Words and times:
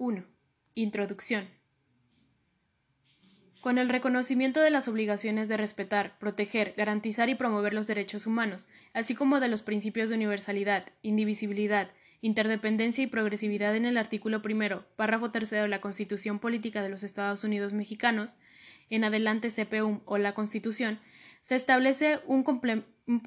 1. 0.00 0.24
Introducción. 0.72 1.46
Con 3.60 3.76
el 3.76 3.90
reconocimiento 3.90 4.62
de 4.62 4.70
las 4.70 4.88
obligaciones 4.88 5.46
de 5.48 5.58
respetar, 5.58 6.18
proteger, 6.18 6.72
garantizar 6.74 7.28
y 7.28 7.34
promover 7.34 7.74
los 7.74 7.86
derechos 7.86 8.26
humanos, 8.26 8.70
así 8.94 9.14
como 9.14 9.40
de 9.40 9.48
los 9.48 9.60
principios 9.60 10.08
de 10.08 10.16
universalidad, 10.16 10.86
indivisibilidad, 11.02 11.90
interdependencia 12.22 13.04
y 13.04 13.08
progresividad 13.08 13.76
en 13.76 13.84
el 13.84 13.98
artículo 13.98 14.40
primero, 14.40 14.86
párrafo 14.96 15.32
tercero 15.32 15.64
de 15.64 15.68
la 15.68 15.82
Constitución 15.82 16.38
Política 16.38 16.82
de 16.82 16.88
los 16.88 17.02
Estados 17.02 17.44
Unidos 17.44 17.74
Mexicanos, 17.74 18.36
en 18.88 19.04
adelante 19.04 19.50
CPUM 19.50 20.00
o 20.06 20.16
la 20.16 20.32
Constitución, 20.32 20.98
se 21.40 21.56
establece 21.56 22.20
un, 22.24 22.42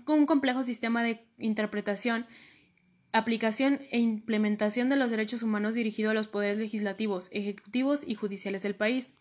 un 0.07 0.25
complejo 0.25 0.63
sistema 0.63 1.03
de 1.03 1.23
interpretación 1.37 2.25
aplicación 3.13 3.79
e 3.91 3.99
implementación 3.99 4.89
de 4.89 4.97
los 4.97 5.11
derechos 5.11 5.43
humanos 5.43 5.75
dirigido 5.75 6.09
a 6.09 6.13
los 6.13 6.27
poderes 6.27 6.57
legislativos, 6.57 7.29
ejecutivos 7.31 8.03
y 8.05 8.15
judiciales 8.15 8.63
del 8.63 8.75
país. 8.75 9.13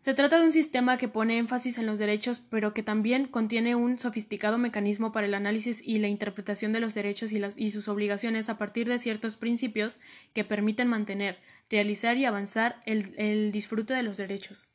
Se 0.00 0.14
trata 0.14 0.38
de 0.38 0.44
un 0.44 0.52
sistema 0.52 0.98
que 0.98 1.08
pone 1.08 1.36
énfasis 1.36 1.78
en 1.78 1.86
los 1.86 1.98
derechos, 1.98 2.40
pero 2.48 2.72
que 2.72 2.82
también 2.82 3.26
contiene 3.26 3.74
un 3.74 3.98
sofisticado 3.98 4.56
mecanismo 4.56 5.12
para 5.12 5.26
el 5.26 5.34
análisis 5.34 5.82
y 5.84 5.98
la 5.98 6.08
interpretación 6.08 6.72
de 6.72 6.80
los 6.80 6.94
derechos 6.94 7.32
y, 7.32 7.70
sus 7.70 7.88
obligaciones 7.88 8.48
a 8.48 8.56
partir 8.56 8.88
de 8.88 8.98
ciertos 8.98 9.36
principios 9.36 9.96
que 10.32 10.44
permiten 10.44 10.88
mantener, 10.88 11.38
realizar 11.68 12.16
y 12.16 12.24
avanzar 12.24 12.80
el 12.86 13.52
disfrute 13.52 13.94
de 13.94 14.02
los 14.02 14.16
derechos. 14.16 14.68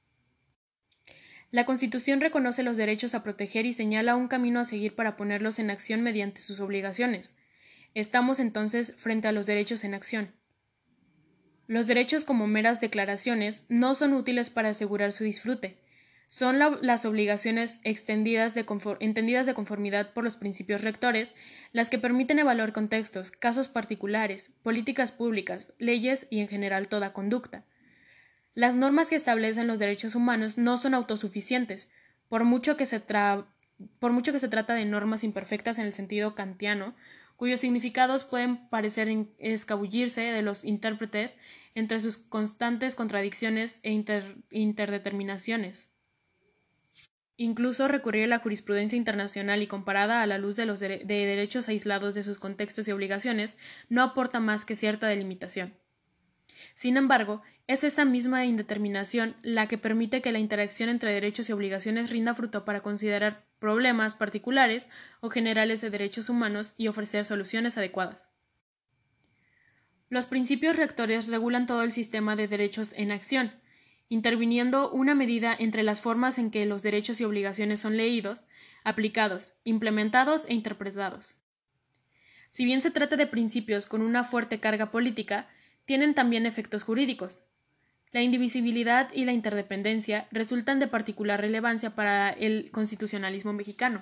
La 1.49 1.65
Constitución 1.65 2.21
reconoce 2.21 2.63
los 2.63 2.77
derechos 2.77 3.15
a 3.15 3.23
proteger 3.23 3.65
y 3.65 3.73
señala 3.73 4.15
un 4.15 4.27
camino 4.27 4.59
a 4.59 4.65
seguir 4.65 4.95
para 4.95 5.17
ponerlos 5.17 5.59
en 5.59 5.69
acción 5.69 6.01
mediante 6.01 6.41
sus 6.41 6.59
obligaciones. 6.59 7.33
Estamos 7.93 8.39
entonces 8.39 8.93
frente 8.95 9.27
a 9.27 9.31
los 9.31 9.45
derechos 9.45 9.83
en 9.83 9.93
acción. 9.93 10.31
Los 11.67 11.87
derechos 11.87 12.23
como 12.23 12.47
meras 12.47 12.81
declaraciones 12.81 13.63
no 13.69 13.95
son 13.95 14.13
útiles 14.13 14.49
para 14.49 14.69
asegurar 14.69 15.11
su 15.11 15.23
disfrute. 15.23 15.77
Son 16.29 16.59
las 16.59 17.03
obligaciones 17.03 17.79
extendidas 17.83 18.53
de 18.53 18.65
entendidas 19.01 19.45
de 19.45 19.53
conformidad 19.53 20.13
por 20.13 20.23
los 20.23 20.37
principios 20.37 20.81
rectores 20.81 21.33
las 21.73 21.89
que 21.89 21.99
permiten 21.99 22.39
evaluar 22.39 22.71
contextos, 22.71 23.31
casos 23.31 23.67
particulares, 23.67 24.51
políticas 24.63 25.11
públicas, 25.11 25.73
leyes 25.77 26.27
y 26.29 26.39
en 26.39 26.47
general 26.47 26.87
toda 26.87 27.11
conducta. 27.11 27.65
Las 28.53 28.75
normas 28.75 29.09
que 29.09 29.17
establecen 29.17 29.67
los 29.67 29.79
derechos 29.79 30.15
humanos 30.15 30.57
no 30.57 30.77
son 30.77 30.93
autosuficientes, 30.93 31.89
por 32.29 32.45
mucho 32.45 32.77
que 32.77 32.85
se, 32.85 33.01
por 33.01 34.11
mucho 34.11 34.31
que 34.31 34.39
se 34.39 34.47
trata 34.47 34.73
de 34.73 34.85
normas 34.85 35.25
imperfectas 35.25 35.79
en 35.79 35.85
el 35.85 35.93
sentido 35.93 36.33
kantiano, 36.33 36.95
cuyos 37.41 37.59
significados 37.59 38.23
pueden 38.23 38.69
parecer 38.69 39.09
escabullirse 39.39 40.21
de 40.21 40.43
los 40.43 40.63
intérpretes 40.63 41.33
entre 41.73 41.99
sus 41.99 42.19
constantes 42.19 42.93
contradicciones 42.93 43.79
e 43.81 43.99
interdeterminaciones. 44.51 45.89
Incluso 47.37 47.87
recurrir 47.87 48.25
a 48.25 48.27
la 48.27 48.37
jurisprudencia 48.37 48.95
internacional 48.95 49.63
y 49.63 49.65
comparada 49.65 50.21
a 50.21 50.27
la 50.27 50.37
luz 50.37 50.55
de 50.55 50.67
los 50.67 50.79
de 50.79 50.99
derechos 51.07 51.67
aislados 51.67 52.13
de 52.13 52.21
sus 52.21 52.37
contextos 52.37 52.87
y 52.87 52.91
obligaciones 52.91 53.57
no 53.89 54.03
aporta 54.03 54.39
más 54.39 54.63
que 54.63 54.75
cierta 54.75 55.07
delimitación. 55.07 55.73
Sin 56.75 56.95
embargo, 56.95 57.41
es 57.65 57.83
esa 57.83 58.05
misma 58.05 58.45
indeterminación 58.45 59.35
la 59.41 59.67
que 59.67 59.79
permite 59.79 60.21
que 60.21 60.31
la 60.31 60.37
interacción 60.37 60.89
entre 60.89 61.11
derechos 61.11 61.49
y 61.49 61.53
obligaciones 61.53 62.11
rinda 62.11 62.35
fruto 62.35 62.65
para 62.65 62.81
considerar 62.81 63.49
problemas 63.61 64.15
particulares 64.15 64.87
o 65.21 65.29
generales 65.29 65.79
de 65.79 65.91
derechos 65.91 66.29
humanos 66.29 66.73
y 66.77 66.87
ofrecer 66.87 67.25
soluciones 67.25 67.77
adecuadas. 67.77 68.27
Los 70.09 70.25
principios 70.25 70.75
rectores 70.75 71.29
regulan 71.29 71.67
todo 71.67 71.83
el 71.83 71.93
sistema 71.93 72.35
de 72.35 72.49
derechos 72.49 72.93
en 72.97 73.11
acción, 73.11 73.53
interviniendo 74.09 74.91
una 74.91 75.15
medida 75.15 75.55
entre 75.57 75.83
las 75.83 76.01
formas 76.01 76.39
en 76.39 76.49
que 76.49 76.65
los 76.65 76.81
derechos 76.81 77.21
y 77.21 77.23
obligaciones 77.23 77.79
son 77.79 77.95
leídos, 77.95 78.43
aplicados, 78.83 79.53
implementados 79.63 80.45
e 80.49 80.55
interpretados. 80.55 81.37
Si 82.49 82.65
bien 82.65 82.81
se 82.81 82.91
trata 82.91 83.15
de 83.15 83.27
principios 83.27 83.85
con 83.85 84.01
una 84.01 84.23
fuerte 84.23 84.59
carga 84.59 84.91
política, 84.91 85.47
tienen 85.85 86.15
también 86.15 86.45
efectos 86.45 86.83
jurídicos. 86.83 87.43
La 88.11 88.21
indivisibilidad 88.21 89.09
y 89.13 89.23
la 89.25 89.31
interdependencia 89.31 90.27
resultan 90.31 90.79
de 90.79 90.87
particular 90.87 91.39
relevancia 91.39 91.95
para 91.95 92.29
el 92.29 92.69
constitucionalismo 92.71 93.53
mexicano. 93.53 94.01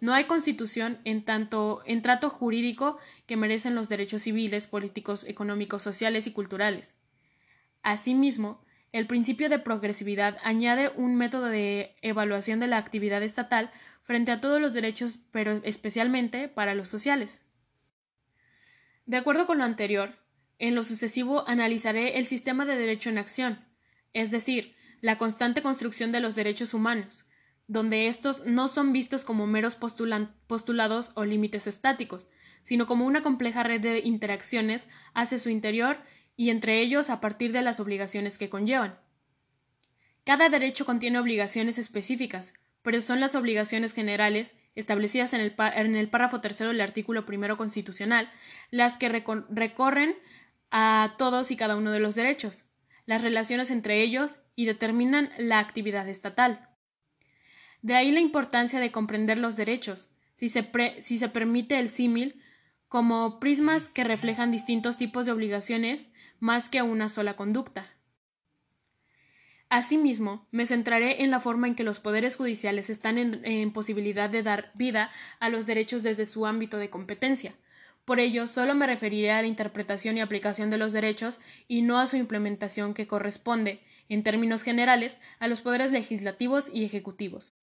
No 0.00 0.14
hay 0.14 0.24
constitución 0.24 0.98
en 1.04 1.24
tanto 1.24 1.82
en 1.86 2.02
trato 2.02 2.30
jurídico 2.30 2.98
que 3.26 3.36
merecen 3.36 3.74
los 3.74 3.88
derechos 3.88 4.22
civiles, 4.22 4.66
políticos, 4.66 5.24
económicos, 5.24 5.82
sociales 5.82 6.26
y 6.26 6.32
culturales. 6.32 6.94
Asimismo, 7.82 8.60
el 8.92 9.06
principio 9.06 9.48
de 9.48 9.58
progresividad 9.58 10.38
añade 10.44 10.92
un 10.96 11.16
método 11.16 11.46
de 11.46 11.96
evaluación 12.02 12.60
de 12.60 12.66
la 12.66 12.78
actividad 12.78 13.22
estatal 13.22 13.70
frente 14.04 14.30
a 14.30 14.40
todos 14.40 14.60
los 14.60 14.72
derechos, 14.72 15.18
pero 15.32 15.60
especialmente 15.64 16.48
para 16.48 16.74
los 16.74 16.88
sociales. 16.88 17.42
De 19.06 19.16
acuerdo 19.16 19.46
con 19.46 19.58
lo 19.58 19.64
anterior, 19.64 20.14
en 20.58 20.74
lo 20.74 20.82
sucesivo 20.82 21.48
analizaré 21.48 22.18
el 22.18 22.26
sistema 22.26 22.64
de 22.64 22.76
derecho 22.76 23.10
en 23.10 23.18
acción, 23.18 23.64
es 24.12 24.30
decir, 24.30 24.74
la 25.00 25.18
constante 25.18 25.62
construcción 25.62 26.12
de 26.12 26.20
los 26.20 26.34
derechos 26.34 26.74
humanos, 26.74 27.26
donde 27.68 28.08
estos 28.08 28.44
no 28.46 28.68
son 28.68 28.92
vistos 28.92 29.24
como 29.24 29.46
meros 29.46 29.74
postulados 29.74 31.12
o 31.14 31.24
límites 31.24 31.66
estáticos, 31.66 32.28
sino 32.62 32.86
como 32.86 33.06
una 33.06 33.22
compleja 33.22 33.62
red 33.62 33.80
de 33.80 34.00
interacciones 34.00 34.88
hacia 35.14 35.38
su 35.38 35.50
interior 35.50 35.98
y 36.36 36.50
entre 36.50 36.80
ellos 36.80 37.10
a 37.10 37.20
partir 37.20 37.52
de 37.52 37.62
las 37.62 37.80
obligaciones 37.80 38.38
que 38.38 38.48
conllevan. 38.48 38.98
Cada 40.24 40.48
derecho 40.48 40.84
contiene 40.84 41.18
obligaciones 41.18 41.78
específicas, 41.78 42.54
pero 42.82 43.00
son 43.00 43.20
las 43.20 43.34
obligaciones 43.34 43.92
generales 43.92 44.54
establecidas 44.74 45.32
en 45.32 45.40
el, 45.40 45.54
en 45.74 45.96
el 45.96 46.08
párrafo 46.08 46.40
tercero 46.40 46.70
del 46.70 46.80
artículo 46.80 47.26
primero 47.26 47.56
constitucional 47.56 48.30
las 48.70 48.98
que 48.98 49.08
recorren 49.08 50.16
a 50.70 51.14
todos 51.18 51.50
y 51.50 51.56
cada 51.56 51.76
uno 51.76 51.90
de 51.90 52.00
los 52.00 52.14
derechos, 52.14 52.64
las 53.06 53.22
relaciones 53.22 53.70
entre 53.70 54.02
ellos 54.02 54.38
y 54.54 54.66
determinan 54.66 55.30
la 55.38 55.58
actividad 55.58 56.08
estatal. 56.08 56.68
De 57.82 57.94
ahí 57.94 58.10
la 58.10 58.20
importancia 58.20 58.80
de 58.80 58.90
comprender 58.90 59.38
los 59.38 59.56
derechos, 59.56 60.10
si 60.34 60.48
se, 60.48 60.70
si 61.00 61.18
se 61.18 61.28
permite 61.28 61.78
el 61.78 61.88
símil, 61.88 62.42
como 62.88 63.40
prismas 63.40 63.88
que 63.88 64.04
reflejan 64.04 64.50
distintos 64.50 64.96
tipos 64.96 65.26
de 65.26 65.32
obligaciones 65.32 66.08
más 66.40 66.68
que 66.68 66.82
una 66.82 67.08
sola 67.08 67.36
conducta. 67.36 67.92
Asimismo, 69.68 70.46
me 70.52 70.64
centraré 70.64 71.24
en 71.24 71.30
la 71.30 71.40
forma 71.40 71.66
en 71.66 71.74
que 71.74 71.82
los 71.82 71.98
poderes 71.98 72.36
judiciales 72.36 72.88
están 72.88 73.18
en 73.18 73.72
posibilidad 73.72 74.30
de 74.30 74.44
dar 74.44 74.70
vida 74.74 75.10
a 75.40 75.48
los 75.48 75.66
derechos 75.66 76.04
desde 76.04 76.24
su 76.24 76.46
ámbito 76.46 76.76
de 76.78 76.88
competencia, 76.88 77.54
por 78.06 78.20
ello, 78.20 78.46
solo 78.46 78.76
me 78.76 78.86
referiré 78.86 79.32
a 79.32 79.42
la 79.42 79.48
interpretación 79.48 80.16
y 80.16 80.20
aplicación 80.20 80.70
de 80.70 80.78
los 80.78 80.92
derechos 80.92 81.40
y 81.66 81.82
no 81.82 81.98
a 81.98 82.06
su 82.06 82.16
implementación 82.16 82.94
que 82.94 83.08
corresponde, 83.08 83.82
en 84.08 84.22
términos 84.22 84.62
generales, 84.62 85.18
a 85.40 85.48
los 85.48 85.60
poderes 85.60 85.90
legislativos 85.90 86.70
y 86.72 86.84
ejecutivos. 86.84 87.56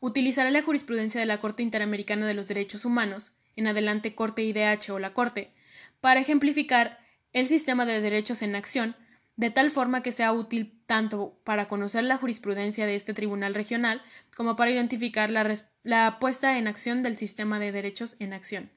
Utilizaré 0.00 0.50
la 0.50 0.62
jurisprudencia 0.62 1.20
de 1.20 1.26
la 1.26 1.38
Corte 1.38 1.62
Interamericana 1.62 2.26
de 2.26 2.32
los 2.32 2.48
Derechos 2.48 2.86
Humanos, 2.86 3.36
en 3.56 3.66
adelante 3.66 4.14
Corte 4.14 4.42
IDH 4.42 4.90
o 4.90 4.98
la 4.98 5.12
Corte, 5.12 5.52
para 6.00 6.20
ejemplificar 6.20 6.98
el 7.34 7.46
sistema 7.46 7.84
de 7.84 8.00
derechos 8.00 8.40
en 8.40 8.56
acción, 8.56 8.96
de 9.36 9.50
tal 9.50 9.70
forma 9.70 10.02
que 10.02 10.12
sea 10.12 10.32
útil 10.32 10.80
tanto 10.86 11.38
para 11.44 11.68
conocer 11.68 12.04
la 12.04 12.16
jurisprudencia 12.16 12.86
de 12.86 12.94
este 12.94 13.12
tribunal 13.12 13.54
regional 13.54 14.00
como 14.34 14.56
para 14.56 14.70
identificar 14.70 15.28
la, 15.28 15.46
la 15.82 16.18
puesta 16.18 16.56
en 16.56 16.68
acción 16.68 17.02
del 17.02 17.18
sistema 17.18 17.58
de 17.58 17.70
derechos 17.70 18.16
en 18.18 18.32
acción. 18.32 18.70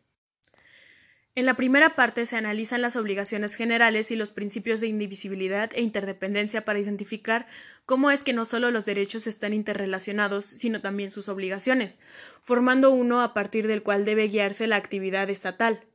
En 1.40 1.46
la 1.46 1.54
primera 1.54 1.96
parte 1.96 2.26
se 2.26 2.36
analizan 2.36 2.82
las 2.82 2.98
obligaciones 2.98 3.56
generales 3.56 4.12
y 4.12 4.18
los 4.18 4.30
principios 4.30 4.82
de 4.82 4.88
indivisibilidad 4.88 5.72
e 5.74 5.82
interdependencia 5.82 6.66
para 6.66 6.80
identificar 6.80 7.48
cómo 7.86 8.12
es 8.12 8.26
que 8.26 8.34
no 8.34 8.44
solo 8.44 8.72
los 8.72 8.84
derechos 8.84 9.26
están 9.26 9.54
interrelacionados, 9.54 10.44
sino 10.44 10.82
también 10.82 11.12
sus 11.12 11.30
obligaciones, 11.30 11.96
formando 12.42 12.92
uno 12.92 13.22
a 13.22 13.34
partir 13.34 13.68
del 13.68 13.84
cual 13.84 14.04
debe 14.04 14.28
guiarse 14.28 14.68
la 14.68 14.76
actividad 14.76 15.30
estatal. 15.30 15.86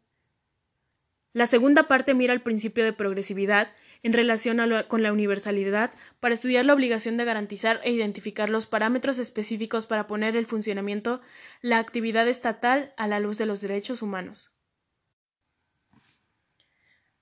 La 1.35 1.47
segunda 1.47 1.89
parte 1.89 2.15
mira 2.15 2.33
el 2.33 2.41
principio 2.41 2.83
de 2.83 2.95
progresividad 2.95 3.71
en 4.03 4.15
relación 4.15 4.63
con 4.89 5.03
la 5.03 5.13
universalidad 5.13 5.93
para 6.21 6.37
estudiar 6.37 6.65
la 6.65 6.73
obligación 6.73 7.19
de 7.19 7.27
garantizar 7.27 7.83
e 7.85 7.91
identificar 7.91 8.49
los 8.49 8.65
parámetros 8.65 9.19
específicos 9.19 9.85
para 9.85 10.07
poner 10.07 10.37
en 10.37 10.47
funcionamiento 10.47 11.21
la 11.61 11.81
actividad 11.81 12.27
estatal 12.29 12.95
a 12.97 13.07
la 13.09 13.21
luz 13.21 13.37
de 13.37 13.45
los 13.45 13.61
derechos 13.61 14.01
humanos. 14.01 14.54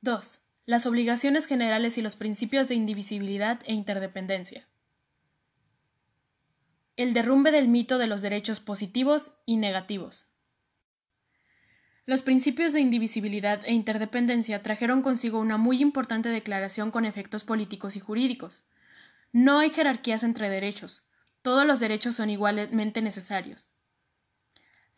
2. 0.05 0.41
Las 0.67 0.87
obligaciones 0.87 1.47
generales 1.47 1.97
y 1.97 2.03
los 2.03 2.17
principios 2.17 2.67
de 2.67 2.75
indivisibilidad 2.75 3.61
e 3.67 3.73
interdependencia. 3.73 4.67
El 6.97 7.15
derrumbe 7.15 7.53
del 7.53 7.69
mito 7.69 7.99
de 7.99 8.09
los 8.09 8.21
derechos 8.21 8.59
positivos 8.59 9.31
y 9.47 9.59
negativos. 9.59 10.27
Los 12.05 12.23
principios 12.23 12.73
de 12.73 12.81
indivisibilidad 12.81 13.65
e 13.65 13.75
interdependencia 13.75 14.61
trajeron 14.61 15.03
consigo 15.03 15.39
una 15.39 15.57
muy 15.57 15.81
importante 15.81 16.31
declaración 16.31 16.91
con 16.91 17.05
efectos 17.05 17.45
políticos 17.45 17.95
y 17.95 18.01
jurídicos. 18.01 18.65
No 19.31 19.61
hay 19.61 19.71
jerarquías 19.71 20.25
entre 20.25 20.51
derechos. 20.51 21.07
Todos 21.43 21.65
los 21.65 21.79
derechos 21.79 22.17
son 22.17 22.29
igualmente 22.29 23.03
necesarios. 23.03 23.72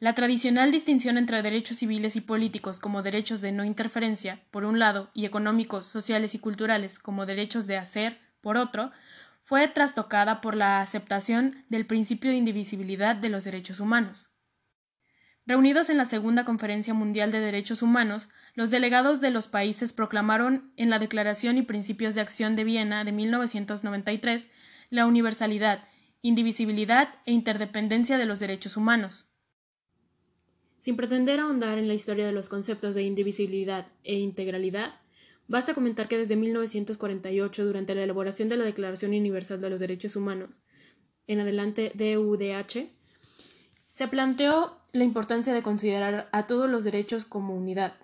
La 0.04 0.14
tradicional 0.14 0.70
distinción 0.70 1.16
entre 1.16 1.40
derechos 1.40 1.78
civiles 1.78 2.14
y 2.14 2.20
políticos 2.20 2.78
como 2.78 3.02
derechos 3.02 3.40
de 3.40 3.52
no 3.52 3.64
interferencia, 3.64 4.38
por 4.50 4.66
un 4.66 4.78
lado, 4.78 5.10
y 5.14 5.24
económicos, 5.24 5.86
sociales 5.86 6.34
y 6.34 6.38
culturales 6.38 6.98
como 6.98 7.24
derechos 7.24 7.66
de 7.66 7.78
hacer, 7.78 8.20
por 8.42 8.58
otro, 8.58 8.92
fue 9.40 9.66
trastocada 9.66 10.42
por 10.42 10.56
la 10.56 10.80
aceptación 10.80 11.64
del 11.70 11.86
principio 11.86 12.30
de 12.30 12.36
indivisibilidad 12.36 13.16
de 13.16 13.30
los 13.30 13.44
derechos 13.44 13.80
humanos. 13.80 14.28
Reunidos 15.46 15.88
en 15.88 15.96
la 15.96 16.04
Segunda 16.04 16.44
Conferencia 16.44 16.92
Mundial 16.92 17.32
de 17.32 17.40
Derechos 17.40 17.80
Humanos, 17.80 18.28
los 18.52 18.68
delegados 18.68 19.22
de 19.22 19.30
los 19.30 19.46
países 19.46 19.94
proclamaron 19.94 20.70
en 20.76 20.90
la 20.90 20.98
Declaración 20.98 21.56
y 21.56 21.62
Principios 21.62 22.14
de 22.14 22.20
Acción 22.20 22.56
de 22.56 22.64
Viena 22.64 23.04
de 23.04 23.12
1993 23.12 24.48
la 24.90 25.06
universalidad, 25.06 25.88
indivisibilidad 26.20 27.08
e 27.24 27.32
interdependencia 27.32 28.18
de 28.18 28.26
los 28.26 28.38
derechos 28.38 28.76
humanos. 28.76 29.30
Sin 30.84 30.96
pretender 30.96 31.40
ahondar 31.40 31.78
en 31.78 31.88
la 31.88 31.94
historia 31.94 32.26
de 32.26 32.32
los 32.32 32.50
conceptos 32.50 32.94
de 32.94 33.04
indivisibilidad 33.04 33.86
e 34.02 34.18
integralidad, 34.18 35.00
basta 35.48 35.72
comentar 35.72 36.08
que 36.08 36.18
desde 36.18 36.36
1948, 36.36 37.64
durante 37.64 37.94
la 37.94 38.02
elaboración 38.02 38.50
de 38.50 38.58
la 38.58 38.66
Declaración 38.66 39.12
Universal 39.12 39.62
de 39.62 39.70
los 39.70 39.80
Derechos 39.80 40.14
Humanos, 40.14 40.60
en 41.26 41.40
adelante 41.40 41.90
DUDH, 41.94 42.90
se 43.86 44.08
planteó 44.08 44.78
la 44.92 45.04
importancia 45.04 45.54
de 45.54 45.62
considerar 45.62 46.28
a 46.32 46.46
todos 46.46 46.68
los 46.68 46.84
derechos 46.84 47.24
como 47.24 47.56
unidad. 47.56 47.94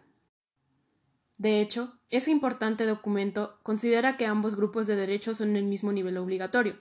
De 1.37 1.61
hecho, 1.61 2.01
ese 2.09 2.31
importante 2.31 2.87
documento 2.87 3.59
considera 3.63 4.17
que 4.17 4.25
ambos 4.25 4.57
grupos 4.57 4.87
de 4.87 4.97
derechos 4.97 5.37
son 5.37 5.55
el 5.55 5.65
mismo 5.65 5.93
nivel 5.93 6.17
obligatorio. 6.17 6.79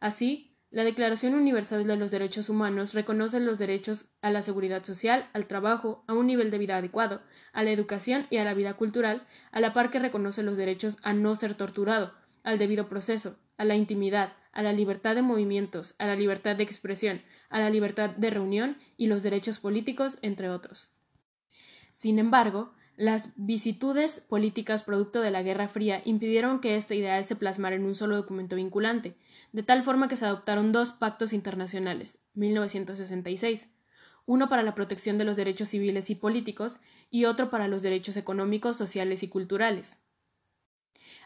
Así, 0.00 0.49
la 0.70 0.84
Declaración 0.84 1.34
Universal 1.34 1.84
de 1.84 1.96
los 1.96 2.12
Derechos 2.12 2.48
Humanos 2.48 2.94
reconoce 2.94 3.40
los 3.40 3.58
derechos 3.58 4.06
a 4.22 4.30
la 4.30 4.40
seguridad 4.40 4.84
social, 4.84 5.28
al 5.32 5.46
trabajo, 5.46 6.04
a 6.06 6.14
un 6.14 6.28
nivel 6.28 6.50
de 6.50 6.58
vida 6.58 6.76
adecuado, 6.76 7.22
a 7.52 7.64
la 7.64 7.72
educación 7.72 8.28
y 8.30 8.36
a 8.36 8.44
la 8.44 8.54
vida 8.54 8.74
cultural, 8.74 9.26
a 9.50 9.58
la 9.58 9.72
par 9.72 9.90
que 9.90 9.98
reconoce 9.98 10.44
los 10.44 10.56
derechos 10.56 10.96
a 11.02 11.12
no 11.12 11.34
ser 11.34 11.54
torturado, 11.54 12.14
al 12.44 12.58
debido 12.58 12.88
proceso, 12.88 13.36
a 13.56 13.64
la 13.64 13.74
intimidad, 13.74 14.34
a 14.52 14.62
la 14.62 14.72
libertad 14.72 15.16
de 15.16 15.22
movimientos, 15.22 15.96
a 15.98 16.06
la 16.06 16.14
libertad 16.14 16.54
de 16.54 16.62
expresión, 16.62 17.22
a 17.48 17.58
la 17.58 17.68
libertad 17.68 18.10
de 18.10 18.30
reunión 18.30 18.78
y 18.96 19.08
los 19.08 19.24
derechos 19.24 19.58
políticos, 19.58 20.18
entre 20.22 20.50
otros. 20.50 20.94
Sin 21.90 22.20
embargo, 22.20 22.72
las 23.00 23.30
vicitudes 23.36 24.20
políticas 24.20 24.82
producto 24.82 25.22
de 25.22 25.30
la 25.30 25.42
Guerra 25.42 25.68
Fría 25.68 26.02
impidieron 26.04 26.60
que 26.60 26.76
este 26.76 26.96
ideal 26.96 27.24
se 27.24 27.34
plasmara 27.34 27.74
en 27.74 27.86
un 27.86 27.94
solo 27.94 28.14
documento 28.14 28.56
vinculante, 28.56 29.16
de 29.52 29.62
tal 29.62 29.82
forma 29.82 30.06
que 30.06 30.18
se 30.18 30.26
adoptaron 30.26 30.70
dos 30.70 30.92
pactos 30.92 31.32
internacionales, 31.32 32.18
1966, 32.34 33.68
uno 34.26 34.50
para 34.50 34.62
la 34.62 34.74
protección 34.74 35.16
de 35.16 35.24
los 35.24 35.38
derechos 35.38 35.70
civiles 35.70 36.10
y 36.10 36.14
políticos 36.14 36.80
y 37.10 37.24
otro 37.24 37.48
para 37.48 37.68
los 37.68 37.80
derechos 37.80 38.18
económicos, 38.18 38.76
sociales 38.76 39.22
y 39.22 39.28
culturales. 39.28 39.96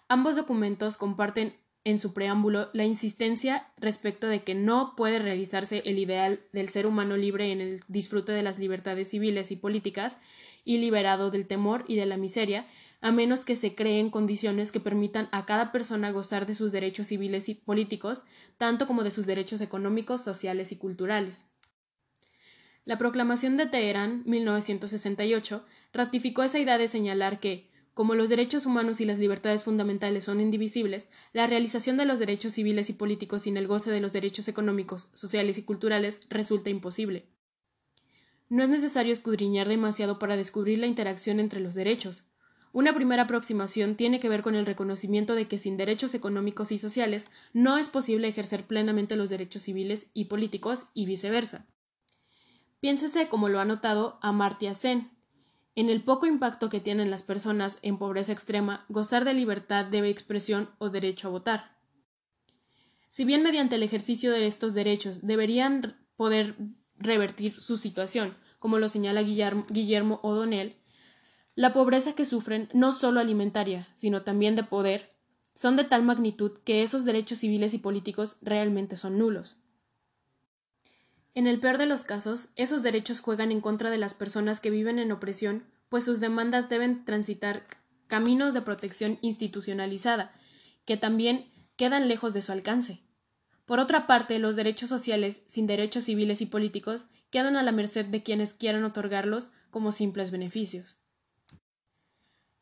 Ambos 0.07 0.37
documentos 0.37 0.97
comparten 0.97 1.57
en 1.83 1.99
su 1.99 2.15
preámbulo 2.15 2.71
la 2.73 2.85
insistencia 2.85 3.67
respecto 3.79 4.29
de 4.29 4.43
que 4.43 4.55
no 4.55 4.95
puede 4.97 5.19
realizarse 5.19 5.83
el 5.85 5.99
ideal 5.99 6.41
del 6.53 6.69
ser 6.69 6.87
humano 6.87 7.17
libre 7.17 7.51
en 7.51 7.61
el 7.61 7.81
disfrute 7.89 8.31
de 8.31 8.43
las 8.43 8.61
libertades 8.61 9.09
civiles 9.09 9.51
y 9.51 9.57
políticas 9.57 10.17
y 10.65 10.79
liberado 10.79 11.31
del 11.31 11.47
temor 11.47 11.85
y 11.87 11.97
de 11.97 12.07
la 12.07 12.17
miseria, 12.17 12.67
a 13.01 13.13
menos 13.13 13.45
que 13.45 13.55
se 13.55 13.75
creen 13.75 14.11
condiciones 14.11 14.73
que 14.73 14.81
permitan 14.81 15.29
a 15.31 15.45
cada 15.45 15.73
persona 15.73 16.11
gozar 16.11 16.47
de 16.47 16.55
sus 16.55 16.73
derechos 16.73 17.09
civiles 17.09 17.49
y 17.49 17.55
políticos, 17.55 18.25
tanto 18.57 18.87
como 18.87 19.05
de 19.05 19.11
sus 19.11 19.27
derechos 19.27 19.61
económicos, 19.61 20.23
sociales 20.23 20.73
y 20.73 20.77
culturales. 20.77 21.47
La 22.87 22.99
proclamación 22.99 23.57
de 23.57 23.67
Teherán 23.67 24.23
1968 24.27 25.65
ratificó 25.93 26.43
esa 26.43 26.59
idea 26.59 26.79
de 26.79 26.89
señalar 26.89 27.41
que 27.41 27.71
como 27.95 28.17
los 28.17 28.29
derechos 28.29 28.67
humanos 28.67 29.01
y 29.01 29.05
las 29.05 29.21
libertades 29.21 29.63
fundamentales 29.63 30.25
son 30.25 30.41
indivisibles, 30.41 31.09
la 31.33 31.47
realización 31.47 31.97
de 31.97 32.05
los 32.05 32.19
derechos 32.19 32.55
civiles 32.55 32.91
y 32.91 32.95
políticos 32.95 33.43
sin 33.43 33.57
el 33.57 33.69
goce 33.69 33.93
de 33.93 34.01
los 34.01 34.13
derechos 34.13 34.49
económicos, 34.49 35.11
sociales 35.13 35.59
y 35.59 35.63
culturales 35.63 36.23
resulta 36.29 36.71
imposible. 36.71 37.34
No 38.55 38.63
es 38.63 38.69
necesario 38.69 39.13
escudriñar 39.13 39.69
demasiado 39.69 40.21
para 40.21 40.37
descubrir 40.37 40.79
la 40.79 40.87
interacción 40.87 41.41
entre 41.41 41.59
los 41.59 41.75
derechos. 41.75 42.23
Una 42.73 42.95
primera 42.95 43.25
aproximación 43.25 43.97
tiene 43.97 44.21
que 44.21 44.29
ver 44.29 44.43
con 44.43 44.55
el 44.55 44.65
reconocimiento 44.65 45.35
de 45.35 45.49
que 45.49 45.59
sin 45.59 45.77
derechos 45.77 46.15
económicos 46.15 46.71
y 46.71 46.79
sociales 46.79 47.27
no 47.53 47.79
es 47.79 47.89
posible 47.89 48.29
ejercer 48.29 48.65
plenamente 48.65 49.17
los 49.17 49.29
derechos 49.29 49.63
civiles 49.63 50.07
y 50.15 50.27
políticos 50.27 50.87
y 50.95 51.05
viceversa. 51.05 51.67
Piénsese, 52.79 53.29
como 53.29 53.49
lo 53.49 53.59
ha 53.59 53.65
notado 53.65 54.21
Amartya 54.23 54.73
Sen, 54.73 55.11
en 55.75 55.89
el 55.89 56.05
poco 56.05 56.27
impacto 56.27 56.69
que 56.69 56.79
tienen 56.79 57.11
las 57.11 57.25
personas 57.25 57.79
en 57.83 57.99
pobreza 57.99 58.31
extrema 58.31 58.87
gozar 58.89 59.25
de 59.25 59.35
libertad 59.35 59.85
de 59.85 60.09
expresión 60.09 60.71
o 60.79 60.91
derecho 60.91 61.27
a 61.27 61.33
votar. 61.33 61.77
Si 63.09 63.25
bien 63.25 63.43
mediante 63.43 63.75
el 63.75 63.83
ejercicio 63.83 64.31
de 64.31 64.47
estos 64.47 64.75
derechos 64.75 65.27
deberían 65.27 65.97
poder 66.15 66.55
revertir 66.97 67.61
su 67.61 67.77
situación, 67.77 68.37
como 68.65 68.79
lo 68.79 68.89
señala 68.89 69.23
Guillermo 69.23 70.21
O'Donnell, 70.23 70.75
la 71.55 71.75
pobreza 71.75 72.15
que 72.15 72.25
sufren, 72.25 72.71
no 72.73 72.93
solo 72.93 73.21
alimentaria, 73.21 73.87
sino 73.93 74.23
también 74.23 74.57
de 74.57 74.65
poder, 74.65 75.11
son 75.55 75.77
de 75.77 75.85
tal 75.85 76.03
magnitud 76.03 76.53
que 76.65 76.83
esos 76.83 77.05
derechos 77.05 77.37
civiles 77.37 77.75
y 77.75 77.79
políticos 77.79 78.39
realmente 78.41 78.97
son 78.97 79.19
nulos. 79.19 79.59
En 81.35 81.47
el 81.47 81.61
peor 81.61 81.77
de 81.77 81.85
los 81.85 82.05
casos, 82.05 82.49
esos 82.57 82.83
derechos 82.83 83.21
juegan 83.21 83.53
en 83.53 83.61
contra 83.61 83.91
de 83.91 83.99
las 83.99 84.15
personas 84.15 84.61
que 84.61 84.71
viven 84.71 84.99
en 84.99 85.13
opresión, 85.13 85.65
pues 85.91 86.05
sus 86.05 86.19
demandas 86.19 86.71
deben 86.71 87.05
transitar 87.05 87.67
caminos 88.07 88.55
de 88.55 88.63
protección 88.63 89.19
institucionalizada, 89.21 90.33
que 90.87 90.97
también 90.97 91.53
quedan 91.77 92.09
lejos 92.09 92.33
de 92.33 92.41
su 92.41 92.51
alcance. 92.51 93.03
Por 93.67 93.79
otra 93.79 94.07
parte, 94.07 94.39
los 94.39 94.57
derechos 94.57 94.89
sociales, 94.89 95.43
sin 95.47 95.67
derechos 95.67 96.05
civiles 96.05 96.41
y 96.41 96.47
políticos, 96.47 97.09
quedan 97.35 97.57
a 97.57 97.65
la 97.65 97.73
merced 97.73 98.05
de 98.05 98.23
quienes 98.23 98.55
quieran 98.55 98.85
otorgarlos 98.85 99.51
como 99.73 99.91
simples 99.91 100.31
beneficios. 100.31 100.99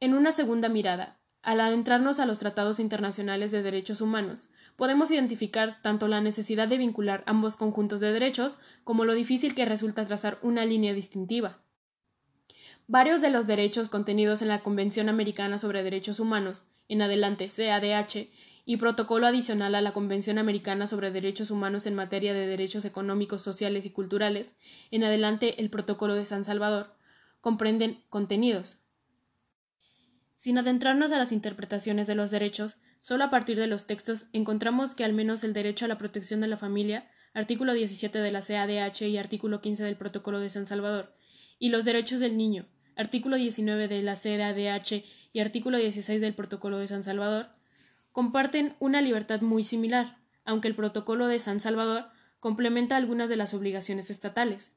En 0.00 0.14
una 0.14 0.32
segunda 0.32 0.70
mirada, 0.70 1.20
al 1.42 1.60
adentrarnos 1.60 2.18
a 2.20 2.24
los 2.24 2.38
tratados 2.38 2.80
internacionales 2.80 3.50
de 3.50 3.62
derechos 3.62 4.00
humanos, 4.00 4.48
podemos 4.76 5.10
identificar 5.10 5.82
tanto 5.82 6.08
la 6.08 6.22
necesidad 6.22 6.68
de 6.68 6.78
vincular 6.78 7.22
ambos 7.26 7.58
conjuntos 7.58 8.00
de 8.00 8.14
derechos 8.14 8.56
como 8.82 9.04
lo 9.04 9.12
difícil 9.12 9.54
que 9.54 9.66
resulta 9.66 10.06
trazar 10.06 10.38
una 10.40 10.64
línea 10.64 10.94
distintiva. 10.94 11.58
Varios 12.86 13.20
de 13.20 13.28
los 13.28 13.46
derechos 13.46 13.90
contenidos 13.90 14.40
en 14.40 14.48
la 14.48 14.60
Convención 14.60 15.10
Americana 15.10 15.58
sobre 15.58 15.82
Derechos 15.82 16.18
Humanos, 16.18 16.64
en 16.88 17.02
adelante 17.02 17.46
CADH, 17.46 18.30
y 18.64 18.76
protocolo 18.76 19.26
adicional 19.26 19.74
a 19.74 19.80
la 19.80 19.92
Convención 19.92 20.38
Americana 20.38 20.86
sobre 20.86 21.10
Derechos 21.10 21.50
Humanos 21.50 21.86
en 21.86 21.94
materia 21.94 22.32
de 22.32 22.46
derechos 22.46 22.84
económicos, 22.84 23.42
sociales 23.42 23.86
y 23.86 23.90
culturales, 23.90 24.54
en 24.90 25.04
adelante 25.04 25.60
el 25.60 25.70
Protocolo 25.70 26.14
de 26.14 26.24
San 26.24 26.44
Salvador, 26.44 26.94
comprenden 27.40 28.02
contenidos. 28.08 28.78
Sin 30.36 30.58
adentrarnos 30.58 31.12
a 31.12 31.18
las 31.18 31.32
interpretaciones 31.32 32.06
de 32.06 32.14
los 32.14 32.30
derechos, 32.30 32.78
Solo 33.02 33.24
a 33.24 33.30
partir 33.30 33.58
de 33.58 33.66
los 33.66 33.88
textos 33.88 34.26
encontramos 34.32 34.94
que 34.94 35.02
al 35.02 35.12
menos 35.12 35.42
el 35.42 35.54
derecho 35.54 35.84
a 35.84 35.88
la 35.88 35.98
protección 35.98 36.40
de 36.40 36.46
la 36.46 36.56
familia, 36.56 37.10
artículo 37.34 37.72
17 37.72 38.16
de 38.20 38.30
la 38.30 38.40
CADH 38.40 39.08
y 39.08 39.18
artículo 39.18 39.60
15 39.60 39.82
del 39.82 39.96
Protocolo 39.96 40.38
de 40.38 40.48
San 40.48 40.68
Salvador, 40.68 41.12
y 41.58 41.70
los 41.70 41.84
derechos 41.84 42.20
del 42.20 42.36
niño, 42.36 42.64
artículo 42.94 43.34
19 43.34 43.88
de 43.88 44.02
la 44.02 44.14
CADH 44.14 45.04
y 45.32 45.40
artículo 45.40 45.78
16 45.78 46.20
del 46.20 46.34
Protocolo 46.34 46.78
de 46.78 46.86
San 46.86 47.02
Salvador, 47.02 47.48
comparten 48.12 48.76
una 48.78 49.00
libertad 49.00 49.40
muy 49.40 49.64
similar, 49.64 50.18
aunque 50.44 50.68
el 50.68 50.76
Protocolo 50.76 51.26
de 51.26 51.38
San 51.38 51.60
Salvador 51.60 52.06
complementa 52.40 52.96
algunas 52.96 53.28
de 53.28 53.36
las 53.36 53.54
obligaciones 53.54 54.10
estatales. 54.10 54.72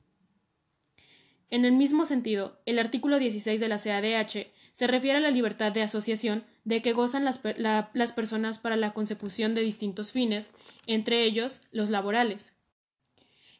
En 1.49 1.65
el 1.65 1.73
mismo 1.73 2.05
sentido, 2.05 2.59
el 2.65 2.79
artículo 2.79 3.19
16 3.19 3.59
de 3.59 3.67
la 3.67 3.77
CADH 3.77 4.47
se 4.71 4.87
refiere 4.87 5.19
a 5.19 5.21
la 5.21 5.31
libertad 5.31 5.71
de 5.71 5.83
asociación 5.83 6.43
de 6.63 6.81
que 6.81 6.93
gozan 6.93 7.23
las, 7.23 7.39
las 7.93 8.11
personas 8.11 8.57
para 8.57 8.75
la 8.75 8.93
consecución 8.93 9.55
de 9.55 9.61
distintos 9.61 10.11
fines, 10.11 10.51
entre 10.87 11.23
ellos 11.23 11.61
los 11.71 11.89
laborales. 11.89 12.53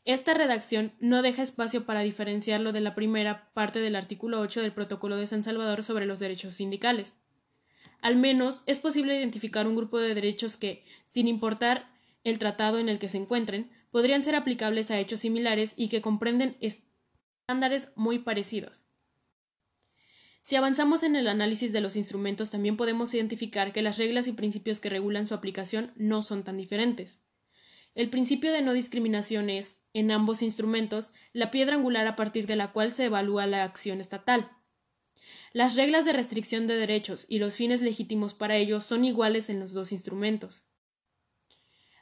Esta 0.04 0.34
redacción 0.34 0.94
no 1.00 1.22
deja 1.22 1.42
espacio 1.42 1.86
para 1.86 2.02
diferenciarlo 2.02 2.72
de 2.72 2.82
la 2.82 2.94
primera 2.96 3.50
parte 3.54 3.80
del 3.80 3.96
artículo 3.96 4.40
8 4.40 4.62
del 4.62 4.72
Protocolo 4.72 5.16
de 5.18 5.26
San 5.26 5.42
Salvador 5.42 5.84
sobre 5.84 6.06
los 6.06 6.20
derechos 6.20 6.54
sindicales. 6.54 7.14
Al 8.06 8.18
menos 8.18 8.62
es 8.68 8.78
posible 8.78 9.18
identificar 9.18 9.68
un 9.68 9.76
grupo 9.76 9.98
de 9.98 10.14
derechos 10.14 10.58
que, 10.58 10.86
sin 11.08 11.28
importar 11.28 11.92
el 12.24 12.38
tratado 12.38 12.78
en 12.78 12.88
el 12.88 13.00
que 13.00 13.10
se 13.10 13.18
encuentren, 13.18 13.72
podrían 13.90 14.22
ser 14.22 14.36
aplicables 14.36 14.92
a 14.92 15.00
hechos 15.00 15.22
similares 15.22 15.74
y 15.76 15.88
que 15.88 16.04
comprenden 16.04 16.56
estándares 16.62 17.88
muy 17.96 18.20
parecidos. 18.20 18.86
Si 20.44 20.56
avanzamos 20.56 21.02
en 21.02 21.16
el 21.16 21.28
análisis 21.28 21.74
de 21.74 21.82
los 21.82 21.96
instrumentos, 21.96 22.52
también 22.52 22.78
podemos 22.78 23.12
identificar 23.12 23.74
que 23.74 23.82
las 23.82 23.98
reglas 23.98 24.28
y 24.28 24.34
principios 24.34 24.80
que 24.80 24.92
regulan 24.92 25.26
su 25.26 25.34
aplicación 25.34 25.92
no 25.96 26.22
son 26.22 26.44
tan 26.44 26.58
diferentes. 26.58 27.18
El 27.96 28.12
principio 28.12 28.52
de 28.52 28.62
no 28.62 28.74
discriminación 28.74 29.50
es, 29.50 29.80
en 29.94 30.12
ambos 30.12 30.44
instrumentos, 30.44 31.12
la 31.34 31.50
piedra 31.50 31.74
angular 31.74 32.06
a 32.06 32.16
partir 32.16 32.46
de 32.46 32.56
la 32.56 32.72
cual 32.72 32.92
se 32.92 33.06
evalúa 33.06 33.48
la 33.48 33.64
acción 33.64 34.00
estatal. 34.00 34.55
Las 35.56 35.78
reglas 35.78 36.04
de 36.04 36.12
restricción 36.12 36.68
de 36.68 36.76
derechos 36.76 37.26
y 37.30 37.40
los 37.40 37.56
fines 37.56 37.82
legítimos 37.82 38.34
para 38.34 38.58
ello 38.58 38.82
son 38.82 39.06
iguales 39.06 39.50
en 39.50 39.62
los 39.62 39.72
dos 39.72 39.94
instrumentos. 39.94 40.68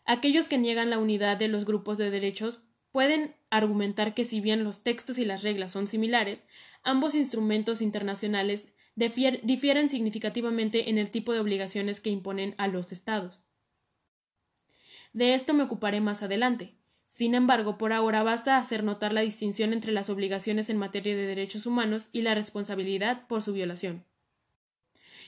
Aquellos 0.06 0.48
que 0.48 0.58
niegan 0.58 0.90
la 0.90 0.98
unidad 0.98 1.38
de 1.38 1.50
los 1.50 1.64
grupos 1.64 2.00
de 2.00 2.10
derechos 2.10 2.64
pueden 2.92 3.36
argumentar 3.52 4.16
que 4.16 4.26
si 4.26 4.42
bien 4.42 4.64
los 4.64 4.82
textos 4.82 5.20
y 5.20 5.26
las 5.26 5.44
reglas 5.44 5.72
son 5.72 5.86
similares, 5.86 6.42
ambos 6.82 7.14
instrumentos 7.14 7.84
internacionales 7.84 8.70
difieren 8.96 9.88
significativamente 9.88 10.90
en 10.90 10.98
el 10.98 11.12
tipo 11.12 11.32
de 11.32 11.40
obligaciones 11.40 12.02
que 12.02 12.10
imponen 12.10 12.56
a 12.58 12.68
los 12.68 12.92
Estados. 12.92 13.44
De 15.14 15.36
esto 15.36 15.54
me 15.54 15.62
ocuparé 15.62 16.02
más 16.02 16.24
adelante. 16.24 16.74
Sin 17.16 17.36
embargo, 17.36 17.78
por 17.78 17.94
ahora 17.94 18.24
basta 18.24 18.58
hacer 18.58 18.84
notar 18.84 19.14
la 19.14 19.22
distinción 19.22 19.72
entre 19.72 19.92
las 19.92 20.10
obligaciones 20.10 20.72
en 20.72 20.80
materia 20.80 21.16
de 21.16 21.28
derechos 21.28 21.68
humanos 21.68 22.10
y 22.12 22.24
la 22.24 22.34
responsabilidad 22.34 23.28
por 23.28 23.44
su 23.44 23.54
violación. 23.54 24.04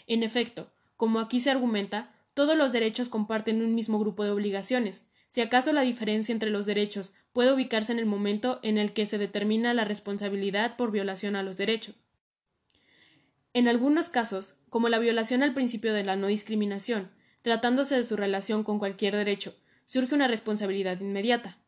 En 0.08 0.24
efecto, 0.24 0.74
como 0.98 1.20
aquí 1.20 1.40
se 1.40 1.52
argumenta, 1.52 2.12
todos 2.34 2.58
los 2.58 2.72
derechos 2.72 3.08
comparten 3.08 3.62
un 3.62 3.76
mismo 3.76 4.00
grupo 4.00 4.24
de 4.24 4.32
obligaciones. 4.32 5.06
Si 5.28 5.42
acaso 5.42 5.74
la 5.74 5.82
diferencia 5.82 6.34
entre 6.34 6.50
los 6.50 6.66
derechos 6.66 7.14
puede 7.34 7.54
ubicarse 7.54 7.92
en 7.92 8.00
el 8.00 8.08
momento 8.08 8.60
en 8.64 8.80
el 8.80 8.92
que 8.92 9.06
se 9.06 9.20
determina 9.20 9.76
la 9.76 9.86
responsabilidad 9.86 10.78
por 10.78 10.90
violación 10.90 11.36
a 11.36 11.44
los 11.44 11.56
derechos. 11.56 11.94
En 13.54 13.68
algunos 13.68 14.10
casos, 14.10 14.56
como 14.72 14.90
la 14.90 14.98
violación 14.98 15.44
al 15.44 15.54
principio 15.54 15.94
de 15.94 16.04
la 16.04 16.16
no 16.16 16.26
discriminación, 16.26 17.12
tratándose 17.44 17.96
de 17.96 18.02
su 18.02 18.16
relación 18.16 18.64
con 18.64 18.80
cualquier 18.80 19.16
derecho, 19.16 19.56
surge 19.86 20.16
una 20.16 20.28
responsabilidad 20.28 21.00
inmediata. 21.00 21.60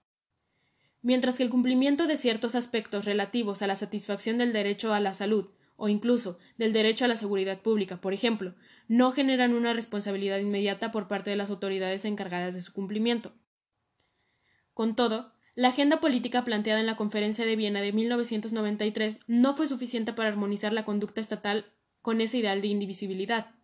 Mientras 1.01 1.38
que 1.38 1.44
el 1.44 1.50
cumplimiento 1.50 2.08
de 2.08 2.18
ciertos 2.18 2.56
aspectos 2.56 3.06
relativos 3.06 3.62
a 3.62 3.68
la 3.68 3.75
satisfacción 3.75 4.38
del 4.38 4.54
derecho 4.54 4.94
a 4.94 5.00
la 5.00 5.13
salud 5.13 5.50
o 5.75 5.89
incluso 5.89 6.39
del 6.58 6.74
derecho 6.74 7.06
a 7.06 7.08
la 7.08 7.16
seguridad 7.16 7.62
pública, 7.62 8.01
por 8.01 8.13
ejemplo, 8.13 8.56
no 8.88 9.12
generan 9.12 9.54
una 9.54 9.74
responsabilidad 9.74 10.39
inmediata 10.39 10.92
por 10.92 11.08
parte 11.08 11.30
de 11.30 11.36
las 11.36 11.50
autoridades 11.50 12.04
encargadas 12.06 12.56
de 12.56 12.62
su 12.62 12.74
cumplimiento. 12.74 13.34
Con 14.74 14.96
todo, 14.96 15.34
la 15.56 15.70
agenda 15.70 16.00
política 16.00 16.46
planteada 16.46 16.80
en 16.80 16.86
la 16.86 16.98
Conferencia 16.98 17.46
de 17.46 17.56
Viena 17.56 17.82
de 17.82 17.92
1993 17.92 19.22
no 19.27 19.56
fue 19.56 19.68
suficiente 19.68 20.13
para 20.13 20.30
armonizar 20.30 20.74
la 20.74 20.86
conducta 20.86 21.22
estatal 21.22 21.74
con 22.01 22.22
ese 22.22 22.38
ideal 22.38 22.62
de 22.62 22.68
indivisibilidad. 22.68 23.56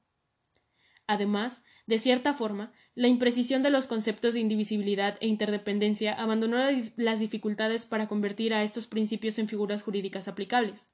Además, 1.08 1.64
de 1.86 2.00
cierta 2.00 2.34
forma, 2.34 2.74
la 2.96 3.08
imprecisión 3.08 3.64
de 3.64 3.72
los 3.72 3.88
conceptos 3.88 4.36
de 4.36 4.40
indivisibilidad 4.40 5.18
e 5.20 5.28
interdependencia 5.28 6.14
abandonó 6.14 6.58
las 6.96 7.20
dificultades 7.20 7.86
para 7.86 8.08
convertir 8.08 8.54
a 8.54 8.64
estos 8.64 8.86
principios 8.86 9.40
en 9.40 9.48
figuras 9.48 9.82
jurídicas 9.82 10.28
aplicables. 10.28 10.90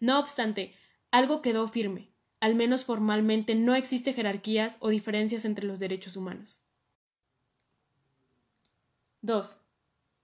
No 0.00 0.18
obstante, 0.18 0.74
algo 1.10 1.40
quedó 1.40 1.66
firme. 1.66 2.12
Al 2.40 2.54
menos 2.54 2.84
formalmente 2.84 3.54
no 3.54 3.74
existe 3.74 4.12
jerarquías 4.12 4.76
o 4.80 4.90
diferencias 4.90 5.44
entre 5.44 5.66
los 5.66 5.78
derechos 5.78 6.16
humanos. 6.16 6.62
2. 9.22 9.58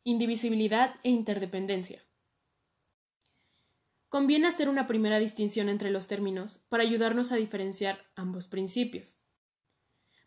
Indivisibilidad 0.04 0.96
e 1.02 1.10
interdependencia. 1.10 2.02
Conviene 4.08 4.46
hacer 4.46 4.68
una 4.68 4.86
primera 4.86 5.18
distinción 5.18 5.68
entre 5.68 5.90
los 5.90 6.06
términos 6.06 6.64
para 6.68 6.82
ayudarnos 6.82 7.32
a 7.32 7.36
diferenciar 7.36 8.06
ambos 8.14 8.48
principios. 8.48 9.25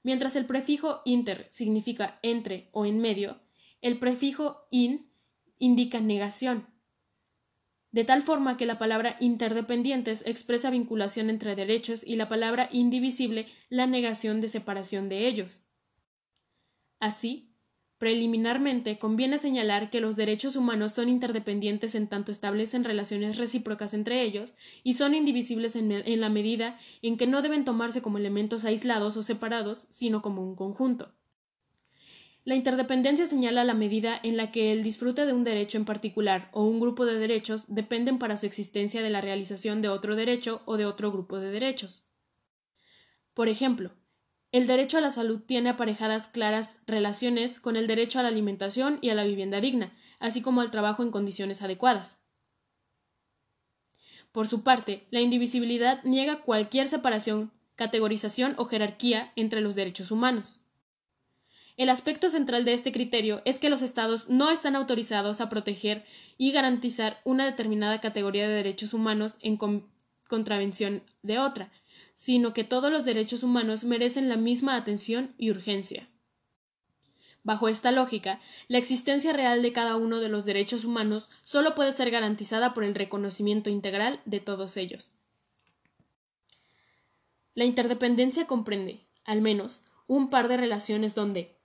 Mientras 0.04 0.36
el 0.36 0.46
prefijo 0.46 1.02
inter 1.06 1.48
significa 1.50 2.20
entre 2.24 2.70
o 2.72 2.86
en 2.86 3.00
medio, 3.00 3.42
el 3.82 4.00
prefijo 4.00 4.68
in 4.72 5.12
indica 5.58 6.00
negación. 6.00 6.68
De 7.92 8.04
tal 8.04 8.22
forma 8.22 8.56
que 8.56 8.66
la 8.66 8.78
palabra 8.78 9.18
interdependientes 9.20 10.24
expresa 10.26 10.70
vinculación 10.70 11.30
entre 11.30 11.56
derechos 11.56 12.04
y 12.06 12.16
la 12.16 12.30
palabra 12.30 12.70
indivisible 12.72 13.48
la 13.70 13.88
negación 13.88 14.42
de 14.42 14.48
separación 14.48 15.10
de 15.10 15.28
ellos. 15.28 15.64
Así, 17.00 17.49
Preliminarmente, 18.00 18.98
conviene 18.98 19.38
señalar 19.38 19.90
que 19.90 20.00
los 20.00 20.16
derechos 20.16 20.56
humanos 20.56 20.94
son 20.94 21.10
interdependientes 21.10 21.96
en 21.96 22.08
tanto 22.08 22.32
establecen 22.32 22.86
relaciones 22.86 23.36
recíprocas 23.36 23.94
entre 23.94 24.24
ellos 24.24 24.54
y 24.84 24.94
son 24.94 25.14
indivisibles 25.14 25.76
en, 25.76 26.22
la 26.22 26.30
medida 26.30 26.80
en 27.02 27.18
que 27.18 27.28
no 27.28 27.42
deben 27.42 27.66
tomarse 27.66 28.02
como 28.02 28.18
elementos 28.18 28.64
aislados 28.64 29.18
o 29.18 29.22
separados, 29.22 29.86
sino 29.90 30.22
como 30.22 30.42
un 30.42 30.56
conjunto. 30.56 31.14
La 32.46 32.56
interdependencia 32.56 33.26
señala 33.26 33.66
la 33.66 33.74
medida 33.74 34.18
en 34.24 34.38
la 34.38 34.50
que 34.50 34.72
el 34.72 34.82
disfrute 34.82 35.26
de 35.26 35.34
un 35.34 35.44
derecho 35.44 35.78
en 35.78 35.84
particular 35.84 36.50
o 36.54 36.64
un 36.64 36.80
grupo 36.80 37.06
de 37.06 37.20
derechos 37.20 37.66
dependen 37.68 38.18
para 38.18 38.38
su 38.38 38.46
existencia 38.46 39.04
de 39.04 39.10
la 39.10 39.20
realización 39.20 39.82
de 39.82 39.90
otro 39.90 40.16
derecho 40.16 40.62
o 40.64 40.78
de 40.78 40.86
otro 40.86 41.12
grupo 41.12 41.38
de 41.38 41.52
derechos. 41.52 42.06
Por 43.34 43.50
ejemplo, 43.50 43.92
el 44.52 44.66
derecho 44.66 44.98
a 44.98 45.02
la 45.02 45.12
salud 45.12 45.42
tiene 45.46 45.70
aparejadas 45.70 46.28
claras 46.28 46.80
relaciones 46.88 47.60
con 47.60 47.76
el 47.76 47.86
derecho 47.86 48.20
a 48.20 48.24
la 48.24 48.30
alimentación 48.30 48.98
y 49.02 49.10
a 49.10 49.16
la 49.16 49.24
vivienda 49.24 49.62
digna, 49.62 49.94
así 50.20 50.42
como 50.42 50.62
al 50.62 50.72
trabajo 50.72 51.04
en 51.04 51.12
condiciones 51.12 51.62
adecuadas. 51.62 52.18
Por 54.32 54.48
su 54.48 54.64
parte, 54.64 55.08
la 55.12 55.22
indivisibilidad 55.22 56.04
niega 56.04 56.42
cualquier 56.42 56.88
separación, 56.88 57.52
categorización 57.76 58.56
o 58.58 58.66
jerarquía 58.66 59.32
entre 59.36 59.62
los 59.62 59.76
derechos 59.76 60.12
humanos. 60.12 60.62
El 61.78 61.90
aspecto 61.90 62.30
central 62.30 62.66
de 62.66 62.74
este 62.74 62.92
criterio 62.92 63.42
es 63.46 63.58
que 63.58 63.70
los 63.70 63.82
Estados 63.82 64.28
no 64.28 64.52
están 64.52 64.76
autorizados 64.76 65.40
a 65.40 65.48
proteger 65.48 66.06
y 66.38 66.52
garantizar 66.52 67.22
una 67.24 67.46
determinada 67.46 68.02
categoría 68.02 68.48
de 68.48 68.56
derechos 68.56 68.94
humanos 68.94 69.38
en 69.42 69.58
contravención 70.28 71.04
de 71.24 71.40
otra, 71.40 71.72
sino 72.20 72.54
que 72.54 72.66
todos 72.66 72.92
los 72.92 73.06
derechos 73.06 73.44
humanos 73.44 73.86
merecen 73.86 74.28
la 74.28 74.36
misma 74.36 74.76
atención 74.76 75.34
y 75.38 75.52
urgencia. 75.52 76.10
Bajo 77.44 77.70
esta 77.70 77.94
lógica, 77.94 78.42
la 78.68 78.78
existencia 78.78 79.32
real 79.32 79.62
de 79.62 79.72
cada 79.72 79.96
uno 79.96 80.20
de 80.20 80.28
los 80.28 80.44
derechos 80.44 80.84
humanos 80.84 81.30
solo 81.46 81.76
puede 81.76 81.94
ser 81.94 82.12
garantizada 82.12 82.74
por 82.74 82.84
el 82.84 82.94
reconocimiento 82.94 83.70
integral 83.70 84.20
de 84.26 84.42
todos 84.42 84.76
ellos. 84.76 85.14
La 87.56 87.64
interdependencia 87.64 88.48
comprende, 88.48 89.00
al 89.24 89.42
menos, 89.42 89.82
un 90.06 90.30
par 90.30 90.50
de 90.50 90.58
relaciones 90.58 91.16
donde 91.16 91.56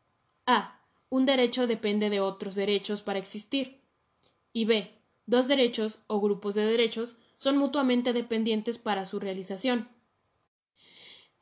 a. 0.46 0.80
Un 1.08 1.26
derecho 1.26 1.66
depende 1.66 2.10
de 2.10 2.20
otros 2.20 2.54
derechos 2.54 3.02
para 3.02 3.18
existir 3.18 3.80
y 4.52 4.66
b. 4.66 4.94
Dos 5.26 5.48
derechos 5.48 6.04
o 6.06 6.20
grupos 6.20 6.54
de 6.54 6.64
derechos 6.64 7.16
son 7.38 7.56
mutuamente 7.56 8.12
dependientes 8.12 8.78
para 8.78 9.04
su 9.04 9.18
realización. 9.18 9.88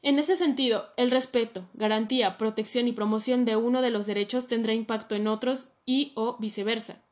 En 0.03 0.19
ese 0.19 0.35
sentido, 0.35 0.89
el 0.97 1.13
respeto, 1.13 1.69
garantía, 1.75 2.37
protección 2.37 2.89
y 2.89 2.93
promoción 2.93 3.45
de 3.45 3.55
uno 3.55 3.83
de 3.83 3.91
los 3.91 4.05
derechos 4.07 4.49
tendrá 4.49 4.75
impacto 4.75 5.15
en 5.15 5.29
otros 5.29 5.69
y 5.87 6.13
o 6.17 6.37
viceversa. 6.39 7.03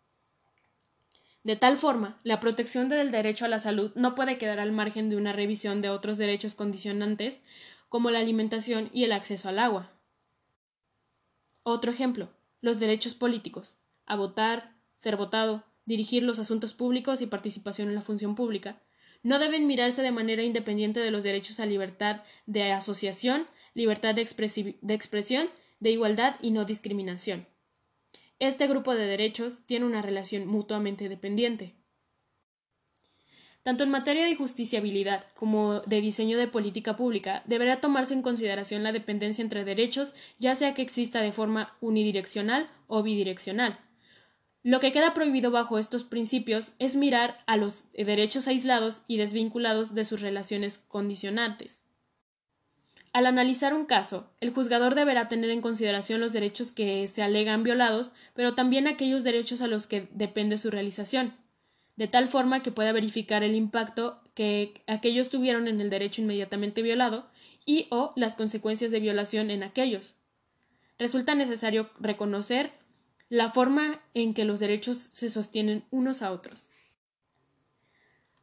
De 1.45 1.55
tal 1.55 1.79
forma, 1.79 2.21
la 2.25 2.41
protección 2.41 2.89
del 2.89 3.13
derecho 3.13 3.45
a 3.45 3.49
la 3.49 3.61
salud 3.61 3.93
no 3.95 4.17
puede 4.17 4.39
quedar 4.39 4.59
al 4.59 4.73
margen 4.73 5.09
de 5.09 5.17
una 5.17 5.33
revisión 5.33 5.81
de 5.81 5.89
otros 5.89 6.19
derechos 6.19 6.57
condicionantes 6.57 7.41
como 7.89 8.11
la 8.11 8.19
alimentación 8.19 8.91
y 8.93 9.05
el 9.05 9.13
acceso 9.13 9.49
al 9.49 9.61
agua. 9.61 9.93
Otro 11.63 11.93
ejemplo, 11.93 12.29
los 12.61 12.81
derechos 12.81 13.15
políticos, 13.15 13.79
a 14.05 14.17
votar, 14.17 14.77
ser 14.99 15.17
votado, 15.17 15.65
dirigir 15.87 16.25
los 16.25 16.41
asuntos 16.41 16.75
públicos 16.75 17.23
y 17.23 17.27
participación 17.27 17.89
en 17.89 17.95
la 17.95 18.03
función 18.03 18.35
pública, 18.35 18.83
no 19.23 19.39
deben 19.39 19.67
mirarse 19.67 20.03
de 20.03 20.13
manera 20.13 20.43
independiente 20.43 21.01
de 21.01 21.11
los 21.11 21.23
derechos 21.23 21.61
a 21.61 21.67
libertad 21.67 22.23
de 22.47 22.73
asociación, 22.73 23.47
libertad 23.75 24.15
de, 24.15 24.23
expresión, 24.23 25.51
de 25.81 25.91
igualdad 25.91 26.37
y 26.41 26.51
no 26.51 26.65
discriminación. 26.65 27.47
Este 28.39 28.67
grupo 28.67 28.95
de 28.95 29.07
derechos 29.07 29.67
tiene 29.67 29.85
una 29.85 30.03
relación 30.03 30.47
mutuamente 30.47 31.09
dependiente. 31.09 31.75
Tanto 33.63 33.85
en 33.85 33.91
materia 33.91 34.25
de 34.25 34.35
justiciabilidad 34.35 35.27
como 35.35 35.81
de 35.81 36.01
diseño 36.01 36.39
de 36.39 36.49
política 36.49 36.97
pública, 36.97 37.43
deberá 37.45 37.83
tomarse 37.83 38.15
en 38.15 38.23
consideración 38.23 38.83
la 38.83 38.93
dependencia 38.93 39.43
entre 39.43 39.67
derechos, 39.67 40.15
ya 40.39 40.55
sea 40.55 40.73
que 40.73 40.81
exista 40.81 41.21
de 41.21 41.33
forma 41.33 41.77
unidireccional 41.83 42.71
o 42.87 43.03
bidireccional, 43.03 43.79
lo 44.63 44.81
que 44.81 44.93
queda 44.93 45.15
prohibido 45.15 45.51
bajo 45.51 45.79
estos 45.79 46.05
principios 46.05 46.73
es 46.79 46.95
mirar 46.95 47.39
a 47.47 47.57
los 47.57 47.87
derechos 47.95 48.47
aislados 48.47 49.03
y 49.07 49.17
desvinculados 49.17 49.95
de 49.95 50.05
sus 50.05 50.21
relaciones 50.21 50.79
condicionantes. 50.79 51.85
Al 53.13 53.27
analizar 53.27 53.75
un 53.75 53.87
caso, 53.87 54.31
el 54.41 54.53
juzgador 54.53 54.95
deberá 54.95 55.29
tener 55.29 55.51
en 55.51 55.63
consideración 55.63 56.21
los 56.21 56.33
derechos 56.33 56.71
que 56.71 57.09
se 57.09 57.23
alegan 57.23 57.65
violados, 57.65 58.13
pero 58.35 58.55
también 58.55 58.87
aquellos 58.87 59.25
derechos 59.25 59.63
a 59.63 59.67
los 59.67 59.87
que 59.87 60.09
depende 60.13 60.59
su 60.59 60.71
realización, 60.71 61.35
de 61.97 62.07
tal 62.07 62.29
forma 62.29 62.63
que 62.63 62.71
pueda 62.71 62.93
verificar 62.93 63.43
el 63.43 63.57
impacto 63.57 64.21
que 64.35 64.85
aquellos 64.87 65.29
tuvieron 65.29 65.67
en 65.67 65.81
el 65.81 65.91
derecho 65.91 66.23
inmediatamente 66.23 66.83
violado 66.83 67.27
y 67.67 67.89
o 67.91 68.13
las 68.15 68.37
consecuencias 68.37 68.91
de 68.91 69.01
violación 69.01 69.51
en 69.51 69.65
aquellos. 69.65 70.17
Resulta 70.99 71.35
necesario 71.35 71.91
reconocer 71.99 72.73
la 73.31 73.49
forma 73.49 74.01
en 74.13 74.35
que 74.35 74.45
los 74.45 74.61
derechos 74.61 75.09
se 75.13 75.31
sostienen 75.31 75.85
unos 75.91 76.21
a 76.21 76.33
otros. 76.33 76.69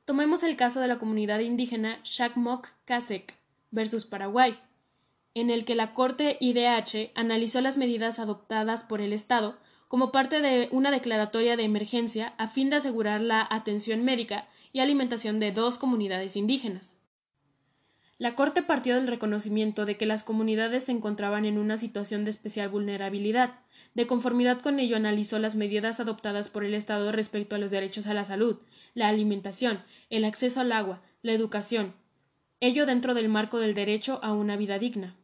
Tomemos 0.05 0.43
el 0.43 0.55
caso 0.55 0.79
de 0.79 0.87
la 0.87 0.97
comunidad 0.97 1.39
indígena 1.39 1.99
Shakmok 2.05 2.69
Kasek 2.85 3.35
versus 3.69 4.05
Paraguay, 4.05 4.57
en 5.33 5.49
el 5.49 5.65
que 5.65 5.75
la 5.75 5.93
Corte 5.93 6.37
IDH 6.39 7.11
analizó 7.15 7.59
las 7.59 7.77
medidas 7.77 8.17
adoptadas 8.17 8.83
por 8.83 9.01
el 9.01 9.11
Estado 9.11 9.57
como 9.89 10.13
parte 10.13 10.41
de 10.41 10.69
una 10.71 10.89
declaratoria 10.89 11.57
de 11.57 11.63
emergencia 11.63 12.33
a 12.37 12.47
fin 12.47 12.69
de 12.69 12.77
asegurar 12.77 13.19
la 13.19 13.45
atención 13.49 14.05
médica 14.05 14.47
y 14.71 14.79
alimentación 14.79 15.39
de 15.39 15.51
dos 15.51 15.77
comunidades 15.77 16.37
indígenas. 16.37 16.95
La 18.19 18.35
Corte 18.35 18.63
partió 18.63 18.95
del 18.95 19.07
reconocimiento 19.07 19.85
de 19.85 19.97
que 19.97 20.05
las 20.05 20.23
comunidades 20.23 20.85
se 20.85 20.91
encontraban 20.91 21.45
en 21.45 21.57
una 21.57 21.77
situación 21.77 22.23
de 22.23 22.31
especial 22.31 22.69
vulnerabilidad. 22.69 23.59
De 23.93 24.07
conformidad 24.07 24.61
con 24.61 24.79
ello 24.79 24.95
analizó 24.95 25.39
las 25.39 25.55
medidas 25.55 25.99
adoptadas 25.99 26.49
por 26.49 26.63
el 26.63 26.73
Estado 26.73 27.11
respecto 27.11 27.55
a 27.55 27.59
los 27.59 27.71
derechos 27.71 28.07
a 28.07 28.13
la 28.13 28.25
salud, 28.25 28.57
la 28.93 29.07
alimentación, 29.07 29.83
el 30.09 30.25
acceso 30.25 30.61
al 30.61 30.71
agua, 30.71 31.01
la 31.21 31.33
educación, 31.33 31.93
ello 32.59 32.85
dentro 32.85 33.13
del 33.13 33.29
marco 33.29 33.59
del 33.59 33.73
derecho 33.73 34.19
a 34.23 34.33
una 34.33 34.57
vida 34.57 34.79
digna. 34.79 35.15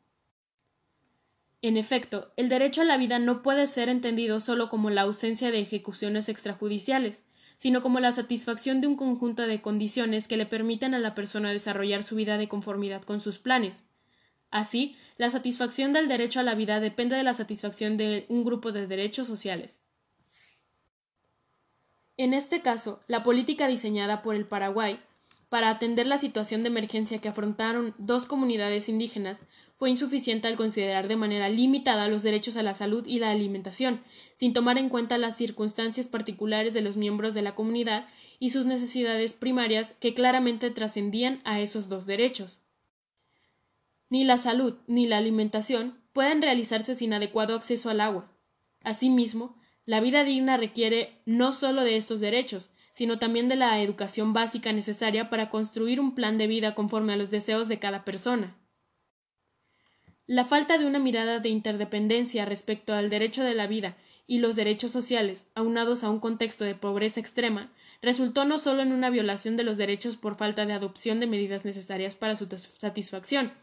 En 1.62 1.78
efecto, 1.78 2.34
el 2.36 2.50
derecho 2.50 2.82
a 2.82 2.86
la 2.86 2.98
vida 2.98 3.20
no 3.20 3.42
puede 3.42 3.68
ser 3.68 3.90
entendido 3.90 4.40
solo 4.40 4.70
como 4.70 4.90
la 4.90 5.04
ausencia 5.04 5.50
de 5.50 5.60
ejecuciones 5.60 6.28
extrajudiciales, 6.28 7.24
sino 7.56 7.82
como 7.82 8.00
la 8.02 8.12
satisfacción 8.12 8.82
de 8.82 8.88
un 8.88 8.98
conjunto 8.98 9.44
de 9.44 9.62
condiciones 9.62 10.28
que 10.28 10.36
le 10.36 10.46
permitan 10.46 10.94
a 10.94 11.00
la 11.00 11.16
persona 11.16 11.52
desarrollar 11.52 12.04
su 12.04 12.16
vida 12.16 12.38
de 12.38 12.50
conformidad 12.50 13.04
con 13.04 13.22
sus 13.22 13.38
planes. 13.38 13.84
Así, 14.52 14.98
la 15.18 15.30
satisfacción 15.30 15.94
del 15.94 16.08
derecho 16.08 16.40
a 16.40 16.44
la 16.44 16.56
vida 16.56 16.80
depende 16.80 17.16
de 17.16 17.24
la 17.24 17.34
satisfacción 17.34 17.98
de 17.98 18.26
un 18.30 18.44
grupo 18.44 18.72
de 18.72 18.88
derechos 18.88 19.28
sociales. 19.28 19.84
En 22.18 22.34
este 22.34 22.62
caso, 22.62 23.02
la 23.08 23.24
política 23.24 23.68
diseñada 23.68 24.22
por 24.22 24.36
el 24.36 24.46
Paraguay 24.46 25.00
para 25.54 25.70
atender 25.70 26.08
la 26.08 26.18
situación 26.18 26.64
de 26.64 26.70
emergencia 26.70 27.20
que 27.20 27.30
afrontaron 27.30 27.94
dos 28.00 28.26
comunidades 28.26 28.90
indígenas 28.90 29.42
fue 29.76 29.92
insuficiente 29.92 30.48
al 30.48 30.56
considerar 30.56 31.08
de 31.08 31.16
manera 31.16 31.48
limitada 31.48 32.08
los 32.08 32.24
derechos 32.24 32.58
a 32.58 32.64
la 32.64 32.74
salud 32.74 33.06
y 33.06 33.20
la 33.20 33.30
alimentación, 33.30 34.02
sin 34.34 34.54
tomar 34.54 34.80
en 34.80 34.90
cuenta 34.90 35.20
las 35.20 35.38
circunstancias 35.38 36.08
particulares 36.08 36.74
de 36.74 36.82
los 36.82 36.98
miembros 36.98 37.36
de 37.36 37.44
la 37.44 37.54
comunidad 37.54 38.08
y 38.40 38.50
sus 38.50 38.66
necesidades 38.66 39.34
primarias 39.34 39.94
que 40.00 40.16
claramente 40.16 40.72
trascendían 40.72 41.40
a 41.44 41.60
esos 41.60 41.88
dos 41.88 42.08
derechos. 42.08 42.63
Ni 44.14 44.24
la 44.24 44.38
salud 44.38 44.76
ni 44.86 45.08
la 45.08 45.18
alimentación 45.18 45.98
pueden 46.14 46.44
realizarse 46.44 46.94
sin 46.94 47.14
adecuado 47.14 47.56
acceso 47.56 47.90
al 47.90 48.00
agua. 48.00 48.32
Asimismo, 48.84 49.56
la 49.86 50.02
vida 50.02 50.24
digna 50.24 50.56
requiere 50.56 51.20
no 51.26 51.52
solo 51.52 51.82
de 51.84 51.98
estos 51.98 52.20
derechos, 52.20 52.70
sino 52.92 53.18
también 53.18 53.50
de 53.50 53.56
la 53.56 53.82
educación 53.82 54.32
básica 54.32 54.72
necesaria 54.72 55.32
para 55.32 55.50
construir 55.50 56.00
un 56.00 56.14
plan 56.14 56.38
de 56.38 56.46
vida 56.46 56.76
conforme 56.76 57.14
a 57.14 57.16
los 57.16 57.32
deseos 57.32 57.68
de 57.68 57.80
cada 57.80 58.06
persona. 58.06 58.56
La 60.28 60.46
falta 60.46 60.78
de 60.78 60.86
una 60.86 61.00
mirada 61.00 61.40
de 61.40 61.50
interdependencia 61.50 62.46
respecto 62.46 62.94
al 62.94 63.10
derecho 63.10 63.44
de 63.44 63.56
la 63.56 63.66
vida 63.66 63.98
y 64.28 64.38
los 64.38 64.56
derechos 64.56 64.92
sociales, 64.92 65.48
aunados 65.56 66.04
a 66.04 66.12
un 66.12 66.20
contexto 66.20 66.66
de 66.66 66.76
pobreza 66.76 67.20
extrema, 67.20 67.74
resultó 68.04 68.46
no 68.46 68.60
solo 68.60 68.84
en 68.84 68.92
una 68.92 69.10
violación 69.10 69.58
de 69.58 69.64
los 69.64 69.78
derechos 69.78 70.18
por 70.18 70.36
falta 70.36 70.68
de 70.68 70.74
adopción 70.74 71.20
de 71.20 71.26
medidas 71.26 71.66
necesarias 71.66 72.14
para 72.14 72.36
su 72.36 72.48
satisfacción, 72.48 73.54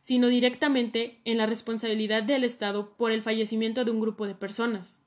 sino 0.00 0.28
directamente 0.28 1.20
en 1.24 1.38
la 1.38 1.46
responsabilidad 1.46 2.22
del 2.22 2.44
Estado 2.44 2.96
por 2.96 3.12
el 3.12 3.22
fallecimiento 3.22 3.84
de 3.84 3.90
un 3.90 4.00
grupo 4.00 4.26
de 4.26 4.34
personas. 4.34 4.98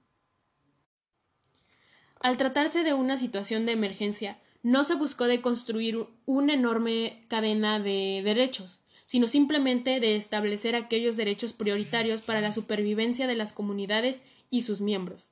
Al 2.19 2.38
tratarse 2.38 2.84
de 2.84 2.93
una 2.93 3.17
situación 3.17 3.65
de 3.65 3.71
emergencia, 3.71 4.39
no 4.62 4.84
se 4.84 4.95
buscó 4.95 5.25
de 5.25 5.41
construir 5.41 6.05
una 6.25 6.53
enorme 6.53 7.23
cadena 7.29 7.79
de 7.79 8.21
derechos, 8.23 8.82
sino 9.05 9.27
simplemente 9.27 9.99
de 9.99 10.15
establecer 10.15 10.75
aquellos 10.75 11.15
derechos 11.15 11.53
prioritarios 11.53 12.21
para 12.21 12.41
la 12.41 12.51
supervivencia 12.51 13.25
de 13.25 13.36
las 13.36 13.53
comunidades 13.53 14.21
y 14.49 14.63
sus 14.63 14.82
miembros. 14.82 15.29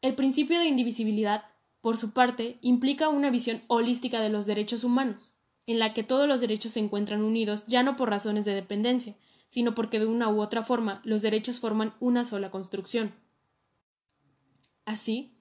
El 0.00 0.14
principio 0.14 0.58
de 0.58 0.66
indivisibilidad, 0.66 1.44
por 1.80 1.96
su 1.96 2.12
parte, 2.12 2.58
implica 2.60 3.08
una 3.08 3.30
visión 3.30 3.62
holística 3.66 4.20
de 4.20 4.30
los 4.30 4.46
derechos 4.46 4.84
humanos, 4.84 5.38
en 5.66 5.78
la 5.78 5.94
que 5.94 6.02
todos 6.02 6.28
los 6.28 6.40
derechos 6.40 6.72
se 6.72 6.80
encuentran 6.80 7.22
unidos 7.22 7.64
ya 7.66 7.82
no 7.82 7.96
por 7.96 8.10
razones 8.10 8.44
de 8.44 8.54
dependencia, 8.54 9.16
sino 9.48 9.74
porque 9.74 9.98
de 9.98 10.06
una 10.06 10.28
u 10.28 10.40
otra 10.40 10.62
forma 10.62 11.00
los 11.04 11.22
derechos 11.22 11.60
forman 11.60 11.94
una 12.00 12.24
sola 12.24 12.50
construcción. 12.50 13.14
Así, 14.84 15.38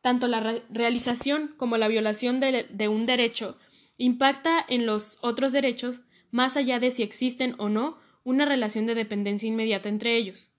tanto 0.00 0.28
la 0.28 0.40
realización 0.70 1.54
como 1.56 1.76
la 1.76 1.88
violación 1.88 2.40
de, 2.40 2.66
de 2.70 2.88
un 2.88 3.06
derecho 3.06 3.58
impacta 3.98 4.64
en 4.68 4.86
los 4.86 5.18
otros 5.20 5.52
derechos 5.52 6.00
más 6.30 6.56
allá 6.56 6.78
de 6.78 6.90
si 6.90 7.02
existen 7.02 7.54
o 7.58 7.68
no 7.68 7.98
una 8.24 8.44
relación 8.44 8.86
de 8.86 8.94
dependencia 8.94 9.48
inmediata 9.48 9.88
entre 9.88 10.16
ellos. 10.16 10.52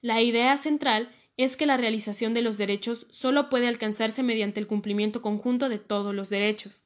La 0.00 0.20
idea 0.22 0.56
central 0.56 1.10
es 1.36 1.56
que 1.56 1.66
la 1.66 1.76
realización 1.76 2.34
de 2.34 2.42
los 2.42 2.58
derechos 2.58 3.06
solo 3.10 3.48
puede 3.48 3.68
alcanzarse 3.68 4.22
mediante 4.22 4.60
el 4.60 4.66
cumplimiento 4.66 5.22
conjunto 5.22 5.68
de 5.68 5.78
todos 5.78 6.14
los 6.14 6.28
derechos. 6.28 6.84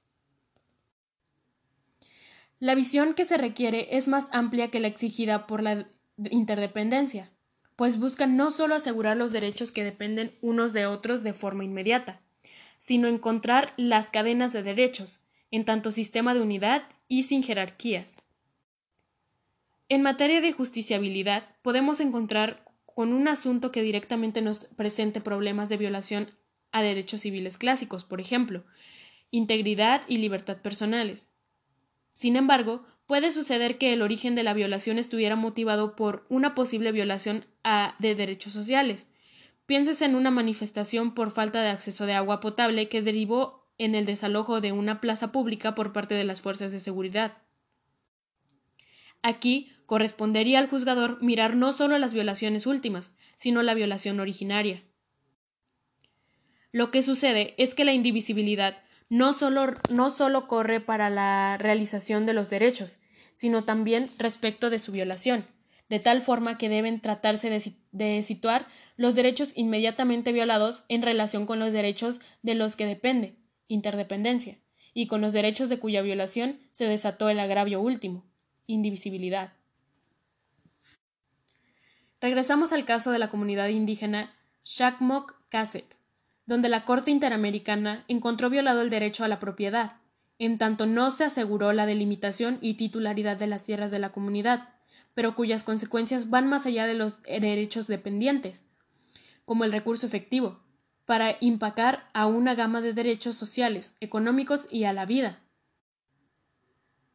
La 2.58 2.74
visión 2.74 3.14
que 3.14 3.24
se 3.24 3.36
requiere 3.36 3.96
es 3.96 4.08
más 4.08 4.28
amplia 4.32 4.70
que 4.70 4.80
la 4.80 4.88
exigida 4.88 5.46
por 5.46 5.62
la 5.62 5.88
interdependencia 6.30 7.30
pues 7.76 7.98
buscan 7.98 8.36
no 8.36 8.50
solo 8.50 8.74
asegurar 8.74 9.16
los 9.16 9.32
derechos 9.32 9.70
que 9.70 9.84
dependen 9.84 10.32
unos 10.40 10.72
de 10.72 10.86
otros 10.86 11.22
de 11.22 11.34
forma 11.34 11.62
inmediata, 11.62 12.22
sino 12.78 13.06
encontrar 13.06 13.72
las 13.76 14.10
cadenas 14.10 14.52
de 14.54 14.62
derechos, 14.62 15.20
en 15.50 15.64
tanto 15.64 15.90
sistema 15.90 16.34
de 16.34 16.40
unidad 16.40 16.88
y 17.06 17.24
sin 17.24 17.42
jerarquías. 17.42 18.16
En 19.88 20.02
materia 20.02 20.40
de 20.40 20.52
justiciabilidad, 20.52 21.54
podemos 21.62 22.00
encontrar 22.00 22.64
con 22.86 23.12
un 23.12 23.28
asunto 23.28 23.70
que 23.70 23.82
directamente 23.82 24.40
nos 24.40 24.64
presente 24.64 25.20
problemas 25.20 25.68
de 25.68 25.76
violación 25.76 26.30
a 26.72 26.82
derechos 26.82 27.20
civiles 27.20 27.58
clásicos, 27.58 28.04
por 28.04 28.20
ejemplo, 28.20 28.64
integridad 29.30 30.02
y 30.08 30.16
libertad 30.16 30.56
personales. 30.56 31.28
Sin 32.16 32.36
embargo, 32.36 32.82
puede 33.06 33.30
suceder 33.30 33.76
que 33.76 33.92
el 33.92 34.00
origen 34.00 34.34
de 34.34 34.42
la 34.42 34.54
violación 34.54 34.98
estuviera 34.98 35.36
motivado 35.36 35.96
por 35.96 36.24
una 36.30 36.54
posible 36.54 36.90
violación 36.90 37.44
a, 37.62 37.94
de 37.98 38.14
derechos 38.14 38.54
sociales. 38.54 39.06
Pienses 39.66 40.00
en 40.00 40.14
una 40.14 40.30
manifestación 40.30 41.12
por 41.12 41.30
falta 41.30 41.60
de 41.60 41.68
acceso 41.68 42.06
de 42.06 42.14
agua 42.14 42.40
potable 42.40 42.88
que 42.88 43.02
derivó 43.02 43.68
en 43.76 43.94
el 43.94 44.06
desalojo 44.06 44.62
de 44.62 44.72
una 44.72 45.02
plaza 45.02 45.30
pública 45.30 45.74
por 45.74 45.92
parte 45.92 46.14
de 46.14 46.24
las 46.24 46.40
fuerzas 46.40 46.72
de 46.72 46.80
seguridad. 46.80 47.36
Aquí 49.20 49.70
correspondería 49.84 50.58
al 50.58 50.70
juzgador 50.70 51.22
mirar 51.22 51.54
no 51.54 51.74
solo 51.74 51.98
las 51.98 52.14
violaciones 52.14 52.66
últimas, 52.66 53.14
sino 53.36 53.62
la 53.62 53.74
violación 53.74 54.20
originaria. 54.20 54.82
Lo 56.72 56.90
que 56.90 57.02
sucede 57.02 57.54
es 57.58 57.74
que 57.74 57.84
la 57.84 57.92
indivisibilidad 57.92 58.85
no 59.08 59.32
solo, 59.32 59.74
no 59.90 60.10
solo 60.10 60.48
corre 60.48 60.80
para 60.80 61.10
la 61.10 61.56
realización 61.58 62.26
de 62.26 62.32
los 62.32 62.50
derechos, 62.50 62.98
sino 63.34 63.64
también 63.64 64.08
respecto 64.18 64.70
de 64.70 64.78
su 64.78 64.92
violación, 64.92 65.46
de 65.88 66.00
tal 66.00 66.22
forma 66.22 66.58
que 66.58 66.68
deben 66.68 67.00
tratarse 67.00 67.50
de, 67.50 67.72
de 67.92 68.22
situar 68.22 68.66
los 68.96 69.14
derechos 69.14 69.52
inmediatamente 69.54 70.32
violados 70.32 70.84
en 70.88 71.02
relación 71.02 71.46
con 71.46 71.58
los 71.58 71.72
derechos 71.72 72.20
de 72.42 72.54
los 72.54 72.76
que 72.76 72.86
depende, 72.86 73.36
interdependencia, 73.68 74.58
y 74.94 75.06
con 75.06 75.20
los 75.20 75.32
derechos 75.32 75.68
de 75.68 75.78
cuya 75.78 76.00
violación 76.02 76.58
se 76.72 76.86
desató 76.86 77.28
el 77.28 77.38
agravio 77.38 77.80
último, 77.80 78.24
indivisibilidad. 78.66 79.52
Regresamos 82.20 82.72
al 82.72 82.86
caso 82.86 83.12
de 83.12 83.18
la 83.18 83.28
comunidad 83.28 83.68
indígena 83.68 84.34
Shakmok 84.64 85.34
Kasek, 85.50 85.95
donde 86.46 86.68
la 86.68 86.84
Corte 86.84 87.10
Interamericana 87.10 88.04
encontró 88.08 88.48
violado 88.48 88.80
el 88.80 88.90
derecho 88.90 89.24
a 89.24 89.28
la 89.28 89.40
propiedad, 89.40 89.96
en 90.38 90.58
tanto 90.58 90.86
no 90.86 91.10
se 91.10 91.24
aseguró 91.24 91.72
la 91.72 91.86
delimitación 91.86 92.58
y 92.60 92.74
titularidad 92.74 93.36
de 93.36 93.46
las 93.46 93.64
tierras 93.64 93.90
de 93.90 93.98
la 93.98 94.12
comunidad, 94.12 94.68
pero 95.14 95.34
cuyas 95.34 95.64
consecuencias 95.64 96.30
van 96.30 96.46
más 96.46 96.66
allá 96.66 96.86
de 96.86 96.94
los 96.94 97.22
derechos 97.22 97.86
dependientes, 97.86 98.62
como 99.44 99.64
el 99.64 99.72
recurso 99.72 100.06
efectivo, 100.06 100.60
para 101.04 101.36
impacar 101.40 102.08
a 102.12 102.26
una 102.26 102.54
gama 102.54 102.80
de 102.80 102.92
derechos 102.92 103.36
sociales, 103.36 103.94
económicos 104.00 104.68
y 104.70 104.84
a 104.84 104.92
la 104.92 105.06
vida. 105.06 105.40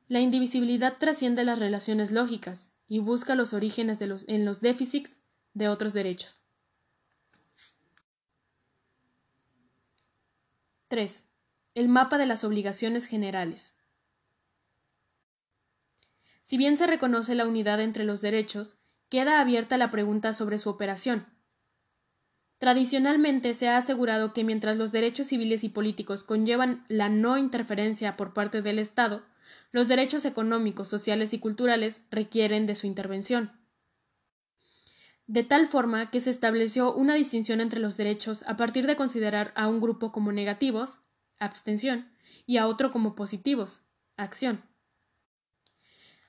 La 0.08 0.20
indivisibilidad 0.20 0.98
trasciende 0.98 1.44
las 1.44 1.60
relaciones 1.60 2.12
lógicas 2.12 2.72
y 2.88 3.00
busca 3.00 3.36
los 3.36 3.54
orígenes 3.54 4.02
en 4.02 4.46
los 4.46 4.62
déficits 4.62 5.22
de 5.54 5.70
otros 5.70 5.94
derechos. 5.94 6.41
3. 10.92 11.24
El 11.74 11.88
mapa 11.88 12.18
de 12.18 12.26
las 12.26 12.44
obligaciones 12.44 13.06
generales. 13.06 13.76
Si 16.42 16.58
bien 16.58 16.78
se 16.78 16.86
reconoce 16.86 17.34
la 17.34 17.48
unidad 17.48 17.80
entre 17.80 18.04
los 18.04 18.20
derechos, 18.20 18.82
queda 19.08 19.40
abierta 19.40 19.78
la 19.78 19.90
pregunta 19.90 20.34
sobre 20.34 20.58
su 20.58 20.70
operación. 20.70 21.28
Tradicionalmente 22.58 23.54
se 23.54 23.70
ha 23.70 23.78
asegurado 23.78 24.34
que 24.34 24.44
mientras 24.44 24.76
los 24.76 24.92
derechos 24.92 25.28
civiles 25.28 25.64
y 25.64 25.70
políticos 25.70 26.26
conllevan 26.26 26.84
la 26.90 27.08
no 27.08 27.38
interferencia 27.38 28.18
por 28.18 28.34
parte 28.34 28.62
del 28.62 28.78
Estado, 28.78 29.24
los 29.72 29.88
derechos 29.88 30.26
económicos, 30.26 30.90
sociales 30.90 31.34
y 31.34 31.40
culturales 31.40 32.02
requieren 32.12 32.68
de 32.68 32.76
su 32.76 32.86
intervención. 32.86 33.61
De 35.28 35.44
tal 35.44 35.68
forma 35.68 36.10
que 36.10 36.20
se 36.20 36.30
estableció 36.30 36.94
una 36.94 37.16
distinción 37.16 37.62
entre 37.62 37.80
los 37.80 37.98
derechos 37.98 38.44
a 38.48 38.58
partir 38.58 38.88
de 38.88 38.96
considerar 38.96 39.54
a 39.56 39.68
un 39.68 39.80
grupo 39.80 40.12
como 40.12 40.32
negativos, 40.32 41.00
abstención, 41.40 42.12
y 42.46 42.58
a 42.58 42.68
otro 42.68 42.92
como 42.92 43.16
positivos, 43.16 43.84
acción. 44.18 44.64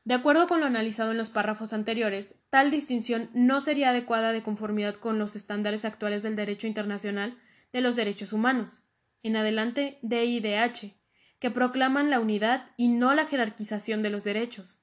De 0.04 0.14
acuerdo 0.14 0.48
con 0.48 0.60
lo 0.60 0.66
analizado 0.66 1.12
en 1.12 1.18
los 1.18 1.30
párrafos 1.30 1.72
anteriores, 1.72 2.34
tal 2.50 2.70
distinción 2.70 3.30
no 3.34 3.60
sería 3.60 3.90
adecuada 3.90 4.32
de 4.32 4.42
conformidad 4.42 4.94
con 4.94 5.18
los 5.18 5.36
estándares 5.36 5.84
actuales 5.84 6.22
del 6.22 6.34
derecho 6.34 6.66
internacional 6.66 7.38
de 7.72 7.80
los 7.80 7.94
derechos 7.94 8.32
humanos, 8.32 8.82
en 9.22 9.36
adelante 9.36 9.98
DIDH, 10.02 10.96
que 11.38 11.50
proclaman 11.50 12.10
la 12.10 12.20
unidad 12.20 12.70
y 12.76 12.88
no 12.88 13.14
la 13.14 13.26
jerarquización 13.26 14.02
de 14.02 14.10
los 14.10 14.24
derechos. 14.24 14.80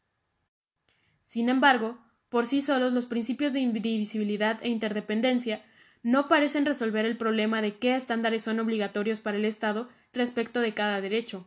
Sin 1.26 1.50
embargo, 1.50 2.00
por 2.30 2.46
sí 2.46 2.62
solos 2.62 2.94
los 2.94 3.06
principios 3.06 3.54
de 3.54 3.60
indivisibilidad 3.60 4.60
e 4.62 4.70
interdependencia 4.70 5.64
no 6.02 6.28
parecen 6.28 6.66
resolver 6.66 7.06
el 7.06 7.18
problema 7.18 7.62
de 7.62 7.78
qué 7.78 7.96
estándares 7.96 8.44
son 8.44 8.60
obligatorios 8.60 9.20
para 9.20 9.38
el 9.38 9.46
Estado 9.46 9.90
respecto 10.14 10.62
de 10.62 10.74
cada 10.74 11.02
derecho. 11.02 11.46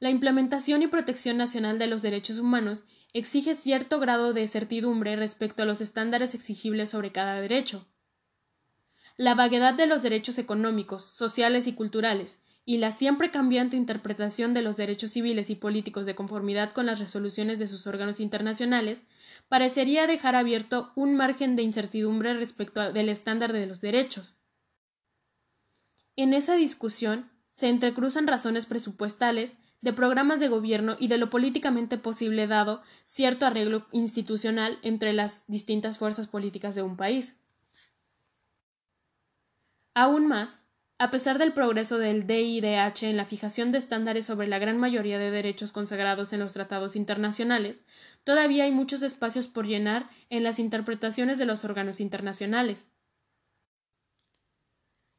La 0.00 0.10
implementación 0.10 0.82
y 0.82 0.86
protección 0.86 1.36
nacional 1.36 1.78
de 1.78 1.86
los 1.86 2.02
derechos 2.02 2.38
humanos 2.38 2.86
exige 3.12 3.54
cierto 3.54 4.00
grado 4.00 4.32
de 4.32 4.46
certidumbre 4.48 5.16
respecto 5.16 5.62
a 5.62 5.66
los 5.66 5.80
estándares 5.80 6.34
exigibles 6.34 6.90
sobre 6.90 7.12
cada 7.12 7.40
derecho. 7.40 7.86
La 9.16 9.34
vaguedad 9.34 9.74
de 9.74 9.86
los 9.86 10.02
derechos 10.02 10.38
económicos, 10.38 11.04
sociales 11.04 11.68
y 11.68 11.72
culturales, 11.74 12.40
y 12.64 12.78
la 12.78 12.90
siempre 12.90 13.30
cambiante 13.30 13.76
interpretación 13.76 14.54
de 14.54 14.62
los 14.62 14.76
derechos 14.76 15.10
civiles 15.10 15.50
y 15.50 15.54
políticos 15.54 16.06
de 16.06 16.14
conformidad 16.14 16.72
con 16.72 16.86
las 16.86 16.98
resoluciones 16.98 17.58
de 17.58 17.66
sus 17.66 17.86
órganos 17.86 18.20
internacionales 18.20 19.02
parecería 19.48 20.06
dejar 20.06 20.34
abierto 20.34 20.92
un 20.94 21.14
margen 21.14 21.56
de 21.56 21.62
incertidumbre 21.62 22.34
respecto 22.34 22.92
del 22.92 23.08
estándar 23.08 23.52
de 23.52 23.66
los 23.66 23.80
derechos. 23.80 24.36
En 26.16 26.32
esa 26.32 26.54
discusión 26.54 27.30
se 27.52 27.68
entrecruzan 27.68 28.26
razones 28.26 28.66
presupuestales, 28.66 29.54
de 29.84 29.92
programas 29.92 30.40
de 30.40 30.48
gobierno 30.48 30.96
y 30.98 31.08
de 31.08 31.18
lo 31.18 31.28
políticamente 31.28 31.98
posible 31.98 32.46
dado 32.46 32.80
cierto 33.04 33.44
arreglo 33.44 33.86
institucional 33.92 34.78
entre 34.80 35.12
las 35.12 35.44
distintas 35.46 35.98
fuerzas 35.98 36.26
políticas 36.26 36.74
de 36.74 36.80
un 36.80 36.96
país. 36.96 37.36
Aún 39.92 40.26
más, 40.26 40.64
a 41.04 41.10
pesar 41.10 41.36
del 41.36 41.52
progreso 41.52 41.98
del 41.98 42.26
DIDH 42.26 43.02
en 43.02 43.18
la 43.18 43.26
fijación 43.26 43.72
de 43.72 43.76
estándares 43.76 44.24
sobre 44.24 44.46
la 44.46 44.58
gran 44.58 44.78
mayoría 44.78 45.18
de 45.18 45.30
derechos 45.30 45.70
consagrados 45.70 46.32
en 46.32 46.40
los 46.40 46.54
tratados 46.54 46.96
internacionales, 46.96 47.80
todavía 48.24 48.64
hay 48.64 48.70
muchos 48.70 49.02
espacios 49.02 49.46
por 49.46 49.66
llenar 49.66 50.08
en 50.30 50.42
las 50.42 50.58
interpretaciones 50.58 51.36
de 51.36 51.44
los 51.44 51.62
órganos 51.62 52.00
internacionales. 52.00 52.88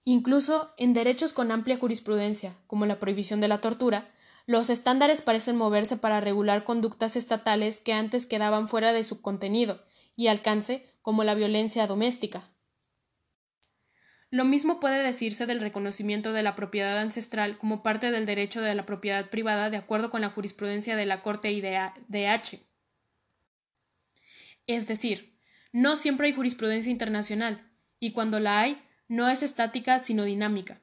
Incluso 0.05 0.73
en 0.77 0.95
derechos 0.95 1.33
con 1.33 1.51
amplia 1.51 1.77
jurisprudencia, 1.77 2.55
como 2.65 2.87
la 2.87 2.97
prohibición 2.97 3.39
de 3.39 3.47
la 3.47 3.61
tortura, 3.61 4.09
los 4.47 4.71
estándares 4.71 5.21
parecen 5.21 5.55
moverse 5.55 5.97
para 5.97 6.19
regular 6.19 6.63
conductas 6.63 7.15
estatales 7.15 7.79
que 7.79 7.93
antes 7.93 8.25
quedaban 8.25 8.67
fuera 8.67 8.91
de 8.91 9.03
su 9.03 9.21
contenido 9.21 9.83
y 10.15 10.29
alcance, 10.29 10.83
como 11.03 11.23
la 11.23 11.35
violencia 11.35 11.85
doméstica. 11.85 12.54
Lo 14.35 14.43
mismo 14.43 14.81
puede 14.81 15.01
decirse 15.01 15.45
del 15.45 15.61
reconocimiento 15.61 16.33
de 16.33 16.43
la 16.43 16.57
propiedad 16.57 16.97
ancestral 16.97 17.57
como 17.57 17.81
parte 17.81 18.11
del 18.11 18.25
derecho 18.25 18.61
de 18.61 18.75
la 18.75 18.85
propiedad 18.85 19.29
privada 19.29 19.69
de 19.69 19.77
acuerdo 19.77 20.09
con 20.09 20.19
la 20.19 20.29
jurisprudencia 20.29 20.97
de 20.97 21.05
la 21.05 21.21
Corte 21.21 21.53
IDH. 21.53 22.59
Es 24.67 24.87
decir, 24.89 25.39
no 25.71 25.95
siempre 25.95 26.27
hay 26.27 26.33
jurisprudencia 26.33 26.91
internacional, 26.91 27.71
y 27.97 28.11
cuando 28.11 28.41
la 28.41 28.59
hay, 28.59 28.83
no 29.07 29.29
es 29.29 29.41
estática 29.41 29.99
sino 29.99 30.25
dinámica. 30.25 30.81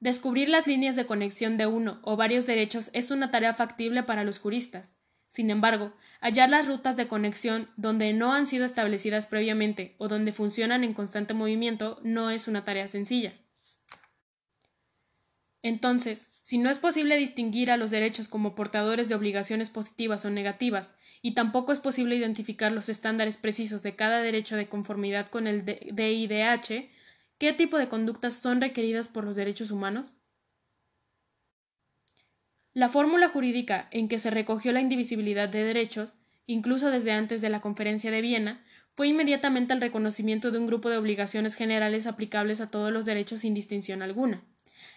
Descubrir 0.00 0.50
las 0.50 0.66
líneas 0.66 0.96
de 0.96 1.06
conexión 1.06 1.56
de 1.56 1.66
uno 1.66 1.98
o 2.02 2.18
varios 2.18 2.44
derechos 2.44 2.90
es 2.92 3.10
una 3.10 3.30
tarea 3.30 3.54
factible 3.54 4.02
para 4.02 4.24
los 4.24 4.38
juristas. 4.38 4.98
Sin 5.34 5.50
embargo, 5.50 5.92
hallar 6.20 6.48
las 6.48 6.68
rutas 6.68 6.94
de 6.94 7.08
conexión 7.08 7.68
donde 7.76 8.12
no 8.12 8.32
han 8.32 8.46
sido 8.46 8.64
establecidas 8.64 9.26
previamente 9.26 9.96
o 9.98 10.06
donde 10.06 10.32
funcionan 10.32 10.84
en 10.84 10.94
constante 10.94 11.34
movimiento 11.34 11.98
no 12.04 12.30
es 12.30 12.46
una 12.46 12.64
tarea 12.64 12.86
sencilla. 12.86 13.32
Entonces, 15.60 16.28
si 16.40 16.58
no 16.58 16.70
es 16.70 16.78
posible 16.78 17.16
distinguir 17.16 17.72
a 17.72 17.76
los 17.76 17.90
derechos 17.90 18.28
como 18.28 18.54
portadores 18.54 19.08
de 19.08 19.16
obligaciones 19.16 19.70
positivas 19.70 20.24
o 20.24 20.30
negativas, 20.30 20.92
y 21.20 21.34
tampoco 21.34 21.72
es 21.72 21.80
posible 21.80 22.14
identificar 22.14 22.70
los 22.70 22.88
estándares 22.88 23.36
precisos 23.36 23.82
de 23.82 23.96
cada 23.96 24.22
derecho 24.22 24.54
de 24.54 24.68
conformidad 24.68 25.26
con 25.26 25.48
el 25.48 25.64
DIDH, 25.64 26.90
¿qué 27.38 27.52
tipo 27.52 27.76
de 27.76 27.88
conductas 27.88 28.34
son 28.34 28.60
requeridas 28.60 29.08
por 29.08 29.24
los 29.24 29.34
derechos 29.34 29.72
humanos? 29.72 30.20
La 32.74 32.88
fórmula 32.88 33.28
jurídica 33.28 33.88
en 33.92 34.08
que 34.08 34.18
se 34.18 34.30
recogió 34.30 34.72
la 34.72 34.80
indivisibilidad 34.80 35.48
de 35.48 35.62
derechos, 35.64 36.16
incluso 36.46 36.90
desde 36.90 37.12
antes 37.12 37.40
de 37.40 37.48
la 37.48 37.60
Conferencia 37.60 38.10
de 38.10 38.20
Viena, 38.20 38.64
fue 38.96 39.08
inmediatamente 39.08 39.72
el 39.72 39.80
reconocimiento 39.80 40.50
de 40.50 40.58
un 40.58 40.66
grupo 40.66 40.90
de 40.90 40.98
obligaciones 40.98 41.54
generales 41.54 42.06
aplicables 42.06 42.60
a 42.60 42.70
todos 42.70 42.92
los 42.92 43.04
derechos 43.04 43.40
sin 43.40 43.54
distinción 43.54 44.02
alguna 44.02 44.44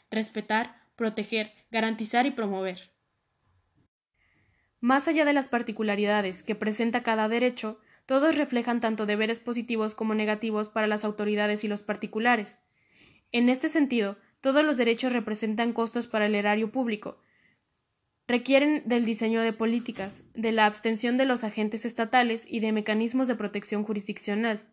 respetar, 0.10 0.82
proteger, 0.96 1.54
garantizar 1.72 2.26
y 2.26 2.32
promover. 2.32 2.92
Más 4.80 5.08
allá 5.08 5.26
de 5.26 5.34
las 5.34 5.48
particularidades 5.48 6.44
que 6.44 6.56
presenta 6.56 7.04
cada 7.04 7.28
derecho, 7.28 7.80
todos 8.06 8.38
reflejan 8.38 8.80
tanto 8.80 9.06
deberes 9.06 9.40
positivos 9.40 9.96
como 9.96 10.14
negativos 10.14 10.70
para 10.70 10.88
las 10.88 11.04
autoridades 11.04 11.64
y 11.64 11.68
los 11.68 11.84
particulares. 11.84 12.58
En 13.32 13.50
este 13.50 13.70
sentido, 13.70 14.18
todos 14.40 14.64
los 14.64 14.78
derechos 14.78 15.12
representan 15.12 15.74
costos 15.74 16.08
para 16.08 16.28
el 16.28 16.36
erario 16.36 16.72
público, 16.72 17.20
requieren 18.28 18.84
del 18.86 19.06
diseño 19.06 19.42
de 19.42 19.54
políticas, 19.54 20.24
de 20.34 20.52
la 20.52 20.66
abstención 20.66 21.18
de 21.18 21.26
los 21.26 21.44
agentes 21.44 21.86
estatales 21.86 22.44
y 22.46 22.60
de 22.60 22.72
mecanismos 22.72 23.28
de 23.28 23.36
protección 23.36 23.84
jurisdiccional. 23.84 24.68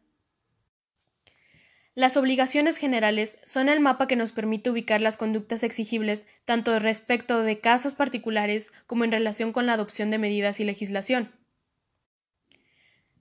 Las 1.96 2.16
obligaciones 2.16 2.76
generales 2.76 3.38
son 3.44 3.68
el 3.68 3.78
mapa 3.78 4.08
que 4.08 4.16
nos 4.16 4.32
permite 4.32 4.68
ubicar 4.68 5.00
las 5.00 5.16
conductas 5.16 5.62
exigibles 5.62 6.26
tanto 6.44 6.76
respecto 6.80 7.42
de 7.42 7.60
casos 7.60 7.94
particulares 7.94 8.72
como 8.88 9.04
en 9.04 9.12
relación 9.12 9.52
con 9.52 9.66
la 9.66 9.74
adopción 9.74 10.10
de 10.10 10.18
medidas 10.18 10.58
y 10.58 10.64
legislación. 10.64 11.30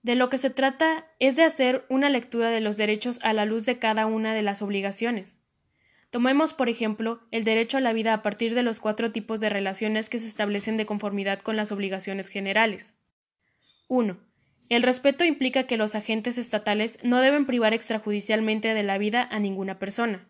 De 0.01 0.15
lo 0.15 0.31
que 0.31 0.39
se 0.39 0.49
trata 0.49 1.05
es 1.19 1.35
de 1.35 1.43
hacer 1.43 1.85
una 1.87 2.09
lectura 2.09 2.49
de 2.49 2.61
los 2.61 2.75
derechos 2.75 3.19
a 3.21 3.31
la 3.33 3.45
luz 3.45 3.65
de 3.67 3.77
cada 3.77 4.07
una 4.07 4.33
de 4.33 4.41
las 4.41 4.63
obligaciones. 4.63 5.42
Tomemos, 6.13 6.53
por 6.53 6.69
ejemplo, 6.69 7.21
el 7.31 7.43
derecho 7.43 7.77
a 7.77 7.81
la 7.81 7.91
vida 7.91 8.13
a 8.13 8.21
partir 8.21 8.53
de 8.53 8.61
los 8.61 8.79
cuatro 8.79 9.11
tipos 9.11 9.39
de 9.39 9.49
relaciones 9.49 10.11
que 10.11 10.19
se 10.19 10.27
establecen 10.27 10.77
de 10.77 10.85
conformidad 10.85 11.39
con 11.39 11.55
las 11.55 11.71
obligaciones 11.71 12.29
generales. 12.29 12.93
1. 13.87 14.19
El 14.69 14.83
respeto 14.83 15.25
implica 15.25 15.63
que 15.63 15.75
los 15.75 15.95
agentes 15.95 16.37
estatales 16.37 16.99
no 17.01 17.19
deben 17.19 17.47
privar 17.47 17.73
extrajudicialmente 17.73 18.75
de 18.75 18.83
la 18.83 18.99
vida 18.99 19.27
a 19.31 19.39
ninguna 19.39 19.79
persona. 19.79 20.29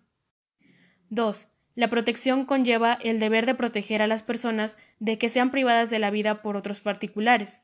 2. 1.10 1.50
La 1.76 1.90
protección 1.90 2.46
conlleva 2.46 2.94
el 2.94 3.20
deber 3.20 3.46
de 3.46 3.56
proteger 3.56 4.02
a 4.02 4.08
las 4.08 4.24
personas 4.24 4.78
de 5.00 5.18
que 5.18 5.28
sean 5.28 5.52
privadas 5.52 5.90
de 5.90 6.00
la 6.00 6.12
vida 6.12 6.42
por 6.42 6.56
otros 6.56 6.80
particulares. 6.80 7.62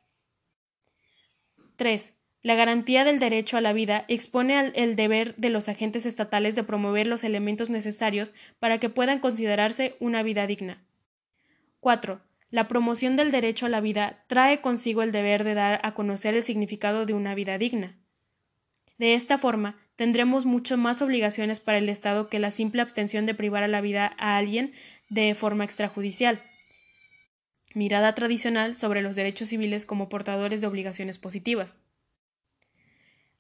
3. 1.78 2.19
La 2.42 2.56
garantía 2.56 3.04
del 3.04 3.20
derecho 3.20 3.58
a 3.58 3.62
la 3.62 3.74
vida 3.74 4.06
expone 4.08 4.72
el 4.76 4.96
deber 4.96 5.36
de 5.36 5.50
los 5.50 5.68
agentes 5.68 6.06
estatales 6.06 6.56
de 6.56 6.64
promover 6.64 7.06
los 7.06 7.26
elementos 7.26 7.70
necesarios 7.70 8.34
para 8.60 8.78
que 8.78 8.90
puedan 8.90 9.20
considerarse 9.20 9.98
una 10.00 10.24
vida 10.24 10.48
digna. 10.48 10.82
4. 11.82 12.22
La 12.50 12.68
promoción 12.68 13.18
del 13.18 13.32
derecho 13.32 13.66
a 13.66 13.70
la 13.70 13.82
vida 13.82 14.24
trae 14.28 14.62
consigo 14.62 15.04
el 15.04 15.12
deber 15.12 15.44
de 15.44 15.54
dar 15.54 15.82
a 15.84 15.94
conocer 15.94 16.34
el 16.34 16.44
significado 16.44 17.06
de 17.06 17.14
una 17.14 17.36
vida 17.36 17.58
digna. 17.58 17.98
De 18.98 19.14
esta 19.14 19.38
forma, 19.38 19.78
tendremos 19.98 20.46
mucho 20.46 20.78
más 20.78 21.02
obligaciones 21.02 21.60
para 21.60 21.78
el 21.78 21.90
Estado 21.90 22.30
que 22.30 22.40
la 22.40 22.52
simple 22.52 22.82
abstención 22.82 23.26
de 23.26 23.36
privar 23.36 23.64
a 23.64 23.68
la 23.68 23.82
vida 23.82 24.14
a 24.18 24.38
alguien 24.38 24.74
de 25.10 25.36
forma 25.36 25.66
extrajudicial. 25.66 26.42
Mirada 27.76 28.16
tradicional 28.16 28.78
sobre 28.78 29.02
los 29.02 29.16
derechos 29.16 29.50
civiles 29.50 29.86
como 29.86 30.10
portadores 30.10 30.62
de 30.62 30.68
obligaciones 30.68 31.18
positivas. 31.18 31.76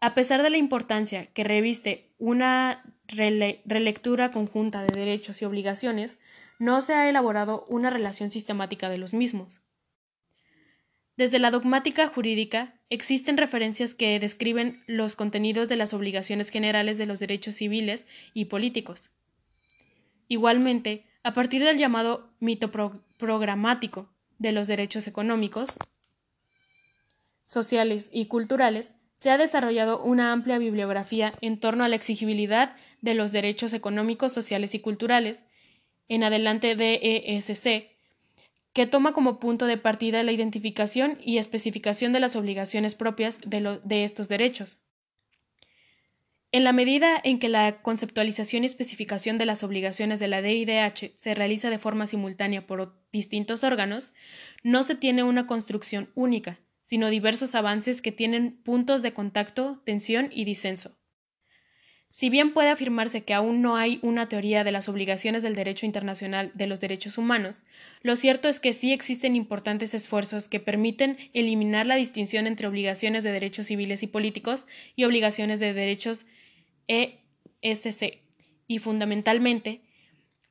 A 0.01 0.13
pesar 0.15 0.43
de 0.43 0.49
la 0.49 0.57
importancia 0.57 1.25
que 1.27 1.43
reviste 1.43 2.13
una 2.17 2.83
relectura 3.07 4.31
conjunta 4.31 4.83
de 4.83 4.97
derechos 4.97 5.41
y 5.41 5.45
obligaciones, 5.45 6.19
no 6.57 6.81
se 6.81 6.93
ha 6.93 7.09
elaborado 7.09 7.65
una 7.69 7.89
relación 7.89 8.29
sistemática 8.29 8.89
de 8.89 8.97
los 8.97 9.13
mismos. 9.13 9.69
Desde 11.17 11.39
la 11.39 11.51
dogmática 11.51 12.07
jurídica 12.07 12.79
existen 12.89 13.35
referencias 13.35 13.93
que 13.93 14.19
describen 14.19 14.83
los 14.87 15.15
contenidos 15.15 15.67
de 15.67 15.75
las 15.75 15.93
obligaciones 15.93 16.49
generales 16.49 16.97
de 16.97 17.05
los 17.05 17.19
derechos 17.19 17.55
civiles 17.55 18.05
y 18.33 18.45
políticos. 18.45 19.09
Igualmente, 20.29 21.05
a 21.23 21.33
partir 21.33 21.61
del 21.63 21.77
llamado 21.77 22.29
mito 22.39 22.71
programático 23.17 24.09
de 24.37 24.53
los 24.53 24.67
derechos 24.67 25.07
económicos, 25.07 25.77
sociales 27.43 28.09
y 28.13 28.27
culturales, 28.27 28.93
se 29.19 29.29
ha 29.29 29.37
desarrollado 29.37 30.01
una 30.01 30.31
amplia 30.31 30.57
bibliografía 30.57 31.33
en 31.41 31.59
torno 31.59 31.83
a 31.83 31.89
la 31.89 31.97
exigibilidad 31.97 32.77
de 33.01 33.15
los 33.15 33.33
derechos 33.33 33.73
económicos, 33.73 34.31
sociales 34.31 34.73
y 34.75 34.79
culturales, 34.79 35.43
en 36.07 36.23
adelante 36.23 36.75
DESC, 36.75 37.89
que 38.71 38.87
toma 38.87 39.11
como 39.11 39.39
punto 39.39 39.65
de 39.65 39.75
partida 39.75 40.23
la 40.23 40.31
identificación 40.31 41.17
y 41.21 41.37
especificación 41.37 42.13
de 42.13 42.21
las 42.21 42.37
obligaciones 42.37 42.95
propias 42.95 43.37
de, 43.45 43.81
de 43.83 44.03
estos 44.05 44.29
derechos. 44.29 44.79
En 46.53 46.63
la 46.63 46.71
medida 46.71 47.19
en 47.21 47.39
que 47.39 47.49
la 47.49 47.81
conceptualización 47.81 48.63
y 48.63 48.67
especificación 48.67 49.37
de 49.37 49.45
las 49.45 49.63
obligaciones 49.63 50.21
de 50.21 50.29
la 50.29 50.41
DIDH 50.41 51.11
se 51.13 51.35
realiza 51.35 51.69
de 51.69 51.77
forma 51.77 52.07
simultánea 52.07 52.65
por 52.65 52.97
distintos 53.11 53.65
órganos, 53.65 54.13
no 54.63 54.83
se 54.83 54.95
tiene 54.95 55.23
una 55.23 55.45
construcción 55.45 56.09
única, 56.15 56.57
sino 56.89 57.11
diversos 57.11 57.53
avances 57.53 58.01
que 58.01 58.11
tienen 58.11 58.63
puntos 58.63 59.03
de 59.03 59.13
contacto, 59.13 59.79
tensión 59.85 60.29
y 60.33 60.43
disenso. 60.43 60.97
Si 62.09 62.31
bien 62.31 62.51
puede 62.51 62.71
afirmarse 62.71 63.23
que 63.23 63.35
aún 63.35 63.61
no 63.61 63.75
hay 63.75 63.99
una 64.01 64.27
teoría 64.27 64.63
de 64.63 64.71
las 64.71 64.89
obligaciones 64.89 65.43
del 65.43 65.53
derecho 65.53 65.85
internacional 65.85 66.51
de 66.55 66.65
los 66.65 66.79
derechos 66.79 67.19
humanos, 67.19 67.61
lo 68.01 68.15
cierto 68.15 68.49
es 68.49 68.59
que 68.59 68.73
sí 68.73 68.91
existen 68.91 69.35
importantes 69.35 69.93
esfuerzos 69.93 70.49
que 70.49 70.59
permiten 70.59 71.19
eliminar 71.33 71.85
la 71.85 71.95
distinción 71.95 72.47
entre 72.47 72.65
obligaciones 72.65 73.23
de 73.23 73.33
derechos 73.33 73.67
civiles 73.67 74.01
y 74.01 74.07
políticos 74.07 74.65
y 74.95 75.03
obligaciones 75.03 75.59
de 75.59 75.75
derechos 75.75 76.25
ESC, 76.87 78.23
y 78.65 78.79
fundamentalmente 78.79 79.83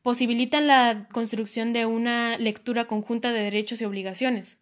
posibilitan 0.03 0.69
la 0.69 1.09
construcción 1.13 1.73
de 1.73 1.85
una 1.85 2.39
lectura 2.39 2.87
conjunta 2.87 3.33
de 3.33 3.43
derechos 3.43 3.81
y 3.81 3.87
obligaciones. 3.87 4.61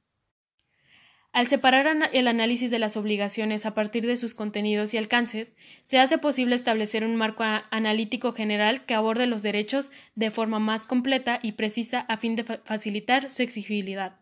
Al 1.36 1.48
separar 1.48 2.08
el 2.14 2.28
análisis 2.28 2.70
de 2.70 2.78
las 2.78 2.96
obligaciones 2.96 3.66
a 3.66 3.74
partir 3.74 4.06
de 4.06 4.16
sus 4.16 4.32
contenidos 4.32 4.94
y 4.94 4.96
alcances, 4.96 5.52
se 5.84 5.98
hace 5.98 6.16
posible 6.16 6.56
establecer 6.56 7.04
un 7.04 7.14
marco 7.14 7.44
analítico 7.70 8.32
general 8.32 8.86
que 8.86 8.94
aborde 8.94 9.26
los 9.26 9.42
derechos 9.42 9.90
de 10.14 10.30
forma 10.30 10.60
más 10.60 10.86
completa 10.86 11.38
y 11.42 11.52
precisa 11.52 12.06
a 12.08 12.16
fin 12.16 12.36
de 12.36 12.44
facilitar 12.44 13.28
su 13.28 13.42
exigibilidad. 13.42 14.18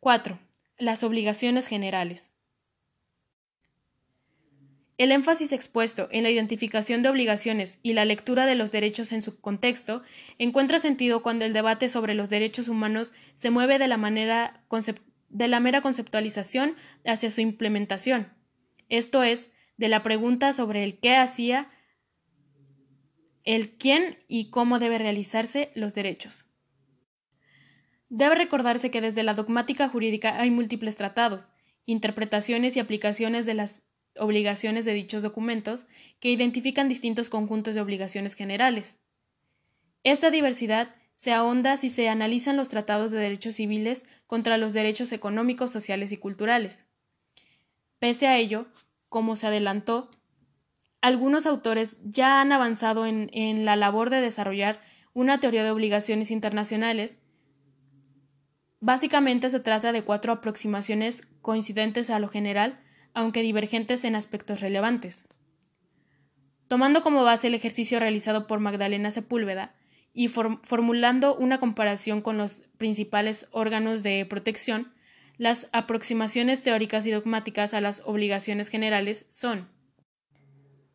4. 0.00 0.38
Las 0.76 1.02
obligaciones 1.02 1.68
generales. 1.68 2.30
El 4.98 5.12
énfasis 5.12 5.52
expuesto 5.52 6.08
en 6.10 6.24
la 6.24 6.30
identificación 6.30 7.02
de 7.02 7.08
obligaciones 7.08 7.78
y 7.84 7.92
la 7.92 8.04
lectura 8.04 8.46
de 8.46 8.56
los 8.56 8.72
derechos 8.72 9.12
en 9.12 9.22
su 9.22 9.40
contexto 9.40 10.02
encuentra 10.38 10.80
sentido 10.80 11.22
cuando 11.22 11.44
el 11.44 11.52
debate 11.52 11.88
sobre 11.88 12.14
los 12.14 12.28
derechos 12.28 12.68
humanos 12.68 13.12
se 13.34 13.50
mueve 13.50 13.78
de 13.78 13.86
la, 13.86 13.96
manera 13.96 14.64
de 15.28 15.48
la 15.48 15.60
mera 15.60 15.82
conceptualización 15.82 16.74
hacia 17.06 17.30
su 17.30 17.40
implementación, 17.40 18.32
esto 18.88 19.22
es, 19.22 19.50
de 19.76 19.88
la 19.88 20.02
pregunta 20.02 20.52
sobre 20.52 20.82
el 20.82 20.98
qué 20.98 21.14
hacía, 21.14 21.68
el 23.44 23.70
quién 23.76 24.18
y 24.26 24.50
cómo 24.50 24.80
debe 24.80 24.98
realizarse 24.98 25.70
los 25.76 25.94
derechos. 25.94 26.52
Debe 28.08 28.34
recordarse 28.34 28.90
que 28.90 29.00
desde 29.00 29.22
la 29.22 29.34
dogmática 29.34 29.88
jurídica 29.88 30.40
hay 30.40 30.50
múltiples 30.50 30.96
tratados, 30.96 31.48
interpretaciones 31.86 32.76
y 32.76 32.80
aplicaciones 32.80 33.46
de 33.46 33.54
las 33.54 33.82
obligaciones 34.18 34.84
de 34.84 34.92
dichos 34.92 35.22
documentos 35.22 35.86
que 36.20 36.30
identifican 36.30 36.88
distintos 36.88 37.28
conjuntos 37.28 37.74
de 37.74 37.80
obligaciones 37.80 38.34
generales. 38.34 38.96
Esta 40.04 40.30
diversidad 40.30 40.94
se 41.14 41.32
ahonda 41.32 41.76
si 41.76 41.90
se 41.90 42.08
analizan 42.08 42.56
los 42.56 42.68
tratados 42.68 43.10
de 43.10 43.18
derechos 43.18 43.56
civiles 43.56 44.04
contra 44.26 44.56
los 44.56 44.72
derechos 44.72 45.10
económicos, 45.12 45.70
sociales 45.70 46.12
y 46.12 46.16
culturales. 46.16 46.86
Pese 47.98 48.28
a 48.28 48.36
ello, 48.36 48.68
como 49.08 49.34
se 49.34 49.48
adelantó, 49.48 50.10
algunos 51.00 51.46
autores 51.46 51.98
ya 52.04 52.40
han 52.40 52.52
avanzado 52.52 53.06
en, 53.06 53.30
en 53.32 53.64
la 53.64 53.74
labor 53.74 54.10
de 54.10 54.20
desarrollar 54.20 54.80
una 55.12 55.40
teoría 55.40 55.64
de 55.64 55.70
obligaciones 55.70 56.30
internacionales. 56.30 57.16
Básicamente 58.80 59.50
se 59.50 59.58
trata 59.58 59.90
de 59.90 60.02
cuatro 60.02 60.32
aproximaciones 60.32 61.22
coincidentes 61.42 62.10
a 62.10 62.20
lo 62.20 62.28
general 62.28 62.80
aunque 63.18 63.42
divergentes 63.42 64.04
en 64.04 64.14
aspectos 64.14 64.60
relevantes. 64.60 65.24
Tomando 66.68 67.02
como 67.02 67.24
base 67.24 67.48
el 67.48 67.54
ejercicio 67.54 67.98
realizado 67.98 68.46
por 68.46 68.60
Magdalena 68.60 69.10
Sepúlveda 69.10 69.74
y 70.12 70.28
formulando 70.28 71.34
una 71.34 71.58
comparación 71.58 72.22
con 72.22 72.38
los 72.38 72.62
principales 72.76 73.48
órganos 73.50 74.04
de 74.04 74.24
protección, 74.24 74.92
las 75.36 75.68
aproximaciones 75.72 76.62
teóricas 76.62 77.06
y 77.06 77.10
dogmáticas 77.10 77.74
a 77.74 77.80
las 77.80 78.02
obligaciones 78.06 78.68
generales 78.68 79.26
son 79.28 79.68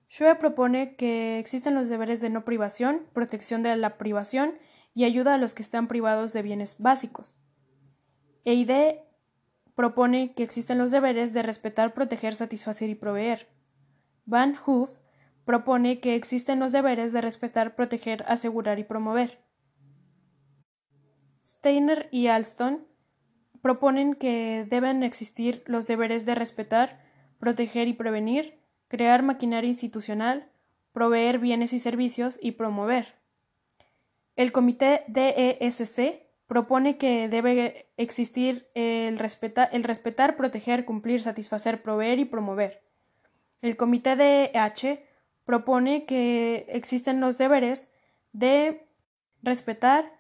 Schue 0.09 0.35
propone 0.35 0.95
que 0.95 1.39
existen 1.39 1.75
los 1.75 1.89
deberes 1.89 2.21
de 2.21 2.29
no 2.29 2.45
privación, 2.45 3.01
protección 3.11 3.63
de 3.63 3.75
la 3.75 3.97
privación 3.97 4.57
y 4.95 5.03
ayuda 5.03 5.33
a 5.33 5.37
los 5.37 5.53
que 5.53 5.63
están 5.63 5.89
privados 5.89 6.31
de 6.31 6.41
bienes 6.41 6.77
básicos. 6.79 7.37
EID 8.45 8.95
propone 9.75 10.33
que 10.33 10.43
existen 10.43 10.77
los 10.77 10.91
deberes 10.91 11.33
de 11.33 11.43
respetar, 11.43 11.93
proteger, 11.93 12.35
satisfacer 12.35 12.89
y 12.89 12.95
proveer. 12.95 13.49
Van 14.25 14.55
Hoof 14.55 14.99
propone 15.45 15.99
que 15.99 16.15
existen 16.15 16.59
los 16.59 16.71
deberes 16.71 17.11
de 17.11 17.21
respetar, 17.21 17.75
proteger, 17.75 18.23
asegurar 18.27 18.79
y 18.79 18.83
promover. 18.83 19.43
Steiner 21.41 22.07
y 22.11 22.27
Alston 22.27 22.87
proponen 23.61 24.13
que 24.13 24.65
deben 24.69 25.03
existir 25.03 25.63
los 25.65 25.87
deberes 25.87 26.25
de 26.25 26.35
respetar, 26.35 27.03
proteger 27.39 27.87
y 27.87 27.93
prevenir, 27.93 28.59
crear 28.87 29.23
maquinaria 29.23 29.69
institucional, 29.69 30.49
proveer 30.93 31.39
bienes 31.39 31.73
y 31.73 31.79
servicios 31.79 32.39
y 32.41 32.51
promover. 32.51 33.15
El 34.35 34.51
Comité 34.51 35.03
DESC 35.07 36.22
propone 36.47 36.97
que 36.97 37.27
debe 37.29 37.89
existir 37.97 38.67
el, 38.75 39.17
respetar, 39.17 40.35
proteger, 40.35 40.85
cumplir, 40.85 41.21
satisfacer, 41.21 41.81
proveer 41.81 42.19
y 42.19 42.25
promover. 42.25 42.83
El 43.61 43.77
Comité 43.77 44.15
de 44.15 44.51
H 44.53 45.05
propone 45.45 46.05
que 46.05 46.65
existen 46.69 47.21
los 47.21 47.37
deberes 47.37 47.87
de 48.33 48.87
respetar, 49.41 50.13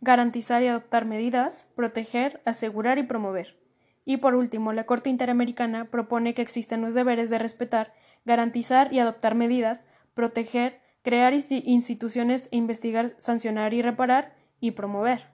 garantizar 0.00 0.62
y 0.62 0.68
adoptar 0.68 1.04
medidas, 1.04 1.68
proteger, 1.74 2.40
asegurar 2.44 2.98
y 2.98 3.04
promover. 3.04 3.60
Y 4.04 4.16
por 4.18 4.34
último, 4.34 4.72
la 4.72 4.84
Corte 4.84 5.10
Interamericana 5.10 5.90
propone 5.90 6.34
que 6.34 6.42
existen 6.42 6.80
los 6.80 6.94
deberes 6.94 7.30
de 7.30 7.38
respetar, 7.38 7.92
garantizar 8.24 8.92
y 8.92 8.98
adoptar 8.98 9.34
medidas, 9.34 9.84
proteger, 10.14 10.80
crear 11.02 11.32
instituciones, 11.34 12.48
investigar, 12.50 13.10
sancionar 13.18 13.74
y 13.74 13.82
reparar, 13.82 14.34
y 14.62 14.70
promover. 14.70 15.26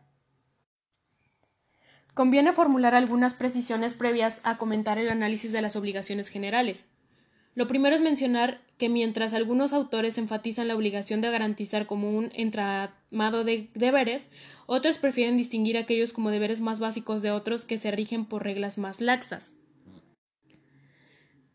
Conviene 2.14 2.52
formular 2.52 2.96
algunas 2.96 3.34
precisiones 3.34 3.94
previas 3.94 4.40
a 4.42 4.56
comentar 4.56 4.98
el 4.98 5.10
análisis 5.10 5.52
de 5.52 5.62
las 5.62 5.76
obligaciones 5.76 6.30
generales. 6.30 6.86
Lo 7.54 7.68
primero 7.68 7.94
es 7.94 8.00
mencionar 8.00 8.60
que 8.78 8.88
mientras 8.88 9.34
algunos 9.34 9.72
autores 9.72 10.16
enfatizan 10.16 10.66
la 10.66 10.74
obligación 10.74 11.20
de 11.20 11.30
garantizar 11.30 11.86
como 11.86 12.10
un 12.10 12.30
entramado 12.34 13.44
de 13.44 13.68
deberes, 13.74 14.28
otros 14.66 14.98
prefieren 14.98 15.36
distinguir 15.36 15.76
aquellos 15.76 16.12
como 16.12 16.30
deberes 16.30 16.60
más 16.60 16.80
básicos 16.80 17.20
de 17.20 17.30
otros 17.30 17.64
que 17.64 17.76
se 17.76 17.90
rigen 17.90 18.24
por 18.24 18.44
reglas 18.44 18.78
más 18.78 19.00
laxas. 19.00 19.57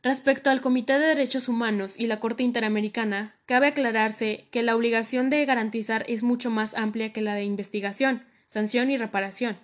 Respecto 0.03 0.49
al 0.49 0.59
Comité 0.59 0.99
de 0.99 1.07
Derechos 1.07 1.47
Humanos 1.47 1.97
y 1.97 2.07
la 2.07 2.19
Corte 2.19 2.43
Interamericana, 2.43 3.37
cabe 3.45 3.67
aclararse 3.67 4.49
que 4.51 4.61
la 4.61 4.75
obligación 4.75 5.29
de 5.29 5.45
garantizar 5.45 6.03
es 6.09 6.23
mucho 6.23 6.49
más 6.49 6.75
amplia 6.75 7.13
que 7.13 7.21
la 7.21 7.35
de 7.35 7.45
investigación, 7.45 8.25
sanción 8.45 8.91
y 8.91 8.97
reparación. 8.97 9.57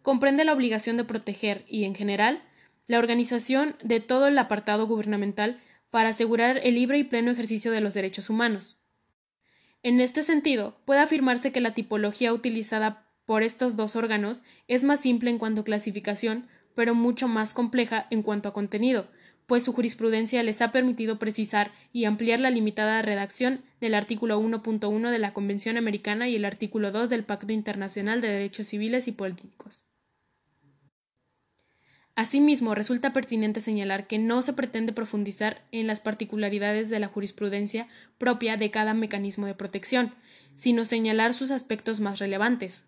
Comprende 0.00 0.46
la 0.46 0.54
obligación 0.54 0.96
de 0.96 1.04
proteger 1.04 1.66
y, 1.68 1.84
en 1.84 1.94
general, 1.94 2.42
la 2.86 2.98
organización 2.98 3.76
de 3.82 4.00
todo 4.00 4.26
el 4.26 4.38
apartado 4.38 4.86
gubernamental 4.86 5.60
para 5.90 6.08
asegurar 6.08 6.58
el 6.62 6.74
libre 6.74 6.96
y 6.96 7.04
pleno 7.04 7.30
ejercicio 7.30 7.72
de 7.72 7.82
los 7.82 7.92
derechos 7.92 8.30
humanos. 8.30 8.78
En 9.82 10.00
este 10.00 10.22
sentido, 10.22 10.78
puede 10.86 11.00
afirmarse 11.00 11.52
que 11.52 11.60
la 11.60 11.74
tipología 11.74 12.32
utilizada 12.32 13.06
por 13.26 13.42
estos 13.42 13.76
dos 13.76 13.96
órganos 13.96 14.42
es 14.66 14.82
más 14.82 15.00
simple 15.00 15.28
en 15.28 15.36
cuanto 15.36 15.60
a 15.60 15.64
clasificación 15.64 16.48
pero 16.74 16.94
mucho 16.94 17.28
más 17.28 17.54
compleja 17.54 18.06
en 18.10 18.22
cuanto 18.22 18.48
a 18.48 18.52
contenido, 18.52 19.06
pues 19.46 19.62
su 19.64 19.72
jurisprudencia 19.72 20.42
les 20.42 20.62
ha 20.62 20.72
permitido 20.72 21.18
precisar 21.18 21.72
y 21.92 22.06
ampliar 22.06 22.40
la 22.40 22.50
limitada 22.50 23.02
redacción 23.02 23.62
del 23.80 23.94
artículo 23.94 24.40
1.1 24.40 25.10
de 25.10 25.18
la 25.18 25.32
Convención 25.32 25.76
Americana 25.76 26.28
y 26.28 26.36
el 26.36 26.44
artículo 26.44 26.90
2 26.90 27.10
del 27.10 27.24
Pacto 27.24 27.52
Internacional 27.52 28.20
de 28.20 28.28
Derechos 28.28 28.68
Civiles 28.68 29.06
y 29.06 29.12
Políticos. 29.12 29.84
Asimismo, 32.16 32.76
resulta 32.76 33.12
pertinente 33.12 33.58
señalar 33.58 34.06
que 34.06 34.18
no 34.18 34.40
se 34.40 34.52
pretende 34.52 34.92
profundizar 34.92 35.62
en 35.72 35.88
las 35.88 35.98
particularidades 35.98 36.88
de 36.88 37.00
la 37.00 37.08
jurisprudencia 37.08 37.88
propia 38.18 38.56
de 38.56 38.70
cada 38.70 38.94
mecanismo 38.94 39.46
de 39.46 39.54
protección, 39.54 40.14
sino 40.54 40.84
señalar 40.84 41.34
sus 41.34 41.50
aspectos 41.50 41.98
más 41.98 42.20
relevantes. 42.20 42.84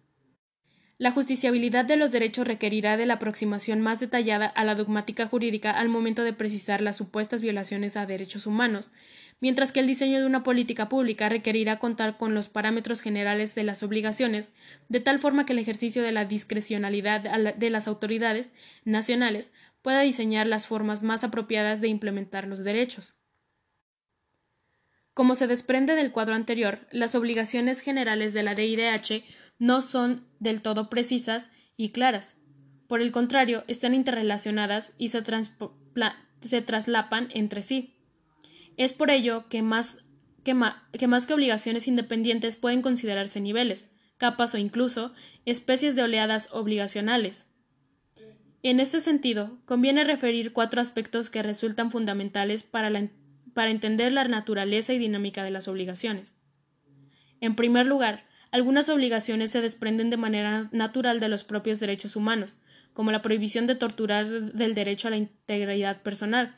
La 0.99 1.11
justiciabilidad 1.11 1.85
de 1.85 1.97
los 1.97 2.11
derechos 2.11 2.47
requerirá 2.47 2.97
de 2.97 3.05
la 3.05 3.15
aproximación 3.15 3.83
más 3.83 4.01
detallada 4.01 4.47
a 4.47 4.65
la 4.65 4.75
dogmática 4.75 5.27
jurídica 5.27 5.71
al 5.71 5.91
momento 5.91 6.25
de 6.25 6.33
precisar 6.33 6.81
las 6.81 6.97
supuestas 6.97 7.43
violaciones 7.43 7.99
a 7.99 8.07
derechos 8.07 8.47
humanos, 8.47 8.93
mientras 9.39 9.73
que 9.73 9.81
el 9.81 9.87
diseño 9.87 10.19
de 10.19 10.25
una 10.25 10.43
política 10.43 10.89
pública 10.89 11.29
requerirá 11.29 11.79
contar 11.79 12.17
con 12.17 12.33
los 12.33 12.49
parámetros 12.49 13.03
generales 13.03 13.55
de 13.55 13.65
las 13.65 13.83
obligaciones, 13.83 14.49
de 14.89 15.01
tal 15.01 15.19
forma 15.19 15.45
que 15.45 15.53
el 15.53 15.59
ejercicio 15.59 16.03
de 16.03 16.13
la 16.13 16.25
discrecionalidad 16.25 17.21
de 17.57 17.71
las 17.71 17.89
autoridades 17.89 18.49
nacionales 18.87 19.53
pueda 19.83 20.01
diseñar 20.01 20.47
las 20.47 20.67
formas 20.67 21.03
más 21.03 21.25
apropiadas 21.25 21.83
de 21.83 21.89
implementar 21.89 22.47
los 22.47 22.65
derechos. 22.65 23.17
Como 25.13 25.35
se 25.35 25.47
desprende 25.47 25.95
del 25.95 26.13
cuadro 26.13 26.35
anterior, 26.35 26.87
las 26.91 27.15
obligaciones 27.15 27.81
generales 27.81 28.35
de 28.35 28.43
la 28.43 28.55
DIDH 28.55 29.25
no 29.59 29.81
son 29.81 30.27
del 30.39 30.63
todo 30.63 30.91
precisas 30.91 31.47
y 31.77 31.91
claras. 31.91 32.35
Por 32.87 33.01
el 33.01 33.13
contrario, 33.13 33.65
están 33.67 33.95
interrelacionadas 33.95 34.93
y 34.99 35.09
se, 35.09 35.23
traslapan 36.63 37.29
entre 37.33 37.63
sí. 37.63 37.95
Es 38.77 38.93
por 38.93 39.11
ello 39.11 39.49
que 39.49 39.63
más 39.63 39.99
que, 40.45 40.55
que 40.93 41.07
más 41.09 41.27
que 41.27 41.35
obligaciones 41.35 41.89
independientes 41.89 42.57
pueden 42.57 42.83
considerarse 42.83 43.41
niveles, 43.41 43.89
capas 44.17 44.55
o 44.55 44.59
incluso 44.59 45.13
especies 45.45 45.97
de 45.97 46.03
oleadas 46.03 46.51
obligacionales. 46.53 47.47
En 48.63 48.81
este 48.81 49.01
sentido, 49.01 49.59
conviene 49.65 50.05
referir 50.05 50.53
cuatro 50.53 50.81
aspectos 50.81 51.31
que 51.31 51.43
resultan 51.43 51.91
fundamentales 51.91 52.63
para, 52.63 52.91
para 53.55 53.71
entender 53.71 54.13
la 54.13 54.25
naturaleza 54.25 54.93
y 54.93 54.99
dinámica 54.99 55.43
de 55.43 55.51
las 55.51 55.69
obligaciones. 55.69 56.37
En 57.41 57.55
primer 57.55 57.87
lugar, 57.87 58.27
algunas 58.57 58.89
obligaciones 58.89 59.51
se 59.51 59.61
desprenden 59.61 60.09
de 60.09 60.17
manera 60.17 60.71
natural 60.73 61.21
de 61.21 61.29
los 61.29 61.45
propios 61.45 61.79
derechos 61.79 62.17
humanos, 62.17 62.59
como 62.95 63.11
la 63.11 63.21
prohibición 63.21 63.67
de 63.67 63.75
torturar 63.75 64.27
del 64.55 64.75
derecho 64.75 65.09
a 65.09 65.11
la 65.11 65.19
integridad 65.19 66.01
personal. 66.01 66.57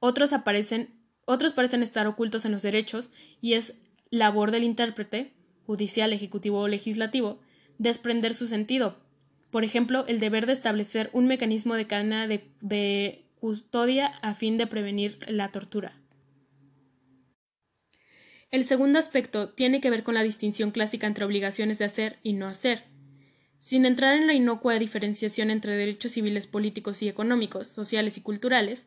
Otros 0.00 0.32
aparecen, 0.32 0.88
otros 1.26 1.52
parecen 1.52 1.84
estar 1.84 2.08
ocultos 2.08 2.44
en 2.44 2.50
los 2.50 2.62
derechos 2.62 3.10
y 3.40 3.52
es 3.52 3.74
labor 4.10 4.50
del 4.50 4.64
intérprete, 4.64 5.32
judicial, 5.64 6.12
ejecutivo 6.12 6.58
o 6.58 6.66
legislativo, 6.66 7.38
desprender 7.78 8.34
su 8.34 8.48
sentido. 8.48 8.96
Por 9.52 9.62
ejemplo, 9.62 10.06
el 10.08 10.18
deber 10.18 10.46
de 10.46 10.54
establecer 10.54 11.08
un 11.12 11.28
mecanismo 11.28 11.74
de 11.74 11.86
cadena 11.86 12.26
de, 12.26 12.50
de 12.60 13.24
custodia 13.38 14.08
a 14.22 14.34
fin 14.34 14.58
de 14.58 14.66
prevenir 14.66 15.20
la 15.28 15.52
tortura. 15.52 15.94
El 18.50 18.66
segundo 18.66 18.98
aspecto 18.98 19.50
tiene 19.50 19.80
que 19.80 19.90
ver 19.90 20.02
con 20.02 20.14
la 20.14 20.22
distinción 20.22 20.70
clásica 20.70 21.06
entre 21.06 21.24
obligaciones 21.24 21.78
de 21.78 21.84
hacer 21.84 22.18
y 22.22 22.32
no 22.32 22.46
hacer. 22.46 22.84
Sin 23.58 23.84
entrar 23.84 24.16
en 24.16 24.26
la 24.26 24.32
inocua 24.32 24.78
diferenciación 24.78 25.50
entre 25.50 25.76
derechos 25.76 26.12
civiles, 26.12 26.46
políticos 26.46 27.02
y 27.02 27.08
económicos, 27.08 27.66
sociales 27.66 28.16
y 28.16 28.22
culturales, 28.22 28.86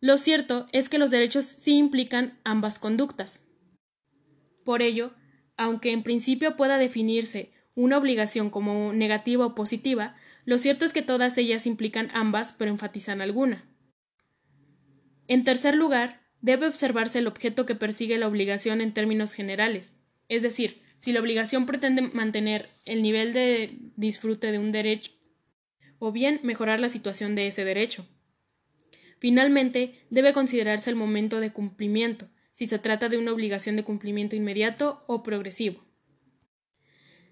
lo 0.00 0.18
cierto 0.18 0.66
es 0.72 0.88
que 0.88 0.98
los 0.98 1.10
derechos 1.10 1.46
sí 1.46 1.76
implican 1.76 2.38
ambas 2.44 2.78
conductas. 2.78 3.40
Por 4.64 4.82
ello, 4.82 5.14
aunque 5.56 5.92
en 5.92 6.02
principio 6.02 6.56
pueda 6.56 6.78
definirse 6.78 7.52
una 7.74 7.98
obligación 7.98 8.50
como 8.50 8.92
negativa 8.92 9.46
o 9.46 9.54
positiva, 9.54 10.16
lo 10.44 10.58
cierto 10.58 10.84
es 10.84 10.92
que 10.92 11.02
todas 11.02 11.36
ellas 11.38 11.66
implican 11.66 12.10
ambas, 12.12 12.52
pero 12.52 12.70
enfatizan 12.70 13.20
alguna. 13.20 13.64
En 15.26 15.42
tercer 15.42 15.74
lugar, 15.74 16.25
debe 16.46 16.68
observarse 16.68 17.18
el 17.18 17.26
objeto 17.26 17.66
que 17.66 17.74
persigue 17.74 18.18
la 18.18 18.28
obligación 18.28 18.80
en 18.80 18.92
términos 18.92 19.32
generales, 19.32 19.94
es 20.28 20.42
decir, 20.42 20.80
si 21.00 21.12
la 21.12 21.18
obligación 21.18 21.66
pretende 21.66 22.02
mantener 22.02 22.68
el 22.84 23.02
nivel 23.02 23.32
de 23.32 23.76
disfrute 23.96 24.52
de 24.52 24.60
un 24.60 24.70
derecho 24.70 25.10
o 25.98 26.12
bien 26.12 26.38
mejorar 26.44 26.78
la 26.78 26.88
situación 26.88 27.34
de 27.34 27.48
ese 27.48 27.64
derecho. 27.64 28.06
Finalmente, 29.18 30.06
debe 30.08 30.32
considerarse 30.32 30.88
el 30.88 30.94
momento 30.94 31.40
de 31.40 31.52
cumplimiento, 31.52 32.28
si 32.54 32.66
se 32.66 32.78
trata 32.78 33.08
de 33.08 33.18
una 33.18 33.32
obligación 33.32 33.74
de 33.74 33.82
cumplimiento 33.82 34.36
inmediato 34.36 35.02
o 35.08 35.24
progresivo. 35.24 35.84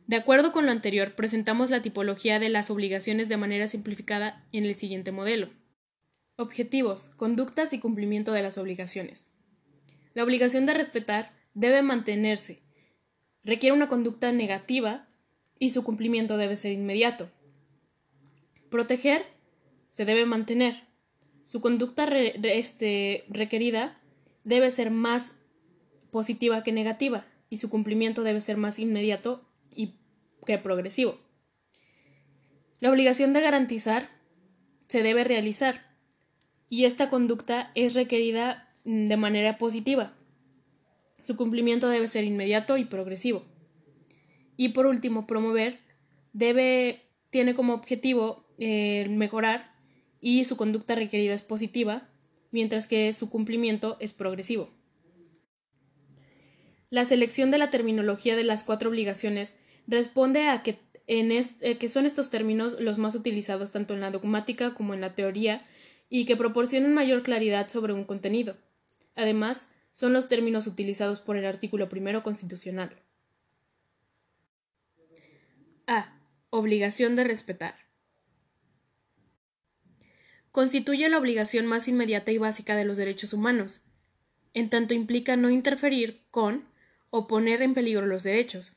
De 0.09 0.17
acuerdo 0.17 0.51
con 0.51 0.67
lo 0.67 0.73
anterior, 0.73 1.15
presentamos 1.15 1.71
la 1.71 1.83
tipología 1.83 2.41
de 2.41 2.49
las 2.49 2.69
obligaciones 2.69 3.29
de 3.29 3.37
manera 3.37 3.69
simplificada 3.69 4.45
en 4.51 4.65
el 4.65 4.75
siguiente 4.75 5.13
modelo. 5.13 5.51
Objetivos, 6.37 7.11
conductas 7.11 7.73
y 7.73 7.79
cumplimiento 7.79 8.33
de 8.33 8.43
las 8.43 8.59
obligaciones. 8.59 9.29
La 10.15 10.25
obligación 10.25 10.67
de 10.67 10.75
respetar 10.75 11.33
debe 11.55 11.81
mantenerse. 11.83 12.61
Requiere 13.45 13.77
una 13.77 13.89
conducta 13.89 14.33
negativa 14.33 15.07
y 15.61 15.69
su 15.69 15.85
cumplimiento 15.85 16.37
debe 16.37 16.57
ser 16.57 16.73
inmediato. 16.73 17.31
Proteger 18.69 19.25
se 19.93 20.05
debe 20.05 20.27
mantener. 20.27 20.89
Su 21.45 21.61
conducta 21.61 22.05
este, 22.05 23.25
requerida 23.29 24.01
debe 24.43 24.73
ser 24.73 24.91
más 24.91 25.35
positiva 26.11 26.65
que 26.65 26.73
negativa 26.73 27.29
y 27.49 27.59
su 27.59 27.71
cumplimiento 27.71 28.25
debe 28.25 28.41
ser 28.41 28.57
más 28.57 28.81
inmediato 28.81 29.41
y 29.71 29.95
que 30.45 30.59
progresivo. 30.59 31.17
La 32.81 32.91
obligación 32.91 33.33
de 33.35 33.41
garantizar 33.41 34.11
se 34.89 35.05
debe 35.05 35.23
realizar 35.23 35.84
y 36.69 36.85
esta 36.85 37.11
conducta 37.11 37.71
es 37.75 37.95
requerida 37.95 38.75
de 38.85 39.17
manera 39.17 39.59
positiva. 39.59 40.15
Su 41.19 41.37
cumplimiento 41.37 41.89
debe 41.89 42.09
ser 42.09 42.25
inmediato 42.25 42.77
y 42.77 42.85
progresivo. 42.85 43.45
Y 44.57 44.71
por 44.71 44.87
último, 44.87 45.27
promover 45.27 45.81
debe 46.33 47.03
tiene 47.31 47.55
como 47.55 47.75
objetivo 47.75 48.45
eh, 48.59 49.09
mejorar 49.09 49.71
y 50.21 50.45
su 50.45 50.57
conducta 50.57 50.95
requerida 50.95 51.35
es 51.35 51.43
positiva, 51.43 52.09
mientras 52.51 52.87
que 52.87 53.13
su 53.13 53.29
cumplimiento 53.29 53.97
es 53.99 54.13
progresivo. 54.13 54.71
La 56.91 57.05
selección 57.05 57.51
de 57.51 57.59
la 57.59 57.71
terminología 57.71 58.37
de 58.37 58.45
las 58.45 58.63
cuatro 58.63 58.89
obligaciones 58.91 59.55
responde 59.89 60.47
a 60.47 60.63
que, 60.63 60.79
en 61.09 61.33
eh, 61.33 61.77
que 61.77 61.89
son 61.89 62.07
estos 62.07 62.31
términos 62.31 62.79
los 62.79 62.99
más 62.99 63.17
utilizados 63.17 63.73
tanto 63.73 63.95
en 63.95 64.01
la 64.01 64.13
dogmática 64.13 64.75
como 64.75 64.95
en 64.95 65.01
la 65.01 65.15
teoría 65.17 65.63
y 66.17 66.27
que 66.27 66.37
proporcionan 66.37 66.95
mayor 66.95 67.25
claridad 67.25 67.69
sobre 67.69 67.93
un 67.93 68.05
contenido. 68.05 68.57
Además, 69.17 69.67
son 69.95 70.13
los 70.13 70.29
términos 70.29 70.69
utilizados 70.69 71.21
por 71.21 71.37
el 71.37 71.45
artículo 71.45 71.89
primero 71.89 72.23
constitucional. 72.23 72.97
A. 75.89 76.17
Obligación 76.51 77.17
de 77.17 77.25
respetar. 77.25 77.75
Constituye 80.53 81.09
la 81.09 81.19
obligación 81.19 81.67
más 81.67 81.89
inmediata 81.89 82.31
y 82.31 82.39
básica 82.39 82.77
de 82.77 82.85
los 82.85 82.97
derechos 82.97 83.33
humanos, 83.33 83.81
en 84.53 84.71
tanto 84.71 84.95
implica 84.95 85.35
no 85.35 85.51
interferir 85.51 86.23
con 86.31 86.65
o 87.11 87.27
poner 87.27 87.61
en 87.61 87.75
peligro 87.75 88.07
los 88.07 88.23
derechos. 88.23 88.77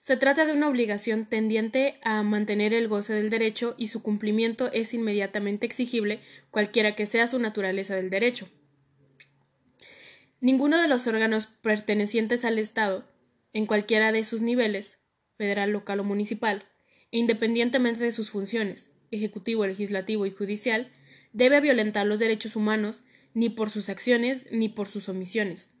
Se 0.00 0.16
trata 0.16 0.46
de 0.46 0.54
una 0.54 0.66
obligación 0.66 1.26
tendiente 1.26 2.00
a 2.02 2.22
mantener 2.22 2.72
el 2.72 2.88
goce 2.88 3.12
del 3.12 3.28
derecho 3.28 3.74
y 3.76 3.88
su 3.88 4.02
cumplimiento 4.02 4.72
es 4.72 4.94
inmediatamente 4.94 5.66
exigible 5.66 6.20
cualquiera 6.50 6.96
que 6.96 7.04
sea 7.04 7.26
su 7.26 7.38
naturaleza 7.38 7.94
del 7.96 8.08
derecho. 8.08 8.48
Ninguno 10.40 10.80
de 10.80 10.88
los 10.88 11.06
órganos 11.06 11.44
pertenecientes 11.44 12.46
al 12.46 12.58
Estado, 12.58 13.12
en 13.52 13.66
cualquiera 13.66 14.10
de 14.10 14.24
sus 14.24 14.40
niveles, 14.40 14.96
federal, 15.36 15.70
local 15.70 16.00
o 16.00 16.04
municipal, 16.04 16.64
e 17.12 17.18
independientemente 17.18 18.02
de 18.02 18.12
sus 18.12 18.30
funciones, 18.30 18.88
ejecutivo, 19.10 19.66
legislativo 19.66 20.24
y 20.24 20.30
judicial, 20.30 20.90
debe 21.34 21.60
violentar 21.60 22.06
los 22.06 22.20
derechos 22.20 22.56
humanos 22.56 23.02
ni 23.34 23.50
por 23.50 23.68
sus 23.68 23.90
acciones 23.90 24.46
ni 24.50 24.70
por 24.70 24.88
sus 24.88 25.10
omisiones. 25.10 25.74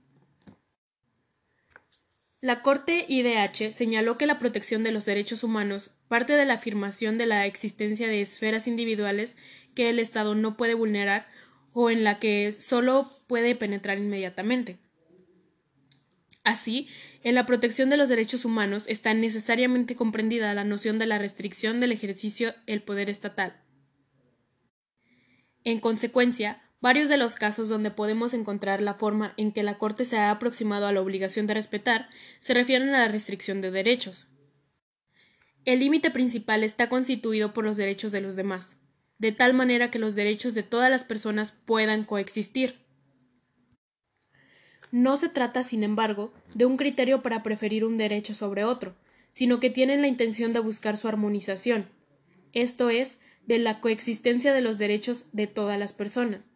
La 2.42 2.62
Corte 2.62 3.04
IDH 3.06 3.72
señaló 3.72 4.16
que 4.16 4.26
la 4.26 4.38
protección 4.38 4.82
de 4.82 4.92
los 4.92 5.04
derechos 5.04 5.44
humanos 5.44 5.90
parte 6.08 6.32
de 6.32 6.46
la 6.46 6.54
afirmación 6.54 7.18
de 7.18 7.26
la 7.26 7.44
existencia 7.44 8.08
de 8.08 8.22
esferas 8.22 8.66
individuales 8.66 9.36
que 9.74 9.90
el 9.90 9.98
Estado 9.98 10.34
no 10.34 10.56
puede 10.56 10.72
vulnerar 10.72 11.28
o 11.74 11.90
en 11.90 12.02
la 12.02 12.18
que 12.18 12.52
solo 12.52 13.10
puede 13.26 13.54
penetrar 13.54 13.98
inmediatamente. 13.98 14.78
Así, 16.42 16.88
en 17.22 17.34
la 17.34 17.44
protección 17.44 17.90
de 17.90 17.98
los 17.98 18.08
derechos 18.08 18.46
humanos 18.46 18.86
está 18.88 19.12
necesariamente 19.12 19.94
comprendida 19.94 20.54
la 20.54 20.64
noción 20.64 20.98
de 20.98 21.04
la 21.04 21.18
restricción 21.18 21.78
del 21.78 21.92
ejercicio 21.92 22.54
del 22.66 22.82
poder 22.82 23.10
estatal. 23.10 23.60
En 25.62 25.78
consecuencia, 25.78 26.62
varios 26.80 27.08
de 27.08 27.16
los 27.16 27.34
casos 27.34 27.68
donde 27.68 27.90
podemos 27.90 28.34
encontrar 28.34 28.80
la 28.80 28.94
forma 28.94 29.34
en 29.36 29.52
que 29.52 29.62
la 29.62 29.78
Corte 29.78 30.04
se 30.04 30.18
ha 30.18 30.30
aproximado 30.30 30.86
a 30.86 30.92
la 30.92 31.00
obligación 31.00 31.46
de 31.46 31.54
respetar 31.54 32.08
se 32.40 32.54
refieren 32.54 32.90
a 32.90 33.00
la 33.00 33.08
restricción 33.08 33.60
de 33.60 33.70
derechos. 33.70 34.28
El 35.64 35.80
límite 35.80 36.10
principal 36.10 36.64
está 36.64 36.88
constituido 36.88 37.52
por 37.52 37.64
los 37.64 37.76
derechos 37.76 38.12
de 38.12 38.22
los 38.22 38.34
demás, 38.34 38.76
de 39.18 39.32
tal 39.32 39.52
manera 39.52 39.90
que 39.90 39.98
los 39.98 40.14
derechos 40.14 40.54
de 40.54 40.62
todas 40.62 40.90
las 40.90 41.04
personas 41.04 41.52
puedan 41.52 42.04
coexistir. 42.04 42.78
No 44.90 45.16
se 45.16 45.28
trata, 45.28 45.62
sin 45.62 45.84
embargo, 45.84 46.32
de 46.54 46.64
un 46.64 46.76
criterio 46.76 47.22
para 47.22 47.42
preferir 47.42 47.84
un 47.84 47.98
derecho 47.98 48.34
sobre 48.34 48.64
otro, 48.64 48.96
sino 49.30 49.60
que 49.60 49.70
tienen 49.70 50.00
la 50.00 50.08
intención 50.08 50.52
de 50.52 50.60
buscar 50.60 50.96
su 50.96 51.06
armonización, 51.06 51.88
esto 52.52 52.90
es, 52.90 53.18
de 53.46 53.58
la 53.58 53.80
coexistencia 53.80 54.52
de 54.52 54.60
los 54.62 54.78
derechos 54.78 55.26
de 55.32 55.46
todas 55.46 55.78
las 55.78 55.92
personas. 55.92 56.49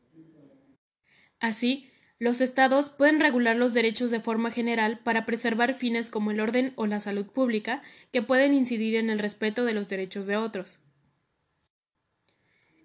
Así, 1.41 1.91
los 2.19 2.41
Estados 2.41 2.91
pueden 2.91 3.21
regular 3.21 3.57
los 3.57 3.75
derechos 3.75 4.11
de 4.11 4.21
forma 4.21 4.51
general 4.51 5.01
para 5.01 5.27
preservar 5.27 5.75
fines 5.75 6.11
como 6.11 6.31
el 6.31 6.41
orden 6.41 6.73
o 6.77 6.87
la 6.87 7.01
salud 7.01 7.27
pública 7.27 7.83
que 8.13 8.23
pueden 8.23 8.55
incidir 8.55 8.97
en 8.97 9.11
el 9.11 9.19
respeto 9.19 9.65
de 9.65 9.75
los 9.75 9.89
derechos 9.89 10.27
de 10.27 10.37
otros. 10.37 10.79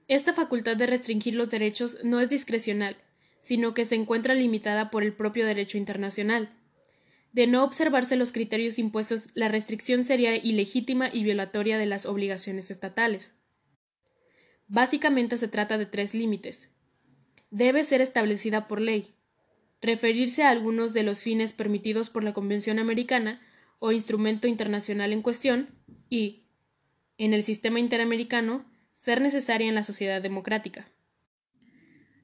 Esta 0.07 0.33
facultad 0.33 0.75
de 0.75 0.87
restringir 0.87 1.35
los 1.35 1.49
derechos 1.49 1.99
no 2.03 2.19
es 2.19 2.29
discrecional, 2.29 2.97
sino 3.41 3.75
que 3.75 3.85
se 3.85 3.95
encuentra 3.95 4.33
limitada 4.33 4.89
por 4.89 5.03
el 5.03 5.13
propio 5.13 5.45
derecho 5.45 5.77
internacional. 5.77 6.49
De 7.31 7.45
no 7.45 7.63
observarse 7.63 8.15
los 8.15 8.31
criterios 8.31 8.79
impuestos, 8.79 9.27
la 9.35 9.49
restricción 9.49 10.03
sería 10.03 10.35
ilegítima 10.35 11.09
y 11.13 11.23
violatoria 11.23 11.77
de 11.77 11.85
las 11.85 12.07
obligaciones 12.07 12.71
estatales. 12.71 13.33
Básicamente 14.67 15.37
se 15.37 15.47
trata 15.47 15.77
de 15.77 15.85
tres 15.85 16.15
límites. 16.15 16.69
Debe 17.51 17.83
ser 17.83 18.01
establecida 18.01 18.67
por 18.67 18.79
ley, 18.79 19.13
referirse 19.81 20.43
a 20.43 20.49
algunos 20.49 20.93
de 20.93 21.03
los 21.03 21.23
fines 21.23 21.53
permitidos 21.53 22.09
por 22.09 22.23
la 22.23 22.33
Convención 22.33 22.79
Americana 22.79 23.41
o 23.79 23.91
instrumento 23.91 24.47
internacional 24.47 25.13
en 25.13 25.21
cuestión 25.21 25.69
y, 26.09 26.43
en 27.17 27.33
el 27.33 27.43
sistema 27.43 27.79
interamericano, 27.79 28.65
ser 28.93 29.21
necesaria 29.21 29.67
en 29.67 29.75
la 29.75 29.83
sociedad 29.83 30.21
democrática. 30.21 30.91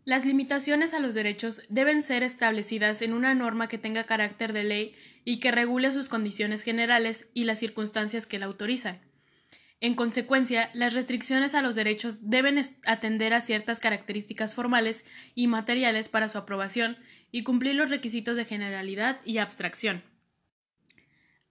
Las 0.03 0.23
limitaciones 0.23 0.93
a 0.93 0.99
los 0.99 1.15
derechos 1.15 1.63
deben 1.69 2.03
ser 2.03 2.21
establecidas 2.21 3.01
en 3.01 3.13
una 3.13 3.33
norma 3.33 3.67
que 3.67 3.79
tenga 3.79 4.03
carácter 4.03 4.53
de 4.53 4.63
ley 4.63 4.95
y 5.23 5.39
que 5.39 5.49
regule 5.49 5.91
sus 5.91 6.09
condiciones 6.09 6.61
generales 6.61 7.27
y 7.33 7.45
las 7.45 7.57
circunstancias 7.57 8.27
que 8.27 8.37
la 8.37 8.45
autorizan. 8.45 9.01
En 9.81 9.93
consecuencia, 9.93 10.69
las 10.73 10.93
restricciones 10.93 11.53
a 11.53 11.61
los 11.61 11.75
derechos 11.75 12.29
deben 12.29 12.61
atender 12.85 13.33
a 13.33 13.41
ciertas 13.41 13.79
características 13.79 14.55
formales 14.55 15.05
y 15.35 15.47
materiales 15.47 16.09
para 16.09 16.29
su 16.29 16.37
aprobación 16.37 16.97
y 17.31 17.43
cumplir 17.43 17.75
los 17.75 17.89
requisitos 17.89 18.37
de 18.37 18.45
generalidad 18.45 19.19
y 19.25 19.37
abstracción. 19.37 20.03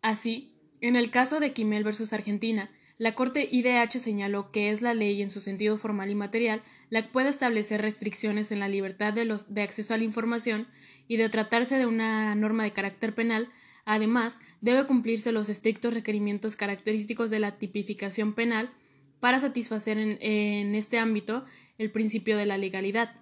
Así, 0.01 0.55
en 0.81 0.97
el 0.97 1.11
caso 1.11 1.41
de 1.41 1.53
Quimel 1.53 1.85
versus 1.85 2.12
Argentina, 2.12 2.70
la 2.97 3.14
Corte 3.14 3.49
IDH 3.51 3.99
señaló 3.99 4.53
que 4.53 4.70
es 4.70 4.81
la 4.81 4.95
ley 4.95 5.20
en 5.20 5.31
su 5.31 5.41
sentido 5.41 5.77
formal 5.79 6.11
y 6.11 6.14
material 6.14 6.62
la 6.91 7.03
que 7.03 7.09
puede 7.09 7.29
establecer 7.29 7.83
restricciones 7.83 8.53
en 8.53 8.61
la 8.61 8.68
libertad 8.68 9.12
de, 9.12 9.25
los, 9.25 9.53
de 9.53 9.62
acceso 9.62 9.95
a 9.95 9.97
la 9.97 10.05
información 10.05 10.68
y 11.09 11.16
de 11.16 11.29
tratarse 11.29 11.77
de 11.77 11.87
una 11.87 12.35
norma 12.37 12.62
de 12.62 12.70
carácter 12.70 13.14
penal, 13.14 13.49
además 13.85 14.39
debe 14.61 14.87
cumplirse 14.87 15.32
los 15.32 15.49
estrictos 15.49 15.95
requerimientos 15.95 16.57
característicos 16.57 17.30
de 17.30 17.39
la 17.39 17.59
tipificación 17.59 18.35
penal 18.35 18.72
para 19.20 19.39
satisfacer 19.39 19.99
en, 19.99 20.18
en 20.20 20.74
este 20.74 20.99
ámbito 20.99 21.45
el 21.78 21.91
principio 21.91 22.37
de 22.37 22.47
la 22.47 22.59
legalidad. 22.59 23.20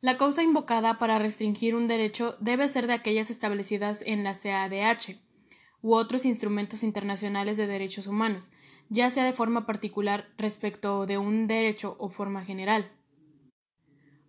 La 0.00 0.16
causa 0.16 0.42
invocada 0.42 0.98
para 0.98 1.18
restringir 1.18 1.74
un 1.74 1.86
derecho 1.86 2.36
debe 2.40 2.68
ser 2.68 2.86
de 2.86 2.94
aquellas 2.94 3.30
establecidas 3.30 4.02
en 4.06 4.24
la 4.24 4.34
CADH, 4.34 5.18
u 5.82 5.94
otros 5.94 6.24
instrumentos 6.24 6.82
internacionales 6.82 7.56
de 7.56 7.66
derechos 7.66 8.06
humanos, 8.06 8.50
ya 8.88 9.10
sea 9.10 9.24
de 9.24 9.32
forma 9.32 9.66
particular 9.66 10.28
respecto 10.36 11.06
de 11.06 11.18
un 11.18 11.46
derecho 11.46 11.96
o 11.98 12.08
forma 12.10 12.44
general. 12.44 12.90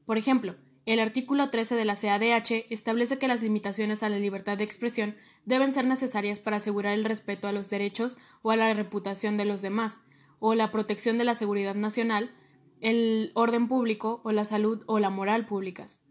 Por 0.06 0.18
ejemplo, 0.18 0.56
el 0.86 1.00
artículo 1.00 1.50
13 1.50 1.76
de 1.76 1.86
la 1.86 1.96
CADH 1.96 2.66
establece 2.70 3.20
que 3.20 3.28
las 3.28 3.44
limitaciones 3.44 4.02
a 4.02 4.10
la 4.10 4.18
libertad 4.18 4.58
de 4.58 4.64
expresión 4.64 5.16
deben 5.46 5.72
ser 5.72 5.86
necesarias 5.86 6.40
para 6.40 6.58
asegurar 6.58 6.94
el 6.94 7.06
respeto 7.06 7.48
a 7.48 7.52
los 7.52 7.70
derechos 7.70 8.18
o 8.42 8.52
a 8.52 8.56
la 8.56 8.74
reputación 8.74 9.38
de 9.38 9.46
los 9.46 9.62
demás, 9.62 10.00
o 10.40 10.56
la 10.56 10.72
protección 10.72 11.20
de 11.20 11.24
la 11.24 11.36
seguridad 11.36 11.76
nacional, 11.76 12.32
el 12.80 13.32
orden 13.36 13.68
público 13.68 14.22
o 14.24 14.32
la 14.32 14.44
salud 14.44 14.84
o 14.88 14.98
la 14.98 15.12
moral 15.12 15.46
públicas. 15.46 16.02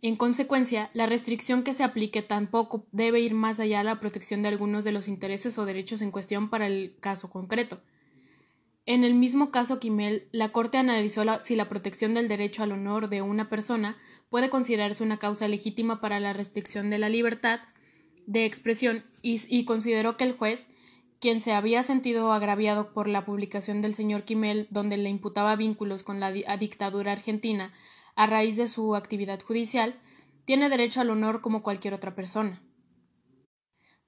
En 0.00 0.16
consecuencia, 0.16 0.90
la 0.94 1.06
restricción 1.06 1.62
que 1.62 1.74
se 1.74 1.84
aplique 1.84 2.22
tampoco 2.22 2.86
debe 2.92 3.20
ir 3.20 3.34
más 3.34 3.60
allá 3.60 3.78
de 3.78 3.84
la 3.84 4.00
protección 4.00 4.42
de 4.42 4.48
algunos 4.48 4.84
de 4.84 4.92
los 4.92 5.08
intereses 5.08 5.58
o 5.58 5.66
derechos 5.66 6.00
en 6.00 6.10
cuestión 6.10 6.48
para 6.48 6.66
el 6.66 6.96
caso 7.00 7.28
concreto. 7.28 7.82
En 8.86 9.02
el 9.02 9.14
mismo 9.14 9.50
caso 9.50 9.80
Quimel, 9.80 10.28
la 10.30 10.52
Corte 10.52 10.78
analizó 10.78 11.24
si 11.40 11.56
la 11.56 11.68
protección 11.68 12.14
del 12.14 12.28
derecho 12.28 12.62
al 12.62 12.70
honor 12.70 13.08
de 13.08 13.20
una 13.20 13.48
persona 13.48 13.96
puede 14.30 14.48
considerarse 14.48 15.02
una 15.02 15.18
causa 15.18 15.48
legítima 15.48 16.00
para 16.00 16.20
la 16.20 16.32
restricción 16.32 16.88
de 16.88 16.98
la 16.98 17.08
libertad 17.08 17.58
de 18.26 18.44
expresión 18.44 19.04
y, 19.22 19.40
y 19.48 19.64
consideró 19.64 20.16
que 20.16 20.22
el 20.22 20.36
juez, 20.36 20.68
quien 21.18 21.40
se 21.40 21.52
había 21.52 21.82
sentido 21.82 22.32
agraviado 22.32 22.92
por 22.92 23.08
la 23.08 23.24
publicación 23.24 23.82
del 23.82 23.96
señor 23.96 24.22
Quimel, 24.22 24.68
donde 24.70 24.96
le 24.96 25.10
imputaba 25.10 25.56
vínculos 25.56 26.04
con 26.04 26.20
la 26.20 26.30
dictadura 26.30 27.10
argentina, 27.10 27.72
a 28.14 28.26
raíz 28.26 28.56
de 28.56 28.68
su 28.68 28.94
actividad 28.94 29.42
judicial, 29.42 30.00
tiene 30.44 30.68
derecho 30.68 31.00
al 31.00 31.10
honor 31.10 31.40
como 31.40 31.64
cualquier 31.64 31.92
otra 31.92 32.14
persona. 32.14 32.62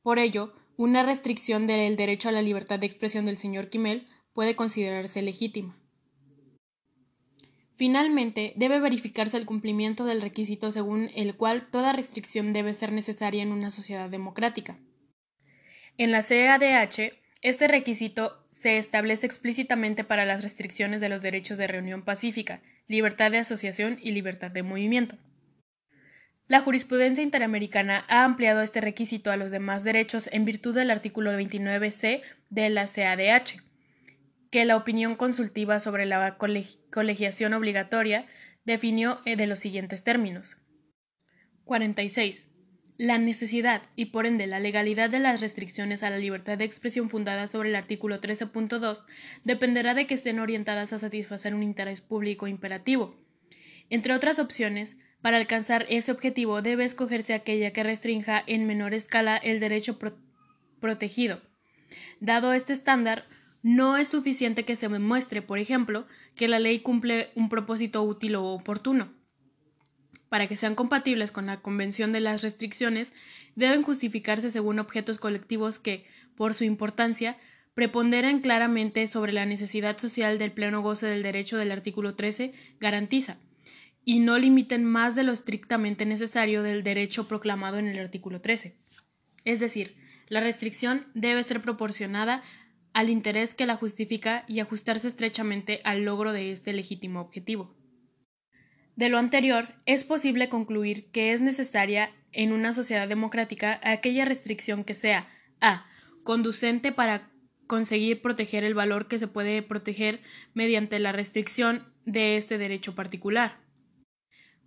Por 0.02 0.20
ello, 0.20 0.54
una 0.76 1.02
restricción 1.02 1.66
del 1.66 1.96
derecho 1.96 2.28
a 2.28 2.32
la 2.32 2.42
libertad 2.42 2.78
de 2.78 2.86
expresión 2.86 3.26
del 3.26 3.36
señor 3.36 3.68
Quimel 3.68 4.06
puede 4.38 4.54
considerarse 4.54 5.20
legítima. 5.20 5.74
Finalmente, 7.74 8.52
debe 8.54 8.78
verificarse 8.78 9.36
el 9.36 9.46
cumplimiento 9.46 10.04
del 10.04 10.22
requisito 10.22 10.70
según 10.70 11.10
el 11.16 11.34
cual 11.34 11.68
toda 11.72 11.92
restricción 11.92 12.52
debe 12.52 12.72
ser 12.72 12.92
necesaria 12.92 13.42
en 13.42 13.50
una 13.50 13.70
sociedad 13.70 14.08
democrática. 14.08 14.78
En 15.96 16.12
la 16.12 16.22
CADH, 16.22 17.14
este 17.42 17.66
requisito 17.66 18.46
se 18.52 18.78
establece 18.78 19.26
explícitamente 19.26 20.04
para 20.04 20.24
las 20.24 20.44
restricciones 20.44 21.00
de 21.00 21.08
los 21.08 21.20
derechos 21.20 21.58
de 21.58 21.66
reunión 21.66 22.02
pacífica, 22.02 22.62
libertad 22.86 23.32
de 23.32 23.38
asociación 23.38 23.98
y 24.00 24.12
libertad 24.12 24.52
de 24.52 24.62
movimiento. 24.62 25.16
La 26.46 26.60
jurisprudencia 26.60 27.24
interamericana 27.24 28.04
ha 28.06 28.22
ampliado 28.22 28.62
este 28.62 28.80
requisito 28.80 29.32
a 29.32 29.36
los 29.36 29.50
demás 29.50 29.82
derechos 29.82 30.28
en 30.30 30.44
virtud 30.44 30.76
del 30.76 30.92
artículo 30.92 31.32
29c 31.32 32.22
de 32.50 32.70
la 32.70 32.86
CADH, 32.86 33.67
que 34.50 34.64
la 34.64 34.76
opinión 34.76 35.16
consultiva 35.16 35.80
sobre 35.80 36.06
la 36.06 36.38
colegiación 36.38 37.54
obligatoria 37.54 38.26
definió 38.64 39.20
de 39.24 39.46
los 39.46 39.58
siguientes 39.58 40.04
términos. 40.04 40.58
46 41.64 42.48
la 42.98 43.16
necesidad 43.16 43.82
y 43.94 44.06
por 44.06 44.26
ende 44.26 44.48
la 44.48 44.58
legalidad 44.58 45.08
de 45.08 45.20
las 45.20 45.40
restricciones 45.40 46.02
a 46.02 46.10
la 46.10 46.18
libertad 46.18 46.58
de 46.58 46.64
expresión 46.64 47.08
fundadas 47.08 47.50
sobre 47.50 47.68
el 47.68 47.76
artículo 47.76 48.20
13.2 48.20 49.04
dependerá 49.44 49.94
de 49.94 50.08
que 50.08 50.14
estén 50.14 50.40
orientadas 50.40 50.92
a 50.92 50.98
satisfacer 50.98 51.54
un 51.54 51.62
interés 51.62 52.00
público 52.00 52.48
imperativo. 52.48 53.16
Entre 53.88 54.12
otras 54.12 54.40
opciones, 54.40 54.96
para 55.22 55.36
alcanzar 55.36 55.86
ese 55.88 56.10
objetivo 56.10 56.60
debe 56.60 56.84
escogerse 56.84 57.34
aquella 57.34 57.72
que 57.72 57.84
restrinja 57.84 58.42
en 58.48 58.66
menor 58.66 58.94
escala 58.94 59.36
el 59.36 59.60
derecho 59.60 59.98
protegido. 60.80 61.40
Dado 62.18 62.52
este 62.52 62.72
estándar, 62.72 63.24
no 63.62 63.96
es 63.96 64.08
suficiente 64.08 64.64
que 64.64 64.76
se 64.76 64.88
demuestre, 64.88 65.42
por 65.42 65.58
ejemplo, 65.58 66.06
que 66.34 66.48
la 66.48 66.58
ley 66.58 66.80
cumple 66.80 67.30
un 67.34 67.48
propósito 67.48 68.02
útil 68.02 68.36
o 68.36 68.44
oportuno 68.44 69.18
para 70.28 70.46
que 70.46 70.56
sean 70.56 70.74
compatibles 70.74 71.32
con 71.32 71.46
la 71.46 71.60
Convención 71.60 72.12
de 72.12 72.20
las 72.20 72.42
Restricciones, 72.42 73.12
deben 73.54 73.82
justificarse 73.82 74.50
según 74.50 74.78
objetos 74.78 75.18
colectivos 75.18 75.78
que, 75.78 76.04
por 76.36 76.54
su 76.54 76.64
importancia, 76.64 77.36
preponderen 77.74 78.40
claramente 78.40 79.06
sobre 79.08 79.32
la 79.32 79.46
necesidad 79.46 79.98
social 79.98 80.38
del 80.38 80.52
pleno 80.52 80.82
goce 80.82 81.06
del 81.06 81.22
derecho 81.22 81.56
del 81.56 81.72
artículo 81.72 82.14
13 82.14 82.52
garantiza, 82.80 83.38
y 84.04 84.20
no 84.20 84.38
limiten 84.38 84.84
más 84.84 85.14
de 85.14 85.22
lo 85.22 85.32
estrictamente 85.32 86.06
necesario 86.06 86.62
del 86.62 86.82
derecho 86.82 87.28
proclamado 87.28 87.78
en 87.78 87.86
el 87.88 87.98
artículo 87.98 88.40
13. 88.40 88.74
Es 89.44 89.60
decir, 89.60 89.96
la 90.28 90.40
restricción 90.40 91.06
debe 91.14 91.42
ser 91.42 91.62
proporcionada 91.62 92.42
al 92.92 93.10
interés 93.10 93.54
que 93.54 93.66
la 93.66 93.76
justifica 93.76 94.44
y 94.48 94.60
ajustarse 94.60 95.08
estrechamente 95.08 95.80
al 95.84 96.04
logro 96.04 96.32
de 96.32 96.52
este 96.52 96.72
legítimo 96.72 97.20
objetivo. 97.20 97.76
De 98.96 99.08
lo 99.08 99.18
anterior, 99.18 99.74
es 99.86 100.04
posible 100.04 100.48
concluir 100.48 101.10
que 101.12 101.32
es 101.32 101.40
necesaria 101.40 102.10
en 102.32 102.52
una 102.52 102.72
sociedad 102.72 103.08
democrática 103.08 103.80
aquella 103.82 104.24
restricción 104.24 104.84
que 104.84 104.94
sea 104.94 105.28
a. 105.60 105.86
conducente 106.24 106.92
para 106.92 107.30
conseguir 107.66 108.22
proteger 108.22 108.64
el 108.64 108.74
valor 108.74 109.08
que 109.08 109.18
se 109.18 109.28
puede 109.28 109.62
proteger 109.62 110.20
mediante 110.54 110.98
la 110.98 111.12
restricción 111.12 111.84
de 112.04 112.36
este 112.36 112.58
derecho 112.58 112.94
particular. 112.94 113.60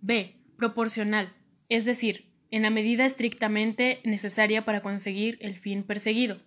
B. 0.00 0.36
Proporcional, 0.56 1.34
es 1.68 1.84
decir, 1.84 2.32
en 2.50 2.62
la 2.62 2.70
medida 2.70 3.04
estrictamente 3.04 4.00
necesaria 4.04 4.64
para 4.64 4.82
conseguir 4.82 5.38
el 5.40 5.56
fin 5.56 5.82
perseguido. 5.82 6.40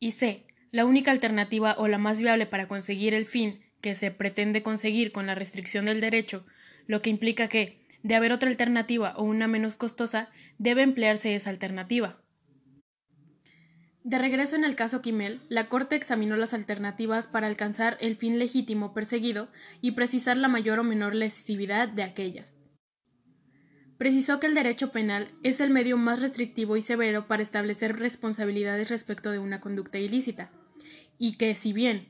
Y 0.00 0.12
C. 0.12 0.47
La 0.70 0.84
única 0.84 1.10
alternativa 1.10 1.74
o 1.78 1.88
la 1.88 1.98
más 1.98 2.20
viable 2.20 2.46
para 2.46 2.68
conseguir 2.68 3.14
el 3.14 3.26
fin 3.26 3.60
que 3.80 3.94
se 3.94 4.10
pretende 4.10 4.62
conseguir 4.62 5.12
con 5.12 5.26
la 5.26 5.34
restricción 5.34 5.86
del 5.86 6.00
derecho, 6.00 6.44
lo 6.86 7.00
que 7.00 7.10
implica 7.10 7.48
que, 7.48 7.80
de 8.02 8.14
haber 8.14 8.32
otra 8.32 8.50
alternativa 8.50 9.14
o 9.16 9.22
una 9.22 9.46
menos 9.46 9.76
costosa, 9.76 10.30
debe 10.58 10.82
emplearse 10.82 11.34
esa 11.34 11.50
alternativa. 11.50 12.20
De 14.04 14.18
regreso 14.18 14.56
en 14.56 14.64
el 14.64 14.74
caso 14.74 15.02
Kimmel, 15.02 15.40
la 15.48 15.68
Corte 15.68 15.96
examinó 15.96 16.36
las 16.36 16.54
alternativas 16.54 17.26
para 17.26 17.46
alcanzar 17.46 17.98
el 18.00 18.16
fin 18.16 18.38
legítimo 18.38 18.94
perseguido 18.94 19.48
y 19.80 19.92
precisar 19.92 20.36
la 20.36 20.48
mayor 20.48 20.78
o 20.78 20.84
menor 20.84 21.14
lesividad 21.14 21.88
de 21.88 22.04
aquellas. 22.04 22.57
Precisó 23.98 24.38
que 24.38 24.46
el 24.46 24.54
derecho 24.54 24.92
penal 24.92 25.32
es 25.42 25.60
el 25.60 25.70
medio 25.70 25.96
más 25.96 26.22
restrictivo 26.22 26.76
y 26.76 26.82
severo 26.82 27.26
para 27.26 27.42
establecer 27.42 27.98
responsabilidades 27.98 28.90
respecto 28.90 29.32
de 29.32 29.40
una 29.40 29.60
conducta 29.60 29.98
ilícita, 29.98 30.52
y 31.18 31.36
que, 31.36 31.56
si 31.56 31.72
bien 31.72 32.08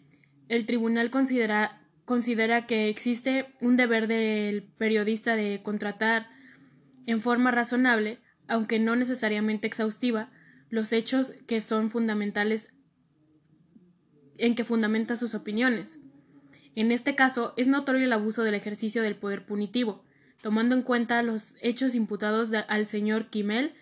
el 0.49 0.67
tribunal 0.67 1.11
considera, 1.11 1.83
considera 2.05 2.67
que 2.67 2.91
existe 2.91 3.55
un 3.63 3.79
deber 3.79 4.07
del 4.07 4.63
periodista 4.63 5.35
de 5.35 5.63
contratar 5.63 6.29
en 7.07 7.23
forma 7.23 7.51
razonable, 7.51 8.19
aunque 8.49 8.79
no 8.79 8.95
necesariamente 8.95 9.67
exhaustiva, 9.67 10.31
los 10.69 10.93
hechos 10.93 11.33
que 11.47 11.63
son 11.63 11.89
fundamentales 11.89 12.69
en 14.37 14.55
que 14.55 14.65
fundamenta 14.65 15.17
sus 15.17 15.35
opiniones. 15.35 15.99
En 16.75 16.93
este 16.93 17.15
caso, 17.15 17.55
es 17.57 17.67
notorio 17.67 18.05
el 18.05 18.13
abuso 18.13 18.43
del 18.43 18.55
ejercicio 18.55 19.03
del 19.03 19.17
poder 19.17 19.47
punitivo, 19.47 20.05
tomando 20.41 20.75
en 20.75 20.83
cuenta 20.83 21.23
los 21.23 21.55
hechos 21.61 21.95
imputados 21.95 22.51
al 22.69 22.87
señor 22.87 23.29
Kimmel, 23.29 23.75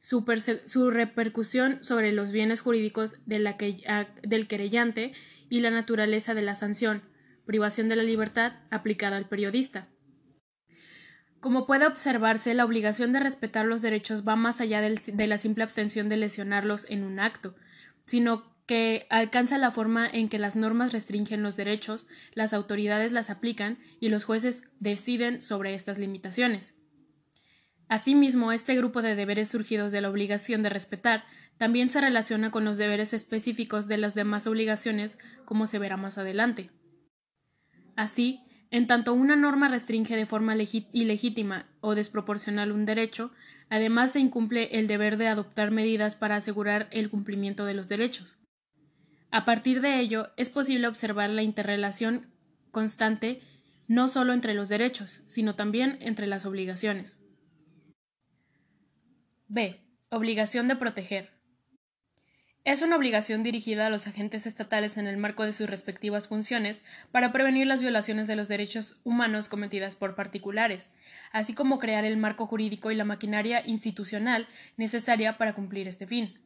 su, 0.00 0.90
repercusión 0.90 1.82
sobre 1.82 2.12
los 2.12 2.30
bienes 2.30 2.60
jurídicos 2.60 3.16
de 3.26 3.40
la 3.40 3.56
del 4.22 4.46
querellante 4.46 5.12
y 5.48 5.60
la 5.60 5.70
naturaleza 5.70 6.34
de 6.34 6.42
la 6.42 6.54
sanción, 6.54 7.02
privación 7.44 7.88
de 7.88 7.96
la 7.96 8.02
libertad 8.04 8.52
aplicada 8.70 9.16
al 9.16 9.28
periodista. 9.28 9.88
Como 11.40 11.66
puede 11.66 11.86
observarse, 11.86 12.54
la 12.54 12.64
obligación 12.64 13.12
de 13.12 13.20
respetar 13.20 13.66
los 13.66 13.82
derechos 13.82 14.26
va 14.26 14.36
más 14.36 14.60
allá 14.60 14.80
de 14.80 15.26
la 15.26 15.38
simple 15.38 15.64
abstención 15.64 16.08
de 16.08 16.16
lesionarlos 16.16 16.90
en 16.90 17.04
un 17.04 17.20
acto, 17.20 17.54
sino 18.04 18.55
que 18.66 19.06
alcanza 19.10 19.58
la 19.58 19.70
forma 19.70 20.06
en 20.06 20.28
que 20.28 20.38
las 20.38 20.56
normas 20.56 20.92
restringen 20.92 21.42
los 21.42 21.56
derechos, 21.56 22.06
las 22.34 22.52
autoridades 22.52 23.12
las 23.12 23.30
aplican 23.30 23.78
y 24.00 24.08
los 24.08 24.24
jueces 24.24 24.64
deciden 24.80 25.40
sobre 25.40 25.74
estas 25.74 25.98
limitaciones. 25.98 26.74
Asimismo, 27.88 28.50
este 28.50 28.74
grupo 28.74 29.00
de 29.00 29.14
deberes 29.14 29.48
surgidos 29.48 29.92
de 29.92 30.00
la 30.00 30.10
obligación 30.10 30.62
de 30.64 30.70
respetar 30.70 31.24
también 31.56 31.88
se 31.88 32.00
relaciona 32.00 32.50
con 32.50 32.64
los 32.64 32.76
deberes 32.76 33.12
específicos 33.12 33.86
de 33.86 33.96
las 33.96 34.14
demás 34.14 34.48
obligaciones, 34.48 35.18
como 35.44 35.66
se 35.66 35.78
verá 35.78 35.96
más 35.96 36.18
adelante. 36.18 36.70
Así, 37.94 38.40
en 38.72 38.88
tanto 38.88 39.14
una 39.14 39.36
norma 39.36 39.68
restringe 39.68 40.16
de 40.16 40.26
forma 40.26 40.56
ilegítima 40.56 41.66
o 41.80 41.94
desproporcional 41.94 42.72
un 42.72 42.84
derecho, 42.84 43.30
además 43.70 44.10
se 44.10 44.20
incumple 44.20 44.68
el 44.72 44.88
deber 44.88 45.16
de 45.16 45.28
adoptar 45.28 45.70
medidas 45.70 46.16
para 46.16 46.36
asegurar 46.36 46.88
el 46.90 47.08
cumplimiento 47.08 47.64
de 47.64 47.74
los 47.74 47.88
derechos. 47.88 48.38
A 49.30 49.44
partir 49.44 49.80
de 49.80 49.98
ello, 49.98 50.30
es 50.36 50.50
posible 50.50 50.86
observar 50.86 51.30
la 51.30 51.42
interrelación 51.42 52.32
constante 52.70 53.42
no 53.88 54.08
solo 54.08 54.32
entre 54.32 54.54
los 54.54 54.68
derechos, 54.68 55.22
sino 55.28 55.54
también 55.54 55.98
entre 56.00 56.26
las 56.26 56.46
obligaciones. 56.46 57.20
B. 59.48 59.80
Obligación 60.10 60.68
de 60.68 60.76
proteger. 60.76 61.36
Es 62.64 62.82
una 62.82 62.96
obligación 62.96 63.44
dirigida 63.44 63.86
a 63.86 63.90
los 63.90 64.08
agentes 64.08 64.44
estatales 64.44 64.96
en 64.96 65.06
el 65.06 65.18
marco 65.18 65.44
de 65.44 65.52
sus 65.52 65.70
respectivas 65.70 66.26
funciones 66.26 66.82
para 67.12 67.30
prevenir 67.30 67.68
las 67.68 67.80
violaciones 67.80 68.26
de 68.26 68.34
los 68.34 68.48
derechos 68.48 68.98
humanos 69.04 69.48
cometidas 69.48 69.94
por 69.94 70.16
particulares, 70.16 70.90
así 71.30 71.54
como 71.54 71.78
crear 71.78 72.04
el 72.04 72.16
marco 72.16 72.44
jurídico 72.46 72.90
y 72.90 72.96
la 72.96 73.04
maquinaria 73.04 73.62
institucional 73.64 74.48
necesaria 74.76 75.38
para 75.38 75.54
cumplir 75.54 75.86
este 75.86 76.08
fin. 76.08 76.40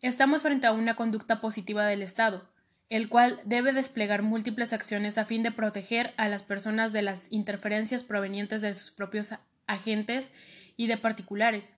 Estamos 0.00 0.42
frente 0.42 0.68
a 0.68 0.72
una 0.72 0.94
conducta 0.94 1.40
positiva 1.40 1.84
del 1.84 2.02
Estado, 2.02 2.48
el 2.88 3.08
cual 3.08 3.40
debe 3.44 3.72
desplegar 3.72 4.22
múltiples 4.22 4.72
acciones 4.72 5.18
a 5.18 5.24
fin 5.24 5.42
de 5.42 5.50
proteger 5.50 6.14
a 6.16 6.28
las 6.28 6.44
personas 6.44 6.92
de 6.92 7.02
las 7.02 7.24
interferencias 7.30 8.04
provenientes 8.04 8.62
de 8.62 8.74
sus 8.74 8.92
propios 8.92 9.34
agentes 9.66 10.30
y 10.76 10.86
de 10.86 10.98
particulares. 10.98 11.74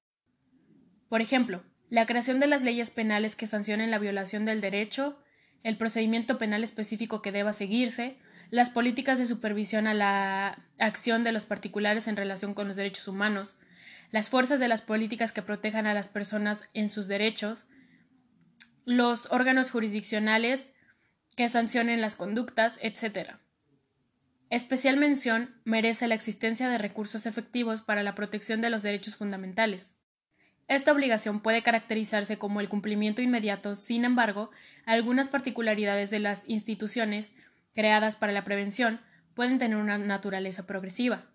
Por 1.08 1.22
ejemplo, 1.22 1.62
la 1.88 2.04
creación 2.04 2.40
de 2.40 2.46
las 2.46 2.60
leyes 2.60 2.90
penales 2.90 3.36
que 3.36 3.46
sancionen 3.46 3.90
la 3.90 3.98
violación 3.98 4.44
del 4.44 4.60
derecho, 4.60 5.18
el 5.62 5.78
procedimiento 5.78 6.36
penal 6.36 6.62
específico 6.62 7.22
que 7.22 7.32
deba 7.32 7.54
seguirse, 7.54 8.18
las 8.50 8.68
políticas 8.68 9.18
de 9.18 9.24
supervisión 9.24 9.86
a 9.86 9.94
la 9.94 10.58
acción 10.78 11.24
de 11.24 11.32
los 11.32 11.46
particulares 11.46 12.06
en 12.06 12.16
relación 12.16 12.52
con 12.52 12.68
los 12.68 12.76
derechos 12.76 13.08
humanos, 13.08 13.56
las 14.10 14.28
fuerzas 14.28 14.60
de 14.60 14.68
las 14.68 14.82
políticas 14.82 15.32
que 15.32 15.40
protejan 15.40 15.86
a 15.86 15.94
las 15.94 16.08
personas 16.08 16.64
en 16.74 16.90
sus 16.90 17.08
derechos, 17.08 17.64
los 18.84 19.30
órganos 19.30 19.70
jurisdiccionales 19.70 20.70
que 21.36 21.48
sancionen 21.48 22.00
las 22.00 22.16
conductas, 22.16 22.78
etc. 22.82 23.36
Especial 24.50 24.96
mención 24.96 25.60
merece 25.64 26.08
la 26.08 26.16
existencia 26.16 26.68
de 26.68 26.78
recursos 26.78 27.26
efectivos 27.26 27.82
para 27.82 28.02
la 28.02 28.14
protección 28.14 28.60
de 28.60 28.70
los 28.70 28.82
derechos 28.82 29.16
fundamentales. 29.16 29.92
Esta 30.66 30.92
obligación 30.92 31.40
puede 31.40 31.62
caracterizarse 31.62 32.38
como 32.38 32.60
el 32.60 32.68
cumplimiento 32.68 33.22
inmediato, 33.22 33.74
sin 33.74 34.04
embargo, 34.04 34.50
algunas 34.86 35.28
particularidades 35.28 36.10
de 36.10 36.18
las 36.18 36.44
instituciones 36.48 37.32
creadas 37.74 38.16
para 38.16 38.32
la 38.32 38.44
prevención 38.44 39.00
pueden 39.34 39.58
tener 39.58 39.76
una 39.76 39.98
naturaleza 39.98 40.66
progresiva. 40.66 41.29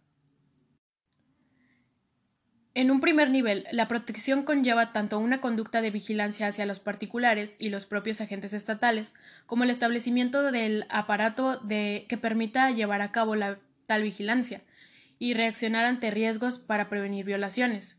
En 2.78 2.92
un 2.92 3.00
primer 3.00 3.30
nivel, 3.30 3.66
la 3.72 3.88
protección 3.88 4.44
conlleva 4.44 4.92
tanto 4.92 5.18
una 5.18 5.40
conducta 5.40 5.82
de 5.82 5.92
vigilancia 5.92 6.48
hacia 6.48 6.66
los 6.66 6.82
particulares 6.82 7.56
y 7.58 7.70
los 7.70 7.86
propios 7.86 8.20
agentes 8.20 8.52
estatales, 8.52 9.14
como 9.46 9.64
el 9.64 9.70
establecimiento 9.70 10.44
del 10.52 10.86
aparato 10.90 11.56
de, 11.56 12.06
que 12.10 12.18
permita 12.18 12.70
llevar 12.72 13.02
a 13.02 13.14
cabo 13.14 13.38
la, 13.38 13.60
tal 13.88 14.04
vigilancia 14.04 14.62
y 15.20 15.36
reaccionar 15.36 15.86
ante 15.86 16.12
riesgos 16.12 16.60
para 16.60 16.90
prevenir 16.90 17.24
violaciones. 17.24 17.98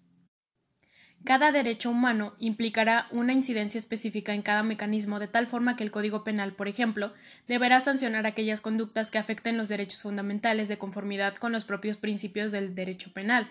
Cada 1.24 1.52
derecho 1.52 1.88
humano 1.88 2.34
implicará 2.38 3.08
una 3.10 3.32
incidencia 3.32 3.78
específica 3.78 4.34
en 4.34 4.42
cada 4.42 4.62
mecanismo 4.62 5.18
de 5.18 5.26
tal 5.26 5.46
forma 5.46 5.74
que 5.76 5.84
el 5.84 5.90
Código 5.90 6.22
Penal, 6.22 6.52
por 6.52 6.68
ejemplo, 6.68 7.14
deberá 7.48 7.80
sancionar 7.80 8.26
aquellas 8.26 8.60
conductas 8.60 9.10
que 9.10 9.16
afecten 9.16 9.56
los 9.56 9.68
derechos 9.68 10.02
fundamentales 10.02 10.68
de 10.68 10.76
conformidad 10.76 11.34
con 11.36 11.52
los 11.52 11.64
propios 11.64 11.96
principios 11.96 12.52
del 12.52 12.74
derecho 12.74 13.14
penal. 13.14 13.50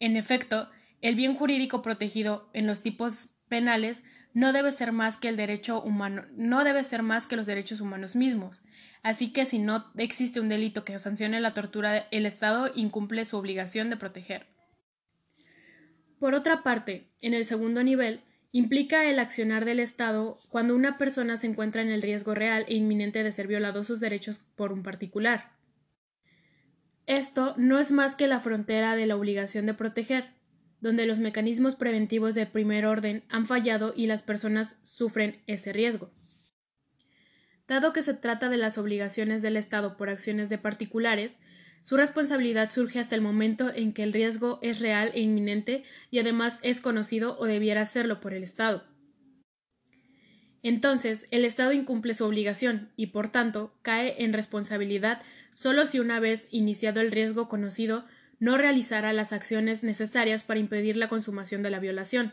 En 0.00 0.16
efecto, 0.16 0.68
el 1.02 1.14
bien 1.14 1.34
jurídico 1.34 1.82
protegido 1.82 2.48
en 2.52 2.66
los 2.66 2.80
tipos 2.80 3.28
penales 3.48 4.02
no 4.32 4.52
debe 4.52 4.72
ser 4.72 4.92
más 4.92 5.16
que 5.16 5.28
el 5.28 5.36
derecho 5.36 5.82
humano, 5.82 6.24
no 6.32 6.64
debe 6.64 6.84
ser 6.84 7.02
más 7.02 7.26
que 7.26 7.36
los 7.36 7.46
derechos 7.46 7.80
humanos 7.80 8.16
mismos. 8.16 8.62
Así 9.02 9.32
que 9.32 9.44
si 9.44 9.58
no 9.58 9.90
existe 9.96 10.40
un 10.40 10.48
delito 10.48 10.84
que 10.84 10.98
sancione 10.98 11.40
la 11.40 11.50
tortura, 11.50 12.08
el 12.10 12.26
Estado 12.26 12.70
incumple 12.74 13.24
su 13.24 13.36
obligación 13.36 13.90
de 13.90 13.96
proteger. 13.96 14.46
Por 16.18 16.34
otra 16.34 16.62
parte, 16.62 17.08
en 17.22 17.34
el 17.34 17.44
segundo 17.44 17.82
nivel, 17.82 18.20
implica 18.52 19.04
el 19.04 19.18
accionar 19.18 19.64
del 19.64 19.80
Estado 19.80 20.38
cuando 20.48 20.74
una 20.74 20.98
persona 20.98 21.36
se 21.36 21.46
encuentra 21.46 21.82
en 21.82 21.90
el 21.90 22.02
riesgo 22.02 22.34
real 22.34 22.64
e 22.68 22.74
inminente 22.74 23.22
de 23.22 23.32
ser 23.32 23.46
violado 23.46 23.84
sus 23.84 24.00
derechos 24.00 24.40
por 24.54 24.72
un 24.72 24.82
particular. 24.82 25.59
Esto 27.10 27.54
no 27.56 27.80
es 27.80 27.90
más 27.90 28.14
que 28.14 28.28
la 28.28 28.38
frontera 28.38 28.94
de 28.94 29.04
la 29.04 29.16
obligación 29.16 29.66
de 29.66 29.74
proteger, 29.74 30.28
donde 30.80 31.08
los 31.08 31.18
mecanismos 31.18 31.74
preventivos 31.74 32.36
de 32.36 32.46
primer 32.46 32.86
orden 32.86 33.24
han 33.28 33.46
fallado 33.46 33.92
y 33.96 34.06
las 34.06 34.22
personas 34.22 34.76
sufren 34.82 35.42
ese 35.48 35.72
riesgo. 35.72 36.12
Dado 37.66 37.92
que 37.92 38.02
se 38.02 38.14
trata 38.14 38.48
de 38.48 38.58
las 38.58 38.78
obligaciones 38.78 39.42
del 39.42 39.56
Estado 39.56 39.96
por 39.96 40.08
acciones 40.08 40.48
de 40.50 40.58
particulares, 40.58 41.34
su 41.82 41.96
responsabilidad 41.96 42.70
surge 42.70 43.00
hasta 43.00 43.16
el 43.16 43.22
momento 43.22 43.72
en 43.74 43.92
que 43.92 44.04
el 44.04 44.12
riesgo 44.12 44.60
es 44.62 44.78
real 44.78 45.10
e 45.12 45.20
inminente 45.20 45.82
y 46.12 46.20
además 46.20 46.60
es 46.62 46.80
conocido 46.80 47.36
o 47.40 47.46
debiera 47.46 47.86
serlo 47.86 48.20
por 48.20 48.34
el 48.34 48.44
Estado. 48.44 48.84
Entonces, 50.62 51.26
el 51.32 51.44
Estado 51.44 51.72
incumple 51.72 52.14
su 52.14 52.24
obligación 52.24 52.92
y, 52.94 53.06
por 53.06 53.32
tanto, 53.32 53.74
cae 53.82 54.22
en 54.22 54.32
responsabilidad 54.32 55.22
solo 55.52 55.86
si 55.86 55.98
una 55.98 56.20
vez 56.20 56.48
iniciado 56.50 57.00
el 57.00 57.10
riesgo 57.10 57.48
conocido 57.48 58.04
no 58.38 58.56
realizara 58.56 59.12
las 59.12 59.32
acciones 59.32 59.82
necesarias 59.82 60.42
para 60.42 60.60
impedir 60.60 60.96
la 60.96 61.08
consumación 61.08 61.62
de 61.62 61.70
la 61.70 61.78
violación. 61.78 62.32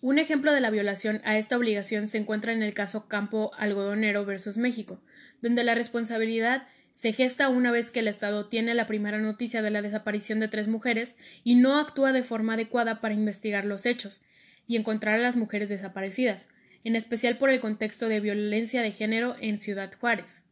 Un 0.00 0.18
ejemplo 0.18 0.52
de 0.52 0.60
la 0.60 0.70
violación 0.70 1.20
a 1.24 1.38
esta 1.38 1.56
obligación 1.56 2.06
se 2.06 2.18
encuentra 2.18 2.52
en 2.52 2.62
el 2.62 2.74
caso 2.74 3.08
Campo 3.08 3.52
Algodonero 3.56 4.24
versus 4.24 4.56
México, 4.56 5.00
donde 5.42 5.64
la 5.64 5.74
responsabilidad 5.74 6.68
se 6.92 7.12
gesta 7.12 7.48
una 7.48 7.70
vez 7.70 7.90
que 7.90 8.00
el 8.00 8.08
Estado 8.08 8.46
tiene 8.46 8.74
la 8.74 8.86
primera 8.86 9.18
noticia 9.18 9.62
de 9.62 9.70
la 9.70 9.82
desaparición 9.82 10.40
de 10.40 10.48
tres 10.48 10.66
mujeres 10.66 11.14
y 11.44 11.54
no 11.54 11.78
actúa 11.78 12.12
de 12.12 12.24
forma 12.24 12.54
adecuada 12.54 13.00
para 13.00 13.14
investigar 13.14 13.64
los 13.64 13.86
hechos 13.86 14.22
y 14.66 14.76
encontrar 14.76 15.14
a 15.14 15.22
las 15.22 15.36
mujeres 15.36 15.68
desaparecidas, 15.68 16.48
en 16.82 16.96
especial 16.96 17.38
por 17.38 17.50
el 17.50 17.60
contexto 17.60 18.08
de 18.08 18.20
violencia 18.20 18.82
de 18.82 18.92
género 18.92 19.36
en 19.40 19.60
Ciudad 19.60 19.92
Juárez. 20.00 20.42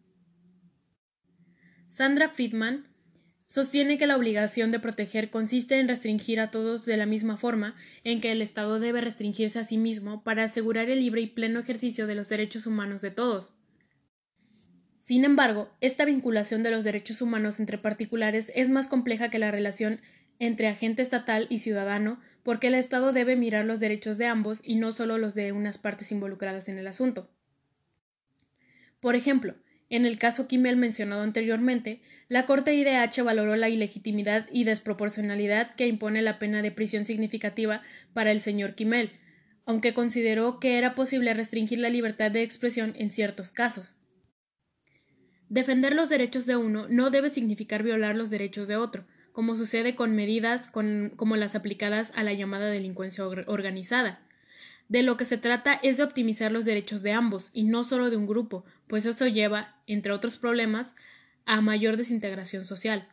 Sandra 1.96 2.28
Friedman 2.28 2.84
Sostiene 3.46 3.96
que 3.96 4.06
la 4.06 4.18
obligación 4.18 4.70
de 4.70 4.78
proteger 4.78 5.30
consiste 5.30 5.80
en 5.80 5.88
restringir 5.88 6.40
a 6.40 6.50
todos 6.50 6.84
de 6.84 6.98
la 6.98 7.06
misma 7.06 7.38
forma 7.38 7.74
en 8.04 8.20
que 8.20 8.32
el 8.32 8.42
Estado 8.42 8.78
debe 8.80 9.00
restringirse 9.00 9.60
a 9.60 9.64
sí 9.64 9.78
mismo 9.78 10.22
para 10.22 10.44
asegurar 10.44 10.90
el 10.90 10.98
libre 10.98 11.22
y 11.22 11.26
pleno 11.26 11.58
ejercicio 11.58 12.06
de 12.06 12.14
los 12.14 12.28
derechos 12.28 12.66
humanos 12.66 13.00
de 13.00 13.12
todos. 13.12 13.54
Sin 14.98 15.24
embargo, 15.24 15.70
esta 15.80 16.04
vinculación 16.04 16.62
de 16.62 16.70
los 16.70 16.84
derechos 16.84 17.22
humanos 17.22 17.60
entre 17.60 17.78
particulares 17.78 18.52
es 18.54 18.68
más 18.68 18.88
compleja 18.88 19.30
que 19.30 19.38
la 19.38 19.50
relación 19.50 20.02
entre 20.38 20.68
agente 20.68 21.00
estatal 21.00 21.46
y 21.48 21.60
ciudadano, 21.60 22.20
porque 22.42 22.66
el 22.66 22.74
Estado 22.74 23.12
debe 23.12 23.36
mirar 23.36 23.64
los 23.64 23.80
derechos 23.80 24.18
de 24.18 24.26
ambos 24.26 24.60
y 24.62 24.74
no 24.74 24.92
solo 24.92 25.16
los 25.16 25.32
de 25.32 25.52
unas 25.52 25.78
partes 25.78 26.12
involucradas 26.12 26.68
en 26.68 26.76
el 26.76 26.88
asunto. 26.88 27.30
Por 29.00 29.16
ejemplo, 29.16 29.54
en 29.88 30.04
el 30.04 30.18
caso 30.18 30.48
Kimmel 30.48 30.76
mencionado 30.76 31.22
anteriormente, 31.22 32.00
la 32.28 32.44
Corte 32.44 32.74
IDH 32.74 33.22
valoró 33.22 33.54
la 33.54 33.68
ilegitimidad 33.68 34.46
y 34.50 34.64
desproporcionalidad 34.64 35.74
que 35.76 35.86
impone 35.86 36.22
la 36.22 36.38
pena 36.38 36.60
de 36.60 36.72
prisión 36.72 37.04
significativa 37.06 37.82
para 38.12 38.32
el 38.32 38.40
señor 38.40 38.74
Kimmel, 38.74 39.12
aunque 39.64 39.94
consideró 39.94 40.58
que 40.58 40.78
era 40.78 40.94
posible 40.94 41.34
restringir 41.34 41.78
la 41.78 41.88
libertad 41.88 42.30
de 42.32 42.42
expresión 42.42 42.94
en 42.96 43.10
ciertos 43.10 43.52
casos. 43.52 43.96
Defender 45.48 45.94
los 45.94 46.08
derechos 46.08 46.46
de 46.46 46.56
uno 46.56 46.86
no 46.88 47.10
debe 47.10 47.30
significar 47.30 47.84
violar 47.84 48.16
los 48.16 48.30
derechos 48.30 48.66
de 48.66 48.76
otro, 48.76 49.06
como 49.30 49.54
sucede 49.54 49.94
con 49.94 50.16
medidas 50.16 50.68
como 50.68 51.36
las 51.36 51.54
aplicadas 51.54 52.10
a 52.16 52.24
la 52.24 52.32
llamada 52.32 52.66
delincuencia 52.66 53.24
organizada. 53.24 54.25
De 54.88 55.02
lo 55.02 55.16
que 55.16 55.24
se 55.24 55.38
trata 55.38 55.78
es 55.82 55.96
de 55.96 56.04
optimizar 56.04 56.52
los 56.52 56.64
derechos 56.64 57.02
de 57.02 57.12
ambos 57.12 57.50
y 57.52 57.64
no 57.64 57.82
solo 57.82 58.10
de 58.10 58.16
un 58.16 58.26
grupo, 58.26 58.64
pues 58.86 59.04
eso 59.06 59.26
lleva, 59.26 59.80
entre 59.86 60.12
otros 60.12 60.36
problemas, 60.36 60.94
a 61.44 61.60
mayor 61.60 61.96
desintegración 61.96 62.64
social. 62.64 63.08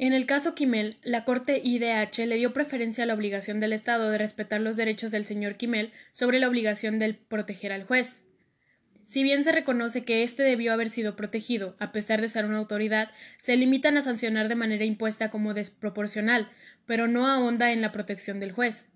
En 0.00 0.12
el 0.12 0.26
caso 0.26 0.54
Kimmel, 0.54 0.96
la 1.02 1.24
Corte 1.24 1.60
IDH 1.62 2.24
le 2.26 2.36
dio 2.36 2.52
preferencia 2.52 3.02
a 3.02 3.06
la 3.06 3.14
obligación 3.14 3.58
del 3.58 3.72
Estado 3.72 4.10
de 4.10 4.18
respetar 4.18 4.60
los 4.60 4.76
derechos 4.76 5.10
del 5.10 5.26
señor 5.26 5.56
Kimmel 5.56 5.92
sobre 6.12 6.38
la 6.38 6.48
obligación 6.48 7.00
de 7.00 7.14
proteger 7.14 7.72
al 7.72 7.84
juez. 7.84 8.20
Si 9.04 9.22
bien 9.22 9.42
se 9.42 9.52
reconoce 9.52 10.04
que 10.04 10.22
éste 10.22 10.42
debió 10.42 10.72
haber 10.72 10.88
sido 10.88 11.16
protegido, 11.16 11.74
a 11.80 11.92
pesar 11.92 12.20
de 12.20 12.28
ser 12.28 12.44
una 12.44 12.58
autoridad, 12.58 13.10
se 13.38 13.56
limitan 13.56 13.96
a 13.96 14.02
sancionar 14.02 14.48
de 14.48 14.54
manera 14.54 14.84
impuesta 14.84 15.30
como 15.30 15.52
desproporcional, 15.52 16.48
pero 16.86 17.08
no 17.08 17.26
ahonda 17.26 17.72
en 17.72 17.80
la 17.80 17.90
protección 17.90 18.38
del 18.38 18.52
juez. 18.52 18.86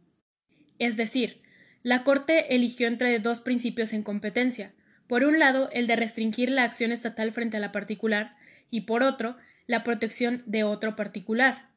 Es 0.79 0.97
decir, 0.97 1.43
la 1.83 2.05
Corte 2.05 2.55
eligió 2.55 2.87
entre 2.87 3.19
dos 3.19 3.41
principios 3.41 3.93
en 3.93 4.03
competencia, 4.03 4.73
por 5.07 5.25
un 5.25 5.39
lado 5.39 5.69
el 5.73 5.87
de 5.87 5.97
restringir 5.97 6.51
la 6.51 6.65
acción 6.65 6.93
estatal 6.93 7.33
frente 7.33 7.57
a 7.57 7.61
la 7.61 7.73
particular 7.73 8.37
y 8.71 8.83
por 8.83 9.03
otro 9.03 9.37
la 9.67 9.85
protección 9.85 10.43
de 10.47 10.65
otro 10.65 10.97
particular. 10.97 11.69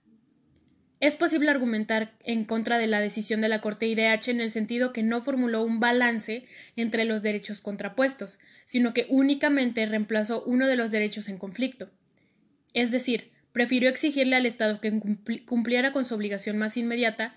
Es 1.01 1.15
posible 1.15 1.49
argumentar 1.51 2.13
en 2.23 2.45
contra 2.45 2.77
de 2.77 2.87
la 2.87 2.99
decisión 2.99 3.41
de 3.41 3.49
la 3.49 3.61
Corte 3.61 3.87
IDH 3.87 4.29
en 4.29 4.41
el 4.41 4.51
sentido 4.51 4.93
que 4.93 5.03
no 5.03 5.21
formuló 5.21 5.63
un 5.63 5.79
balance 5.79 6.45
entre 6.75 7.05
los 7.05 7.21
derechos 7.21 7.61
contrapuestos, 7.61 8.39
sino 8.65 8.93
que 8.93 9.05
únicamente 9.09 9.85
reemplazó 9.85 10.43
uno 10.45 10.67
de 10.67 10.77
los 10.77 10.91
derechos 10.91 11.27
en 11.27 11.37
conflicto. 11.37 11.91
Es 12.73 12.91
decir, 12.91 13.31
prefirió 13.51 13.89
exigirle 13.89 14.35
al 14.35 14.45
Estado 14.45 14.79
que 14.79 14.91
cumpliera 15.45 15.91
con 15.91 16.05
su 16.05 16.15
obligación 16.15 16.57
más 16.57 16.77
inmediata 16.77 17.35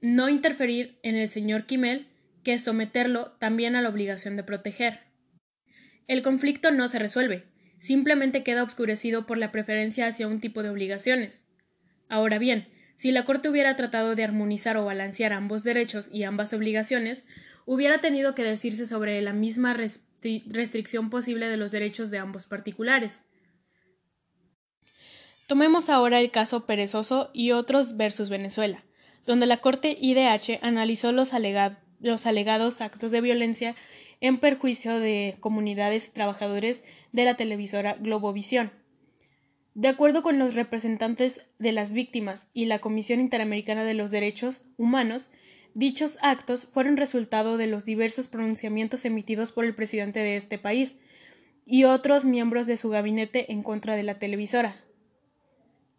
no 0.00 0.28
interferir 0.28 0.98
en 1.02 1.16
el 1.16 1.28
señor 1.28 1.66
Kimmel 1.66 2.06
que 2.44 2.58
someterlo 2.58 3.32
también 3.38 3.76
a 3.76 3.82
la 3.82 3.88
obligación 3.88 4.36
de 4.36 4.44
proteger. 4.44 5.00
El 6.06 6.22
conflicto 6.22 6.70
no 6.70 6.88
se 6.88 6.98
resuelve, 6.98 7.44
simplemente 7.78 8.42
queda 8.42 8.62
obscurecido 8.62 9.26
por 9.26 9.38
la 9.38 9.50
preferencia 9.50 10.06
hacia 10.06 10.28
un 10.28 10.40
tipo 10.40 10.62
de 10.62 10.70
obligaciones. 10.70 11.44
Ahora 12.08 12.38
bien, 12.38 12.68
si 12.96 13.12
la 13.12 13.24
Corte 13.24 13.48
hubiera 13.48 13.76
tratado 13.76 14.14
de 14.14 14.24
armonizar 14.24 14.76
o 14.76 14.84
balancear 14.84 15.32
ambos 15.32 15.62
derechos 15.62 16.08
y 16.12 16.22
ambas 16.22 16.52
obligaciones, 16.52 17.24
hubiera 17.66 17.98
tenido 17.98 18.34
que 18.34 18.42
decirse 18.42 18.86
sobre 18.86 19.20
la 19.20 19.32
misma 19.32 19.74
restricción 19.74 21.10
posible 21.10 21.48
de 21.48 21.56
los 21.56 21.70
derechos 21.70 22.10
de 22.10 22.18
ambos 22.18 22.46
particulares. 22.46 23.20
Tomemos 25.46 25.88
ahora 25.88 26.20
el 26.20 26.30
caso 26.30 26.66
Perezoso 26.66 27.30
y 27.32 27.52
otros 27.52 27.96
versus 27.96 28.28
Venezuela 28.28 28.82
donde 29.28 29.44
la 29.44 29.58
Corte 29.58 29.94
IDH 30.00 30.58
analizó 30.62 31.12
los, 31.12 31.34
alegados 31.34 32.80
actos 32.80 33.10
de 33.10 33.20
violencia 33.20 33.76
en 34.22 34.38
perjuicio 34.38 34.98
de 34.98 35.36
comunidades 35.38 36.08
y 36.08 36.12
trabajadores 36.12 36.82
de 37.12 37.26
la 37.26 37.36
televisora 37.36 37.92
Globovisión. 38.00 38.72
De 39.74 39.88
acuerdo 39.88 40.22
con 40.22 40.38
los 40.38 40.54
representantes 40.54 41.44
de 41.58 41.72
las 41.72 41.92
víctimas 41.92 42.46
y 42.54 42.64
la 42.64 42.78
Comisión 42.78 43.20
Interamericana 43.20 43.84
de 43.84 43.92
los 43.92 44.10
Derechos 44.10 44.62
Humanos, 44.78 45.28
dichos 45.74 46.16
actos 46.22 46.64
fueron 46.64 46.96
resultado 46.96 47.58
de 47.58 47.66
los 47.66 47.84
diversos 47.84 48.28
pronunciamientos 48.28 49.04
emitidos 49.04 49.52
por 49.52 49.66
el 49.66 49.74
presidente 49.74 50.20
de 50.20 50.36
este 50.36 50.58
país 50.58 50.96
y 51.66 51.84
otros 51.84 52.24
miembros 52.24 52.66
de 52.66 52.78
su 52.78 52.88
gabinete 52.88 53.52
en 53.52 53.62
contra 53.62 53.94
de 53.94 54.04
la 54.04 54.18
televisora, 54.18 54.82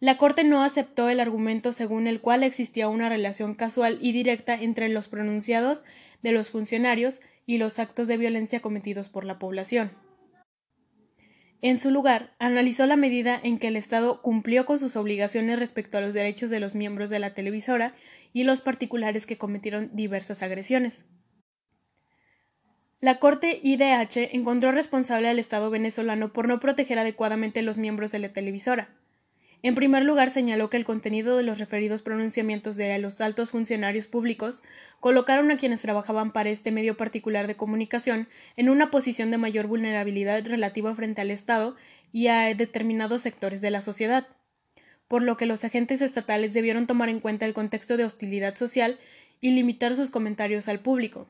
la 0.00 0.16
Corte 0.16 0.44
no 0.44 0.62
aceptó 0.62 1.10
el 1.10 1.20
argumento 1.20 1.74
según 1.74 2.06
el 2.06 2.22
cual 2.22 2.42
existía 2.42 2.88
una 2.88 3.10
relación 3.10 3.54
casual 3.54 3.98
y 4.00 4.12
directa 4.12 4.54
entre 4.54 4.88
los 4.88 5.08
pronunciados 5.08 5.82
de 6.22 6.32
los 6.32 6.48
funcionarios 6.48 7.20
y 7.44 7.58
los 7.58 7.78
actos 7.78 8.06
de 8.06 8.16
violencia 8.16 8.60
cometidos 8.60 9.10
por 9.10 9.24
la 9.24 9.38
población. 9.38 9.92
En 11.62 11.76
su 11.76 11.90
lugar, 11.90 12.34
analizó 12.38 12.86
la 12.86 12.96
medida 12.96 13.38
en 13.42 13.58
que 13.58 13.68
el 13.68 13.76
Estado 13.76 14.22
cumplió 14.22 14.64
con 14.64 14.78
sus 14.78 14.96
obligaciones 14.96 15.58
respecto 15.58 15.98
a 15.98 16.00
los 16.00 16.14
derechos 16.14 16.48
de 16.48 16.60
los 16.60 16.74
miembros 16.74 17.10
de 17.10 17.18
la 17.18 17.34
televisora 17.34 17.94
y 18.32 18.44
los 18.44 18.62
particulares 18.62 19.26
que 19.26 19.36
cometieron 19.36 19.90
diversas 19.94 20.42
agresiones. 20.42 21.04
La 23.00 23.18
Corte 23.18 23.60
IDH 23.62 24.34
encontró 24.34 24.72
responsable 24.72 25.28
al 25.28 25.38
Estado 25.38 25.68
venezolano 25.68 26.32
por 26.32 26.48
no 26.48 26.60
proteger 26.60 26.98
adecuadamente 26.98 27.60
los 27.60 27.76
miembros 27.76 28.10
de 28.10 28.20
la 28.20 28.32
televisora. 28.32 28.88
En 29.62 29.74
primer 29.74 30.04
lugar, 30.04 30.30
señaló 30.30 30.70
que 30.70 30.78
el 30.78 30.86
contenido 30.86 31.36
de 31.36 31.42
los 31.42 31.58
referidos 31.58 32.00
pronunciamientos 32.00 32.76
de 32.76 32.98
los 32.98 33.20
altos 33.20 33.50
funcionarios 33.50 34.06
públicos 34.06 34.62
colocaron 35.00 35.50
a 35.50 35.58
quienes 35.58 35.82
trabajaban 35.82 36.32
para 36.32 36.48
este 36.48 36.70
medio 36.70 36.96
particular 36.96 37.46
de 37.46 37.56
comunicación 37.56 38.28
en 38.56 38.70
una 38.70 38.90
posición 38.90 39.30
de 39.30 39.38
mayor 39.38 39.66
vulnerabilidad 39.66 40.46
relativa 40.46 40.94
frente 40.94 41.20
al 41.20 41.30
Estado 41.30 41.76
y 42.10 42.28
a 42.28 42.54
determinados 42.54 43.20
sectores 43.20 43.60
de 43.60 43.70
la 43.70 43.82
sociedad, 43.82 44.26
por 45.08 45.22
lo 45.22 45.36
que 45.36 45.46
los 45.46 45.62
agentes 45.62 46.00
estatales 46.00 46.54
debieron 46.54 46.86
tomar 46.86 47.10
en 47.10 47.20
cuenta 47.20 47.44
el 47.44 47.52
contexto 47.52 47.98
de 47.98 48.04
hostilidad 48.04 48.56
social 48.56 48.98
y 49.42 49.52
limitar 49.52 49.94
sus 49.94 50.10
comentarios 50.10 50.68
al 50.68 50.80
público. 50.80 51.28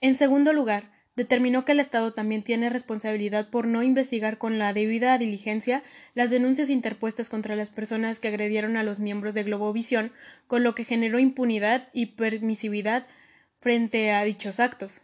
En 0.00 0.16
segundo 0.16 0.52
lugar, 0.52 0.90
determinó 1.16 1.64
que 1.64 1.72
el 1.72 1.80
Estado 1.80 2.12
también 2.12 2.42
tiene 2.42 2.70
responsabilidad 2.70 3.50
por 3.50 3.66
no 3.66 3.82
investigar 3.82 4.38
con 4.38 4.58
la 4.58 4.72
debida 4.72 5.18
diligencia 5.18 5.82
las 6.14 6.30
denuncias 6.30 6.70
interpuestas 6.70 7.28
contra 7.28 7.56
las 7.56 7.70
personas 7.70 8.18
que 8.18 8.28
agredieron 8.28 8.76
a 8.76 8.82
los 8.82 8.98
miembros 8.98 9.34
de 9.34 9.42
Globovisión, 9.42 10.12
con 10.46 10.62
lo 10.62 10.74
que 10.74 10.84
generó 10.84 11.18
impunidad 11.18 11.88
y 11.92 12.06
permisividad 12.06 13.06
frente 13.60 14.12
a 14.12 14.24
dichos 14.24 14.58
actos. 14.58 15.02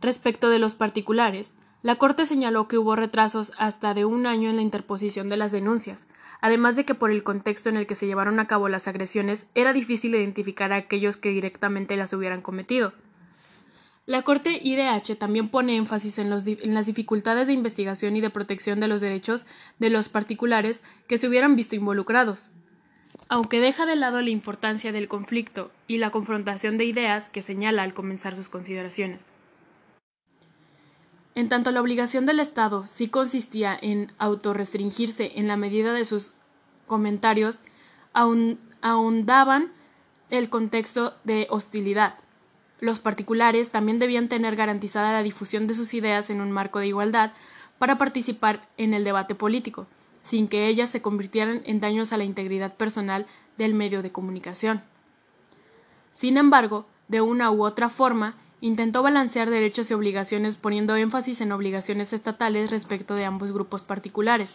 Respecto 0.00 0.50
de 0.50 0.58
los 0.58 0.74
particulares, 0.74 1.54
la 1.82 1.96
Corte 1.96 2.26
señaló 2.26 2.68
que 2.68 2.78
hubo 2.78 2.96
retrasos 2.96 3.52
hasta 3.58 3.94
de 3.94 4.04
un 4.04 4.26
año 4.26 4.50
en 4.50 4.56
la 4.56 4.62
interposición 4.62 5.28
de 5.28 5.36
las 5.36 5.52
denuncias, 5.52 6.06
además 6.42 6.76
de 6.76 6.84
que 6.84 6.94
por 6.94 7.10
el 7.10 7.22
contexto 7.22 7.70
en 7.70 7.78
el 7.78 7.86
que 7.86 7.94
se 7.94 8.06
llevaron 8.06 8.38
a 8.38 8.46
cabo 8.46 8.68
las 8.68 8.88
agresiones 8.88 9.46
era 9.54 9.72
difícil 9.72 10.14
identificar 10.14 10.72
a 10.72 10.76
aquellos 10.76 11.16
que 11.16 11.30
directamente 11.30 11.96
las 11.96 12.12
hubieran 12.12 12.42
cometido. 12.42 12.92
La 14.04 14.22
Corte 14.22 14.58
IDH 14.60 15.16
también 15.16 15.48
pone 15.48 15.76
énfasis 15.76 16.18
en, 16.18 16.32
en, 16.32 16.74
las 16.74 16.86
dificultades 16.86 17.46
de 17.46 17.52
investigación 17.52 18.16
y 18.16 18.20
de 18.20 18.30
protección 18.30 18.80
de 18.80 18.88
los 18.88 19.00
derechos 19.00 19.46
de 19.78 19.90
los 19.90 20.08
particulares 20.08 20.82
que 21.06 21.18
se 21.18 21.28
hubieran 21.28 21.54
visto 21.54 21.76
involucrados. 21.76 22.50
Aunque 23.28 23.60
deja 23.60 23.86
de 23.86 23.94
lado 23.94 24.20
la 24.20 24.30
importancia 24.30 24.90
del 24.90 25.06
conflicto 25.06 25.70
y 25.86 25.98
la 25.98 26.10
confrontación 26.10 26.76
de 26.76 26.84
ideas 26.84 27.28
que 27.28 27.42
señala 27.42 27.84
al 27.84 27.94
comenzar 27.94 28.34
sus 28.34 28.48
consideraciones. 28.48 29.26
En 31.34 31.48
tanto 31.48 31.70
la 31.70 31.80
obligación 31.80 32.26
del 32.26 32.40
Estado 32.40 32.86
sí 32.86 33.08
consistía 33.08 33.78
en 33.80 34.12
autorrestringirse 34.18 35.32
en 35.36 35.48
la 35.48 35.56
medida 35.56 35.94
de 35.94 36.04
sus 36.04 36.34
comentarios, 36.86 37.60
ahondaban 38.12 39.72
el 40.28 40.50
contexto 40.50 41.14
de 41.24 41.46
hostilidad. 41.48 42.16
Los 42.80 42.98
particulares 42.98 43.70
también 43.70 43.98
debían 43.98 44.28
tener 44.28 44.56
garantizada 44.56 45.12
la 45.12 45.22
difusión 45.22 45.66
de 45.66 45.74
sus 45.74 45.94
ideas 45.94 46.28
en 46.28 46.40
un 46.40 46.50
marco 46.52 46.80
de 46.80 46.88
igualdad 46.88 47.32
para 47.78 47.96
participar 47.96 48.68
en 48.76 48.92
el 48.92 49.04
debate 49.04 49.34
político, 49.34 49.86
sin 50.22 50.48
que 50.48 50.66
ellas 50.66 50.90
se 50.90 51.00
convirtieran 51.00 51.62
en 51.64 51.80
daños 51.80 52.12
a 52.12 52.16
la 52.16 52.24
integridad 52.24 52.74
personal 52.74 53.26
del 53.56 53.72
medio 53.72 54.02
de 54.02 54.12
comunicación. 54.12 54.82
Sin 56.12 56.36
embargo, 56.36 56.86
de 57.08 57.20
una 57.20 57.50
u 57.50 57.64
otra 57.64 57.88
forma, 57.88 58.36
intentó 58.62 59.02
balancear 59.02 59.50
derechos 59.50 59.90
y 59.90 59.94
obligaciones 59.94 60.54
poniendo 60.54 60.94
énfasis 60.94 61.40
en 61.40 61.50
obligaciones 61.50 62.12
estatales 62.12 62.70
respecto 62.70 63.16
de 63.16 63.24
ambos 63.24 63.52
grupos 63.52 63.82
particulares. 63.82 64.54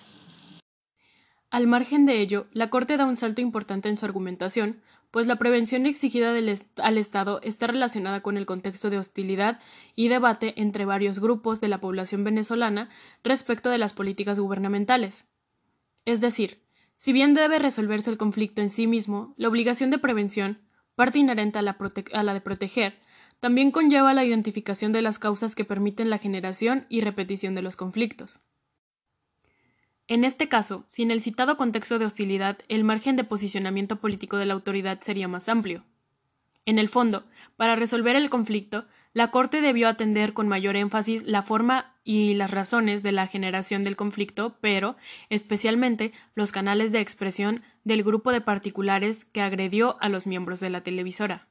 Al 1.52 1.68
margen 1.68 2.06
de 2.06 2.22
ello, 2.22 2.48
la 2.54 2.70
Corte 2.70 2.96
da 2.96 3.06
un 3.06 3.18
salto 3.18 3.42
importante 3.42 3.90
en 3.90 3.98
su 3.98 4.06
argumentación, 4.06 4.82
pues 5.12 5.28
la 5.28 5.36
prevención 5.36 5.86
exigida 5.86 6.34
al 6.78 6.98
Estado 6.98 7.42
está 7.44 7.68
relacionada 7.68 8.22
con 8.22 8.38
el 8.38 8.46
contexto 8.46 8.90
de 8.90 8.98
hostilidad 8.98 9.60
y 9.94 10.08
debate 10.08 10.54
entre 10.56 10.86
varios 10.86 11.20
grupos 11.20 11.60
de 11.60 11.68
la 11.68 11.80
población 11.80 12.24
venezolana 12.24 12.90
respecto 13.26 13.70
de 13.70 13.78
las 13.78 13.92
políticas 13.92 14.40
gubernamentales. 14.40 15.28
Es 16.06 16.22
decir, 16.22 16.64
si 16.96 17.12
bien 17.12 17.34
debe 17.34 17.60
resolverse 17.60 18.10
el 18.10 18.18
conflicto 18.18 18.62
en 18.62 18.70
sí 18.70 18.88
mismo, 18.88 19.34
la 19.36 19.50
obligación 19.50 19.90
de 19.90 19.98
prevención, 19.98 20.60
parte 20.96 21.20
inherente 21.20 21.60
a 21.60 21.62
la, 21.62 22.34
de 22.34 22.42
proteger, 22.42 23.00
también 23.40 23.72
conlleva 23.72 24.14
la 24.14 24.26
identificación 24.26 24.92
de 24.92 25.02
las 25.02 25.20
causas 25.20 25.56
que 25.56 25.66
permiten 25.66 26.10
la 26.10 26.18
generación 26.18 26.86
y 26.90 27.02
repetición 27.02 27.56
de 27.56 27.62
los 27.62 27.76
conflictos. 27.76 28.40
En 30.08 30.24
este 30.24 30.48
caso, 30.48 30.86
sin 30.88 31.12
el 31.12 31.22
citado 31.22 31.58
contexto 31.58 32.00
de 32.00 32.06
hostilidad, 32.06 32.60
el 32.70 32.84
margen 32.84 33.16
de 33.18 33.26
posicionamiento 33.26 33.98
político 33.98 34.38
de 34.38 34.46
la 34.46 34.54
autoridad 34.54 35.02
sería 35.02 35.28
más 35.28 35.50
amplio. 35.50 35.84
En 36.66 36.80
el 36.80 36.90
fondo, 36.90 37.26
para 37.58 37.76
resolver 37.76 38.16
el 38.16 38.30
conflicto, 38.30 38.86
la 39.14 39.32
Corte 39.32 39.62
debió 39.62 39.90
atender 39.90 40.34
con 40.34 40.48
mayor 40.48 40.76
énfasis 40.76 41.24
la 41.24 41.42
forma 41.42 41.96
y 42.04 42.36
las 42.36 42.52
razones 42.52 43.04
de 43.04 43.12
la 43.12 43.28
generación 43.28 43.84
del 43.84 43.96
conflicto, 43.96 44.58
pero, 44.62 44.96
especialmente, 45.30 46.14
los 46.36 46.52
canales 46.52 46.92
de 46.92 47.00
expresión 47.00 47.64
del 47.84 48.04
grupo 48.04 48.32
de 48.32 48.42
particulares 48.42 49.26
que 49.26 49.42
agredió 49.42 49.98
a 50.02 50.10
los 50.10 50.28
miembros 50.28 50.60
de 50.60 50.70
la 50.70 50.82
televisora. 50.82 51.47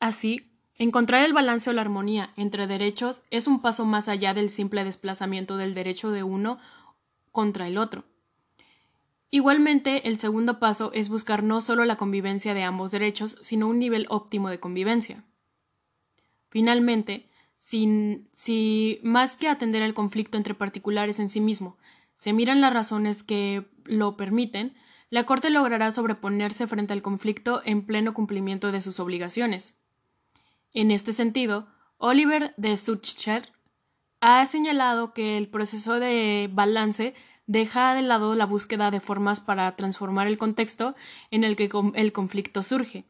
Así, 0.00 0.50
encontrar 0.76 1.24
el 1.24 1.34
balance 1.34 1.68
o 1.68 1.74
la 1.74 1.82
armonía 1.82 2.32
entre 2.36 2.66
derechos 2.66 3.22
es 3.30 3.46
un 3.46 3.60
paso 3.60 3.84
más 3.84 4.08
allá 4.08 4.32
del 4.32 4.48
simple 4.48 4.82
desplazamiento 4.82 5.58
del 5.58 5.74
derecho 5.74 6.10
de 6.10 6.22
uno 6.22 6.58
contra 7.32 7.68
el 7.68 7.76
otro. 7.76 8.04
Igualmente, 9.30 10.08
el 10.08 10.18
segundo 10.18 10.58
paso 10.58 10.90
es 10.94 11.10
buscar 11.10 11.42
no 11.44 11.60
solo 11.60 11.84
la 11.84 11.96
convivencia 11.96 12.54
de 12.54 12.64
ambos 12.64 12.90
derechos, 12.90 13.36
sino 13.42 13.68
un 13.68 13.78
nivel 13.78 14.06
óptimo 14.08 14.48
de 14.48 14.58
convivencia. 14.58 15.22
Finalmente, 16.48 17.28
si 17.58 18.98
más 19.04 19.36
que 19.36 19.48
atender 19.48 19.82
el 19.82 19.94
conflicto 19.94 20.38
entre 20.38 20.54
particulares 20.54 21.20
en 21.20 21.28
sí 21.28 21.40
mismo, 21.40 21.76
se 22.14 22.32
miran 22.32 22.62
las 22.62 22.72
razones 22.72 23.22
que 23.22 23.68
lo 23.84 24.16
permiten, 24.16 24.74
la 25.10 25.26
Corte 25.26 25.50
logrará 25.50 25.90
sobreponerse 25.90 26.66
frente 26.66 26.94
al 26.94 27.02
conflicto 27.02 27.60
en 27.64 27.84
pleno 27.84 28.14
cumplimiento 28.14 28.72
de 28.72 28.80
sus 28.80 28.98
obligaciones. 28.98 29.76
En 30.72 30.90
este 30.90 31.12
sentido, 31.12 31.66
Oliver 31.98 32.54
de 32.56 32.76
Sucher 32.76 33.52
ha 34.20 34.46
señalado 34.46 35.12
que 35.12 35.36
el 35.36 35.48
proceso 35.48 35.98
de 35.98 36.48
balance 36.52 37.14
deja 37.46 37.94
de 37.94 38.02
lado 38.02 38.36
la 38.36 38.46
búsqueda 38.46 38.90
de 38.90 39.00
formas 39.00 39.40
para 39.40 39.74
transformar 39.74 40.28
el 40.28 40.38
contexto 40.38 40.94
en 41.32 41.42
el 41.42 41.56
que 41.56 41.68
el 41.94 42.12
conflicto 42.12 42.62
surge, 42.62 43.04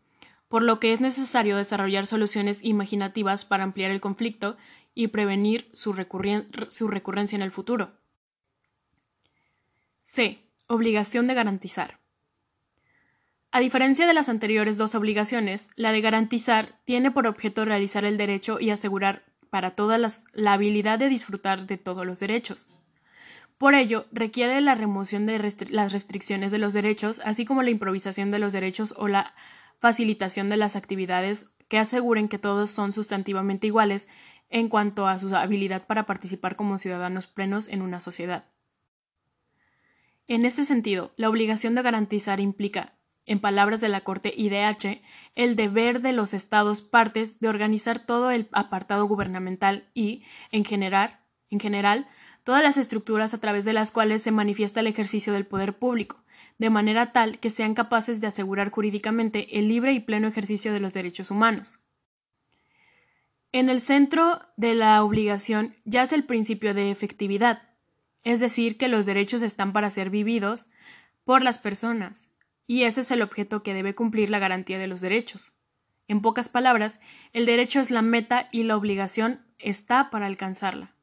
por 0.48 0.62
lo 0.62 0.80
que 0.80 0.92
es 0.92 1.00
necesario 1.02 1.58
desarrollar 1.58 2.06
soluciones 2.06 2.64
imaginativas 2.64 3.44
para 3.44 3.64
ampliar 3.64 3.90
el 3.90 4.00
conflicto 4.00 4.56
y 4.94 5.08
prevenir 5.08 5.68
su, 5.74 5.94
su 6.70 6.88
recurrencia 6.88 7.36
en 7.36 7.42
el 7.42 7.50
futuro. 7.50 7.92
C. 10.02 10.42
Obligación 10.68 11.26
de 11.26 11.34
garantizar. 11.34 11.99
A 13.53 13.59
diferencia 13.59 14.07
de 14.07 14.14
las 14.14 14.28
anteriores 14.28 14.76
dos 14.76 14.94
obligaciones, 14.94 15.70
la 15.74 15.90
de 15.90 16.01
garantizar 16.01 16.68
tiene 16.84 17.11
por 17.11 17.26
objeto 17.26 17.64
realizar 17.64 18.05
el 18.05 18.16
derecho 18.16 18.61
y 18.61 18.70
asegurar 18.70 19.24
para 19.51 19.72
todas 19.72 20.24
la 20.32 20.53
habilidad 20.53 21.01
de 21.01 21.09
disfrutar 21.09 21.66
de 21.66 21.76
todos 21.76 22.07
los 22.07 22.20
derechos. 22.20 22.68
Por 23.59 23.74
ello, 23.74 24.07
requiere 24.12 24.61
la 24.61 24.76
remoción 24.76 25.26
de 25.26 25.38
las 25.70 25.92
restricciones 25.92 26.53
de 26.53 26.59
los 26.59 26.72
derechos, 26.72 27.20
así 27.24 27.44
como 27.44 27.64
la 27.64 27.70
improvisación 27.70 28.30
de 28.30 28.38
los 28.38 28.53
derechos 28.53 28.94
o 28.96 29.09
la 29.09 29.34
facilitación 29.80 30.48
de 30.48 30.57
las 30.57 30.76
actividades 30.76 31.46
que 31.66 31.78
aseguren 31.78 32.28
que 32.28 32.38
todos 32.38 32.70
son 32.70 32.92
sustantivamente 32.92 33.66
iguales 33.66 34.07
en 34.48 34.68
cuanto 34.68 35.09
a 35.09 35.18
su 35.18 35.34
habilidad 35.34 35.86
para 35.86 36.07
participar 36.07 36.55
como 36.55 36.78
ciudadanos 36.78 37.26
plenos 37.26 37.66
en 37.66 37.82
una 37.82 37.98
sociedad. 37.98 38.44
En 40.28 40.46
este 40.46 40.64
sentido, 40.64 41.12
la 41.16 41.28
obligación 41.28 41.74
de 41.74 41.82
garantizar 41.82 42.38
implica 42.38 42.94
en 43.30 43.38
palabras 43.38 43.80
de 43.80 43.88
la 43.88 44.00
Corte 44.00 44.34
IDH, 44.36 45.02
el 45.36 45.54
deber 45.54 46.00
de 46.00 46.12
los 46.12 46.34
Estados 46.34 46.82
partes 46.82 47.38
de 47.38 47.46
organizar 47.48 48.00
todo 48.00 48.32
el 48.32 48.48
apartado 48.50 49.04
gubernamental 49.04 49.88
y, 49.94 50.24
en 50.50 50.64
general, 50.64 51.20
en 51.48 51.60
general, 51.60 52.08
todas 52.42 52.60
las 52.60 52.76
estructuras 52.76 53.32
a 53.32 53.38
través 53.38 53.64
de 53.64 53.72
las 53.72 53.92
cuales 53.92 54.20
se 54.20 54.32
manifiesta 54.32 54.80
el 54.80 54.88
ejercicio 54.88 55.32
del 55.32 55.46
poder 55.46 55.78
público, 55.78 56.24
de 56.58 56.70
manera 56.70 57.12
tal 57.12 57.38
que 57.38 57.50
sean 57.50 57.74
capaces 57.74 58.20
de 58.20 58.26
asegurar 58.26 58.72
jurídicamente 58.72 59.60
el 59.60 59.68
libre 59.68 59.92
y 59.92 60.00
pleno 60.00 60.26
ejercicio 60.26 60.72
de 60.72 60.80
los 60.80 60.92
derechos 60.92 61.30
humanos. 61.30 61.86
En 63.52 63.70
el 63.70 63.80
centro 63.80 64.40
de 64.56 64.74
la 64.74 65.04
obligación 65.04 65.76
yace 65.84 66.16
el 66.16 66.24
principio 66.24 66.74
de 66.74 66.90
efectividad, 66.90 67.62
es 68.24 68.40
decir, 68.40 68.76
que 68.76 68.88
los 68.88 69.06
derechos 69.06 69.42
están 69.42 69.72
para 69.72 69.88
ser 69.88 70.10
vividos 70.10 70.66
por 71.22 71.42
las 71.42 71.58
personas, 71.60 72.30
y 72.70 72.84
ese 72.84 73.00
es 73.00 73.10
el 73.10 73.20
objeto 73.20 73.64
que 73.64 73.74
debe 73.74 73.96
cumplir 73.96 74.30
la 74.30 74.38
garantía 74.38 74.78
de 74.78 74.86
los 74.86 75.00
derechos. 75.00 75.54
En 76.06 76.22
pocas 76.22 76.48
palabras, 76.48 77.00
el 77.32 77.44
derecho 77.44 77.80
es 77.80 77.90
la 77.90 78.00
meta 78.00 78.48
y 78.52 78.62
la 78.62 78.76
obligación 78.76 79.44
está 79.58 80.08
para 80.08 80.26
alcanzarla. 80.26 80.94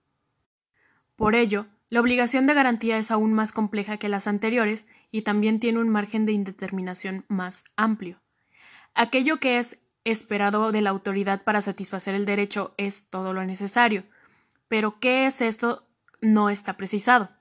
Por 1.18 1.36
ello, 1.36 1.66
la 1.90 2.00
obligación 2.00 2.48
de 2.48 2.54
garantía 2.54 2.98
es 2.98 3.12
aún 3.12 3.34
más 3.34 3.52
compleja 3.52 3.98
que 3.98 4.08
las 4.08 4.28
anteriores 4.28 4.86
y 5.12 5.24
también 5.24 5.60
tiene 5.60 5.80
un 5.80 5.90
margen 5.90 6.26
de 6.26 6.32
indeterminación 6.32 7.26
más 7.28 7.66
amplio. 7.76 8.22
Aquello 8.94 9.42
que 9.42 9.58
es 9.58 9.78
esperado 10.06 10.72
de 10.72 10.80
la 10.80 10.92
autoridad 10.92 11.44
para 11.44 11.60
satisfacer 11.60 12.16
el 12.16 12.26
derecho 12.26 12.76
es 12.78 13.10
todo 13.10 13.34
lo 13.34 13.44
necesario, 13.44 14.06
pero 14.70 15.02
¿qué 15.02 15.26
es 15.26 15.42
esto? 15.42 15.86
no 16.22 16.50
está 16.50 16.78
precisado. 16.78 17.37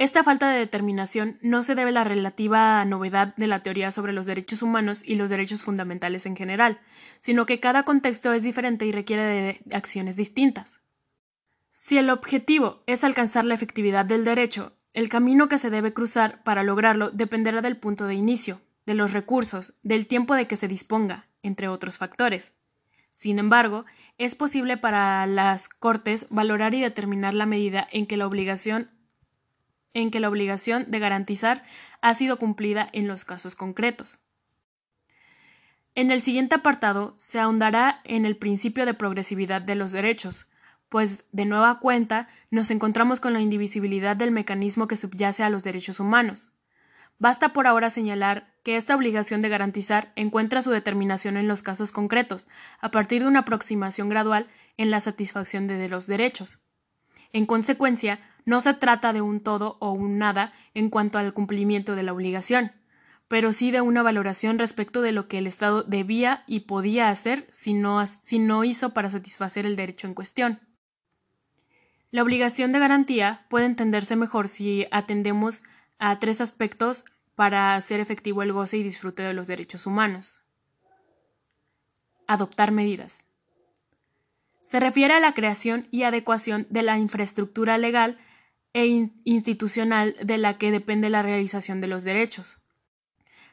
Esta 0.00 0.24
falta 0.24 0.48
de 0.50 0.58
determinación 0.58 1.36
no 1.42 1.62
se 1.62 1.74
debe 1.74 1.90
a 1.90 1.92
la 1.92 2.04
relativa 2.04 2.82
novedad 2.86 3.34
de 3.36 3.46
la 3.46 3.62
teoría 3.62 3.90
sobre 3.90 4.14
los 4.14 4.24
derechos 4.24 4.62
humanos 4.62 5.06
y 5.06 5.16
los 5.16 5.28
derechos 5.28 5.62
fundamentales 5.62 6.24
en 6.24 6.36
general, 6.36 6.80
sino 7.18 7.44
que 7.44 7.60
cada 7.60 7.82
contexto 7.82 8.32
es 8.32 8.42
diferente 8.42 8.86
y 8.86 8.92
requiere 8.92 9.22
de 9.22 9.60
acciones 9.76 10.16
distintas. 10.16 10.80
Si 11.72 11.98
el 11.98 12.08
objetivo 12.08 12.82
es 12.86 13.04
alcanzar 13.04 13.44
la 13.44 13.52
efectividad 13.52 14.06
del 14.06 14.24
derecho, 14.24 14.72
el 14.94 15.10
camino 15.10 15.50
que 15.50 15.58
se 15.58 15.68
debe 15.68 15.92
cruzar 15.92 16.42
para 16.44 16.62
lograrlo 16.62 17.10
dependerá 17.10 17.60
del 17.60 17.76
punto 17.76 18.06
de 18.06 18.14
inicio, 18.14 18.62
de 18.86 18.94
los 18.94 19.12
recursos, 19.12 19.78
del 19.82 20.06
tiempo 20.06 20.34
de 20.34 20.46
que 20.46 20.56
se 20.56 20.66
disponga, 20.66 21.28
entre 21.42 21.68
otros 21.68 21.98
factores. 21.98 22.54
Sin 23.12 23.38
embargo, 23.38 23.84
es 24.16 24.34
posible 24.34 24.78
para 24.78 25.26
las 25.26 25.68
Cortes 25.68 26.26
valorar 26.30 26.72
y 26.72 26.80
determinar 26.80 27.34
la 27.34 27.44
medida 27.44 27.86
en 27.92 28.06
que 28.06 28.16
la 28.16 28.26
obligación 28.26 28.88
en 29.94 30.10
que 30.10 30.20
la 30.20 30.28
obligación 30.28 30.90
de 30.90 30.98
garantizar 30.98 31.64
ha 32.00 32.14
sido 32.14 32.36
cumplida 32.38 32.88
en 32.92 33.08
los 33.08 33.24
casos 33.24 33.56
concretos. 33.56 34.18
En 35.94 36.10
el 36.10 36.22
siguiente 36.22 36.54
apartado 36.54 37.14
se 37.16 37.40
ahondará 37.40 38.00
en 38.04 38.24
el 38.24 38.36
principio 38.36 38.86
de 38.86 38.94
progresividad 38.94 39.60
de 39.60 39.74
los 39.74 39.92
derechos, 39.92 40.50
pues 40.88 41.24
de 41.32 41.44
nueva 41.44 41.78
cuenta 41.78 42.28
nos 42.50 42.70
encontramos 42.70 43.20
con 43.20 43.32
la 43.32 43.40
indivisibilidad 43.40 44.16
del 44.16 44.30
mecanismo 44.30 44.88
que 44.88 44.96
subyace 44.96 45.42
a 45.42 45.50
los 45.50 45.62
derechos 45.62 46.00
humanos. 46.00 46.52
Basta 47.18 47.52
por 47.52 47.66
ahora 47.66 47.90
señalar 47.90 48.54
que 48.62 48.76
esta 48.76 48.96
obligación 48.96 49.42
de 49.42 49.50
garantizar 49.50 50.12
encuentra 50.16 50.62
su 50.62 50.70
determinación 50.70 51.36
en 51.36 51.48
los 51.48 51.62
casos 51.62 51.92
concretos, 51.92 52.46
a 52.80 52.90
partir 52.90 53.22
de 53.22 53.28
una 53.28 53.40
aproximación 53.40 54.08
gradual 54.08 54.48
en 54.76 54.90
la 54.90 55.00
satisfacción 55.00 55.66
de 55.66 55.88
los 55.88 56.06
derechos. 56.06 56.62
En 57.32 57.46
consecuencia, 57.46 58.20
no 58.44 58.60
se 58.60 58.74
trata 58.74 59.12
de 59.12 59.20
un 59.20 59.40
todo 59.40 59.76
o 59.80 59.92
un 59.92 60.18
nada 60.18 60.52
en 60.74 60.90
cuanto 60.90 61.18
al 61.18 61.32
cumplimiento 61.32 61.94
de 61.94 62.02
la 62.02 62.12
obligación, 62.12 62.72
pero 63.28 63.52
sí 63.52 63.70
de 63.70 63.80
una 63.80 64.02
valoración 64.02 64.58
respecto 64.58 65.02
de 65.02 65.12
lo 65.12 65.28
que 65.28 65.38
el 65.38 65.46
Estado 65.46 65.82
debía 65.82 66.42
y 66.46 66.60
podía 66.60 67.10
hacer 67.10 67.46
si 67.52 67.74
no, 67.74 68.04
si 68.06 68.38
no 68.38 68.64
hizo 68.64 68.90
para 68.90 69.10
satisfacer 69.10 69.66
el 69.66 69.76
derecho 69.76 70.06
en 70.06 70.14
cuestión. 70.14 70.60
La 72.10 72.22
obligación 72.22 72.72
de 72.72 72.80
garantía 72.80 73.46
puede 73.48 73.66
entenderse 73.66 74.16
mejor 74.16 74.48
si 74.48 74.86
atendemos 74.90 75.62
a 76.00 76.18
tres 76.18 76.40
aspectos 76.40 77.04
para 77.36 77.76
hacer 77.76 78.00
efectivo 78.00 78.42
el 78.42 78.52
goce 78.52 78.78
y 78.78 78.82
disfrute 78.82 79.22
de 79.22 79.32
los 79.32 79.46
derechos 79.46 79.86
humanos. 79.86 80.40
Adoptar 82.26 82.72
medidas. 82.72 83.24
Se 84.60 84.80
refiere 84.80 85.14
a 85.14 85.20
la 85.20 85.34
creación 85.34 85.86
y 85.90 86.02
adecuación 86.02 86.66
de 86.68 86.82
la 86.82 86.98
infraestructura 86.98 87.78
legal 87.78 88.18
e 88.72 89.10
institucional 89.24 90.16
de 90.22 90.38
la 90.38 90.58
que 90.58 90.70
depende 90.70 91.10
la 91.10 91.22
realización 91.22 91.80
de 91.80 91.88
los 91.88 92.04
derechos. 92.04 92.58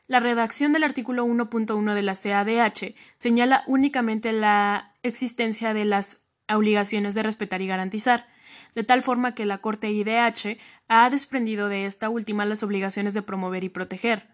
La 0.07 0.19
redacción 0.19 0.71
del 0.71 0.83
artículo 0.83 1.25
1.1 1.25 1.93
de 1.93 2.01
la 2.01 2.15
CADH 2.15 2.95
señala 3.17 3.63
únicamente 3.67 4.31
la 4.31 4.93
existencia 5.03 5.73
de 5.73 5.85
las 5.85 6.17
obligaciones 6.47 7.13
de 7.13 7.23
respetar 7.23 7.61
y 7.61 7.67
garantizar, 7.67 8.27
de 8.73 8.83
tal 8.83 9.01
forma 9.01 9.35
que 9.35 9.45
la 9.45 9.57
Corte 9.57 9.91
IDH 9.91 10.57
ha 10.87 11.09
desprendido 11.09 11.67
de 11.67 11.85
esta 11.85 12.09
última 12.09 12.45
las 12.45 12.63
obligaciones 12.63 13.13
de 13.13 13.21
promover 13.21 13.63
y 13.63 13.69
proteger. 13.69 14.29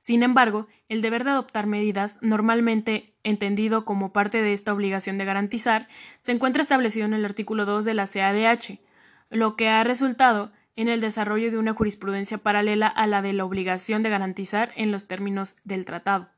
Sin 0.00 0.22
embargo, 0.22 0.66
el 0.90 1.00
deber 1.00 1.24
de 1.24 1.30
adoptar 1.30 1.66
medidas, 1.66 2.18
normalmente 2.20 3.14
entendido 3.22 3.86
como 3.86 4.12
parte 4.12 4.42
de 4.42 4.52
esta 4.52 4.74
obligación 4.74 5.16
de 5.16 5.24
garantizar, 5.24 5.88
se 6.20 6.32
encuentra 6.32 6.60
establecido 6.60 7.06
en 7.06 7.14
el 7.14 7.24
artículo 7.24 7.64
2 7.64 7.86
de 7.86 7.94
la 7.94 8.06
CADH, 8.06 8.80
lo 9.34 9.56
que 9.56 9.68
ha 9.68 9.82
resultado 9.84 10.52
en 10.76 10.88
el 10.88 11.00
desarrollo 11.00 11.50
de 11.50 11.58
una 11.58 11.74
jurisprudencia 11.74 12.38
paralela 12.38 12.86
a 12.86 13.06
la 13.06 13.20
de 13.20 13.32
la 13.32 13.44
obligación 13.44 14.02
de 14.02 14.10
garantizar 14.10 14.72
en 14.76 14.92
los 14.92 15.06
términos 15.06 15.56
del 15.64 15.84
tratado. 15.84 16.30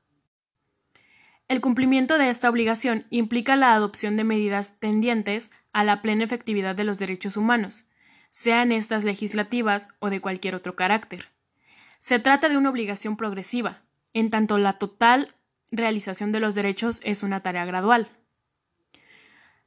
El 1.47 1.61
cumplimiento 1.61 2.19
de 2.19 2.31
esta 2.31 2.51
obligación 2.51 3.05
implica 3.11 3.55
la 3.55 3.75
adopción 3.75 4.17
de 4.17 4.25
medidas 4.25 4.81
tendientes 4.81 5.51
a 5.73 5.85
la 5.85 6.03
plena 6.03 6.25
efectividad 6.25 6.75
de 6.75 6.85
los 6.85 6.99
derechos 6.99 7.37
humanos, 7.37 7.85
sean 8.31 8.73
estas 8.73 9.05
legislativas 9.05 9.89
o 9.99 10.11
de 10.11 10.21
cualquier 10.21 10.55
otro 10.55 10.75
carácter. 10.75 11.27
Se 12.01 12.19
trata 12.19 12.49
de 12.49 12.57
una 12.57 12.71
obligación 12.71 13.17
progresiva, 13.17 13.83
en 14.13 14.31
tanto 14.31 14.59
la 14.59 14.79
total 14.79 15.35
realización 15.71 16.33
de 16.33 16.41
los 16.41 16.55
derechos 16.55 17.01
es 17.05 17.23
una 17.23 17.41
tarea 17.41 17.65
gradual. 17.67 18.09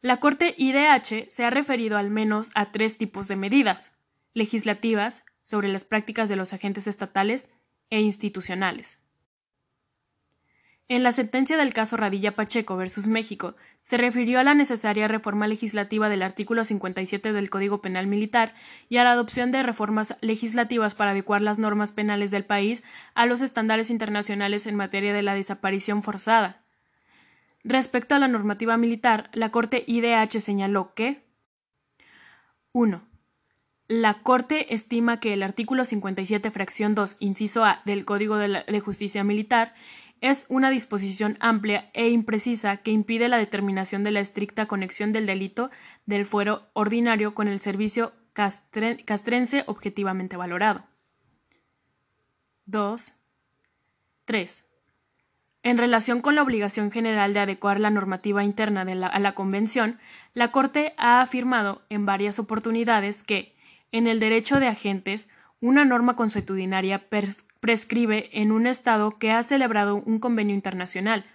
La 0.02 0.22
Corte 0.22 0.56
IDH 0.58 1.30
se 1.30 1.44
ha 1.44 1.50
referido 1.50 1.98
al 1.98 2.10
menos 2.10 2.52
a 2.56 2.72
tres 2.72 2.98
tipos 2.98 3.28
de 3.28 3.36
medidas 3.36 3.92
legislativas 4.34 5.24
sobre 5.44 5.68
las 5.68 5.84
prácticas 5.84 6.30
de 6.30 6.38
los 6.38 6.54
agentes 6.54 6.88
estatales 6.88 7.50
e 7.90 8.00
institucionales. 8.00 9.00
En 10.88 11.04
la 11.04 11.12
sentencia 11.12 11.58
del 11.58 11.74
caso 11.74 11.98
Radilla 11.98 12.34
Pacheco 12.34 12.78
versus 12.78 13.08
México, 13.08 13.56
se 13.82 13.98
refirió 13.98 14.40
a 14.40 14.44
la 14.44 14.54
necesaria 14.54 15.10
reforma 15.10 15.48
legislativa 15.48 16.08
del 16.08 16.22
artículo 16.22 16.64
57 16.64 17.34
del 17.34 17.50
Código 17.50 17.82
Penal 17.82 18.08
Militar 18.08 18.56
y 18.88 18.98
a 18.98 19.04
la 19.04 19.12
adopción 19.12 19.52
de 19.52 19.64
reformas 19.64 20.16
legislativas 20.22 20.96
para 20.96 21.12
adecuar 21.12 21.42
las 21.42 21.60
normas 21.60 21.92
penales 21.92 22.32
del 22.32 22.46
país 22.46 22.84
a 23.16 23.26
los 23.26 23.42
estándares 23.42 23.90
internacionales 23.90 24.66
en 24.66 24.76
materia 24.76 25.14
de 25.14 25.24
la 25.24 25.36
desaparición 25.36 26.04
forzada. 26.04 26.64
Respecto 27.64 28.16
a 28.16 28.20
la 28.20 28.28
normativa 28.28 28.78
militar, 28.78 29.30
la 29.34 29.52
Corte 29.52 29.84
IDH 29.86 30.40
señaló 30.40 30.94
que 30.94 31.24
1. 32.72 33.04
La 33.88 34.22
Corte 34.22 34.74
estima 34.74 35.20
que 35.20 35.34
el 35.34 35.44
artículo 35.44 35.84
57, 35.84 36.52
fracción 36.52 36.96
2, 36.96 37.18
inciso 37.20 37.66
A 37.66 37.82
del 37.86 38.06
Código 38.06 38.38
de, 38.38 38.80
Justicia 38.80 39.24
Militar 39.24 39.74
es 40.22 40.46
una 40.50 40.70
disposición 40.70 41.38
amplia 41.40 41.90
e 41.94 42.10
imprecisa 42.10 42.78
que 42.78 42.92
impide 42.92 43.30
la 43.30 43.38
determinación 43.38 44.04
de 44.04 44.12
la 44.12 44.20
estricta 44.20 44.68
conexión 44.68 45.12
del 45.12 45.26
delito 45.26 45.72
del 46.06 46.26
fuero 46.26 46.70
ordinario 46.74 47.34
con 47.34 47.48
el 47.48 47.60
servicio 47.60 48.14
castrense 48.34 49.64
objetivamente 49.66 50.38
valorado. 50.38 50.86
2. 52.68 53.14
3. 54.26 54.69
En 55.62 55.78
relación 55.78 56.22
con 56.22 56.36
la 56.36 56.42
obligación 56.42 56.90
general 56.90 57.34
de 57.34 57.42
adecuar 57.42 57.80
la 57.80 57.90
normativa 57.90 58.44
interna 58.44 58.82
a 58.82 59.20
la 59.20 59.36
Convención, 59.36 60.00
la 60.34 60.52
Corte 60.52 60.94
ha 60.98 61.22
afirmado 61.22 61.82
en 61.90 62.06
varias 62.06 62.40
oportunidades 62.40 63.24
que, 63.24 63.56
en 63.92 64.08
el 64.08 64.20
derecho 64.20 64.60
de 64.60 64.68
agentes, 64.68 65.28
una 65.60 65.84
norma 65.84 66.16
consuetudinaria 66.16 67.10
prescribe 67.60 68.30
en 68.32 68.54
un 68.54 68.68
Estado 68.68 69.18
que 69.18 69.32
ha 69.32 69.44
celebrado 69.44 69.98
un 69.98 70.20
convenio 70.20 70.56
internacional. 70.56 71.26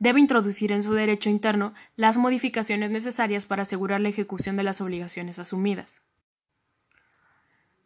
Debe 0.00 0.18
introducir 0.18 0.72
en 0.72 0.82
su 0.82 0.92
derecho 0.92 1.30
interno 1.30 1.72
las 1.94 2.16
modificaciones 2.16 2.90
necesarias 2.90 3.46
para 3.46 3.62
asegurar 3.62 4.00
la 4.00 4.08
ejecución 4.08 4.56
de 4.56 4.64
las 4.64 4.80
obligaciones 4.80 5.38
asumidas. 5.38 6.02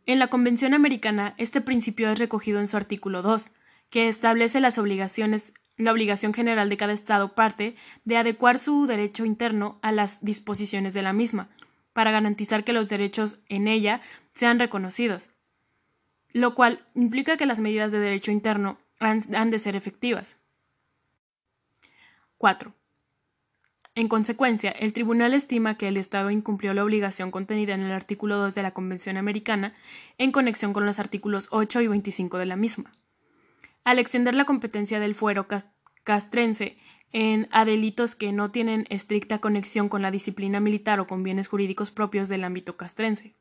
En 0.06 0.18
la 0.18 0.28
Convención 0.28 0.72
Americana, 0.72 1.34
este 1.36 1.60
principio 1.60 2.10
es 2.10 2.18
recogido 2.18 2.60
en 2.60 2.68
su 2.68 2.78
artículo 2.78 3.20
2, 3.20 3.50
que 3.90 4.08
establece 4.08 4.60
las 4.60 4.78
obligaciones, 4.78 5.52
la 5.76 5.92
obligación 5.92 6.32
general 6.32 6.68
de 6.68 6.76
cada 6.76 6.92
Estado 6.92 7.34
parte 7.34 7.76
de 8.04 8.16
adecuar 8.16 8.58
su 8.58 8.86
derecho 8.86 9.24
interno 9.24 9.78
a 9.82 9.92
las 9.92 10.24
disposiciones 10.24 10.94
de 10.94 11.02
la 11.02 11.12
misma, 11.12 11.48
para 11.94 12.10
garantizar 12.10 12.64
que 12.64 12.74
los 12.74 12.88
derechos 12.88 13.36
en 13.48 13.68
ella 13.68 14.02
sean 14.34 14.58
reconocidos, 14.58 15.30
lo 16.32 16.54
cual 16.54 16.84
implica 16.94 17.36
que 17.36 17.46
las 17.46 17.60
medidas 17.60 17.92
de 17.92 18.00
derecho 18.00 18.32
interno 18.32 18.78
han, 18.98 19.50
de 19.50 19.58
ser 19.58 19.76
efectivas. 19.76 20.36
4. 22.38 22.74
En 23.94 24.08
consecuencia, 24.08 24.72
el 24.72 24.92
Tribunal 24.92 25.34
estima 25.34 25.76
que 25.76 25.86
el 25.86 25.96
Estado 25.96 26.30
incumplió 26.30 26.74
la 26.74 26.82
obligación 26.82 27.30
contenida 27.30 27.74
en 27.74 27.82
el 27.82 27.92
artículo 27.92 28.36
2 28.38 28.54
de 28.54 28.62
la 28.62 28.72
Convención 28.72 29.16
Americana 29.16 29.72
en 30.18 30.32
conexión 30.32 30.72
con 30.72 30.84
los 30.84 30.98
artículos 30.98 31.46
8 31.50 31.80
y 31.80 31.86
25 31.86 32.38
de 32.38 32.46
la 32.46 32.56
misma. 32.56 32.92
Al 33.84 33.98
extender 33.98 34.34
la 34.34 34.46
competencia 34.46 34.98
del 34.98 35.14
fuero 35.14 35.46
castrense 36.02 36.78
en, 37.12 37.48
a 37.52 37.64
delitos 37.64 38.14
que 38.14 38.32
no 38.32 38.50
tienen 38.50 38.86
estricta 38.88 39.38
conexión 39.38 39.88
con 39.88 40.02
la 40.02 40.10
disciplina 40.10 40.58
militar 40.58 41.00
o 41.00 41.06
con 41.06 41.22
bienes 41.22 41.48
jurídicos 41.48 41.90
propios 41.90 42.28
del 42.28 42.44
ámbito 42.44 42.76
castrense. 42.76 43.34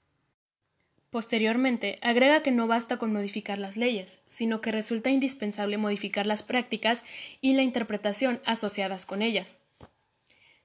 Posteriormente, 1.09 1.97
agrega 2.01 2.43
que 2.43 2.51
no 2.51 2.67
basta 2.67 2.97
con 2.97 3.13
modificar 3.13 3.57
las 3.57 3.77
leyes, 3.77 4.19
sino 4.27 4.61
que 4.61 4.71
resulta 4.71 5.11
indispensable 5.11 5.77
modificar 5.77 6.25
las 6.25 6.43
prácticas 6.43 7.03
y 7.39 7.53
la 7.53 7.61
interpretación 7.61 8.41
asociadas 8.45 9.05
con 9.05 9.21
ellas. 9.21 9.59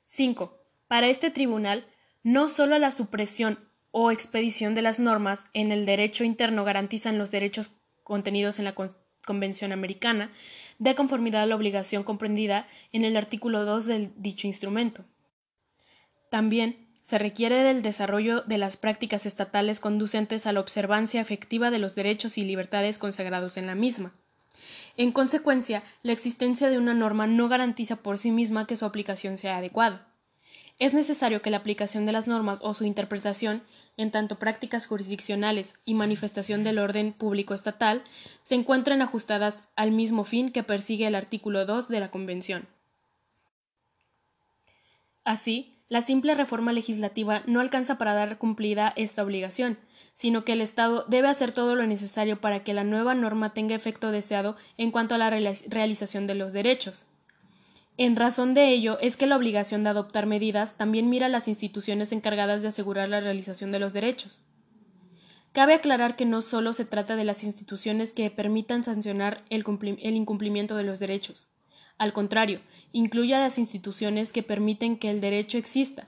5. 0.06 0.58
Para 0.88 1.08
este 1.08 1.30
tribunal, 1.30 1.86
no 2.22 2.48
solo 2.48 2.78
la 2.78 2.90
supresión 2.90 3.58
o 3.90 4.10
expedición 4.10 4.74
de 4.74 4.82
las 4.82 4.98
normas 4.98 5.46
en 5.52 5.70
el 5.70 5.86
derecho 5.86 6.24
interno 6.24 6.64
garantizan 6.64 7.18
los 7.18 7.30
derechos 7.30 7.72
contenidos 8.02 8.58
en 8.58 8.64
la 8.64 8.74
Convención 9.28 9.72
Americana, 9.72 10.32
de 10.78 10.94
conformidad 10.94 11.42
a 11.42 11.46
la 11.46 11.54
obligación 11.54 12.02
comprendida 12.02 12.66
en 12.92 13.04
el 13.04 13.14
artículo 13.14 13.66
2 13.66 13.84
del 13.84 14.12
dicho 14.16 14.46
instrumento. 14.46 15.04
También 16.30 16.88
se 17.02 17.18
requiere 17.18 17.62
del 17.62 17.82
desarrollo 17.82 18.40
de 18.40 18.56
las 18.56 18.78
prácticas 18.78 19.26
estatales 19.26 19.80
conducentes 19.80 20.46
a 20.46 20.52
la 20.52 20.60
observancia 20.60 21.20
efectiva 21.20 21.70
de 21.70 21.78
los 21.78 21.94
derechos 21.94 22.38
y 22.38 22.44
libertades 22.44 22.98
consagrados 22.98 23.58
en 23.58 23.66
la 23.66 23.74
misma. 23.74 24.14
En 24.96 25.12
consecuencia, 25.12 25.82
la 26.02 26.12
existencia 26.12 26.70
de 26.70 26.78
una 26.78 26.94
norma 26.94 27.26
no 27.26 27.48
garantiza 27.48 27.96
por 27.96 28.16
sí 28.16 28.30
misma 28.30 28.66
que 28.66 28.76
su 28.76 28.86
aplicación 28.86 29.36
sea 29.36 29.58
adecuada. 29.58 30.06
Es 30.78 30.94
necesario 30.94 31.42
que 31.42 31.50
la 31.50 31.56
aplicación 31.56 32.06
de 32.06 32.12
las 32.12 32.28
normas 32.28 32.60
o 32.62 32.72
su 32.72 32.84
interpretación, 32.84 33.62
en 33.96 34.12
tanto 34.12 34.38
prácticas 34.38 34.86
jurisdiccionales 34.86 35.74
y 35.84 35.94
manifestación 35.94 36.62
del 36.62 36.78
orden 36.78 37.12
público 37.12 37.52
estatal, 37.52 38.04
se 38.42 38.54
encuentren 38.54 39.02
ajustadas 39.02 39.62
al 39.74 39.90
mismo 39.90 40.22
fin 40.22 40.52
que 40.52 40.62
persigue 40.62 41.08
el 41.08 41.16
artículo 41.16 41.66
2 41.66 41.88
de 41.88 42.00
la 42.00 42.12
Convención. 42.12 42.68
Así, 45.24 45.74
la 45.88 46.00
simple 46.00 46.34
reforma 46.34 46.72
legislativa 46.72 47.42
no 47.46 47.60
alcanza 47.60 47.98
para 47.98 48.14
dar 48.14 48.38
cumplida 48.38 48.92
esta 48.94 49.24
obligación, 49.24 49.78
sino 50.14 50.44
que 50.44 50.52
el 50.52 50.60
Estado 50.60 51.04
debe 51.08 51.28
hacer 51.28 51.50
todo 51.50 51.74
lo 51.74 51.86
necesario 51.86 52.40
para 52.40 52.62
que 52.62 52.72
la 52.74 52.84
nueva 52.84 53.14
norma 53.14 53.52
tenga 53.52 53.74
efecto 53.74 54.12
deseado 54.12 54.56
en 54.76 54.92
cuanto 54.92 55.16
a 55.16 55.18
la 55.18 55.30
realización 55.30 56.26
de 56.28 56.34
los 56.36 56.52
derechos. 56.52 57.04
En 57.98 58.14
razón 58.14 58.54
de 58.54 58.68
ello 58.68 58.96
es 59.00 59.16
que 59.16 59.26
la 59.26 59.36
obligación 59.36 59.82
de 59.82 59.90
adoptar 59.90 60.26
medidas 60.26 60.76
también 60.76 61.10
mira 61.10 61.26
a 61.26 61.28
las 61.28 61.48
instituciones 61.48 62.12
encargadas 62.12 62.62
de 62.62 62.68
asegurar 62.68 63.08
la 63.08 63.20
realización 63.20 63.72
de 63.72 63.80
los 63.80 63.92
derechos. 63.92 64.44
Cabe 65.50 65.74
aclarar 65.74 66.14
que 66.14 66.24
no 66.24 66.40
solo 66.40 66.72
se 66.72 66.84
trata 66.84 67.16
de 67.16 67.24
las 67.24 67.42
instituciones 67.42 68.12
que 68.12 68.30
permitan 68.30 68.84
sancionar 68.84 69.44
el, 69.50 69.64
incumplimiento 70.14 70.76
de 70.76 70.84
los 70.84 71.00
derechos. 71.00 71.48
Al 71.98 72.12
contrario, 72.12 72.60
incluye 72.92 73.34
a 73.34 73.40
las 73.40 73.58
instituciones 73.58 74.32
que 74.32 74.44
permiten 74.44 74.96
que 74.96 75.10
el 75.10 75.20
derecho 75.20 75.58
exista. 75.58 76.06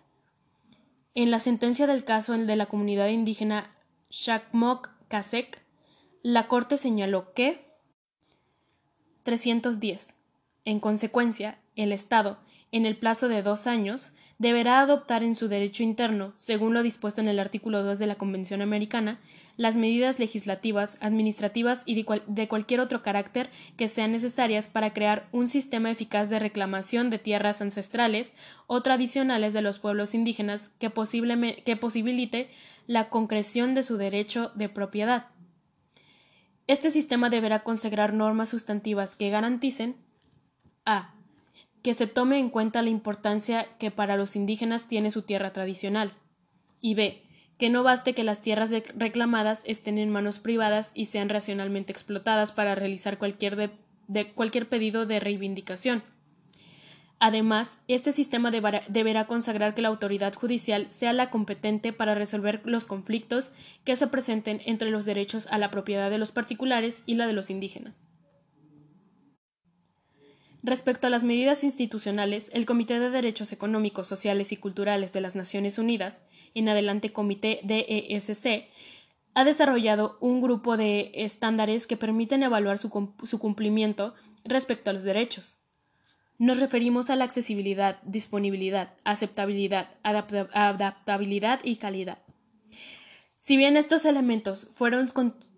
En 1.16 1.32
la 1.32 1.40
sentencia 1.40 1.88
del 1.88 2.04
caso 2.04 2.38
de 2.38 2.54
la 2.54 2.66
comunidad 2.66 3.08
indígena 3.08 3.74
Shakmok 4.10 4.90
Kasek, 5.08 5.60
la 6.22 6.46
Corte 6.46 6.76
señaló 6.76 7.32
que 7.34 7.66
310. 9.24 10.14
En 10.64 10.78
consecuencia, 10.78 11.59
el 11.76 11.92
Estado, 11.92 12.38
en 12.72 12.86
el 12.86 12.96
plazo 12.96 13.28
de 13.28 13.42
dos 13.42 13.66
años, 13.66 14.12
deberá 14.40 14.80
adoptar 14.80 15.22
en 15.22 15.34
su 15.34 15.48
derecho 15.48 15.82
interno, 15.82 16.32
según 16.34 16.72
lo 16.72 16.82
dispuesto 16.82 17.20
en 17.20 17.28
el 17.28 17.38
artículo 17.38 17.82
2 17.82 17.98
de 17.98 18.06
la 18.06 18.14
Convención 18.14 18.62
Americana, 18.62 19.20
las 19.58 19.76
medidas 19.76 20.18
legislativas, 20.18 20.96
administrativas 21.02 21.82
y 21.84 22.02
de, 22.26 22.48
cualquier 22.48 22.80
otro 22.80 23.02
carácter 23.02 23.50
que 23.76 23.88
sean 23.88 24.12
necesarias 24.12 24.68
para 24.68 24.94
crear 24.94 25.28
un 25.32 25.48
sistema 25.48 25.90
eficaz 25.90 26.30
de 26.30 26.38
reclamación 26.38 27.10
de 27.10 27.18
tierras 27.18 27.60
ancestrales 27.60 28.32
o 28.66 28.80
tradicionales 28.82 29.52
de 29.52 29.60
los 29.60 29.78
pueblos 29.78 30.14
indígenas 30.14 30.70
que, 30.78 30.90
que 31.62 31.76
posibilite 31.76 32.48
la 32.86 33.10
concreción 33.10 33.74
de 33.74 33.82
su 33.82 33.98
derecho 33.98 34.52
de 34.54 34.70
propiedad. 34.70 35.26
Este 36.66 36.90
sistema 36.90 37.28
deberá 37.28 37.62
consagrar 37.62 38.14
normas 38.14 38.48
sustantivas 38.48 39.16
que 39.16 39.28
garanticen 39.28 39.96
a 40.86 41.12
que 41.82 41.94
se 41.94 42.06
tome 42.06 42.38
en 42.38 42.50
cuenta 42.50 42.82
la 42.82 42.90
importancia 42.90 43.66
que 43.78 43.90
para 43.90 44.16
los 44.16 44.36
indígenas 44.36 44.88
tiene 44.88 45.10
su 45.10 45.22
tierra 45.22 45.52
tradicional, 45.52 46.12
y 46.80 46.94
b. 46.94 47.22
que 47.58 47.70
no 47.70 47.82
baste 47.82 48.14
que 48.14 48.24
las 48.24 48.40
tierras 48.40 48.70
reclamadas 48.94 49.62
estén 49.66 49.98
en 49.98 50.10
manos 50.10 50.38
privadas 50.38 50.92
y 50.94 51.06
sean 51.06 51.28
racionalmente 51.28 51.92
explotadas 51.92 52.52
para 52.52 52.74
realizar 52.74 53.18
cualquier, 53.18 53.72
cualquier 54.34 54.68
pedido 54.68 55.06
de 55.06 55.20
reivindicación. 55.20 56.02
Además, 57.22 57.76
este 57.86 58.12
sistema 58.12 58.50
deberá 58.50 59.26
consagrar 59.26 59.74
que 59.74 59.82
la 59.82 59.88
autoridad 59.88 60.32
judicial 60.32 60.90
sea 60.90 61.12
la 61.12 61.28
competente 61.28 61.92
para 61.92 62.14
resolver 62.14 62.62
los 62.64 62.86
conflictos 62.86 63.52
que 63.84 63.94
se 63.94 64.06
presenten 64.06 64.62
entre 64.64 64.90
los 64.90 65.04
derechos 65.04 65.46
a 65.50 65.58
la 65.58 65.70
propiedad 65.70 66.08
de 66.08 66.16
los 66.16 66.30
particulares 66.30 67.02
y 67.04 67.16
la 67.16 67.26
de 67.26 67.34
los 67.34 67.50
indígenas. 67.50 68.08
Respecto 70.62 71.06
a 71.06 71.10
las 71.10 71.24
medidas 71.24 71.64
institucionales, 71.64 72.50
el 72.52 72.66
Comité 72.66 73.00
de 73.00 73.10
Derechos 73.10 73.50
Económicos, 73.52 74.06
Sociales 74.06 74.52
y 74.52 74.56
Culturales 74.56 75.12
de 75.12 75.22
las 75.22 75.34
Naciones 75.34 75.78
Unidas, 75.78 76.20
en 76.54 76.68
adelante 76.68 77.12
Comité 77.12 77.60
DESC, 77.62 78.68
ha 79.32 79.44
desarrollado 79.44 80.18
un 80.20 80.42
grupo 80.42 80.76
de 80.76 81.12
estándares 81.14 81.86
que 81.86 81.96
permiten 81.96 82.42
evaluar 82.42 82.78
su, 82.78 82.90
cumplimiento 82.90 84.14
respecto 84.44 84.90
a 84.90 84.92
los 84.92 85.04
derechos. 85.04 85.56
Nos 86.38 86.60
referimos 86.60 87.10
a 87.10 87.16
la 87.16 87.24
accesibilidad, 87.24 88.02
disponibilidad, 88.02 88.94
aceptabilidad, 89.04 89.90
adaptabilidad 90.02 91.60
y 91.62 91.76
calidad. 91.76 92.18
Si 93.36 93.56
bien 93.56 93.76
estos 93.76 94.04
elementos 94.04 94.68
fueron 94.74 95.08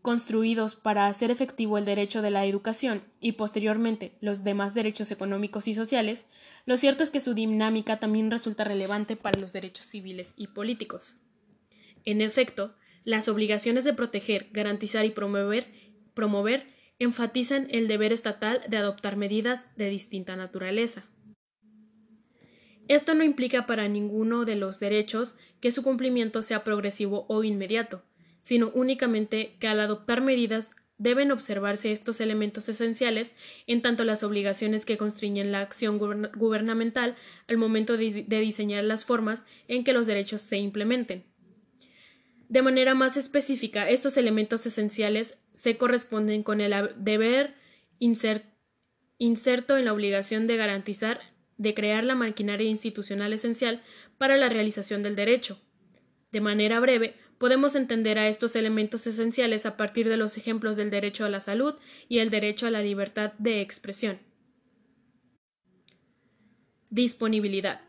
construidos 0.03 0.75
para 0.75 1.07
hacer 1.07 1.31
efectivo 1.31 1.79
el 1.79 1.85
derecho 1.85 2.23
de 2.23 2.31
la 2.31 2.45
educación 2.45 3.03
y 3.21 3.33
posteriormente 3.33 4.19
los 4.21 4.43
demás 4.43 4.75
derechos 4.75 5.13
económicos 5.13 5.69
y 5.69 5.75
sociales, 5.75 6.27
lo 6.67 6.77
cierto 6.77 7.05
es 7.05 7.11
que 7.11 7.21
su 7.21 7.35
dinámica 7.35 8.01
también 8.01 8.31
resulta 8.31 8.65
relevante 8.65 9.17
para 9.17 9.41
los 9.41 9.53
derechos 9.53 9.87
civiles 9.87 10.35
y 10.37 10.49
políticos. 10.49 11.17
En 12.05 12.21
efecto, 12.21 12.75
las 13.05 13.29
obligaciones 13.29 13.85
de 13.85 13.95
proteger, 13.95 14.49
garantizar 14.53 15.05
y 15.05 15.11
promover, 15.11 15.67
promover 16.15 16.67
enfatizan 16.99 17.69
el 17.71 17.89
deber 17.89 18.13
estatal 18.13 18.63
de 18.69 18.77
adoptar 18.77 19.17
medidas 19.17 19.65
de 19.77 19.89
distinta 19.89 20.37
naturaleza. 20.37 21.05
Esto 22.89 23.15
no 23.15 23.23
implica 23.23 23.67
para 23.67 23.89
ninguno 23.89 24.45
de 24.45 24.57
los 24.57 24.81
derechos 24.81 25.37
que 25.61 25.71
su 25.71 25.83
cumplimiento 25.83 26.43
sea 26.43 26.65
progresivo 26.65 27.25
o 27.29 27.45
inmediato, 27.45 28.03
sino 28.43 28.71
únicamente 28.75 29.57
que 29.59 29.69
al 29.69 29.81
adoptar 29.81 30.21
medidas 30.21 30.69
deben 31.03 31.33
observarse 31.33 31.91
estos 31.91 32.21
elementos 32.21 32.69
esenciales 32.69 33.33
en 33.67 33.83
tanto 33.83 34.05
las 34.05 34.23
obligaciones 34.23 34.85
que 34.85 34.97
constriñen 34.97 35.51
la 35.51 35.61
acción 35.61 35.99
gubernamental 35.99 37.17
al 37.49 37.57
momento 37.57 37.97
de, 37.97 38.25
diseñar 38.29 38.85
las 38.85 39.05
formas 39.05 39.43
en 39.67 39.83
que 39.83 39.93
los 39.93 40.07
derechos 40.07 40.43
se 40.43 40.59
implementen. 40.59 41.25
De 42.49 42.63
manera 42.63 42.95
más 42.95 43.17
específica, 43.17 43.89
estos 43.89 44.17
elementos 44.17 44.65
esenciales 44.65 45.39
se 45.53 45.77
corresponden 45.77 46.45
con 46.45 46.61
el 46.61 46.73
deber 46.97 47.57
inserto 47.99 49.77
en 49.77 49.85
la 49.85 49.93
obligación 49.93 50.47
de 50.47 50.57
garantizar, 50.57 51.21
de 51.57 51.75
crear 51.75 52.05
la 52.05 52.15
maquinaria 52.15 52.69
institucional 52.69 53.33
esencial 53.33 53.83
para 54.19 54.37
la 54.37 54.49
realización 54.49 55.03
del 55.03 55.17
derecho. 55.17 55.59
De 56.31 56.41
manera 56.41 56.79
breve, 56.79 57.17
Podemos 57.43 57.75
entender 57.75 58.21
a 58.21 58.29
estos 58.29 58.55
elementos 58.55 59.05
esenciales 59.05 59.67
a 59.67 59.77
partir 59.77 60.09
de 60.09 60.17
los 60.17 60.37
ejemplos 60.37 60.77
del 60.77 60.91
derecho 60.91 61.25
a 61.25 61.29
la 61.29 61.41
salud 61.41 61.75
y 62.09 62.21
el 62.21 62.31
derecho 62.31 62.69
a 62.69 62.71
la 62.71 62.83
libertad 62.83 63.33
de 63.39 63.61
expresión. 63.61 64.21
Disponibilidad. 66.89 67.81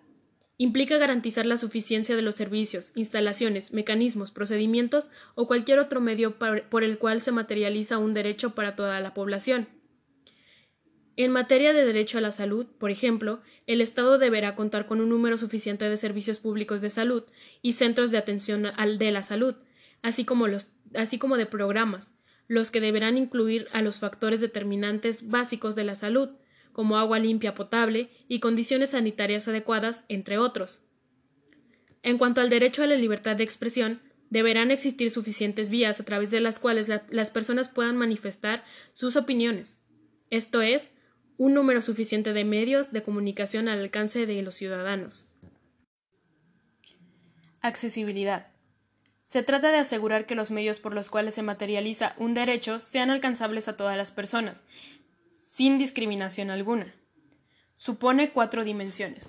Implica 0.57 0.97
garantizar 0.97 1.45
la 1.45 1.57
suficiencia 1.57 2.15
de 2.15 2.23
los 2.23 2.33
servicios, 2.33 2.93
instalaciones, 2.95 3.73
mecanismos, 3.73 4.31
procedimientos 4.31 5.11
o 5.35 5.45
cualquier 5.45 5.77
otro 5.77 6.01
medio 6.01 6.39
por 6.39 6.83
el 6.83 6.97
cual 6.97 7.21
se 7.21 7.31
materializa 7.31 7.99
un 7.99 8.15
derecho 8.15 8.55
para 8.55 8.75
toda 8.75 8.99
la 9.01 9.13
población. 9.13 9.67
En 11.15 11.31
materia 11.31 11.73
de 11.73 11.85
derecho 11.85 12.17
a 12.17 12.21
la 12.21 12.31
salud, 12.31 12.65
por 12.65 12.89
ejemplo, 12.89 13.41
el 13.67 13.81
Estado 13.81 14.17
deberá 14.17 14.55
contar 14.55 14.87
con 14.87 14.99
un 14.99 15.09
número 15.09 15.37
suficiente 15.37 15.87
de 15.87 15.97
servicios 15.97 16.39
públicos 16.39 16.81
de 16.81 16.89
salud 16.89 17.23
y 17.61 17.73
centros 17.73 18.09
de 18.09 18.17
atención 18.17 18.63
de 18.63 19.11
la 19.11 19.21
salud, 19.21 19.55
así 20.01 20.25
como 20.25 20.47
de 20.47 21.45
programas, 21.45 22.15
los 22.47 22.71
que 22.71 22.81
deberán 22.81 23.17
incluir 23.17 23.67
a 23.73 23.83
los 23.83 23.99
factores 23.99 24.41
determinantes 24.41 25.29
básicos 25.29 25.75
de 25.75 25.83
la 25.83 25.93
salud, 25.93 26.29
como 26.71 26.97
agua 26.97 27.19
limpia 27.19 27.53
potable 27.53 28.09
y 28.27 28.39
condiciones 28.39 28.89
sanitarias 28.89 29.47
adecuadas, 29.47 30.05
entre 30.09 30.39
otros. 30.39 30.81
En 32.01 32.17
cuanto 32.17 32.41
al 32.41 32.49
derecho 32.49 32.81
a 32.81 32.87
la 32.87 32.95
libertad 32.95 33.35
de 33.35 33.43
expresión, 33.43 34.01
deberán 34.31 34.71
existir 34.71 35.11
suficientes 35.11 35.69
vías 35.69 35.99
a 35.99 36.05
través 36.05 36.31
de 36.31 36.39
las 36.39 36.57
cuales 36.57 36.89
las 37.09 37.29
personas 37.29 37.69
puedan 37.69 37.97
manifestar 37.97 38.63
sus 38.93 39.15
opiniones, 39.15 39.83
esto 40.33 40.63
es, 40.63 40.91
un 41.37 41.53
número 41.53 41.81
suficiente 41.81 42.33
de 42.33 42.45
medios 42.45 42.91
de 42.91 43.03
comunicación 43.03 43.67
al 43.67 43.79
alcance 43.79 44.25
de 44.25 44.41
los 44.41 44.55
ciudadanos. 44.55 45.27
Accesibilidad. 47.61 48.47
Se 49.23 49.41
trata 49.41 49.71
de 49.71 49.77
asegurar 49.77 50.25
que 50.25 50.35
los 50.35 50.51
medios 50.51 50.79
por 50.79 50.93
los 50.93 51.09
cuales 51.09 51.33
se 51.33 51.41
materializa 51.41 52.13
un 52.17 52.33
derecho 52.33 52.79
sean 52.79 53.09
alcanzables 53.09 53.67
a 53.67 53.77
todas 53.77 53.97
las 53.97 54.11
personas, 54.11 54.63
sin 55.41 55.77
discriminación 55.77 56.49
alguna. 56.49 56.93
Supone 57.75 58.31
cuatro 58.31 58.63
dimensiones. 58.63 59.27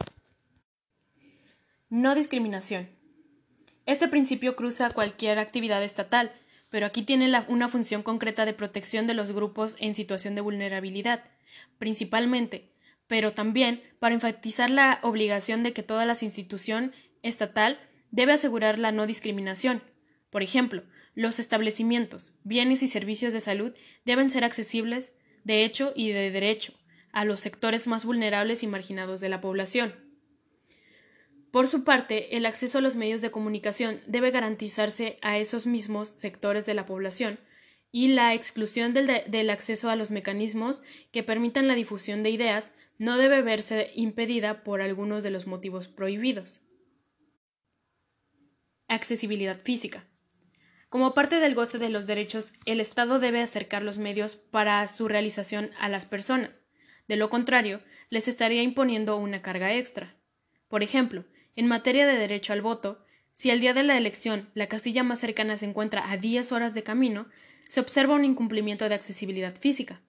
No 1.89 2.15
discriminación. 2.15 2.89
Este 3.87 4.09
principio 4.09 4.57
cruza 4.57 4.91
cualquier 4.91 5.39
actividad 5.39 5.83
estatal, 5.83 6.33
pero 6.71 6.87
aquí 6.87 7.03
tiene 7.03 7.33
una 7.49 7.69
función 7.69 8.03
concreta 8.03 8.45
de 8.45 8.53
protección 8.53 9.07
de 9.07 9.15
los 9.15 9.33
grupos 9.33 9.77
en 9.79 9.95
situación 9.95 10.35
de 10.35 10.41
vulnerabilidad, 10.41 11.25
principalmente, 11.79 12.71
pero 13.07 13.33
también 13.33 13.83
para 13.99 14.15
enfatizar 14.15 14.71
la 14.71 14.99
obligación 15.03 15.63
de 15.63 15.73
que 15.73 15.83
toda 15.83 16.07
la 16.07 16.17
institución 16.21 16.93
estatal 17.23 17.79
debe 18.11 18.33
asegurar 18.33 18.79
la 18.79 18.93
no 18.93 19.07
discriminación. 19.07 19.83
Por 20.31 20.43
ejemplo, 20.43 20.83
los 21.15 21.39
establecimientos, 21.39 22.33
bienes 22.43 22.83
y 22.83 22.89
servicios 22.89 23.33
de 23.33 23.41
salud 23.41 23.73
deben 24.05 24.31
ser 24.31 24.45
accesibles 24.45 25.13
de 25.45 25.65
hecho 25.65 25.93
y 25.95 26.11
de 26.11 26.31
derecho 26.31 26.75
a 27.13 27.25
los 27.25 27.41
sectores 27.41 27.87
más 27.87 28.05
vulnerables 28.05 28.63
y 28.63 28.67
marginados 28.67 29.21
de 29.21 29.29
la 29.29 29.41
población. 29.41 29.95
Por 31.53 31.69
su 31.69 31.85
parte, 31.85 32.37
el 32.37 32.47
acceso 32.47 32.79
a 32.79 32.81
los 32.81 32.97
medios 32.97 33.21
de 33.21 33.31
comunicación 33.31 34.01
debe 34.09 34.33
garantizarse 34.33 35.19
a 35.23 35.39
esos 35.39 35.67
mismos 35.67 36.09
sectores 36.09 36.67
de 36.67 36.75
la 36.75 36.87
población, 36.87 37.39
y 37.95 38.09
la 38.09 38.35
exclusión 38.35 38.93
del, 38.93 39.51
acceso 39.51 39.89
a 39.89 39.95
los 39.95 40.11
mecanismos 40.11 40.83
que 41.13 41.23
permitan 41.23 41.69
la 41.69 41.77
difusión 41.77 42.25
de 42.25 42.31
ideas 42.31 42.73
no 42.99 43.17
debe 43.19 43.41
verse 43.41 43.93
impedida 43.95 44.65
por 44.65 44.83
algunos 44.83 45.23
de 45.23 45.31
los 45.31 45.47
motivos 45.47 45.87
prohibidos. 45.87 46.61
Accesibilidad 48.89 49.61
física. 49.63 50.09
Como 50.89 51.15
parte 51.15 51.39
del 51.39 51.55
goce 51.55 51.79
de 51.79 51.89
los 51.89 52.09
derechos, 52.09 52.53
el 52.67 52.81
Estado 52.81 53.21
debe 53.21 53.41
acercar 53.41 53.85
los 53.85 53.99
medios 53.99 54.35
para 54.35 54.89
su 54.89 55.07
realización 55.07 55.71
a 55.79 55.89
las 55.89 56.05
personas. 56.05 56.63
De 57.07 57.15
lo 57.15 57.31
contrario, 57.31 57.81
les 58.11 58.27
estaría 58.27 58.65
imponiendo 58.65 59.17
una 59.17 59.41
carga 59.41 59.73
extra. 59.73 60.17
Por 60.67 60.83
ejemplo, 60.83 61.27
en 61.55 61.69
materia 61.69 62.09
de 62.09 62.19
derecho 62.19 62.55
al 62.55 62.61
voto, 62.61 63.05
si 63.31 63.53
al 63.53 63.61
día 63.61 63.73
de 63.73 63.85
la 63.85 63.97
elección 63.97 64.51
la 64.55 64.67
casilla 64.67 65.05
más 65.05 65.21
cercana 65.21 65.57
se 65.57 65.67
encuentra 65.67 66.11
a 66.11 66.17
10 66.17 66.51
horas 66.51 66.75
de 66.75 66.83
camino, 66.83 67.27
se 67.69 67.81
observa 67.81 68.15
un 68.15 68.25
incumplimiento 68.25 68.89
de 68.89 68.95
accesibilidad 68.95 69.55
física. 69.55 70.01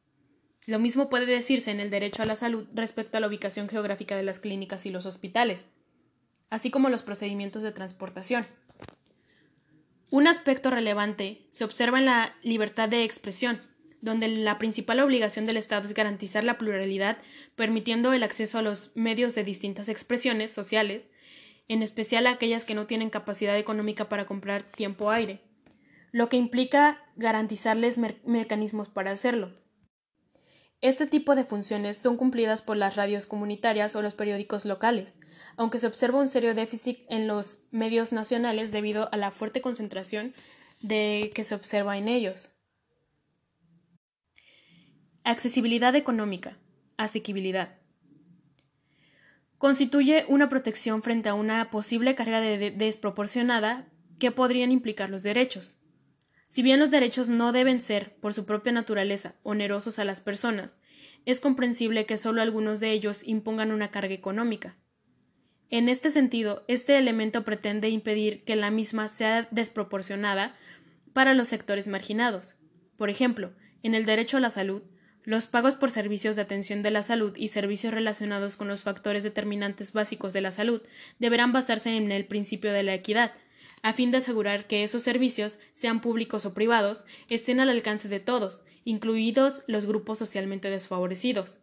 Lo 0.66 0.80
mismo 0.80 1.10
puede 1.10 1.26
decirse 1.26 1.72
en 1.72 1.80
el 1.80 1.90
derecho 1.90 2.24
a 2.24 2.26
la 2.26 2.36
salud 2.36 2.68
respecto 2.74 3.18
a 3.18 3.22
la 3.22 3.28
ubicación 3.28 3.70
geográfica 3.70 4.16
de 4.16 4.24
las 4.24 4.40
clínicas 4.40 4.86
y 4.86 4.92
los 4.92 5.06
hospitales, 5.06 5.66
así 6.50 6.72
como 6.72 6.90
los 6.90 7.04
procedimientos 7.04 7.64
de 7.64 7.72
transportación. 7.72 8.46
Un 10.10 10.28
aspecto 10.28 10.70
relevante 10.70 11.42
se 11.52 11.64
observa 11.64 12.00
en 12.00 12.06
la 12.06 12.36
libertad 12.42 12.90
de 12.90 13.04
expresión, 13.04 13.62
donde 14.02 14.28
la 14.28 14.58
principal 14.58 15.00
obligación 15.00 15.46
del 15.46 15.58
Estado 15.58 15.88
es 15.88 15.94
garantizar 15.94 16.44
la 16.44 16.58
pluralidad, 16.58 17.18
permitiendo 17.56 18.14
el 18.14 18.24
acceso 18.24 18.58
a 18.58 18.62
los 18.62 18.92
medios 18.96 19.36
de 19.36 19.44
distintas 19.44 19.90
expresiones 19.90 20.52
sociales 20.52 21.08
en 21.68 21.82
especial 21.82 22.28
a 22.28 22.32
aquellas 22.32 22.66
que 22.66 22.76
no 22.76 22.86
tienen 22.86 23.10
capacidad 23.10 23.58
económica 23.58 24.08
para 24.08 24.26
comprar 24.26 24.64
tiempo 24.64 25.10
aire, 25.10 25.42
lo 26.16 26.30
que 26.30 26.38
implica 26.38 27.04
garantizarles 27.18 27.98
mecanismos 27.98 28.88
para 28.88 29.12
hacerlo. 29.12 29.52
Este 30.80 31.08
tipo 31.08 31.36
de 31.36 31.44
funciones 31.44 31.98
son 31.98 32.16
cumplidas 32.16 32.62
por 32.62 32.78
las 32.78 32.96
radios 32.96 33.28
comunitarias 33.28 33.98
o 33.98 34.02
los 34.02 34.16
periódicos 34.16 34.64
locales, 34.64 35.16
aunque 35.58 35.78
se 35.78 35.88
observa 35.88 36.22
un 36.22 36.30
serio 36.30 36.56
déficit 36.56 37.00
en 37.10 37.28
los 37.28 37.68
medios 37.72 38.14
nacionales 38.14 38.72
debido 38.72 39.10
a 39.12 39.18
la 39.18 39.30
fuerte 39.30 39.60
concentración 39.60 40.34
de 40.80 41.34
que 41.36 41.44
se 41.44 41.54
observa 41.54 41.98
en 41.98 42.08
ellos. 42.08 42.56
Accesibilidad 45.26 45.98
económica. 45.98 46.58
Asequibilidad. 46.96 47.76
Constituye 49.58 50.24
una 50.30 50.48
protección 50.48 51.04
frente 51.04 51.28
a 51.28 51.34
una 51.34 51.70
posible 51.72 52.16
carga 52.16 52.40
de 52.40 52.72
desproporcionada 52.72 53.92
que 54.18 54.32
podrían 54.32 54.72
implicar 54.72 55.10
los 55.10 55.22
derechos. 55.22 55.82
Si 56.56 56.64
bien 56.64 56.80
los 56.80 56.90
derechos 56.90 57.28
no 57.28 57.52
deben 57.52 57.82
ser, 57.82 58.16
por 58.22 58.34
su 58.34 58.46
propia 58.46 58.72
naturaleza, 58.72 59.36
onerosos 59.44 60.00
a 60.00 60.06
las 60.06 60.22
personas, 60.22 60.80
es 61.26 61.42
comprensible 61.42 62.06
que 62.06 62.18
solo 62.18 62.42
algunos 62.42 62.80
de 62.80 62.94
ellos 62.94 63.28
impongan 63.28 63.74
una 63.74 63.92
carga 63.92 64.14
económica. 64.14 64.78
En 65.70 65.90
este 65.90 66.12
sentido, 66.12 66.64
este 66.70 66.98
elemento 66.98 67.44
pretende 67.44 67.90
impedir 67.90 68.46
que 68.46 68.56
la 68.56 68.72
misma 68.72 69.10
sea 69.10 69.50
desproporcionada 69.52 70.56
para 71.12 71.34
los 71.34 71.50
sectores 71.50 71.88
marginados. 71.88 72.56
Por 72.96 73.10
ejemplo, 73.10 73.52
en 73.84 73.94
el 73.94 74.06
derecho 74.06 74.38
a 74.38 74.40
la 74.40 74.50
salud, 74.50 74.82
los 75.26 75.48
pagos 75.48 75.76
por 75.76 75.92
servicios 75.92 76.38
de 76.38 76.44
atención 76.44 76.84
de 76.84 76.92
la 76.92 77.04
salud 77.04 77.36
y 77.36 77.50
servicios 77.50 77.94
relacionados 77.94 78.56
con 78.56 78.70
los 78.70 78.82
factores 78.82 79.24
determinantes 79.24 79.92
básicos 79.92 80.32
de 80.32 80.40
la 80.40 80.54
salud 80.54 80.82
deberán 81.20 81.52
basarse 81.52 81.98
en 81.98 82.14
el 82.14 82.24
principio 82.24 82.72
de 82.72 82.84
la 82.84 82.94
equidad, 82.94 83.34
a 83.86 83.94
fin 83.94 84.10
de 84.10 84.18
asegurar 84.18 84.66
que 84.66 84.84
esos 84.84 85.04
servicios, 85.04 85.60
sean 85.72 86.02
públicos 86.02 86.48
o 86.48 86.56
privados, 86.56 87.06
estén 87.30 87.60
al 87.60 87.70
alcance 87.70 88.10
de 88.10 88.20
todos, 88.20 88.64
incluidos 88.84 89.62
los 89.68 89.86
grupos 89.86 90.18
socialmente 90.18 90.72
desfavorecidos. 90.72 91.60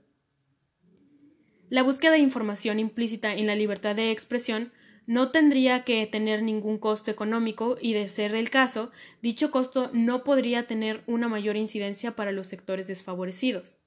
La 1.68 1.83
búsqueda 1.83 2.12
de 2.12 2.18
información 2.18 2.79
implícita 2.79 3.35
en 3.35 3.49
la 3.49 3.57
libertad 3.57 3.97
de 3.97 4.12
expresión 4.12 4.73
no 5.05 5.33
tendría 5.33 5.83
que 5.83 6.07
tener 6.07 6.45
ningún 6.45 6.79
costo 6.79 7.11
económico 7.11 7.77
y, 7.81 7.93
de 7.93 8.07
ser 8.09 8.37
el 8.37 8.51
caso, 8.51 8.93
dicho 9.20 9.51
costo 9.51 9.91
no 9.93 10.23
podría 10.23 10.68
tener 10.68 11.03
una 11.09 11.27
mayor 11.27 11.57
incidencia 11.57 12.14
para 12.14 12.31
los 12.31 12.47
sectores 12.47 12.87
desfavorecidos. 12.87 13.81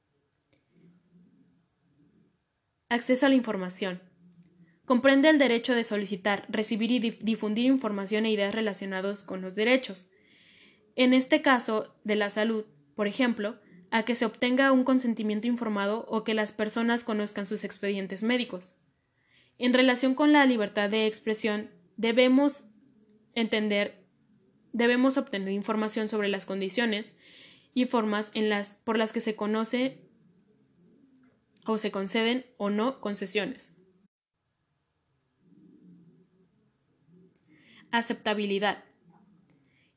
Acceso 2.89 3.27
a 3.27 3.29
la 3.29 3.35
información. 3.35 4.01
Comprende 4.85 5.29
el 5.29 5.39
derecho 5.39 5.73
de 5.73 5.83
solicitar, 5.83 6.45
recibir 6.47 6.91
y 6.91 6.99
difundir 6.99 7.65
información 7.65 8.25
e 8.25 8.31
ideas 8.31 8.53
relacionados 8.53 9.23
con 9.23 9.41
los 9.41 9.55
derechos. 9.55 10.09
En 10.95 11.13
este 11.13 11.41
caso 11.41 11.95
de 12.03 12.15
la 12.15 12.29
salud, 12.29 12.65
por 12.95 13.07
ejemplo, 13.07 13.59
a 13.89 14.03
que 14.03 14.15
se 14.15 14.25
obtenga 14.25 14.71
un 14.71 14.83
consentimiento 14.83 15.47
informado 15.47 16.05
o 16.07 16.23
que 16.23 16.33
las 16.33 16.51
personas 16.51 17.03
conozcan 17.03 17.47
sus 17.47 17.63
expedientes 17.63 18.23
médicos. 18.23 18.75
En 19.57 19.73
relación 19.73 20.15
con 20.15 20.31
la 20.33 20.45
libertad 20.45 20.89
de 20.89 21.07
expresión, 21.07 21.71
debemos 21.97 22.65
entender, 23.33 24.05
debemos 24.71 25.17
obtener 25.17 25.51
información 25.51 26.09
sobre 26.09 26.27
las 26.27 26.45
condiciones 26.45 27.13
y 27.73 27.85
formas 27.85 28.31
en 28.33 28.49
las, 28.49 28.75
por 28.83 28.97
las 28.97 29.13
que 29.13 29.19
se 29.19 29.35
conoce 29.35 30.01
o 31.65 31.77
se 31.77 31.91
conceden 31.91 32.45
o 32.57 32.69
no 32.69 33.01
concesiones. 33.01 33.74
Aceptabilidad. 37.95 38.83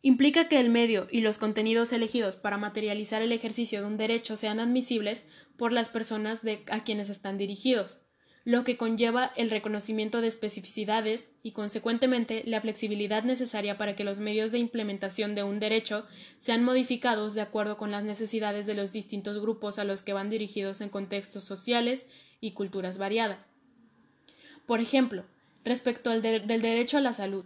Implica 0.02 0.48
que 0.48 0.60
el 0.60 0.70
medio 0.70 1.08
y 1.10 1.20
los 1.20 1.38
contenidos 1.38 1.92
elegidos 1.92 2.36
para 2.36 2.56
materializar 2.56 3.22
el 3.22 3.32
ejercicio 3.32 3.80
de 3.80 3.88
un 3.88 3.96
derecho 3.96 4.36
sean 4.36 4.60
admisibles 4.60 5.24
por 5.56 5.72
las 5.72 5.88
personas 5.88 6.42
a 6.70 6.84
quienes 6.84 7.10
están 7.10 7.38
dirigidos, 7.38 7.98
lo 8.44 8.62
que 8.62 8.76
conlleva 8.76 9.32
el 9.34 9.50
reconocimiento 9.50 10.20
de 10.20 10.28
especificidades 10.28 11.30
y, 11.42 11.50
consecuentemente, 11.50 12.44
la 12.46 12.60
flexibilidad 12.60 13.24
necesaria 13.24 13.76
para 13.78 13.96
que 13.96 14.04
los 14.04 14.18
medios 14.18 14.52
de 14.52 14.60
implementación 14.60 15.34
de 15.34 15.42
un 15.42 15.58
derecho 15.58 16.06
sean 16.38 16.62
modificados 16.62 17.34
de 17.34 17.40
acuerdo 17.40 17.76
con 17.78 17.90
las 17.90 18.04
necesidades 18.04 18.66
de 18.66 18.74
los 18.74 18.92
distintos 18.92 19.40
grupos 19.40 19.80
a 19.80 19.84
los 19.84 20.02
que 20.02 20.12
van 20.12 20.30
dirigidos 20.30 20.80
en 20.82 20.88
contextos 20.88 21.42
sociales 21.42 22.06
y 22.40 22.52
culturas 22.52 22.96
variadas. 22.96 23.48
Por 24.66 24.78
ejemplo, 24.78 25.24
respecto 25.64 26.10
al 26.10 26.22
del 26.22 26.46
derecho 26.46 26.96
a 26.96 27.00
la 27.00 27.12
salud, 27.12 27.44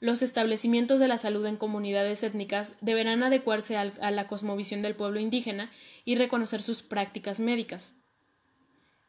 los 0.00 0.22
establecimientos 0.22 1.00
de 1.00 1.08
la 1.08 1.18
salud 1.18 1.44
en 1.46 1.56
comunidades 1.56 2.22
étnicas 2.22 2.74
deberán 2.80 3.22
adecuarse 3.22 3.76
a 3.76 4.10
la 4.10 4.26
cosmovisión 4.28 4.80
del 4.80 4.94
pueblo 4.94 5.18
indígena 5.18 5.70
y 6.04 6.14
reconocer 6.14 6.62
sus 6.62 6.82
prácticas 6.82 7.40
médicas. 7.40 7.94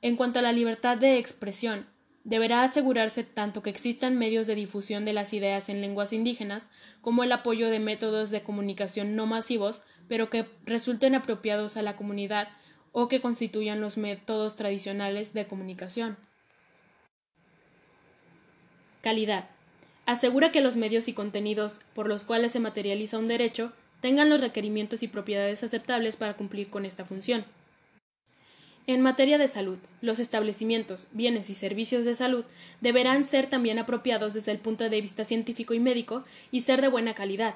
En 0.01 0.15
cuanto 0.15 0.39
a 0.39 0.41
la 0.41 0.51
libertad 0.51 0.97
de 0.97 1.17
expresión, 1.17 1.85
deberá 2.23 2.63
asegurarse 2.63 3.23
tanto 3.23 3.61
que 3.61 3.69
existan 3.69 4.17
medios 4.17 4.47
de 4.47 4.55
difusión 4.55 5.05
de 5.05 5.13
las 5.13 5.33
ideas 5.33 5.69
en 5.69 5.81
lenguas 5.81 6.11
indígenas 6.11 6.69
como 7.01 7.23
el 7.23 7.31
apoyo 7.31 7.69
de 7.69 7.79
métodos 7.79 8.31
de 8.31 8.41
comunicación 8.41 9.15
no 9.15 9.25
masivos, 9.27 9.81
pero 10.07 10.29
que 10.29 10.47
resulten 10.65 11.13
apropiados 11.15 11.77
a 11.77 11.81
la 11.81 11.95
comunidad 11.95 12.49
o 12.91 13.07
que 13.07 13.21
constituyan 13.21 13.79
los 13.79 13.97
métodos 13.97 14.55
tradicionales 14.55 15.33
de 15.33 15.45
comunicación. 15.45 16.17
Calidad 19.01 19.49
asegura 20.09 20.51
que 20.51 20.61
los 20.61 20.75
medios 20.75 21.07
y 21.07 21.13
contenidos 21.13 21.81
por 21.93 22.07
los 22.07 22.23
cuales 22.23 22.51
se 22.51 22.59
materializa 22.59 23.19
un 23.19 23.27
derecho 23.27 23.71
tengan 24.01 24.27
los 24.27 24.41
requerimientos 24.41 25.03
y 25.03 25.07
propiedades 25.07 25.63
aceptables 25.63 26.15
para 26.15 26.35
cumplir 26.35 26.71
con 26.71 26.83
esta 26.83 27.05
función. 27.05 27.45
En 28.87 29.01
materia 29.01 29.37
de 29.37 29.47
salud, 29.47 29.77
los 30.01 30.17
establecimientos, 30.17 31.05
bienes 31.11 31.51
y 31.51 31.53
servicios 31.53 32.05
de 32.05 32.15
salud 32.15 32.43
deberán 32.81 33.23
ser 33.23 33.51
también 33.51 33.77
apropiados 33.77 34.33
desde 34.33 34.51
el 34.51 34.57
punto 34.57 34.89
de 34.89 34.99
vista 34.99 35.25
científico 35.25 35.75
y 35.75 35.79
médico 35.79 36.23
y 36.49 36.61
ser 36.61 36.81
de 36.81 36.87
buena 36.87 37.13
calidad. 37.13 37.53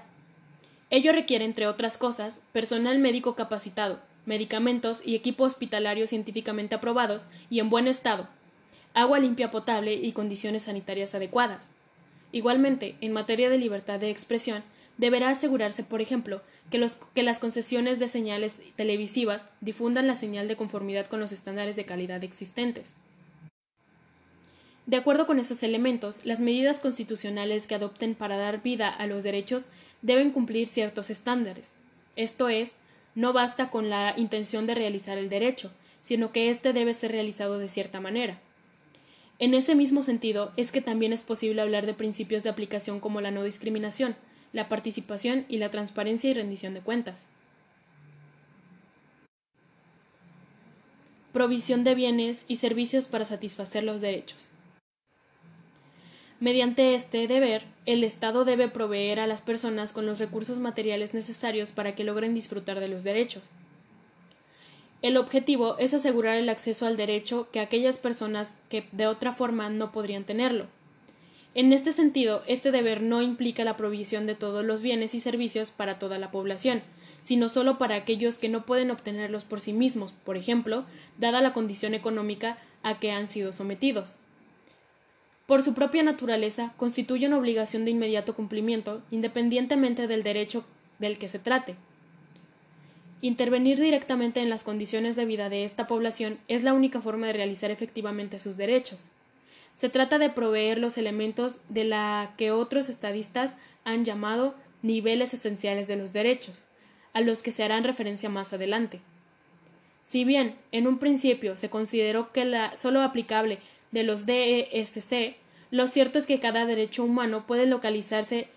Ello 0.92 1.12
requiere, 1.12 1.46
entre 1.46 1.66
otras 1.66 1.98
cosas, 1.98 2.40
personal 2.52 3.00
médico 3.00 3.36
capacitado, 3.36 4.00
medicamentos 4.28 5.02
y 5.04 5.16
equipo 5.16 5.46
hospitalario 5.46 6.06
científicamente 6.06 6.76
aprobados 6.76 7.24
y 7.50 7.62
en 7.62 7.72
buen 7.72 7.88
estado, 7.88 8.28
agua 8.94 9.18
limpia 9.18 9.50
potable 9.50 9.96
y 9.96 10.12
condiciones 10.12 10.64
sanitarias 10.64 11.16
adecuadas. 11.16 11.72
Igualmente, 12.34 12.96
en 13.00 13.14
materia 13.14 13.50
de 13.50 13.60
libertad 13.60 14.00
de 14.00 14.10
expresión, 14.10 14.64
deberá 14.98 15.30
asegurarse, 15.30 15.84
por 15.84 16.02
ejemplo, 16.02 16.42
que, 16.72 16.80
las 16.80 17.40
concesiones 17.40 18.00
de 18.00 18.08
señales 18.08 18.56
televisivas 18.76 19.46
difundan 19.62 20.08
la 20.08 20.16
señal 20.16 20.48
de 20.48 20.56
conformidad 20.56 21.06
con 21.06 21.20
los 21.20 21.32
estándares 21.32 21.76
de 21.76 21.86
calidad 21.86 22.24
existentes. 22.24 22.94
De 24.88 24.98
acuerdo 24.98 25.28
con 25.28 25.40
esos 25.40 25.62
elementos, 25.62 26.26
las 26.26 26.40
medidas 26.40 26.80
constitucionales 26.80 27.68
que 27.68 27.76
adopten 27.76 28.16
para 28.16 28.36
dar 28.36 28.64
vida 28.64 28.90
a 28.90 29.06
los 29.06 29.22
derechos 29.24 29.70
deben 30.02 30.32
cumplir 30.32 30.68
ciertos 30.68 31.12
estándares. 31.12 31.74
Esto 32.16 32.50
es, 32.50 32.72
no 33.14 33.32
basta 33.32 33.70
con 33.70 33.92
la 33.92 34.16
intención 34.18 34.66
de 34.66 34.74
realizar 34.74 35.20
el 35.20 35.30
derecho, 35.30 35.72
sino 36.02 36.32
que 36.32 36.50
éste 36.50 36.74
debe 36.74 36.96
ser 36.96 37.12
realizado 37.12 37.60
de 37.60 37.70
cierta 37.70 38.02
manera. 38.02 38.42
En 39.44 39.54
ese 39.54 39.76
mismo 39.76 40.04
sentido, 40.04 40.54
es 40.56 40.72
que 40.72 40.80
también 40.80 41.12
es 41.12 41.24
posible 41.24 41.62
hablar 41.62 41.86
de 41.86 41.94
principios 41.94 42.44
de 42.44 42.50
aplicación 42.50 43.02
como 43.02 43.20
la 43.20 43.30
no 43.30 43.44
discriminación, 43.44 44.16
la 44.54 44.70
participación 44.70 45.46
y 45.50 45.58
la 45.58 45.70
transparencia 45.70 46.30
y 46.30 46.34
rendición 46.34 46.74
de 46.74 46.80
cuentas. 46.80 47.28
Provisión 51.34 51.84
de 51.84 51.94
bienes 51.94 52.46
y 52.48 52.56
servicios 52.56 53.08
para 53.08 53.26
satisfacer 53.26 53.84
los 53.84 54.00
derechos. 54.00 54.52
Mediante 56.40 56.96
este 56.96 57.28
deber, 57.28 57.66
el 57.86 58.06
Estado 58.06 58.46
debe 58.46 58.70
proveer 58.70 59.20
a 59.20 59.28
las 59.28 59.42
personas 59.42 59.92
con 59.92 60.06
los 60.06 60.20
recursos 60.20 60.58
materiales 60.58 61.14
necesarios 61.14 61.74
para 61.74 61.96
que 61.96 62.06
logren 62.06 62.34
disfrutar 62.34 62.80
de 62.80 62.88
los 62.88 63.04
derechos. 63.04 63.50
El 65.04 65.18
objetivo 65.18 65.78
es 65.80 65.94
asegurar 65.94 66.38
el 66.38 66.48
acceso 66.48 66.88
al 66.88 66.96
derecho 66.96 67.50
que 67.52 67.60
aquellas 67.60 67.98
personas 67.98 68.54
que 68.70 68.88
de 68.94 69.06
otra 69.06 69.34
forma 69.34 69.70
no 69.70 69.92
podrían 69.92 70.24
tenerlo. 70.24 70.68
En 71.56 71.74
este 71.74 71.92
sentido, 71.92 72.42
este 72.48 72.72
deber 72.72 73.02
no 73.02 73.22
implica 73.22 73.66
la 73.66 73.76
provisión 73.76 74.26
de 74.28 74.34
todos 74.34 74.64
los 74.64 74.82
bienes 74.82 75.14
y 75.14 75.20
servicios 75.20 75.72
para 75.72 76.00
toda 76.00 76.18
la 76.20 76.32
población, 76.32 76.82
sino 77.22 77.50
solo 77.50 77.78
para 77.78 77.96
aquellos 77.96 78.38
que 78.38 78.48
no 78.48 78.66
pueden 78.66 78.92
obtenerlos 78.92 79.44
por 79.44 79.60
sí 79.60 79.74
mismos, 79.74 80.14
por 80.14 80.38
ejemplo, 80.38 80.86
dada 81.18 81.42
la 81.42 81.52
condición 81.52 81.94
económica 81.94 82.58
a 82.82 82.98
que 83.02 83.12
han 83.12 83.28
sido 83.28 83.52
sometidos. 83.52 84.20
Por 85.48 85.64
su 85.64 85.74
propia 85.74 86.04
naturaleza, 86.04 86.74
constituye 86.78 87.28
una 87.28 87.40
obligación 87.40 87.84
de 87.84 87.92
inmediato 87.92 88.36
cumplimiento, 88.36 89.02
independientemente 89.12 90.08
del 90.08 90.24
derecho 90.24 90.64
del 91.00 91.18
que 91.18 91.28
se 91.28 91.40
trate. 91.40 91.76
Intervenir 93.24 93.80
directamente 93.80 94.42
en 94.42 94.50
las 94.50 94.66
condiciones 94.66 95.16
de 95.16 95.24
vida 95.24 95.48
de 95.48 95.64
esta 95.64 95.88
población 95.88 96.40
es 96.50 96.62
la 96.64 96.74
única 96.74 97.00
forma 97.00 97.28
de 97.28 97.32
realizar 97.32 97.72
efectivamente 97.72 98.38
sus 98.38 98.58
derechos. 98.58 99.08
se 99.78 99.88
trata 99.88 100.20
de 100.20 100.30
proveer 100.30 100.78
los 100.78 100.98
elementos 100.98 101.62
de 101.70 101.86
la 101.86 102.34
que 102.38 102.52
otros 102.52 102.90
estadistas 102.90 103.54
han 103.86 104.04
llamado 104.04 104.56
niveles 104.82 105.34
esenciales 105.34 105.88
de 105.88 105.96
los 105.96 106.12
derechos, 106.12 106.66
a 107.14 107.22
los 107.22 107.44
que 107.44 107.52
se 107.52 107.64
harán 107.64 107.86
referencia 107.86 108.28
más 108.28 108.52
adelante. 108.52 109.00
Si 110.04 110.26
bien 110.26 110.58
en 110.74 110.86
un 110.86 111.00
principio 111.00 111.56
se 111.56 111.70
consideró 111.70 112.34
que 112.34 112.44
la 112.44 112.76
solo 112.76 113.02
aplicable 113.02 113.60
de 113.92 114.04
los 114.04 114.26
DESC, 114.26 115.38
lo 115.72 115.88
cierto 115.88 116.20
es 116.20 116.28
que 116.28 116.42
cada 116.42 116.66
derecho 116.66 117.06
humano 117.06 117.48
puede 117.48 117.68
localizarse 117.68 118.50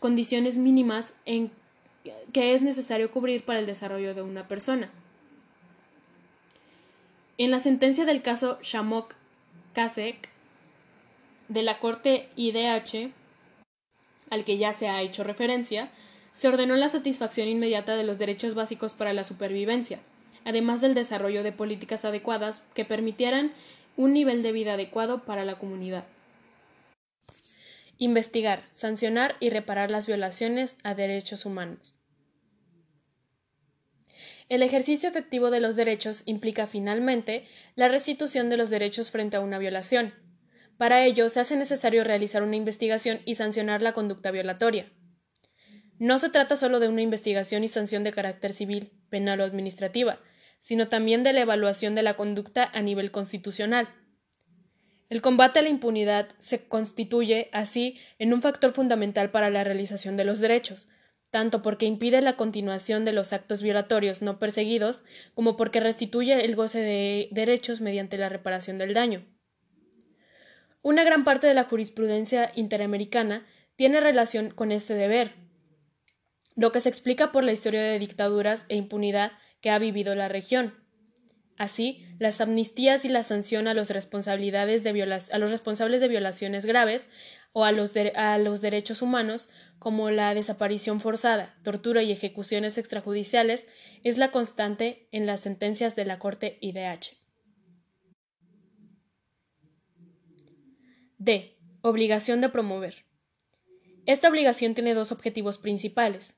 condiciones 0.00 0.58
mínimas 0.58 1.14
en 1.24 1.50
que 2.32 2.54
es 2.54 2.62
necesario 2.62 3.10
cubrir 3.10 3.44
para 3.44 3.58
el 3.58 3.66
desarrollo 3.66 4.14
de 4.14 4.22
una 4.22 4.48
persona. 4.48 4.90
En 7.38 7.50
la 7.50 7.60
sentencia 7.60 8.04
del 8.04 8.22
caso 8.22 8.58
Shamok 8.62 9.14
Kasek 9.74 10.30
de 11.48 11.62
la 11.62 11.78
Corte 11.78 12.30
IDH, 12.36 13.12
al 14.30 14.44
que 14.44 14.56
ya 14.56 14.72
se 14.72 14.88
ha 14.88 15.02
hecho 15.02 15.22
referencia, 15.22 15.90
se 16.32 16.48
ordenó 16.48 16.76
la 16.76 16.88
satisfacción 16.88 17.48
inmediata 17.48 17.96
de 17.96 18.04
los 18.04 18.18
derechos 18.18 18.54
básicos 18.54 18.94
para 18.94 19.12
la 19.12 19.24
supervivencia, 19.24 20.00
además 20.44 20.80
del 20.80 20.94
desarrollo 20.94 21.42
de 21.42 21.52
políticas 21.52 22.04
adecuadas 22.04 22.64
que 22.74 22.84
permitieran 22.84 23.52
un 23.96 24.12
nivel 24.12 24.42
de 24.42 24.52
vida 24.52 24.74
adecuado 24.74 25.24
para 25.24 25.44
la 25.44 25.58
comunidad. 25.58 26.04
Investigar, 27.98 28.62
sancionar 28.70 29.36
y 29.40 29.50
reparar 29.50 29.90
las 29.90 30.06
violaciones 30.06 30.76
a 30.82 30.94
derechos 30.94 31.46
humanos. 31.46 31.98
El 34.48 34.62
ejercicio 34.62 35.08
efectivo 35.08 35.50
de 35.50 35.60
los 35.60 35.76
derechos 35.76 36.22
implica 36.26 36.66
finalmente 36.66 37.46
la 37.74 37.88
restitución 37.88 38.48
de 38.48 38.56
los 38.56 38.70
derechos 38.70 39.10
frente 39.10 39.36
a 39.36 39.40
una 39.40 39.58
violación. 39.58 40.14
Para 40.76 41.04
ello 41.04 41.28
se 41.30 41.40
hace 41.40 41.56
necesario 41.56 42.04
realizar 42.04 42.42
una 42.42 42.56
investigación 42.56 43.20
y 43.24 43.36
sancionar 43.36 43.82
la 43.82 43.92
conducta 43.92 44.30
violatoria. 44.30 44.92
No 45.98 46.18
se 46.18 46.28
trata 46.28 46.54
solo 46.54 46.78
de 46.78 46.88
una 46.88 47.00
investigación 47.00 47.64
y 47.64 47.68
sanción 47.68 48.04
de 48.04 48.12
carácter 48.12 48.52
civil, 48.52 48.92
penal 49.08 49.40
o 49.40 49.44
administrativa, 49.44 50.20
sino 50.60 50.88
también 50.88 51.22
de 51.22 51.32
la 51.32 51.40
evaluación 51.40 51.94
de 51.94 52.02
la 52.02 52.14
conducta 52.14 52.70
a 52.72 52.82
nivel 52.82 53.10
constitucional. 53.10 53.88
El 55.08 55.22
combate 55.22 55.60
a 55.60 55.62
la 55.62 55.68
impunidad 55.68 56.28
se 56.38 56.66
constituye, 56.66 57.48
así, 57.52 57.98
en 58.18 58.32
un 58.34 58.42
factor 58.42 58.72
fundamental 58.72 59.30
para 59.30 59.50
la 59.50 59.62
realización 59.62 60.16
de 60.16 60.24
los 60.24 60.40
derechos, 60.40 60.88
tanto 61.30 61.62
porque 61.62 61.86
impide 61.86 62.20
la 62.20 62.36
continuación 62.36 63.04
de 63.04 63.12
los 63.12 63.32
actos 63.32 63.62
violatorios 63.62 64.22
no 64.22 64.38
perseguidos, 64.38 65.04
como 65.34 65.56
porque 65.56 65.80
restituye 65.80 66.44
el 66.44 66.56
goce 66.56 66.80
de 66.80 67.28
derechos 67.30 67.80
mediante 67.80 68.18
la 68.18 68.28
reparación 68.28 68.78
del 68.78 68.94
daño. 68.94 69.24
Una 70.82 71.04
gran 71.04 71.24
parte 71.24 71.46
de 71.46 71.54
la 71.54 71.64
jurisprudencia 71.64 72.52
interamericana 72.54 73.46
tiene 73.76 74.00
relación 74.00 74.50
con 74.50 74.72
este 74.72 74.94
deber, 74.94 75.34
lo 76.56 76.72
que 76.72 76.80
se 76.80 76.88
explica 76.88 77.32
por 77.32 77.44
la 77.44 77.52
historia 77.52 77.82
de 77.82 77.98
dictaduras 77.98 78.64
e 78.68 78.76
impunidad 78.76 79.32
que 79.60 79.70
ha 79.70 79.78
vivido 79.78 80.14
la 80.14 80.28
región. 80.28 80.85
Así, 81.58 82.06
las 82.18 82.40
amnistías 82.40 83.04
y 83.04 83.08
la 83.08 83.22
sanción 83.22 83.66
a, 83.66 83.74
los 83.74 83.88
responsabilidades 83.90 84.82
de 84.82 85.20
a 85.32 85.38
los 85.38 85.50
responsables 85.50 86.00
de 86.02 86.08
violaciones 86.08 86.66
graves 86.66 87.06
o 87.52 87.64
a 87.64 87.72
los, 87.72 87.94
a 87.96 88.36
los 88.36 88.60
derechos 88.60 89.00
humanos, 89.00 89.48
como 89.78 90.10
la 90.10 90.34
desaparición 90.34 91.00
forzada, 91.00 91.56
tortura 91.62 92.02
y 92.02 92.12
ejecuciones 92.12 92.76
extrajudiciales, 92.76 93.66
es 94.04 94.18
la 94.18 94.30
constante 94.30 95.08
en 95.12 95.24
las 95.24 95.40
sentencias 95.40 95.96
de 95.96 96.04
la 96.04 96.18
Corte 96.18 96.58
IDH. 96.60 97.16
D. 101.18 101.56
Obligación 101.80 102.42
de 102.42 102.50
promover. 102.50 103.06
Esta 104.04 104.28
obligación 104.28 104.74
tiene 104.74 104.92
dos 104.92 105.10
objetivos 105.10 105.56
principales. 105.56 106.34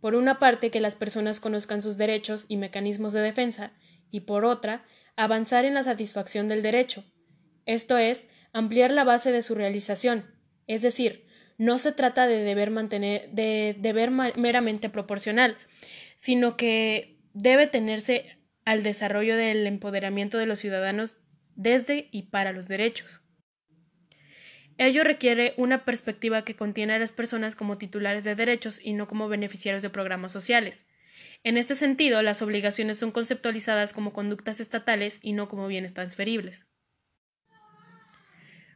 Por 0.00 0.14
una 0.14 0.38
parte, 0.38 0.70
que 0.70 0.80
las 0.80 0.94
personas 0.94 1.40
conozcan 1.40 1.82
sus 1.82 1.98
derechos 1.98 2.46
y 2.48 2.56
mecanismos 2.56 3.12
de 3.12 3.20
defensa, 3.20 3.72
y 4.10 4.20
por 4.20 4.44
otra, 4.44 4.84
avanzar 5.16 5.64
en 5.64 5.74
la 5.74 5.82
satisfacción 5.82 6.48
del 6.48 6.62
derecho, 6.62 7.04
esto 7.66 7.98
es, 7.98 8.26
ampliar 8.52 8.90
la 8.90 9.04
base 9.04 9.32
de 9.32 9.42
su 9.42 9.54
realización, 9.54 10.24
es 10.66 10.82
decir, 10.82 11.26
no 11.58 11.78
se 11.78 11.92
trata 11.92 12.26
de 12.26 12.42
deber 12.42 12.70
mantener 12.70 13.28
de 13.32 13.76
deber 13.78 14.10
meramente 14.10 14.88
proporcional, 14.88 15.58
sino 16.16 16.56
que 16.56 17.18
debe 17.34 17.66
tenerse 17.66 18.38
al 18.64 18.82
desarrollo 18.82 19.36
del 19.36 19.66
empoderamiento 19.66 20.38
de 20.38 20.46
los 20.46 20.58
ciudadanos 20.58 21.18
desde 21.56 22.08
y 22.12 22.30
para 22.30 22.52
los 22.52 22.66
derechos. 22.66 23.20
Ello 24.78 25.04
requiere 25.04 25.52
una 25.58 25.84
perspectiva 25.84 26.44
que 26.44 26.56
contiene 26.56 26.94
a 26.94 26.98
las 26.98 27.12
personas 27.12 27.54
como 27.54 27.76
titulares 27.76 28.24
de 28.24 28.34
derechos 28.34 28.80
y 28.82 28.94
no 28.94 29.06
como 29.06 29.28
beneficiarios 29.28 29.82
de 29.82 29.90
programas 29.90 30.32
sociales. 30.32 30.86
En 31.42 31.56
este 31.56 31.74
sentido, 31.74 32.22
las 32.22 32.42
obligaciones 32.42 32.98
son 32.98 33.12
conceptualizadas 33.12 33.94
como 33.94 34.12
conductas 34.12 34.60
estatales 34.60 35.18
y 35.22 35.32
no 35.32 35.48
como 35.48 35.68
bienes 35.68 35.94
transferibles. 35.94 36.66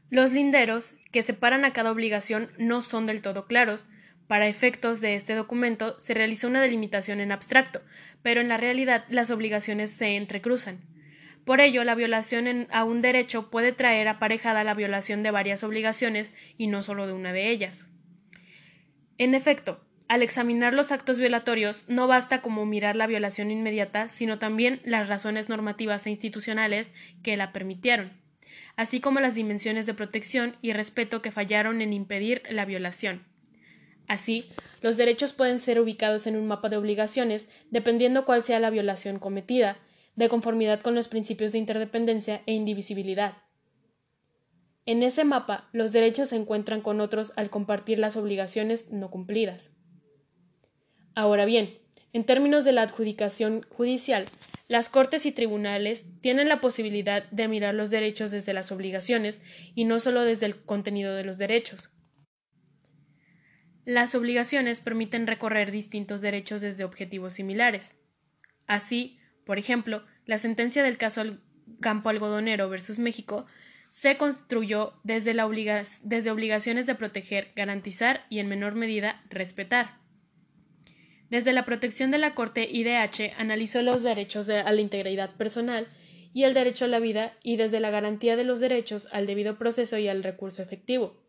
Los 0.09 0.33
linderos 0.33 0.95
que 1.13 1.23
separan 1.23 1.65
a 1.65 1.73
cada 1.73 1.91
obligación 1.91 2.51
no 2.57 2.81
son 2.83 3.05
del 3.05 3.21
todo 3.21 3.47
claros. 3.47 3.89
Para 4.29 4.49
efectos 4.49 5.03
de 5.03 5.15
este 5.15 5.35
documento 5.35 6.01
se 6.01 6.15
realizó 6.15 6.49
una 6.49 6.63
delimitación 6.63 7.21
en 7.21 7.33
abstracto, 7.33 7.83
pero 8.23 8.41
en 8.41 8.49
la 8.49 8.57
realidad 8.57 9.05
las 9.11 9.31
obligaciones 9.31 9.91
se 9.91 10.17
entrecruzan. 10.17 10.81
Por 11.45 11.61
ello, 11.61 11.85
la 11.85 11.95
violación 11.95 12.67
a 12.71 12.85
un 12.85 13.03
derecho 13.03 13.51
puede 13.51 13.73
traer 13.73 14.09
aparejada 14.09 14.65
la 14.65 14.73
violación 14.73 15.23
de 15.23 15.31
varias 15.31 15.63
obligaciones 15.63 16.33
y 16.57 16.69
no 16.69 16.83
solo 16.83 17.07
de 17.07 17.13
una 17.13 17.35
de 17.35 17.51
ellas. 17.51 17.89
En 19.19 19.35
efecto, 19.35 19.84
al 20.07 20.23
examinar 20.23 20.75
los 20.75 20.93
actos 20.93 21.19
violatorios 21.19 21.85
no 21.89 22.07
basta 22.07 22.43
como 22.43 22.67
mirar 22.67 22.95
la 22.95 23.07
violación 23.07 23.51
inmediata, 23.51 24.09
sino 24.09 24.39
también 24.39 24.81
las 24.85 25.09
razones 25.09 25.49
normativas 25.49 26.07
e 26.07 26.11
institucionales 26.11 26.91
que 27.23 27.37
la 27.39 27.53
permitieron, 27.53 28.13
así 28.77 29.01
como 29.01 29.21
las 29.21 29.35
dimensiones 29.35 29.87
de 29.87 29.95
protección 29.95 30.57
y 30.61 30.73
respeto 30.75 31.23
que 31.23 31.33
fallaron 31.33 31.81
en 31.81 31.95
impedir 31.95 32.43
la 32.51 32.67
violación. 32.67 33.25
Así, 34.07 34.51
los 34.83 34.99
derechos 34.99 35.33
pueden 35.33 35.59
ser 35.59 35.81
ubicados 35.81 36.27
en 36.27 36.37
un 36.37 36.47
mapa 36.47 36.69
de 36.69 36.77
obligaciones 36.77 37.49
dependiendo 37.71 38.27
cuál 38.27 38.43
sea 38.43 38.61
la 38.61 38.69
violación 38.69 39.19
cometida, 39.19 39.79
de 40.17 40.29
conformidad 40.29 40.81
con 40.81 40.95
los 40.95 41.09
principios 41.09 41.53
de 41.53 41.59
interdependencia 41.59 42.43
e 42.47 42.53
indivisibilidad. 42.53 43.39
En 44.87 45.03
ese 45.03 45.25
mapa, 45.25 45.71
los 45.73 45.93
derechos 45.93 46.29
se 46.29 46.37
encuentran 46.37 46.83
con 46.83 47.01
otros 47.01 47.33
al 47.37 47.49
compartir 47.49 47.99
las 47.99 48.17
obligaciones 48.17 48.91
no 48.91 49.11
cumplidas. 49.11 49.71
Ahora 51.15 51.45
bien, 51.45 51.79
en 52.13 52.25
términos 52.25 52.65
de 52.65 52.73
la 52.73 52.83
adjudicación 52.83 53.63
judicial, 53.69 54.27
las 54.67 54.89
Cortes 54.89 55.27
y 55.27 55.33
tribunales 55.33 56.05
tienen 56.21 56.49
la 56.49 56.61
posibilidad 56.61 57.29
de 57.31 57.49
mirar 57.49 57.75
los 57.75 57.91
derechos 57.91 58.31
desde 58.31 58.53
las 58.53 58.73
obligaciones 58.73 59.41
y 59.75 59.85
no 59.85 60.01
solo 60.01 60.23
desde 60.23 60.47
el 60.47 60.57
contenido 60.57 61.15
de 61.15 61.25
los 61.25 61.39
derechos. 61.39 61.91
Las 63.85 64.15
obligaciones 64.15 64.81
permiten 64.81 65.27
recorrer 65.27 65.71
distintos 65.71 66.23
derechos 66.23 66.63
desde 66.63 66.85
objetivos 66.85 67.35
similares. 67.35 67.95
Así, 68.67 69.19
por 69.45 69.59
ejemplo, 69.59 70.05
la 70.25 70.39
sentencia 70.39 70.83
del 70.83 70.97
caso 70.97 71.23
Campo 71.81 72.09
Algodonero 72.09 72.71
versus 72.71 72.99
México 72.99 73.47
se 73.91 74.17
construyó 74.17 74.95
desde, 75.05 75.41
obligaciones 75.43 76.87
de 76.87 76.95
proteger, 76.95 77.53
garantizar 77.55 78.25
y, 78.31 78.39
en 78.39 78.49
menor 78.49 78.75
medida, 78.75 79.23
respetar. 79.29 80.04
Desde 81.31 81.53
la 81.53 81.65
protección 81.65 82.11
de 82.11 82.19
la 82.19 82.35
Corte 82.35 82.69
IDH 82.71 83.35
analizó 83.39 83.83
los 83.83 84.03
derechos 84.03 84.49
a 84.49 84.71
la 84.71 84.81
integridad 84.81 85.35
personal 85.37 85.89
y 86.33 86.45
el 86.45 86.55
derecho 86.55 86.85
a 86.85 86.89
la 86.89 86.99
vida 86.99 87.39
y 87.43 87.57
desde 87.57 87.81
la 87.81 87.91
garantía 87.91 88.37
de 88.37 88.45
los 88.45 88.61
derechos 88.61 89.09
al 89.13 89.27
debido 89.27 89.57
proceso 89.57 89.99
y 89.99 90.09
al 90.09 90.23
recurso 90.23 90.63
efectivo. 90.63 91.25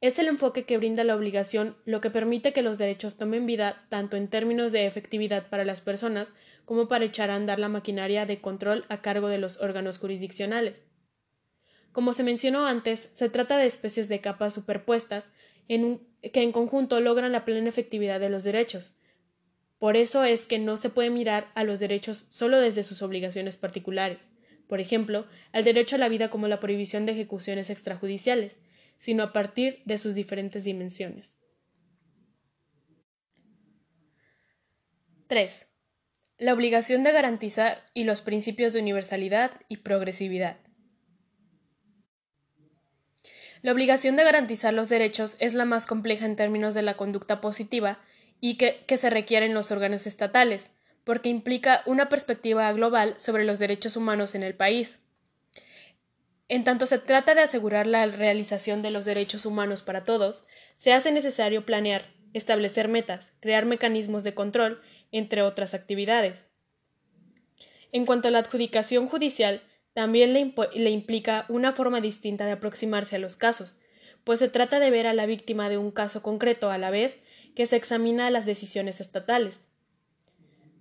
Es 0.00 0.18
el 0.18 0.28
enfoque 0.28 0.64
que 0.64 0.78
brinda 0.78 1.04
la 1.04 1.14
obligación 1.14 1.76
lo 1.84 2.00
que 2.00 2.10
permite 2.10 2.54
que 2.54 2.62
los 2.62 2.78
derechos 2.78 3.18
tomen 3.18 3.44
vida 3.46 3.86
tanto 3.90 4.16
en 4.16 4.28
términos 4.28 4.72
de 4.72 4.86
efectividad 4.86 5.48
para 5.48 5.64
las 5.64 5.82
personas 5.82 6.32
como 6.64 6.88
para 6.88 7.04
echar 7.04 7.30
a 7.30 7.34
andar 7.34 7.58
la 7.58 7.68
maquinaria 7.68 8.24
de 8.24 8.40
control 8.40 8.86
a 8.88 9.02
cargo 9.02 9.28
de 9.28 9.38
los 9.38 9.60
órganos 9.60 9.98
jurisdiccionales. 9.98 10.84
Como 11.92 12.12
se 12.12 12.22
mencionó 12.22 12.66
antes, 12.66 13.10
se 13.12 13.28
trata 13.28 13.58
de 13.58 13.66
especies 13.66 14.08
de 14.08 14.20
capas 14.20 14.54
superpuestas 14.54 15.24
que 16.32 16.42
en 16.42 16.52
conjunto 16.52 17.00
logran 17.00 17.32
la 17.32 17.44
plena 17.44 17.68
efectividad 17.68 18.20
de 18.20 18.28
los 18.28 18.44
derechos. 18.44 18.96
Por 19.78 19.96
eso 19.96 20.24
es 20.24 20.44
que 20.44 20.58
no 20.58 20.76
se 20.76 20.90
puede 20.90 21.10
mirar 21.10 21.50
a 21.54 21.64
los 21.64 21.80
derechos 21.80 22.26
solo 22.28 22.58
desde 22.58 22.82
sus 22.82 23.00
obligaciones 23.02 23.56
particulares, 23.56 24.28
por 24.68 24.80
ejemplo, 24.80 25.26
al 25.52 25.64
derecho 25.64 25.96
a 25.96 25.98
la 25.98 26.08
vida 26.08 26.28
como 26.28 26.48
la 26.48 26.60
prohibición 26.60 27.06
de 27.06 27.12
ejecuciones 27.12 27.70
extrajudiciales, 27.70 28.56
sino 28.98 29.22
a 29.22 29.32
partir 29.32 29.80
de 29.86 29.98
sus 29.98 30.14
diferentes 30.14 30.64
dimensiones. 30.64 31.38
3 35.28 35.70
la 36.40 36.54
obligación 36.54 37.02
de 37.02 37.12
garantizar 37.12 37.84
y 37.92 38.04
los 38.04 38.22
principios 38.22 38.72
de 38.72 38.80
universalidad 38.80 39.60
y 39.68 39.78
progresividad. 39.78 40.56
La 43.62 43.72
obligación 43.72 44.16
de 44.16 44.24
garantizar 44.24 44.72
los 44.72 44.88
derechos 44.88 45.36
es 45.38 45.52
la 45.54 45.66
más 45.66 45.86
compleja 45.86 46.24
en 46.24 46.36
términos 46.36 46.74
de 46.74 46.82
la 46.82 46.96
conducta 46.96 47.40
positiva 47.40 47.98
y 48.40 48.54
que, 48.56 48.84
se 48.96 49.10
requiere 49.10 49.46
en 49.46 49.54
los 49.54 49.70
órganos 49.70 50.06
estatales, 50.06 50.70
porque 51.04 51.28
implica 51.28 51.82
una 51.84 52.08
perspectiva 52.08 52.72
global 52.72 53.14
sobre 53.18 53.44
los 53.44 53.58
derechos 53.58 53.96
humanos 53.96 54.34
en 54.34 54.42
el 54.42 54.54
país. 54.54 54.98
En 56.48 56.64
tanto 56.64 56.86
se 56.86 56.98
trata 56.98 57.34
de 57.34 57.42
asegurar 57.42 57.86
la 57.86 58.06
realización 58.06 58.80
de 58.80 58.90
los 58.90 59.04
derechos 59.04 59.44
humanos 59.44 59.82
para 59.82 60.04
todos, 60.04 60.46
se 60.74 60.94
hace 60.94 61.12
necesario 61.12 61.66
planear, 61.66 62.06
establecer 62.32 62.88
metas, 62.88 63.32
crear 63.40 63.66
mecanismos 63.66 64.24
de 64.24 64.34
control, 64.34 64.80
entre 65.12 65.42
otras 65.42 65.74
actividades. 65.74 66.46
En 67.92 68.06
cuanto 68.06 68.28
a 68.28 68.30
la 68.30 68.38
adjudicación 68.38 69.06
judicial, 69.08 69.62
también 69.92 70.32
le, 70.32 70.90
implica 70.90 71.46
una 71.48 71.72
forma 71.72 72.00
distinta 72.00 72.46
de 72.46 72.52
aproximarse 72.52 73.16
a 73.16 73.18
los 73.18 73.36
casos, 73.36 73.78
pues 74.24 74.38
se 74.38 74.48
trata 74.48 74.78
de 74.78 74.90
ver 74.90 75.06
a 75.06 75.14
la 75.14 75.26
víctima 75.26 75.68
de 75.68 75.78
un 75.78 75.90
caso 75.90 76.22
concreto 76.22 76.70
a 76.70 76.78
la 76.78 76.90
vez 76.90 77.16
que 77.54 77.66
se 77.66 77.76
examina 77.76 78.30
las 78.30 78.46
decisiones 78.46 79.00
estatales. 79.00 79.60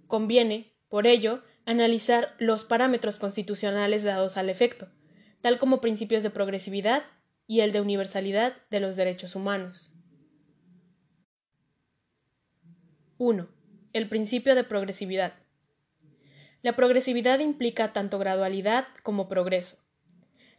Conviene, 0.07 0.73
por 0.89 1.07
ello, 1.07 1.41
analizar 1.65 2.35
los 2.39 2.63
parámetros 2.63 3.19
constitucionales 3.19 4.03
dados 4.03 4.37
al 4.37 4.49
efecto, 4.49 4.87
tal 5.41 5.59
como 5.59 5.81
principios 5.81 6.23
de 6.23 6.29
progresividad 6.29 7.03
y 7.47 7.61
el 7.61 7.71
de 7.71 7.81
universalidad 7.81 8.57
de 8.69 8.79
los 8.79 8.95
derechos 8.95 9.35
humanos. 9.35 9.95
1. 13.17 13.49
El 13.93 14.07
principio 14.07 14.55
de 14.55 14.63
progresividad. 14.63 15.33
La 16.61 16.75
progresividad 16.75 17.39
implica 17.39 17.93
tanto 17.93 18.19
gradualidad 18.19 18.87
como 19.01 19.27
progreso. 19.27 19.77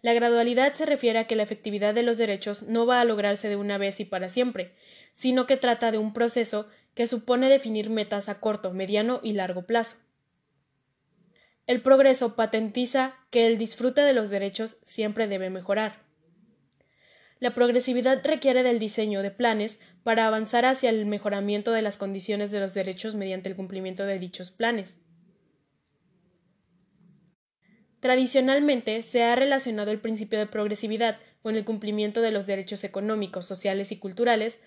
La 0.02 0.14
gradualidad 0.14 0.72
se 0.72 0.86
refiere 0.86 1.18
a 1.18 1.26
que 1.26 1.36
la 1.36 1.42
efectividad 1.42 1.92
de 1.92 2.02
los 2.02 2.16
derechos 2.16 2.62
no 2.62 2.86
va 2.86 3.00
a 3.00 3.04
lograrse 3.04 3.50
de 3.50 3.56
una 3.56 3.76
vez 3.76 4.00
y 4.00 4.06
para 4.06 4.30
siempre, 4.30 4.72
sino 5.12 5.46
que 5.46 5.58
trata 5.58 5.90
de 5.90 5.98
un 5.98 6.14
proceso 6.14 6.68
que 6.94 7.06
supone 7.06 7.50
definir 7.50 7.90
metas 7.90 8.30
a 8.30 8.40
corto, 8.40 8.72
mediano 8.72 9.20
y 9.22 9.34
largo 9.34 9.66
plazo. 9.66 9.96
El 11.66 11.82
progreso 11.82 12.34
patentiza 12.34 13.14
que 13.30 13.46
el 13.46 13.58
disfrute 13.58 14.00
de 14.00 14.14
los 14.14 14.30
derechos 14.30 14.78
siempre 14.84 15.28
debe 15.28 15.50
mejorar. 15.50 16.02
La 17.38 17.54
progresividad 17.54 18.22
requiere 18.24 18.62
del 18.62 18.78
diseño 18.78 19.22
de 19.22 19.30
planes 19.30 19.78
para 20.02 20.26
avanzar 20.26 20.64
hacia 20.64 20.90
el 20.90 21.04
mejoramiento 21.06 21.72
de 21.72 21.82
las 21.82 21.96
condiciones 21.96 22.50
de 22.50 22.60
los 22.60 22.72
derechos 22.74 23.14
mediante 23.14 23.50
el 23.50 23.56
cumplimiento 23.56 24.04
de 24.04 24.18
dichos 24.18 24.50
planes. 24.50 24.96
Tradicionalmente 28.00 29.02
se 29.02 29.22
ha 29.22 29.36
relacionado 29.36 29.90
el 29.90 30.00
principio 30.00 30.38
de 30.38 30.46
progresividad 30.46 31.18
con 31.42 31.54
el 31.56 31.64
cumplimiento 31.64 32.22
de 32.22 32.30
los 32.30 32.46
derechos 32.46 32.82
económicos, 32.84 33.46
sociales 33.46 33.92
y 33.92 33.96
culturales, 33.96 34.58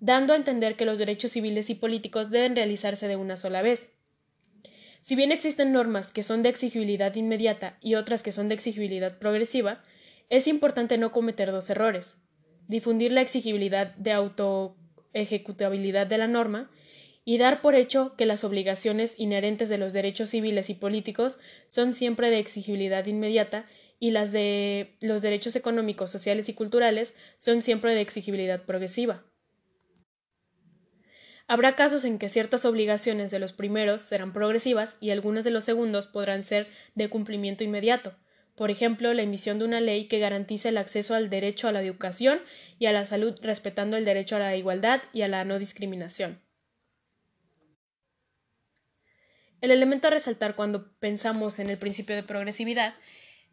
dando 0.00 0.32
a 0.32 0.36
entender 0.36 0.76
que 0.76 0.84
los 0.84 0.98
derechos 0.98 1.30
civiles 1.30 1.70
y 1.70 1.76
políticos 1.76 2.30
deben 2.30 2.56
realizarse 2.56 3.06
de 3.06 3.16
una 3.16 3.36
sola 3.36 3.62
vez. 3.62 3.90
Si 5.00 5.14
bien 5.14 5.32
existen 5.32 5.72
normas 5.72 6.12
que 6.12 6.22
son 6.22 6.42
de 6.42 6.48
exigibilidad 6.48 7.14
inmediata 7.14 7.76
y 7.80 7.94
otras 7.94 8.22
que 8.22 8.32
son 8.32 8.48
de 8.48 8.54
exigibilidad 8.54 9.18
progresiva, 9.18 9.82
es 10.28 10.48
importante 10.48 10.98
no 10.98 11.12
cometer 11.12 11.52
dos 11.52 11.70
errores. 11.70 12.14
Difundir 12.66 13.12
la 13.12 13.20
exigibilidad 13.20 13.94
de 13.96 14.12
autoejecutabilidad 14.12 16.06
de 16.06 16.18
la 16.18 16.28
norma 16.28 16.70
y 17.24 17.38
dar 17.38 17.62
por 17.62 17.74
hecho 17.74 18.14
que 18.16 18.26
las 18.26 18.44
obligaciones 18.44 19.14
inherentes 19.18 19.68
de 19.68 19.78
los 19.78 19.92
derechos 19.92 20.30
civiles 20.30 20.70
y 20.70 20.74
políticos 20.74 21.38
son 21.68 21.92
siempre 21.92 22.30
de 22.30 22.38
exigibilidad 22.38 23.06
inmediata 23.06 23.66
y 24.00 24.10
las 24.10 24.32
de 24.32 24.96
los 25.00 25.22
derechos 25.22 25.54
económicos, 25.54 26.10
sociales 26.10 26.48
y 26.48 26.54
culturales 26.54 27.14
son 27.36 27.62
siempre 27.62 27.94
de 27.94 28.00
exigibilidad 28.00 28.62
progresiva. 28.64 29.24
Habrá 31.46 31.76
casos 31.76 32.04
en 32.04 32.18
que 32.18 32.28
ciertas 32.28 32.64
obligaciones 32.64 33.30
de 33.30 33.38
los 33.38 33.52
primeros 33.52 34.00
serán 34.00 34.32
progresivas 34.32 34.96
y 35.00 35.10
algunas 35.10 35.44
de 35.44 35.50
los 35.50 35.64
segundos 35.64 36.06
podrán 36.06 36.44
ser 36.44 36.68
de 36.94 37.08
cumplimiento 37.08 37.62
inmediato, 37.62 38.16
por 38.56 38.70
ejemplo, 38.70 39.12
la 39.14 39.22
emisión 39.22 39.58
de 39.58 39.64
una 39.64 39.80
ley 39.80 40.06
que 40.06 40.18
garantice 40.18 40.68
el 40.68 40.76
acceso 40.76 41.14
al 41.14 41.30
derecho 41.30 41.68
a 41.68 41.72
la 41.72 41.82
educación 41.82 42.40
y 42.78 42.86
a 42.86 42.92
la 42.92 43.06
salud 43.06 43.38
respetando 43.42 43.96
el 43.96 44.04
derecho 44.04 44.36
a 44.36 44.40
la 44.40 44.56
igualdad 44.56 45.02
y 45.12 45.22
a 45.22 45.28
la 45.28 45.44
no 45.44 45.58
discriminación. 45.58 46.40
El 49.62 49.70
elemento 49.70 50.08
a 50.08 50.10
resaltar 50.10 50.56
cuando 50.56 50.92
pensamos 50.98 51.60
en 51.60 51.70
el 51.70 51.78
principio 51.78 52.16
de 52.16 52.24
progresividad 52.24 52.96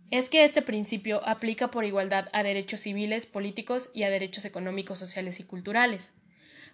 es 0.09 0.27
que 0.29 0.43
este 0.43 0.63
principio 0.63 1.21
aplica 1.23 1.67
por 1.67 1.85
igualdad 1.85 2.29
a 2.33 2.41
derechos 2.41 2.79
civiles, 2.79 3.27
políticos 3.27 3.91
y 3.93 4.01
a 4.01 4.09
derechos 4.09 4.43
económicos, 4.43 4.97
sociales 4.97 5.39
y 5.39 5.43
culturales, 5.43 6.09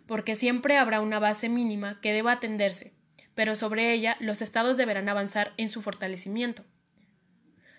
porque 0.08 0.36
siempre 0.36 0.78
habrá 0.78 1.02
una 1.02 1.20
base 1.20 1.50
mínima 1.50 2.00
que 2.00 2.14
deba 2.14 2.32
atenderse, 2.32 2.94
pero 3.34 3.58
sobre 3.58 3.92
ella 3.92 4.16
los 4.22 4.42
estados 4.42 4.78
deberán 4.78 5.10
avanzar 5.10 5.54
en 5.58 5.70
su 5.70 5.82
fortalecimiento. 5.82 6.64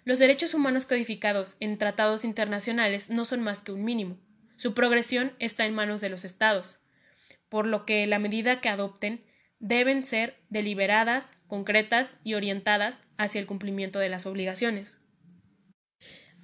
Los 0.05 0.19
derechos 0.19 0.53
humanos 0.53 0.85
codificados 0.85 1.57
en 1.61 1.79
tratados 1.79 2.27
internacionales 2.27 3.09
no 3.09 3.25
son 3.25 3.41
más 3.41 3.63
que 3.63 3.73
un 3.73 3.83
mínimo. 3.83 4.19
Su 4.59 4.75
progresión 4.75 5.33
está 5.39 5.65
en 5.65 5.75
manos 5.75 6.03
de 6.03 6.11
los 6.11 6.27
Estados, 6.27 6.81
por 7.49 7.67
lo 7.67 7.87
que 7.87 8.07
la 8.07 8.19
medida 8.19 8.61
que 8.61 8.69
adopten 8.69 9.25
deben 9.59 10.05
ser 10.05 10.37
deliberadas, 10.49 11.33
concretas 11.47 12.15
y 12.25 12.35
orientadas 12.35 13.05
hacia 13.17 13.41
el 13.41 13.47
cumplimiento 13.47 13.99
de 13.99 14.09
las 14.09 14.27
obligaciones. 14.27 14.99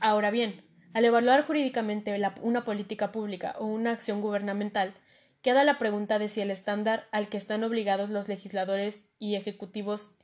Ahora 0.00 0.30
bien, 0.30 0.64
al 0.94 1.04
evaluar 1.04 1.46
jurídicamente 1.46 2.18
una 2.42 2.64
política 2.64 3.12
pública 3.12 3.54
o 3.58 3.66
una 3.66 3.92
acción 3.92 4.20
gubernamental, 4.20 4.94
queda 5.42 5.64
la 5.64 5.78
pregunta 5.78 6.18
de 6.18 6.28
si 6.28 6.40
el 6.40 6.50
estándar 6.50 7.08
al 7.12 7.28
que 7.28 7.36
están 7.36 7.64
obligados 7.64 8.10
los 8.10 8.28
legisladores 8.28 9.04
y 9.18 9.36
ejecutivos 9.36 10.14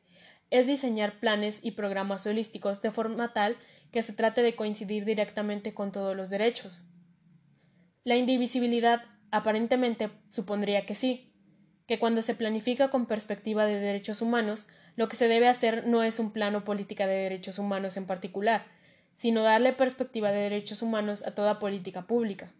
es 0.51 0.67
diseñar 0.67 1.21
planes 1.21 1.61
y 1.63 1.73
programas 1.73 2.27
holísticos 2.27 2.81
de 2.81 2.91
forma 2.91 3.33
tal 3.33 3.57
que 3.93 4.03
se 4.03 4.13
trate 4.13 4.43
de 4.43 4.55
coincidir 4.55 5.05
directamente 5.05 5.75
con 5.75 5.93
todos 5.93 6.17
los 6.17 6.31
derechos. 6.31 6.85
La 8.05 8.17
indivisibilidad 8.17 9.05
aparentemente 9.31 10.11
supondría 10.31 10.87
que 10.87 10.95
sí, 10.95 11.28
que 11.89 11.99
cuando 11.99 12.21
se 12.21 12.35
planifica 12.35 12.91
con 12.91 13.07
perspectiva 13.07 13.65
de 13.65 13.81
derechos 13.81 14.21
humanos, 14.21 14.69
lo 14.95 15.09
que 15.09 15.17
se 15.17 15.27
debe 15.27 15.49
hacer 15.49 15.87
no 15.87 16.03
es 16.03 16.19
un 16.19 16.33
plano 16.33 16.63
política 16.63 17.07
de 17.07 17.15
derechos 17.15 17.59
humanos 17.59 17.97
en 17.97 18.05
particular, 18.07 18.67
sino 19.15 19.43
darle 19.43 19.73
perspectiva 19.73 20.31
de 20.31 20.39
derechos 20.39 20.83
humanos 20.83 21.27
a 21.27 21.35
toda 21.35 21.59
política 21.59 22.07
pública. 22.07 22.53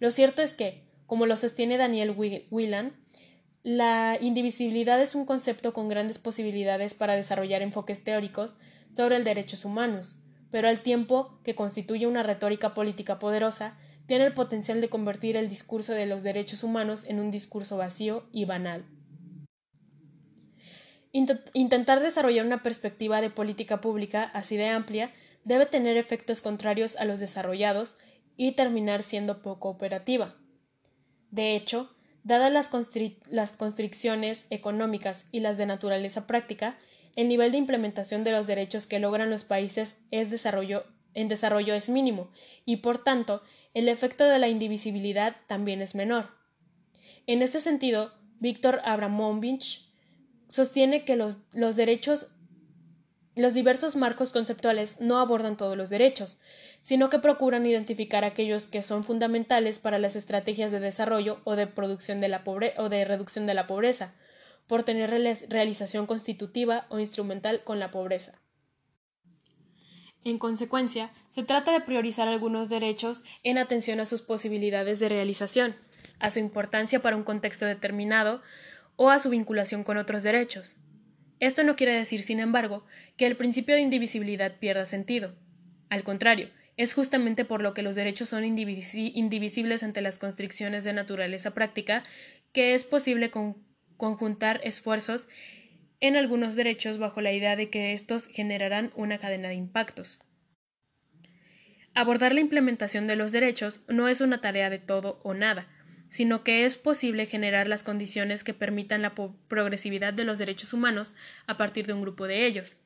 Lo 0.00 0.10
cierto 0.10 0.42
es 0.42 0.54
que, 0.54 0.82
como 1.06 1.24
lo 1.24 1.38
sostiene 1.38 1.78
Daniel 1.78 2.14
Whelan, 2.50 2.92
la 3.62 4.18
indivisibilidad 4.20 5.00
es 5.00 5.14
un 5.14 5.24
concepto 5.24 5.72
con 5.72 5.88
grandes 5.88 6.18
posibilidades 6.18 6.92
para 6.92 7.16
desarrollar 7.16 7.62
enfoques 7.62 8.04
teóricos 8.04 8.54
sobre 8.94 9.16
el 9.16 9.24
derechos 9.24 9.64
humanos, 9.64 10.20
pero 10.50 10.68
al 10.68 10.82
tiempo 10.82 11.40
que 11.42 11.54
constituye 11.54 12.06
una 12.06 12.22
retórica 12.22 12.74
política 12.74 13.18
poderosa, 13.18 13.78
tiene 14.06 14.26
el 14.26 14.34
potencial 14.34 14.80
de 14.80 14.88
convertir 14.88 15.36
el 15.36 15.48
discurso 15.48 15.92
de 15.92 16.06
los 16.06 16.22
derechos 16.22 16.62
humanos 16.62 17.04
en 17.04 17.20
un 17.20 17.30
discurso 17.30 17.76
vacío 17.76 18.24
y 18.32 18.44
banal. 18.44 18.84
Intentar 21.12 22.00
desarrollar 22.00 22.44
una 22.44 22.62
perspectiva 22.62 23.20
de 23.20 23.30
política 23.30 23.80
pública 23.80 24.24
así 24.34 24.56
de 24.56 24.68
amplia 24.68 25.12
debe 25.44 25.66
tener 25.66 25.96
efectos 25.96 26.40
contrarios 26.40 26.96
a 26.96 27.04
los 27.04 27.20
desarrollados 27.20 27.96
y 28.36 28.52
terminar 28.52 29.02
siendo 29.02 29.40
poco 29.40 29.68
operativa. 29.68 30.34
De 31.30 31.54
hecho, 31.54 31.90
Dadas 32.24 32.50
las, 33.28 33.56
constricciones 33.58 34.46
económicas 34.48 35.26
y 35.30 35.40
las 35.40 35.58
de 35.58 35.66
naturaleza 35.66 36.26
práctica, 36.26 36.78
el 37.16 37.28
nivel 37.28 37.52
de 37.52 37.58
implementación 37.58 38.24
de 38.24 38.32
los 38.32 38.46
derechos 38.46 38.86
que 38.86 38.98
logran 38.98 39.28
los 39.28 39.44
países 39.44 39.98
es 40.10 40.30
desarrollo, 40.30 40.86
en 41.12 41.28
desarrollo 41.28 41.74
es 41.74 41.90
mínimo, 41.90 42.30
y 42.64 42.78
por 42.78 42.96
tanto, 42.96 43.42
el 43.74 43.88
efecto 43.88 44.24
de 44.24 44.38
la 44.38 44.48
indivisibilidad 44.48 45.36
también 45.46 45.82
es 45.82 45.94
menor. 45.94 46.30
En 47.26 47.42
este 47.42 47.58
sentido, 47.60 48.12
Víctor 48.40 48.80
Abramovich 48.84 49.88
sostiene 50.48 51.04
que 51.04 51.16
los, 51.16 51.38
los 51.52 51.76
derechos 51.76 52.28
los 53.36 53.52
diversos 53.52 53.96
marcos 53.96 54.30
conceptuales 54.30 55.00
no 55.00 55.18
abordan 55.18 55.56
todos 55.56 55.76
los 55.76 55.90
derechos, 55.90 56.38
sino 56.80 57.10
que 57.10 57.18
procuran 57.18 57.66
identificar 57.66 58.24
aquellos 58.24 58.68
que 58.68 58.82
son 58.82 59.02
fundamentales 59.02 59.80
para 59.80 59.98
las 59.98 60.14
estrategias 60.14 60.70
de 60.70 60.78
desarrollo 60.78 61.40
o 61.42 61.56
de, 61.56 61.66
producción 61.66 62.20
de 62.20 62.28
la 62.28 62.44
o 62.46 62.88
de 62.88 63.04
reducción 63.04 63.46
de 63.46 63.54
la 63.54 63.66
pobreza, 63.66 64.12
por 64.68 64.84
tener 64.84 65.10
realización 65.48 66.06
constitutiva 66.06 66.86
o 66.90 67.00
instrumental 67.00 67.64
con 67.64 67.80
la 67.80 67.90
pobreza. 67.90 68.40
En 70.24 70.38
consecuencia, 70.38 71.10
se 71.28 71.42
trata 71.42 71.72
de 71.72 71.82
priorizar 71.82 72.28
algunos 72.28 72.70
derechos 72.70 73.24
en 73.42 73.58
atención 73.58 74.00
a 74.00 74.06
sus 74.06 74.22
posibilidades 74.22 74.98
de 74.98 75.10
realización, 75.10 75.76
a 76.18 76.30
su 76.30 76.38
importancia 76.38 77.02
para 77.02 77.16
un 77.16 77.24
contexto 77.24 77.66
determinado 77.66 78.42
o 78.96 79.10
a 79.10 79.18
su 79.18 79.28
vinculación 79.28 79.84
con 79.84 79.98
otros 79.98 80.22
derechos. 80.22 80.76
Esto 81.40 81.62
no 81.62 81.76
quiere 81.76 81.92
decir, 81.92 82.22
sin 82.22 82.40
embargo, 82.40 82.86
que 83.16 83.26
el 83.26 83.36
principio 83.36 83.74
de 83.74 83.82
indivisibilidad 83.82 84.58
pierda 84.58 84.86
sentido. 84.86 85.34
Al 85.90 86.04
contrario, 86.04 86.48
Es 86.76 86.94
justamente 86.94 87.44
por 87.44 87.62
lo 87.62 87.72
que 87.72 87.82
los 87.82 87.94
derechos 87.94 88.28
son 88.28 88.44
indivisibles 88.44 89.82
ante 89.82 90.00
las 90.00 90.18
constricciones 90.18 90.82
de 90.82 90.92
naturaleza 90.92 91.52
práctica 91.52 92.02
que 92.52 92.74
es 92.74 92.84
posible 92.84 93.30
conjuntar 93.96 94.60
esfuerzos 94.64 95.28
en 96.00 96.16
algunos 96.16 96.56
derechos 96.56 96.98
bajo 96.98 97.20
la 97.20 97.32
idea 97.32 97.56
de 97.56 97.70
que 97.70 97.92
estos 97.92 98.26
generarán 98.26 98.92
una 98.94 99.18
cadena 99.18 99.48
de 99.48 99.54
impactos. 99.54 100.20
Abordar 101.94 102.34
la 102.34 102.40
implementación 102.40 103.06
de 103.06 103.16
los 103.16 103.32
derechos 103.32 103.84
no 103.88 104.08
es 104.08 104.20
una 104.20 104.40
tarea 104.40 104.68
de 104.68 104.78
todo 104.78 105.20
o 105.22 105.32
nada, 105.32 105.68
sino 106.08 106.44
que 106.44 106.64
es 106.64 106.76
posible 106.76 107.26
generar 107.26 107.68
las 107.68 107.82
condiciones 107.82 108.44
que 108.44 108.54
permitan 108.54 109.02
la 109.02 109.14
progresividad 109.14 110.12
de 110.12 110.24
los 110.24 110.38
derechos 110.38 110.72
humanos 110.72 111.14
a 111.46 111.56
partir 111.56 111.86
de 111.86 111.92
un 111.92 112.02
grupo 112.02 112.26
de 112.26 112.46
ellos. 112.46 112.78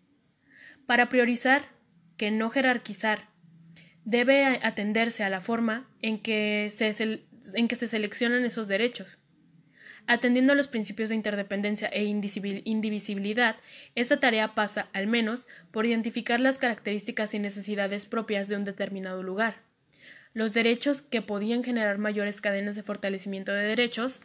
Para 0.86 1.08
priorizar, 1.08 1.70
que 2.16 2.30
no 2.30 2.50
jerarquizar, 2.50 3.28
debe 4.04 4.60
atenderse 4.62 5.24
a 5.24 5.30
la 5.30 5.40
forma 5.40 5.88
en 6.00 6.18
que 6.18 6.68
se, 6.70 7.22
en 7.54 7.68
que 7.68 7.76
se 7.76 7.88
seleccionan 7.88 8.44
esos 8.44 8.68
derechos. 8.68 9.18
Atendiendo 10.08 10.54
a 10.54 10.56
los 10.56 10.66
principios 10.66 11.10
de 11.10 11.14
interdependencia 11.14 11.86
e 11.92 12.02
indivisibilidad, 12.04 13.56
esta 13.94 14.18
tarea 14.18 14.56
pasa, 14.56 14.88
al 14.92 15.06
menos, 15.06 15.46
por 15.70 15.86
identificar 15.86 16.40
las 16.40 16.58
características 16.58 17.34
y 17.34 17.38
necesidades 17.38 18.06
propias 18.06 18.48
de 18.48 18.56
un 18.56 18.64
determinado 18.64 19.22
lugar 19.22 19.68
los 20.38 20.52
derechos 20.52 21.02
que 21.02 21.20
podían 21.20 21.64
generar 21.64 21.98
mayores 21.98 22.40
cadenas 22.40 22.76
de 22.76 22.84
fortalecimiento 22.84 23.52
de 23.52 23.62
derechos, 23.62 24.20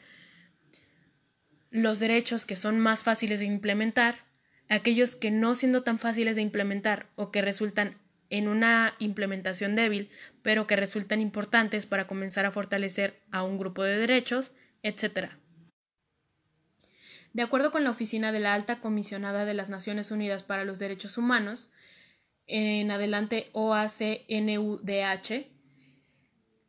los 1.71 1.99
derechos 1.99 2.45
que 2.45 2.55
son 2.55 2.79
más 2.79 3.01
fáciles 3.01 3.39
de 3.39 3.47
implementar, 3.47 4.25
aquellos 4.69 5.15
que 5.15 5.31
no 5.31 5.55
siendo 5.55 5.81
tan 5.81 5.97
fáciles 5.97 6.35
de 6.35 6.43
implementar 6.43 7.07
o 7.15 7.31
que 7.31 7.41
resultan 7.41 7.97
en 8.29 8.47
una 8.47 8.93
implementación 8.99 9.75
débil, 9.75 10.11
pero 10.43 10.67
que 10.67 10.75
resultan 10.75 11.19
importantes 11.19 11.87
para 11.87 12.05
comenzar 12.05 12.45
a 12.45 12.51
fortalecer 12.51 13.19
a 13.31 13.43
un 13.43 13.57
grupo 13.57 13.83
de 13.83 13.97
derechos, 13.97 14.51
etc. 14.83 15.31
De 17.33 17.41
acuerdo 17.41 17.71
con 17.71 17.83
la 17.83 17.89
Oficina 17.89 18.31
de 18.31 18.39
la 18.39 18.53
Alta 18.53 18.79
Comisionada 18.79 19.43
de 19.43 19.55
las 19.55 19.67
Naciones 19.67 20.11
Unidas 20.11 20.43
para 20.43 20.65
los 20.65 20.77
Derechos 20.77 21.17
Humanos, 21.17 21.73
en 22.45 22.91
adelante 22.91 23.49
OACNUDH, 23.53 25.47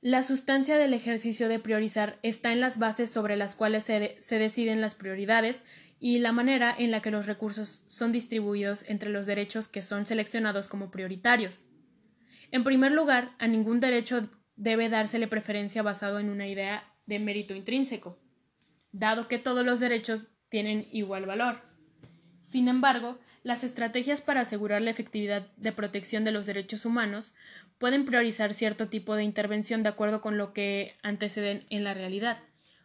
la 0.00 0.22
sustancia 0.22 0.78
del 0.78 0.94
ejercicio 0.94 1.48
de 1.48 1.58
priorizar 1.58 2.18
está 2.22 2.52
en 2.52 2.60
las 2.60 2.78
bases 2.78 3.10
sobre 3.10 3.36
las 3.36 3.54
cuales 3.54 3.84
se, 3.84 4.18
deciden 4.38 4.80
las 4.80 4.94
prioridades 4.94 5.64
y 5.98 6.18
la 6.18 6.32
manera 6.32 6.74
en 6.76 6.90
la 6.90 7.00
que 7.00 7.10
los 7.10 7.26
recursos 7.26 7.84
son 7.86 8.12
distribuidos 8.12 8.84
entre 8.88 9.10
los 9.10 9.26
derechos 9.26 9.68
que 9.68 9.82
son 9.82 10.06
seleccionados 10.06 10.68
como 10.68 10.90
prioritarios. 10.90 11.64
En 12.50 12.64
primer 12.64 12.92
lugar, 12.92 13.34
a 13.38 13.46
ningún 13.48 13.80
derecho 13.80 14.28
debe 14.56 14.88
dársele 14.88 15.26
preferencia 15.26 15.82
basado 15.82 16.18
en 16.18 16.28
una 16.28 16.46
idea 16.46 16.84
de 17.06 17.18
mérito 17.18 17.54
intrínseco, 17.54 18.18
dado 18.92 19.26
que 19.26 19.38
todos 19.38 19.64
los 19.64 19.80
derechos 19.80 20.26
tienen 20.54 20.86
igual 20.92 21.26
valor. 21.26 21.62
Sin 22.40 22.68
embargo, 22.68 23.18
las 23.42 23.64
estrategias 23.64 24.20
para 24.20 24.42
asegurar 24.42 24.82
la 24.82 24.92
efectividad 24.92 25.48
de 25.56 25.72
protección 25.72 26.22
de 26.22 26.30
los 26.30 26.46
derechos 26.46 26.84
humanos 26.84 27.34
pueden 27.78 28.04
priorizar 28.04 28.54
cierto 28.54 28.88
tipo 28.88 29.16
de 29.16 29.24
intervención 29.24 29.82
de 29.82 29.88
acuerdo 29.88 30.20
con 30.20 30.38
lo 30.38 30.52
que 30.52 30.94
anteceden 31.02 31.66
en 31.70 31.82
la 31.82 31.92
realidad. 31.92 32.38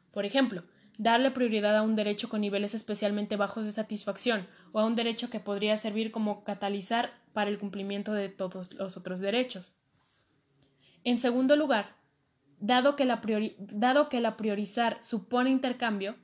Por 0.10 0.26
ejemplo, 0.26 0.64
darle 0.98 1.30
prioridad 1.30 1.78
a 1.78 1.84
un 1.84 1.96
derecho 1.96 2.28
con 2.28 2.42
niveles 2.42 2.74
especialmente 2.74 3.36
bajos 3.36 3.66
de 3.66 3.72
satisfacción 3.72 4.48
o 4.72 4.80
a 4.80 4.86
un 4.88 4.96
derecho 4.96 5.30
que 5.30 5.40
podría 5.40 5.78
servir 5.78 6.10
como 6.10 6.44
catalizar 6.44 7.14
para 7.34 7.52
el 7.52 7.60
cumplimiento 7.60 8.14
de 8.14 8.30
todos 8.30 8.74
los 8.74 8.98
otros 8.98 9.20
derechos. 9.20 9.76
En 11.04 11.20
segundo 11.20 11.56
lugar, 11.56 11.98
dado 12.60 12.96
que 12.96 13.06
la, 13.06 13.22
dado 13.60 14.10
que 14.10 14.22
la 14.22 14.38
priorizar 14.38 14.98
supone 15.04 15.52
intercambio, 15.52 16.16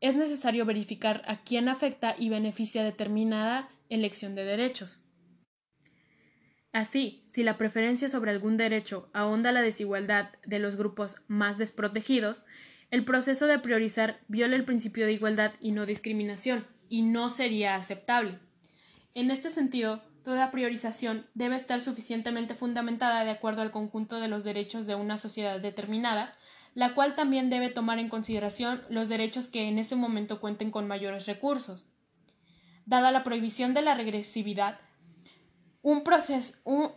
es 0.00 0.16
necesario 0.16 0.64
verificar 0.64 1.22
a 1.26 1.42
quién 1.42 1.68
afecta 1.68 2.14
y 2.18 2.28
beneficia 2.28 2.82
determinada 2.82 3.68
elección 3.88 4.34
de 4.34 4.44
derechos. 4.44 5.04
Así, 6.72 7.24
si 7.26 7.42
la 7.42 7.58
preferencia 7.58 8.08
sobre 8.08 8.30
algún 8.30 8.56
derecho 8.56 9.10
ahonda 9.12 9.50
la 9.52 9.60
desigualdad 9.60 10.30
de 10.46 10.60
los 10.60 10.76
grupos 10.76 11.16
más 11.26 11.58
desprotegidos, 11.58 12.44
el 12.90 13.04
proceso 13.04 13.46
de 13.46 13.58
priorizar 13.58 14.20
viola 14.28 14.56
el 14.56 14.64
principio 14.64 15.06
de 15.06 15.12
igualdad 15.12 15.52
y 15.60 15.72
no 15.72 15.84
discriminación, 15.84 16.66
y 16.88 17.02
no 17.02 17.28
sería 17.28 17.74
aceptable. 17.74 18.38
En 19.14 19.30
este 19.30 19.50
sentido, 19.50 20.02
toda 20.22 20.50
priorización 20.50 21.26
debe 21.34 21.56
estar 21.56 21.80
suficientemente 21.80 22.54
fundamentada 22.54 23.24
de 23.24 23.30
acuerdo 23.30 23.62
al 23.62 23.72
conjunto 23.72 24.20
de 24.20 24.28
los 24.28 24.44
derechos 24.44 24.86
de 24.86 24.94
una 24.94 25.16
sociedad 25.16 25.60
determinada 25.60 26.32
la 26.74 26.94
cual 26.94 27.14
también 27.14 27.50
debe 27.50 27.68
tomar 27.68 27.98
en 27.98 28.08
consideración 28.08 28.82
los 28.88 29.08
derechos 29.08 29.48
que 29.48 29.68
en 29.68 29.78
ese 29.78 29.96
momento 29.96 30.40
cuenten 30.40 30.70
con 30.70 30.86
mayores 30.86 31.26
recursos. 31.26 31.92
Dada 32.86 33.12
la 33.12 33.24
prohibición 33.24 33.74
de 33.74 33.82
la 33.82 33.94
regresividad, 33.94 34.80
un, 35.82 36.02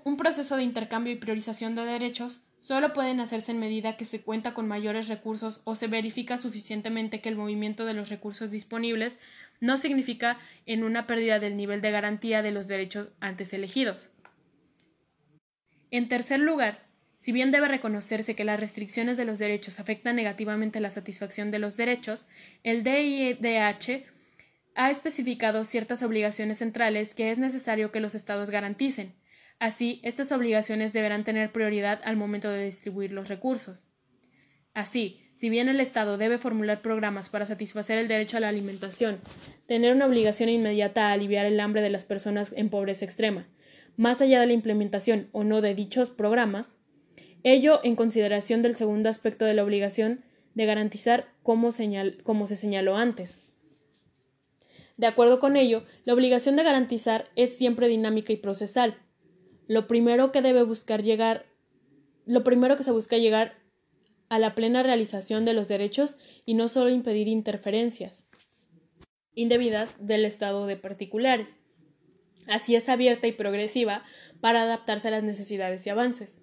un, 0.04 0.18
proceso 0.18 0.58
de 0.58 0.64
intercambio 0.64 1.14
y 1.14 1.18
priorización 1.18 1.76
de 1.76 1.86
derechos 1.86 2.42
solo 2.60 2.94
pueden 2.94 3.20
hacerse 3.20 3.52
en 3.52 3.60
medida 3.60 3.98
que 3.98 4.06
se 4.06 4.22
cuenta 4.22 4.54
con 4.54 4.68
mayores 4.68 5.08
recursos 5.08 5.62
o 5.64 5.76
se 5.76 5.88
verifica 5.88 6.38
suficientemente 6.38 7.22
que 7.22 7.30
el 7.30 7.36
movimiento 7.36 7.86
de 7.86 7.94
los 7.94 8.10
recursos 8.10 8.52
disponibles 8.52 9.18
no 9.60 9.78
significa 9.78 10.40
en 10.66 10.84
una 10.84 11.08
pérdida 11.08 11.40
del 11.40 11.56
nivel 11.56 11.82
de 11.82 11.92
garantía 11.92 12.42
de 12.42 12.52
los 12.52 12.68
derechos 12.68 13.10
antes 13.20 13.54
elegidos. 13.54 14.10
En 15.92 16.08
tercer 16.10 16.40
lugar, 16.40 16.86
si 17.24 17.32
bien 17.32 17.52
debe 17.52 17.70
reconocerse 17.70 18.36
que 18.36 18.44
las 18.44 18.60
restricciones 18.60 19.16
de 19.16 19.24
los 19.24 19.40
derechos 19.40 19.80
afectan 19.80 20.18
negativamente 20.18 20.82
la 20.82 20.90
satisfacción 20.90 21.52
de 21.52 21.60
los 21.60 21.78
derechos, 21.78 22.26
el 22.64 22.84
DIDH 22.84 24.04
ha 24.76 24.92
especificado 24.92 25.64
ciertas 25.64 26.04
obligaciones 26.04 26.58
centrales 26.58 27.16
que 27.16 27.32
es 27.32 27.38
necesario 27.38 27.94
que 27.94 28.02
los 28.02 28.14
Estados 28.14 28.50
garanticen. 28.50 29.14
Así, 29.58 30.02
estas 30.04 30.34
obligaciones 30.34 30.92
deberán 30.92 31.24
tener 31.24 31.54
prioridad 31.54 32.02
al 32.04 32.18
momento 32.18 32.50
de 32.50 32.66
distribuir 32.66 33.14
los 33.14 33.30
recursos. 33.30 33.88
Así, 34.74 35.22
si 35.34 35.50
bien 35.50 35.70
el 35.70 35.80
Estado 35.80 36.18
debe 36.18 36.38
formular 36.38 36.82
programas 36.82 37.30
para 37.30 37.46
satisfacer 37.46 38.00
el 38.00 38.10
derecho 38.10 38.36
a 38.36 38.42
la 38.42 38.50
alimentación, 38.50 39.22
tener 39.66 39.96
una 39.96 40.08
obligación 40.08 40.50
inmediata 40.50 41.08
a 41.08 41.14
aliviar 41.14 41.46
el 41.46 41.62
hambre 41.62 41.82
de 41.82 41.90
las 41.90 42.04
personas 42.04 42.54
en 42.58 42.70
pobreza 42.70 43.06
extrema, 43.06 43.48
más 43.96 44.22
allá 44.22 44.42
de 44.42 44.48
la 44.48 44.52
implementación 44.52 45.30
o 45.32 45.46
no 45.46 45.62
de 45.62 45.74
dichos 45.74 46.10
programas, 46.10 46.76
Ello 47.44 47.82
en 47.84 47.96
consideración 47.96 48.62
del 48.62 48.76
segundo 48.76 49.10
aspecto 49.10 49.46
de 49.46 49.54
la 49.54 49.64
obligación 49.64 50.24
de 50.56 50.66
garantizar 50.66 51.26
como, 51.44 51.72
se 51.72 52.56
señaló 52.56 52.96
antes. 52.96 53.38
De 54.98 55.08
acuerdo 55.08 55.40
con 55.40 55.58
ello, 55.58 55.84
la 56.06 56.14
obligación 56.14 56.56
de 56.56 56.64
garantizar 56.64 57.30
es 57.36 57.58
siempre 57.58 57.88
dinámica 57.88 58.32
y 58.32 58.38
procesal. 58.38 58.98
Lo 59.68 59.88
primero 59.88 60.32
que 60.32 60.42
debe 60.42 60.64
buscar 60.64 61.04
llegar, 61.04 61.46
lo 62.26 62.44
primero 62.44 62.78
que 62.78 62.84
se 62.84 62.92
busca 62.92 63.18
llegar 63.18 63.56
a 64.30 64.40
la 64.40 64.56
plena 64.56 64.84
realización 64.84 65.46
de 65.46 65.54
los 65.54 65.68
derechos 65.68 66.16
y 66.46 66.54
no 66.54 66.68
solo 66.70 66.90
impedir 66.90 67.28
interferencias 67.28 68.26
indebidas 69.36 69.96
del 70.00 70.26
estado 70.26 70.68
de 70.68 70.78
particulares. 70.78 71.58
Así 72.48 72.76
es 72.76 72.88
abierta 72.90 73.28
y 73.28 73.32
progresiva 73.32 74.04
para 74.42 74.64
adaptarse 74.64 75.08
a 75.08 75.12
las 75.12 75.24
necesidades 75.24 75.86
y 75.88 75.90
avances. 75.90 76.43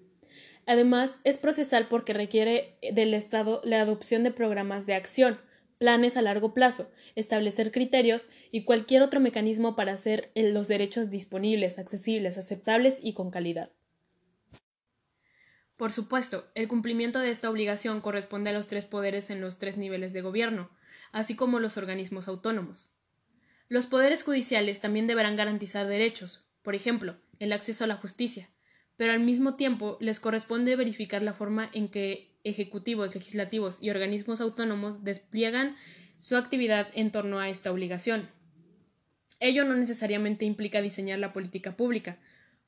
Además, 0.71 1.19
es 1.25 1.35
procesal 1.35 1.89
porque 1.89 2.13
requiere 2.13 2.77
del 2.93 3.13
Estado 3.13 3.59
la 3.65 3.81
adopción 3.81 4.23
de 4.23 4.31
programas 4.31 4.85
de 4.85 4.93
acción, 4.93 5.37
planes 5.79 6.15
a 6.15 6.21
largo 6.21 6.53
plazo, 6.53 6.89
establecer 7.15 7.73
criterios 7.73 8.23
y 8.53 8.63
cualquier 8.63 9.01
otro 9.01 9.19
mecanismo 9.19 9.75
para 9.75 9.91
hacer 9.91 10.31
los 10.33 10.69
derechos 10.69 11.09
disponibles, 11.09 11.77
accesibles, 11.77 12.37
aceptables 12.37 12.99
y 13.03 13.11
con 13.11 13.31
calidad. 13.31 13.73
Por 15.75 15.91
supuesto, 15.91 16.49
el 16.55 16.69
cumplimiento 16.69 17.19
de 17.19 17.31
esta 17.31 17.49
obligación 17.49 17.99
corresponde 17.99 18.51
a 18.51 18.53
los 18.53 18.69
tres 18.69 18.85
poderes 18.85 19.29
en 19.29 19.41
los 19.41 19.59
tres 19.59 19.75
niveles 19.75 20.13
de 20.13 20.21
gobierno, 20.21 20.71
así 21.11 21.35
como 21.35 21.59
los 21.59 21.75
organismos 21.75 22.29
autónomos. 22.29 22.95
Los 23.67 23.87
poderes 23.87 24.23
judiciales 24.23 24.79
también 24.79 25.05
deberán 25.05 25.35
garantizar 25.35 25.85
derechos, 25.87 26.47
por 26.61 26.75
ejemplo, 26.75 27.17
el 27.39 27.51
acceso 27.51 27.83
a 27.83 27.87
la 27.87 27.97
justicia, 27.97 28.49
pero 28.97 29.13
al 29.13 29.19
mismo 29.19 29.55
tiempo 29.55 29.97
les 29.99 30.19
corresponde 30.19 30.75
verificar 30.75 31.21
la 31.21 31.33
forma 31.33 31.69
en 31.73 31.87
que 31.87 32.31
ejecutivos, 32.43 33.13
legislativos 33.13 33.77
y 33.81 33.89
organismos 33.89 34.41
autónomos 34.41 35.03
despliegan 35.03 35.75
su 36.19 36.37
actividad 36.37 36.87
en 36.93 37.11
torno 37.11 37.39
a 37.39 37.49
esta 37.49 37.71
obligación. 37.71 38.29
Ello 39.39 39.65
no 39.65 39.75
necesariamente 39.75 40.45
implica 40.45 40.81
diseñar 40.81 41.19
la 41.19 41.33
política 41.33 41.75
pública, 41.75 42.19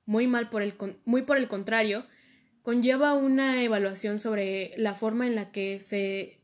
muy, 0.06 0.28
mal 0.28 0.50
por 0.50 0.64
el, 0.64 0.74
muy 1.06 1.22
por 1.22 1.38
el 1.38 1.48
contrario, 1.48 2.06
conlleva 2.62 3.14
una 3.14 3.64
evaluación 3.64 4.20
sobre 4.20 4.74
la 4.78 4.96
forma 4.96 5.28
en 5.28 5.36
la 5.36 5.52
que 5.52 5.80
se 5.80 6.42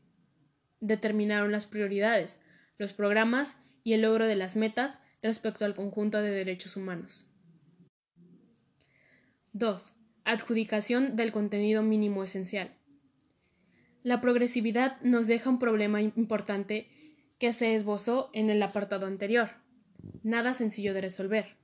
determinaron 0.80 1.50
las 1.52 1.66
prioridades, 1.66 2.40
los 2.78 2.92
programas 2.92 3.56
y 3.82 3.94
el 3.94 4.02
logro 4.02 4.26
de 4.26 4.36
las 4.36 4.56
metas 4.56 5.00
respecto 5.22 5.64
al 5.64 5.74
conjunto 5.74 6.22
de 6.22 6.30
derechos 6.30 6.76
humanos. 6.76 7.29
2. 9.52 9.94
Adjudicación 10.24 11.16
del 11.16 11.32
contenido 11.32 11.82
mínimo 11.82 12.22
esencial. 12.22 12.76
La 14.02 14.20
progresividad 14.20 15.00
nos 15.02 15.26
deja 15.26 15.50
un 15.50 15.58
problema 15.58 16.00
importante 16.00 16.88
que 17.38 17.52
se 17.52 17.74
esbozó 17.74 18.30
en 18.32 18.48
el 18.48 18.62
apartado 18.62 19.06
anterior. 19.06 19.50
Nada 20.22 20.52
sencillo 20.52 20.94
de 20.94 21.00
resolver. 21.00 21.56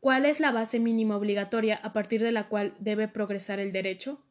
¿Cuál 0.00 0.26
es 0.26 0.38
la 0.38 0.52
base 0.52 0.80
mínima 0.80 1.16
obligatoria 1.16 1.76
a 1.82 1.92
partir 1.92 2.22
de 2.22 2.32
la 2.32 2.48
cual 2.48 2.74
debe 2.78 3.08
progresar 3.08 3.58
el 3.58 3.72
derecho? 3.72 4.22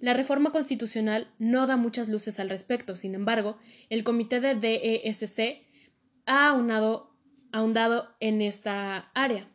La 0.00 0.14
reforma 0.14 0.52
constitucional 0.52 1.34
no 1.38 1.66
da 1.66 1.76
muchas 1.76 2.08
luces 2.08 2.38
al 2.38 2.50
respecto, 2.50 2.94
sin 2.94 3.16
embargo, 3.16 3.58
el 3.88 4.04
comité 4.04 4.38
de 4.40 4.54
DESC 4.54 5.66
ha 6.24 6.50
ahondado 6.50 8.16
en 8.20 8.42
esta 8.42 9.10
área. 9.14 9.48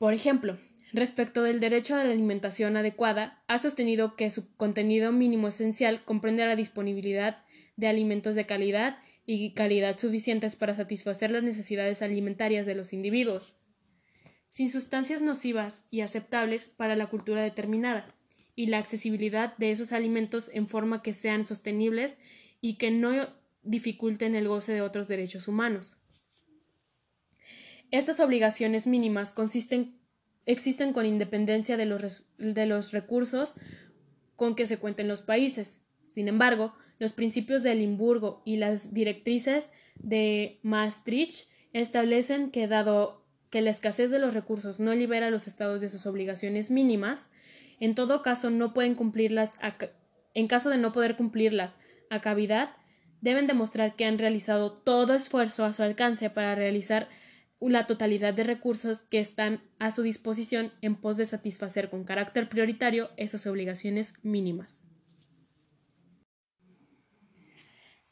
Por 0.00 0.14
ejemplo, 0.14 0.56
respecto 0.94 1.42
del 1.42 1.60
derecho 1.60 1.94
a 1.94 2.02
la 2.02 2.10
alimentación 2.10 2.74
adecuada, 2.78 3.44
ha 3.48 3.58
sostenido 3.58 4.16
que 4.16 4.30
su 4.30 4.50
contenido 4.56 5.12
mínimo 5.12 5.48
esencial 5.48 6.02
comprende 6.06 6.46
la 6.46 6.56
disponibilidad 6.56 7.44
de 7.76 7.86
alimentos 7.86 8.34
de 8.34 8.46
calidad 8.46 8.96
y 9.26 9.52
calidad 9.52 9.98
suficientes 9.98 10.56
para 10.56 10.74
satisfacer 10.74 11.30
las 11.30 11.42
necesidades 11.42 12.00
alimentarias 12.00 12.64
de 12.64 12.74
los 12.74 12.94
individuos, 12.94 13.58
sin 14.48 14.70
sustancias 14.70 15.20
nocivas 15.20 15.82
y 15.90 16.00
aceptables 16.00 16.70
para 16.70 16.96
la 16.96 17.08
cultura 17.08 17.42
determinada, 17.42 18.14
y 18.56 18.68
la 18.68 18.78
accesibilidad 18.78 19.54
de 19.58 19.70
esos 19.70 19.92
alimentos 19.92 20.50
en 20.54 20.66
forma 20.66 21.02
que 21.02 21.12
sean 21.12 21.44
sostenibles 21.44 22.14
y 22.62 22.78
que 22.78 22.90
no 22.90 23.28
dificulten 23.64 24.34
el 24.34 24.48
goce 24.48 24.72
de 24.72 24.80
otros 24.80 25.08
derechos 25.08 25.46
humanos. 25.46 25.99
Estas 27.90 28.20
obligaciones 28.20 28.86
mínimas 28.86 29.34
existen 30.46 30.92
con 30.92 31.06
independencia 31.06 31.76
de 31.76 31.86
los, 31.86 32.26
de 32.38 32.66
los 32.66 32.92
recursos 32.92 33.54
con 34.36 34.54
que 34.54 34.66
se 34.66 34.78
cuenten 34.78 35.08
los 35.08 35.22
países. 35.22 35.80
Sin 36.08 36.28
embargo, 36.28 36.72
los 36.98 37.12
principios 37.12 37.62
de 37.62 37.74
Limburgo 37.74 38.42
y 38.44 38.56
las 38.56 38.94
directrices 38.94 39.70
de 39.96 40.60
Maastricht 40.62 41.48
establecen 41.72 42.50
que 42.50 42.68
dado 42.68 43.26
que 43.50 43.62
la 43.62 43.70
escasez 43.70 44.10
de 44.10 44.18
los 44.18 44.34
recursos 44.34 44.80
no 44.80 44.94
libera 44.94 45.26
a 45.26 45.30
los 45.30 45.46
estados 45.46 45.80
de 45.80 45.88
sus 45.88 46.06
obligaciones 46.06 46.70
mínimas, 46.70 47.30
en 47.80 47.94
todo 47.94 48.22
caso 48.22 48.50
no 48.50 48.72
pueden 48.72 48.94
cumplirlas 48.94 49.52
en 50.34 50.46
caso 50.46 50.70
de 50.70 50.78
no 50.78 50.92
poder 50.92 51.16
cumplirlas 51.16 51.74
a 52.10 52.20
cavidad, 52.20 52.70
deben 53.20 53.46
demostrar 53.46 53.96
que 53.96 54.04
han 54.04 54.18
realizado 54.18 54.72
todo 54.72 55.14
esfuerzo 55.14 55.64
a 55.64 55.72
su 55.72 55.82
alcance 55.82 56.30
para 56.30 56.54
realizar 56.54 57.08
la 57.68 57.86
totalidad 57.86 58.32
de 58.32 58.44
recursos 58.44 59.00
que 59.00 59.20
están 59.20 59.60
a 59.78 59.90
su 59.90 60.02
disposición 60.02 60.72
en 60.80 60.96
pos 60.96 61.16
de 61.18 61.26
satisfacer 61.26 61.90
con 61.90 62.04
carácter 62.04 62.48
prioritario 62.48 63.10
esas 63.16 63.46
obligaciones 63.46 64.14
mínimas. 64.22 64.82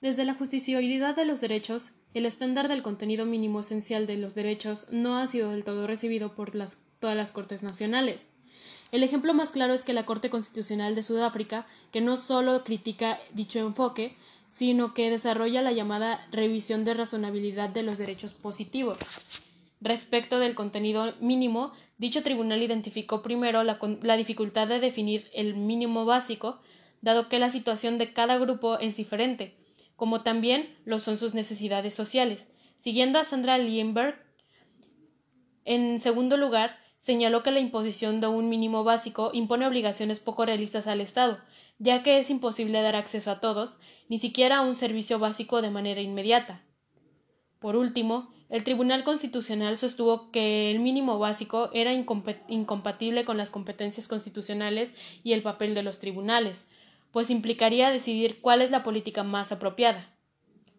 Desde 0.00 0.24
la 0.24 0.34
justiciabilidad 0.34 1.16
de 1.16 1.24
los 1.24 1.40
derechos, 1.40 1.92
el 2.14 2.24
estándar 2.24 2.68
del 2.68 2.82
contenido 2.82 3.26
mínimo 3.26 3.60
esencial 3.60 4.06
de 4.06 4.16
los 4.16 4.34
derechos 4.34 4.86
no 4.90 5.18
ha 5.18 5.26
sido 5.26 5.50
del 5.50 5.64
todo 5.64 5.86
recibido 5.86 6.34
por 6.36 6.52
todas 7.00 7.16
las 7.16 7.32
Cortes 7.32 7.62
nacionales. 7.62 8.26
El 8.92 9.02
ejemplo 9.02 9.34
más 9.34 9.50
claro 9.50 9.74
es 9.74 9.84
que 9.84 9.92
la 9.92 10.06
Corte 10.06 10.30
Constitucional 10.30 10.94
de 10.94 11.02
Sudáfrica, 11.02 11.66
que 11.90 12.00
no 12.00 12.16
solo 12.16 12.64
critica 12.64 13.18
dicho 13.34 13.58
enfoque, 13.58 14.14
sino 14.48 14.94
que 14.94 15.10
desarrolla 15.10 15.62
la 15.62 15.72
llamada 15.72 16.26
revisión 16.32 16.84
de 16.84 16.94
razonabilidad 16.94 17.68
de 17.68 17.82
los 17.82 17.98
derechos 17.98 18.32
positivos. 18.32 18.98
Respecto 19.80 20.38
del 20.40 20.54
contenido 20.54 21.14
mínimo, 21.20 21.72
dicho 21.98 22.22
tribunal 22.22 22.62
identificó 22.62 23.22
primero 23.22 23.62
la, 23.62 23.78
la 24.02 24.16
dificultad 24.16 24.66
de 24.66 24.80
definir 24.80 25.30
el 25.34 25.54
mínimo 25.54 26.04
básico, 26.04 26.58
dado 27.02 27.28
que 27.28 27.38
la 27.38 27.50
situación 27.50 27.98
de 27.98 28.12
cada 28.12 28.38
grupo 28.38 28.78
es 28.78 28.96
diferente, 28.96 29.54
como 29.94 30.22
también 30.22 30.74
lo 30.84 30.98
son 30.98 31.16
sus 31.16 31.34
necesidades 31.34 31.94
sociales. 31.94 32.48
Siguiendo 32.78 33.18
a 33.18 33.24
Sandra 33.24 33.58
Lienberg, 33.58 34.16
en 35.64 36.00
segundo 36.00 36.36
lugar, 36.36 36.78
señaló 36.96 37.42
que 37.42 37.50
la 37.50 37.60
imposición 37.60 38.20
de 38.20 38.26
un 38.26 38.48
mínimo 38.48 38.82
básico 38.84 39.30
impone 39.32 39.66
obligaciones 39.66 40.18
poco 40.18 40.46
realistas 40.46 40.86
al 40.86 41.00
Estado, 41.00 41.38
ya 41.78 42.02
que 42.02 42.18
es 42.18 42.30
imposible 42.30 42.82
dar 42.82 42.96
acceso 42.96 43.30
a 43.30 43.40
todos, 43.40 43.76
ni 44.08 44.18
siquiera 44.18 44.58
a 44.58 44.60
un 44.62 44.74
servicio 44.74 45.18
básico 45.18 45.62
de 45.62 45.70
manera 45.70 46.00
inmediata. 46.00 46.62
Por 47.58 47.76
último, 47.76 48.30
el 48.48 48.64
Tribunal 48.64 49.04
Constitucional 49.04 49.76
sostuvo 49.76 50.30
que 50.30 50.70
el 50.70 50.80
mínimo 50.80 51.18
básico 51.18 51.70
era 51.74 51.92
incompatible 51.92 53.24
con 53.24 53.36
las 53.36 53.50
competencias 53.50 54.08
constitucionales 54.08 54.92
y 55.22 55.32
el 55.32 55.42
papel 55.42 55.74
de 55.74 55.82
los 55.82 55.98
tribunales, 55.98 56.64
pues 57.12 57.30
implicaría 57.30 57.90
decidir 57.90 58.40
cuál 58.40 58.62
es 58.62 58.70
la 58.70 58.82
política 58.82 59.22
más 59.22 59.52
apropiada. 59.52 60.14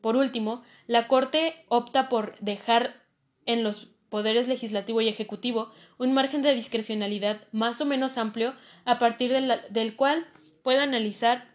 Por 0.02 0.16
último, 0.16 0.64
la 0.88 1.08
Corte 1.08 1.66
opta 1.68 2.10
por 2.10 2.40
dejar 2.40 3.04
en 3.46 3.64
los 3.64 3.90
poderes 4.10 4.48
legislativo 4.48 5.02
y 5.02 5.08
ejecutivo 5.08 5.72
un 5.98 6.14
margen 6.14 6.42
de 6.42 6.56
discrecionalidad 6.56 7.42
más 7.52 7.80
o 7.82 7.86
menos 7.86 8.18
amplio 8.18 8.56
a 8.86 8.98
partir 8.98 9.32
del 9.32 9.96
cual 9.96 10.26
pueda 10.64 10.84
analizar 10.84 11.48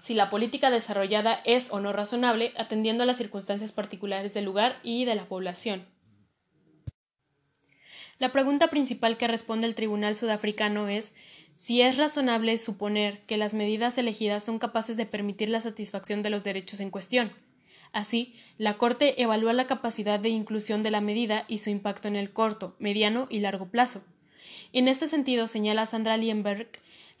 si 0.00 0.14
la 0.14 0.30
política 0.30 0.70
desarrollada 0.70 1.40
es 1.44 1.70
o 1.70 1.80
no 1.80 1.92
razonable 1.92 2.52
atendiendo 2.56 3.04
a 3.04 3.06
las 3.06 3.18
circunstancias 3.18 3.70
particulares 3.70 4.34
del 4.34 4.44
lugar 4.44 4.80
y 4.82 5.04
de 5.04 5.14
la 5.14 5.26
población. 5.26 5.86
La 8.18 8.32
pregunta 8.32 8.68
principal 8.68 9.16
que 9.16 9.28
responde 9.28 9.66
el 9.66 9.74
Tribunal 9.74 10.16
Sudafricano 10.16 10.88
es 10.88 11.12
si 11.54 11.82
es 11.82 11.98
razonable 11.98 12.56
suponer 12.58 13.20
que 13.26 13.36
las 13.36 13.54
medidas 13.54 13.98
elegidas 13.98 14.44
son 14.44 14.58
capaces 14.58 14.96
de 14.96 15.06
permitir 15.06 15.48
la 15.48 15.60
satisfacción 15.60 16.22
de 16.22 16.30
los 16.30 16.42
derechos 16.42 16.80
en 16.80 16.90
cuestión. 16.90 17.32
Así, 17.92 18.34
la 18.58 18.78
Corte 18.78 19.22
evalúa 19.22 19.52
la 19.52 19.66
capacidad 19.66 20.18
de 20.18 20.30
inclusión 20.30 20.82
de 20.82 20.90
la 20.90 21.00
medida 21.00 21.44
y 21.46 21.58
su 21.58 21.70
impacto 21.70 22.08
en 22.08 22.16
el 22.16 22.32
corto, 22.32 22.74
mediano 22.78 23.26
y 23.30 23.40
largo 23.40 23.70
plazo. 23.70 24.02
En 24.72 24.88
este 24.88 25.06
sentido, 25.06 25.46
señala 25.46 25.84
Sandra 25.84 26.16
Lienberg, 26.16 26.68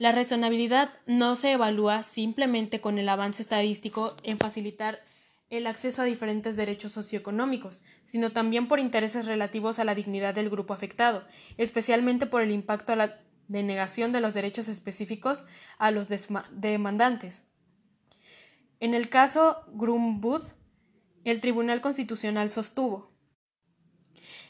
la 0.02 0.10
razonabilidad 0.10 0.90
no 1.06 1.36
se 1.36 1.52
evalúa 1.52 2.02
simplemente 2.02 2.80
con 2.80 2.98
el 2.98 3.08
avance 3.08 3.40
estadístico 3.40 4.16
en 4.24 4.36
facilitar 4.36 5.00
el 5.48 5.64
acceso 5.68 6.02
a 6.02 6.06
diferentes 6.06 6.56
derechos 6.56 6.90
socioeconómicos, 6.90 7.84
sino 8.02 8.32
también 8.32 8.66
por 8.66 8.80
intereses 8.80 9.26
relativos 9.26 9.78
a 9.78 9.84
la 9.84 9.94
dignidad 9.94 10.34
del 10.34 10.50
grupo 10.50 10.74
afectado, 10.74 11.24
especialmente 11.56 12.26
por 12.26 12.42
el 12.42 12.50
impacto 12.50 12.92
a 12.92 12.96
la 12.96 13.20
de 13.46 13.62
negación 13.62 14.10
de 14.10 14.20
los 14.20 14.34
derechos 14.34 14.66
específicos 14.66 15.44
a 15.78 15.92
los 15.92 16.08
demandantes. 16.50 17.44
En 18.80 18.94
el 18.94 19.08
caso 19.08 19.62
Grumbud, 19.68 20.42
el 21.22 21.38
Tribunal 21.38 21.80
Constitucional 21.80 22.50
sostuvo 22.50 23.12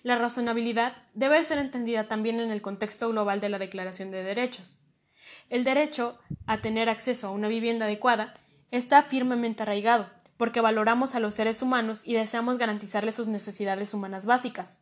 la 0.03 0.19
razonabilidad 0.19 0.97
debe 1.15 1.43
ser 1.45 1.59
entendida 1.59 2.09
también 2.09 2.41
en 2.41 2.51
el 2.51 2.61
contexto 2.61 3.09
global 3.11 3.41
de 3.41 3.49
la 3.49 3.61
Declaración 3.61 4.11
de 4.11 4.25
Derechos. 4.25 4.82
El 5.51 5.65
derecho 5.65 6.19
a 6.47 6.61
tener 6.61 6.89
acceso 6.89 7.29
a 7.29 7.31
una 7.31 7.49
vivienda 7.49 7.87
adecuada 7.87 8.35
está 8.71 9.03
firmemente 9.03 9.63
arraigado, 9.63 10.09
porque 10.37 10.61
valoramos 10.61 11.15
a 11.15 11.21
los 11.21 11.35
seres 11.35 11.63
humanos 11.63 12.03
y 12.05 12.15
deseamos 12.15 12.59
garantizarles 12.59 13.15
sus 13.15 13.29
necesidades 13.29 13.95
humanas 13.95 14.27
básicas. 14.27 14.79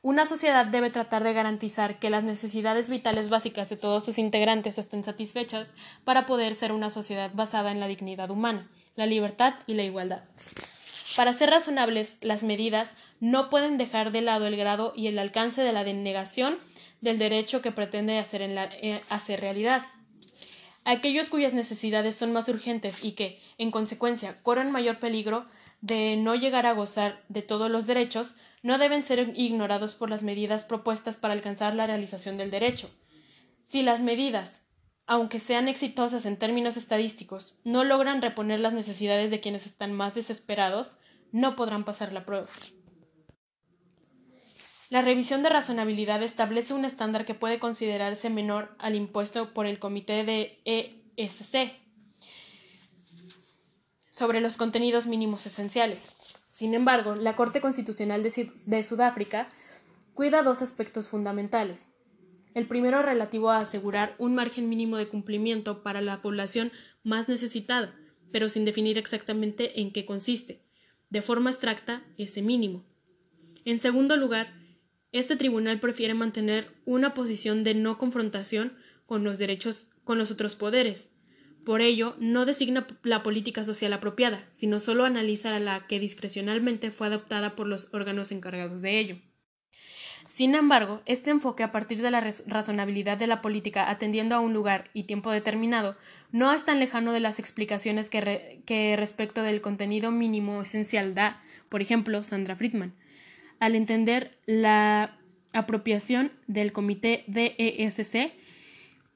Una 0.00 0.26
sociedad 0.26 0.64
debe 0.64 0.90
tratar 0.90 1.24
de 1.24 1.32
garantizar 1.32 1.98
que 1.98 2.10
las 2.10 2.22
necesidades 2.22 2.88
vitales 2.88 3.28
básicas 3.28 3.68
de 3.68 3.76
todos 3.76 4.04
sus 4.04 4.18
integrantes 4.18 4.78
estén 4.78 5.02
satisfechas 5.02 5.70
para 6.04 6.24
poder 6.24 6.54
ser 6.54 6.70
una 6.70 6.88
sociedad 6.88 7.32
basada 7.34 7.72
en 7.72 7.80
la 7.80 7.88
dignidad 7.88 8.30
humana, 8.30 8.70
la 8.94 9.06
libertad 9.06 9.54
y 9.66 9.74
la 9.74 9.82
igualdad. 9.82 10.22
Para 11.16 11.32
ser 11.32 11.50
razonables, 11.50 12.18
las 12.20 12.44
medidas 12.44 12.92
no 13.18 13.50
pueden 13.50 13.76
dejar 13.76 14.12
de 14.12 14.20
lado 14.20 14.46
el 14.46 14.56
grado 14.56 14.92
y 14.94 15.08
el 15.08 15.18
alcance 15.18 15.62
de 15.62 15.72
la 15.72 15.82
denegación 15.82 16.58
del 17.00 17.18
derecho 17.18 17.62
que 17.62 17.72
pretende 17.72 18.18
hacer, 18.18 18.42
en 18.42 18.58
eh, 18.58 19.02
hacer 19.08 19.40
realidad. 19.40 19.86
Aquellos 20.84 21.28
cuyas 21.28 21.54
necesidades 21.54 22.16
son 22.16 22.32
más 22.32 22.48
urgentes 22.48 23.04
y 23.04 23.12
que, 23.12 23.40
en 23.58 23.70
consecuencia, 23.70 24.42
corren 24.42 24.70
mayor 24.70 24.98
peligro 24.98 25.44
de 25.80 26.16
no 26.16 26.34
llegar 26.34 26.66
a 26.66 26.72
gozar 26.72 27.22
de 27.28 27.42
todos 27.42 27.70
los 27.70 27.86
derechos, 27.86 28.34
no 28.62 28.78
deben 28.78 29.02
ser 29.02 29.32
ignorados 29.36 29.94
por 29.94 30.10
las 30.10 30.22
medidas 30.22 30.62
propuestas 30.64 31.16
para 31.16 31.34
alcanzar 31.34 31.74
la 31.74 31.86
realización 31.86 32.36
del 32.36 32.50
derecho. 32.50 32.90
Si 33.66 33.82
las 33.82 34.00
medidas, 34.00 34.62
aunque 35.06 35.40
sean 35.40 35.68
exitosas 35.68 36.26
en 36.26 36.36
términos 36.36 36.76
estadísticos, 36.76 37.60
no 37.64 37.84
logran 37.84 38.22
reponer 38.22 38.60
las 38.60 38.72
necesidades 38.72 39.30
de 39.30 39.40
quienes 39.40 39.66
están 39.66 39.92
más 39.92 40.14
desesperados, 40.14 40.96
no 41.32 41.54
podrán 41.54 41.84
pasar 41.84 42.12
la 42.12 42.24
prueba. 42.24 42.48
La 44.90 45.02
revisión 45.02 45.42
de 45.42 45.50
razonabilidad 45.50 46.22
establece 46.22 46.72
un 46.72 46.86
estándar 46.86 47.26
que 47.26 47.34
puede 47.34 47.58
considerarse 47.58 48.30
menor 48.30 48.74
al 48.78 48.94
impuesto 48.94 49.52
por 49.52 49.66
el 49.66 49.78
Comité 49.78 50.24
de 50.24 50.62
ESC 51.16 51.72
sobre 54.08 54.40
los 54.40 54.56
contenidos 54.56 55.06
mínimos 55.06 55.44
esenciales. 55.44 56.16
Sin 56.48 56.72
embargo, 56.72 57.14
la 57.14 57.36
Corte 57.36 57.60
Constitucional 57.60 58.22
de, 58.22 58.82
Sudáfrica 58.82 59.50
cuida 60.14 60.42
dos 60.42 60.62
aspectos 60.62 61.06
fundamentales. 61.06 61.88
El 62.54 62.66
primero 62.66 63.02
relativo 63.02 63.50
a 63.50 63.58
asegurar 63.58 64.16
un 64.18 64.34
margen 64.34 64.70
mínimo 64.70 64.96
de 64.96 65.08
cumplimiento 65.08 65.82
para 65.82 66.00
la 66.00 66.22
población 66.22 66.72
más 67.04 67.28
necesitada, 67.28 67.94
pero 68.32 68.48
sin 68.48 68.64
definir 68.64 68.96
exactamente 68.96 69.80
en 69.80 69.92
qué 69.92 70.06
consiste. 70.06 70.64
De 71.10 71.20
forma 71.20 71.50
abstracta, 71.50 72.02
ese 72.16 72.40
mínimo. 72.40 72.84
En 73.64 73.78
segundo 73.78 74.16
lugar, 74.16 74.57
este 75.12 75.36
tribunal 75.36 75.80
prefiere 75.80 76.14
mantener 76.14 76.72
una 76.84 77.14
posición 77.14 77.64
de 77.64 77.74
no 77.74 77.98
confrontación 77.98 78.74
con 79.06 79.24
los 79.24 79.38
derechos 79.38 79.88
con 80.04 80.18
los 80.18 80.30
otros 80.30 80.54
poderes. 80.54 81.08
Por 81.64 81.82
ello, 81.82 82.16
no 82.18 82.46
designa 82.46 82.86
la 83.02 83.22
política 83.22 83.62
social 83.62 83.92
apropiada, 83.92 84.46
sino 84.52 84.80
solo 84.80 85.04
analiza 85.04 85.58
la 85.58 85.86
que 85.86 86.00
discrecionalmente 86.00 86.90
fue 86.90 87.08
adoptada 87.08 87.56
por 87.56 87.66
los 87.66 87.92
órganos 87.92 88.32
encargados 88.32 88.80
de 88.80 88.98
ello. 88.98 89.18
Sin 90.26 90.54
embargo, 90.54 91.02
este 91.06 91.30
enfoque 91.30 91.62
a 91.62 91.72
partir 91.72 92.00
de 92.02 92.10
la 92.10 92.20
razonabilidad 92.46 93.16
de 93.16 93.26
la 93.26 93.40
política 93.40 93.90
atendiendo 93.90 94.34
a 94.34 94.40
un 94.40 94.52
lugar 94.52 94.90
y 94.92 95.04
tiempo 95.04 95.30
determinado 95.30 95.96
no 96.32 96.52
es 96.52 96.64
tan 96.64 96.80
lejano 96.80 97.12
de 97.12 97.20
las 97.20 97.38
explicaciones 97.38 98.10
que, 98.10 98.62
que 98.66 98.94
respecto 98.96 99.42
del 99.42 99.62
contenido 99.62 100.10
mínimo 100.10 100.62
esencial 100.62 101.14
da, 101.14 101.42
por 101.70 101.80
ejemplo, 101.80 102.24
Sandra 102.24 102.56
Friedman, 102.56 102.94
al 103.60 103.74
entender 103.74 104.38
la 104.46 105.18
apropiación 105.52 106.32
del 106.46 106.72
Comité 106.72 107.24
DESC 107.26 108.32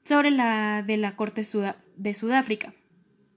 sobre 0.03 0.31
la 0.31 0.83
de 0.85 0.97
la 0.97 1.15
Corte 1.15 1.43
de 1.95 2.13
Sudáfrica. 2.13 2.73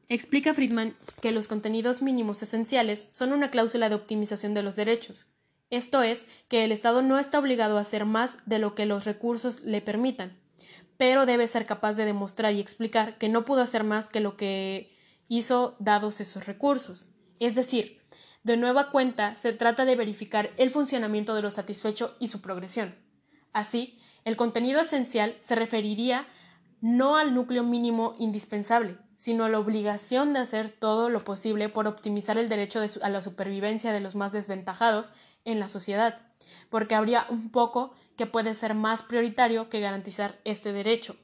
Explica 0.09 0.55
Friedman 0.55 0.95
que 1.21 1.33
los 1.33 1.49
contenidos 1.49 2.03
mínimos 2.03 2.43
esenciales 2.43 3.07
son 3.11 3.33
una 3.33 3.51
cláusula 3.51 3.89
de 3.89 3.97
optimización 3.97 4.55
de 4.55 4.63
los 4.63 4.77
derechos, 4.77 5.37
esto 5.71 6.03
es, 6.03 6.27
que 6.49 6.65
el 6.65 6.71
Estado 6.71 7.03
no 7.03 7.19
está 7.19 7.39
obligado 7.39 7.77
a 7.77 7.81
hacer 7.81 8.05
más 8.05 8.39
de 8.47 8.59
lo 8.59 8.75
que 8.75 8.87
los 8.87 9.05
recursos 9.05 9.63
le 9.63 9.81
permitan, 9.81 10.39
pero 10.97 11.27
debe 11.27 11.49
ser 11.49 11.67
capaz 11.67 11.95
de 11.95 12.05
demostrar 12.05 12.53
y 12.53 12.61
explicar 12.61 13.19
que 13.19 13.29
no 13.29 13.45
pudo 13.45 13.63
hacer 13.63 13.83
más 13.83 14.09
que 14.09 14.21
lo 14.21 14.37
que 14.37 14.97
hizo 15.29 15.77
dados 15.81 16.21
esos 16.21 16.47
recursos. 16.47 17.09
Es 17.41 17.57
decir, 17.57 17.96
de 18.47 18.57
nueva 18.57 18.93
cuenta 18.93 19.35
se 19.35 19.53
trata 19.53 19.85
de 19.85 19.97
verificar 19.97 20.53
el 20.57 20.71
funcionamiento 20.71 21.35
de 21.35 21.43
lo 21.43 21.51
satisfecho 21.51 22.15
y 22.21 22.29
su 22.29 22.41
progresión. 22.41 22.95
Así, 23.53 23.99
el 24.25 24.37
contenido 24.37 24.81
esencial 24.81 25.35
se 25.41 25.57
referiría 25.57 26.29
no 26.81 27.17
al 27.17 27.35
núcleo 27.35 27.65
mínimo 27.65 28.15
indispensable, 28.21 28.99
sino 29.17 29.47
a 29.47 29.49
la 29.49 29.59
obligación 29.59 30.33
de 30.33 30.39
hacer 30.39 30.71
todo 30.71 31.09
lo 31.09 31.25
posible 31.25 31.69
por 31.69 31.89
optimizar 31.89 32.39
el 32.39 32.49
derecho 32.49 32.81
a 33.03 33.09
la 33.09 33.21
supervivencia 33.21 33.93
de 33.93 33.99
los 33.99 34.15
más 34.15 34.31
desventajados 34.31 35.11
en 35.45 35.59
la 35.59 35.67
sociedad, 35.67 36.21
porque 36.71 36.95
habría 36.95 37.27
un 37.29 37.51
poco 37.51 37.95
que 38.17 38.27
puede 38.27 38.55
ser 38.55 38.75
más 38.75 39.03
prioritario 39.03 39.69
que 39.71 39.81
garantizar 39.81 40.39
este 40.45 40.73
derecho. 40.73 41.17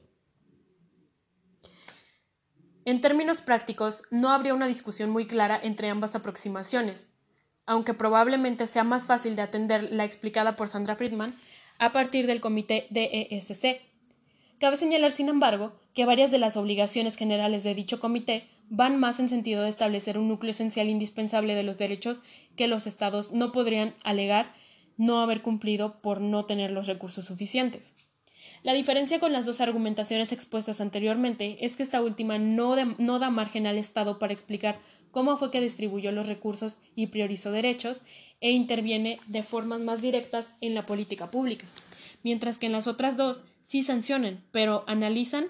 En 2.83 2.99
términos 2.99 3.39
prácticos, 3.39 4.03
no 4.11 4.29
habría 4.29 4.53
una 4.53 4.67
discusión 4.67 5.09
muy 5.09 5.25
clara 5.25 5.57
entre 5.63 5.89
ambas 5.89 6.15
aproximaciones, 6.15 7.12
aunque 7.65 7.93
probablemente 7.93 8.67
sea 8.67 8.83
más 8.83 9.05
fácil 9.05 9.35
de 9.35 9.41
atender 9.41 9.91
la 9.91 10.05
explicada 10.05 10.55
por 10.55 10.67
Sandra 10.67 10.95
Friedman 10.95 11.33
a 11.79 11.91
partir 11.91 12.27
del 12.27 12.41
comité 12.41 12.87
DESC. 12.89 13.81
Cabe 14.59 14.77
señalar, 14.77 15.11
sin 15.11 15.29
embargo, 15.29 15.73
que 15.93 16.05
varias 16.05 16.31
de 16.31 16.37
las 16.37 16.55
obligaciones 16.57 17.17
generales 17.17 17.63
de 17.63 17.75
dicho 17.75 17.99
comité 17.99 18.47
van 18.69 18.97
más 18.97 19.19
en 19.19 19.29
sentido 19.29 19.63
de 19.63 19.69
establecer 19.69 20.17
un 20.17 20.27
núcleo 20.27 20.51
esencial 20.51 20.89
indispensable 20.89 21.55
de 21.55 21.63
los 21.63 21.77
derechos 21.77 22.21
que 22.55 22.67
los 22.67 22.87
Estados 22.87 23.31
no 23.31 23.51
podrían 23.51 23.93
alegar 24.03 24.53
no 24.97 25.21
haber 25.21 25.41
cumplido 25.41 26.01
por 26.01 26.21
no 26.21 26.45
tener 26.45 26.71
los 26.71 26.87
recursos 26.87 27.25
suficientes. 27.25 27.93
La 28.63 28.73
diferencia 28.73 29.19
con 29.19 29.33
las 29.33 29.45
dos 29.45 29.59
argumentaciones 29.59 30.31
expuestas 30.31 30.79
anteriormente 30.79 31.65
es 31.65 31.75
que 31.75 31.83
esta 31.83 32.01
última 32.01 32.37
no, 32.37 32.75
no, 32.97 33.19
da 33.19 33.29
margen 33.29 33.67
al 33.67 33.77
Estado 33.77 34.19
para 34.19 34.33
explicar 34.33 34.79
cómo 35.13 35.37
fue 35.37 35.51
que 35.51 35.61
distribuyó 35.61 36.11
los 36.11 36.27
recursos 36.27 36.79
y 36.95 37.07
priorizó 37.07 37.51
derechos 37.51 38.01
e 38.41 38.51
interviene 38.51 39.19
de 39.27 39.43
formas 39.43 39.79
más 39.79 40.01
directas 40.01 40.53
en 40.59 40.75
la 40.75 40.85
política 40.85 41.27
pública, 41.27 41.65
mientras 42.23 42.57
que 42.57 42.65
en 42.65 42.73
las 42.73 42.87
otras 42.87 43.15
dos 43.15 43.45
sí 43.63 43.83
sancionan, 43.83 44.43
pero 44.51 44.83
analizan 44.87 45.45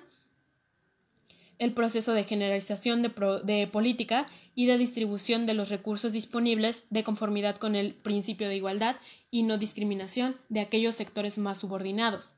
el 1.59 1.71
proceso 1.71 2.13
de 2.13 2.25
generalización 2.25 3.01
de, 3.01 3.67
política 3.71 4.27
y 4.53 4.65
de 4.65 4.77
distribución 4.77 5.45
de 5.45 5.53
los 5.53 5.69
recursos 5.69 6.11
disponibles 6.11 6.83
de 6.89 7.05
conformidad 7.05 7.55
con 7.55 7.75
el 7.75 7.93
principio 7.93 8.49
de 8.49 8.57
igualdad 8.57 8.97
y 9.31 9.43
no 9.43 9.57
discriminación 9.57 10.35
de 10.49 10.59
aquellos 10.59 10.95
sectores 10.95 11.37
más 11.37 11.59
subordinados. 11.59 12.33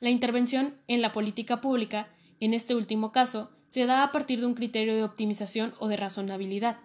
La 0.00 0.10
intervención 0.10 0.74
en 0.86 1.02
la 1.02 1.12
política 1.12 1.60
pública, 1.60 2.08
en 2.40 2.54
este 2.54 2.74
último 2.74 3.12
caso, 3.12 3.50
se 3.66 3.84
da 3.86 4.02
a 4.02 4.12
partir 4.12 4.40
de 4.40 4.46
un 4.46 4.54
criterio 4.54 4.94
de 4.94 5.04
optimización 5.04 5.74
o 5.78 5.88
de 5.88 5.96
razonabilidad, 5.96 6.78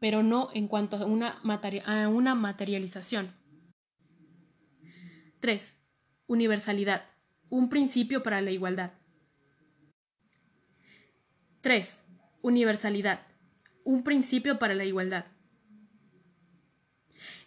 pero 0.00 0.22
no 0.22 0.50
en 0.54 0.68
cuanto 0.68 0.96
a 0.96 1.04
una, 1.04 2.34
materialización. 2.34 3.32
3. 5.40 5.74
Universalidad. 6.26 7.04
Un 7.48 7.68
principio 7.68 8.22
para 8.22 8.40
la 8.40 8.50
igualdad. 8.50 8.92
3. 11.62 11.98
Universalidad. 12.42 13.26
Un 13.84 14.04
principio 14.04 14.58
para 14.58 14.74
la 14.74 14.84
igualdad. 14.84 15.26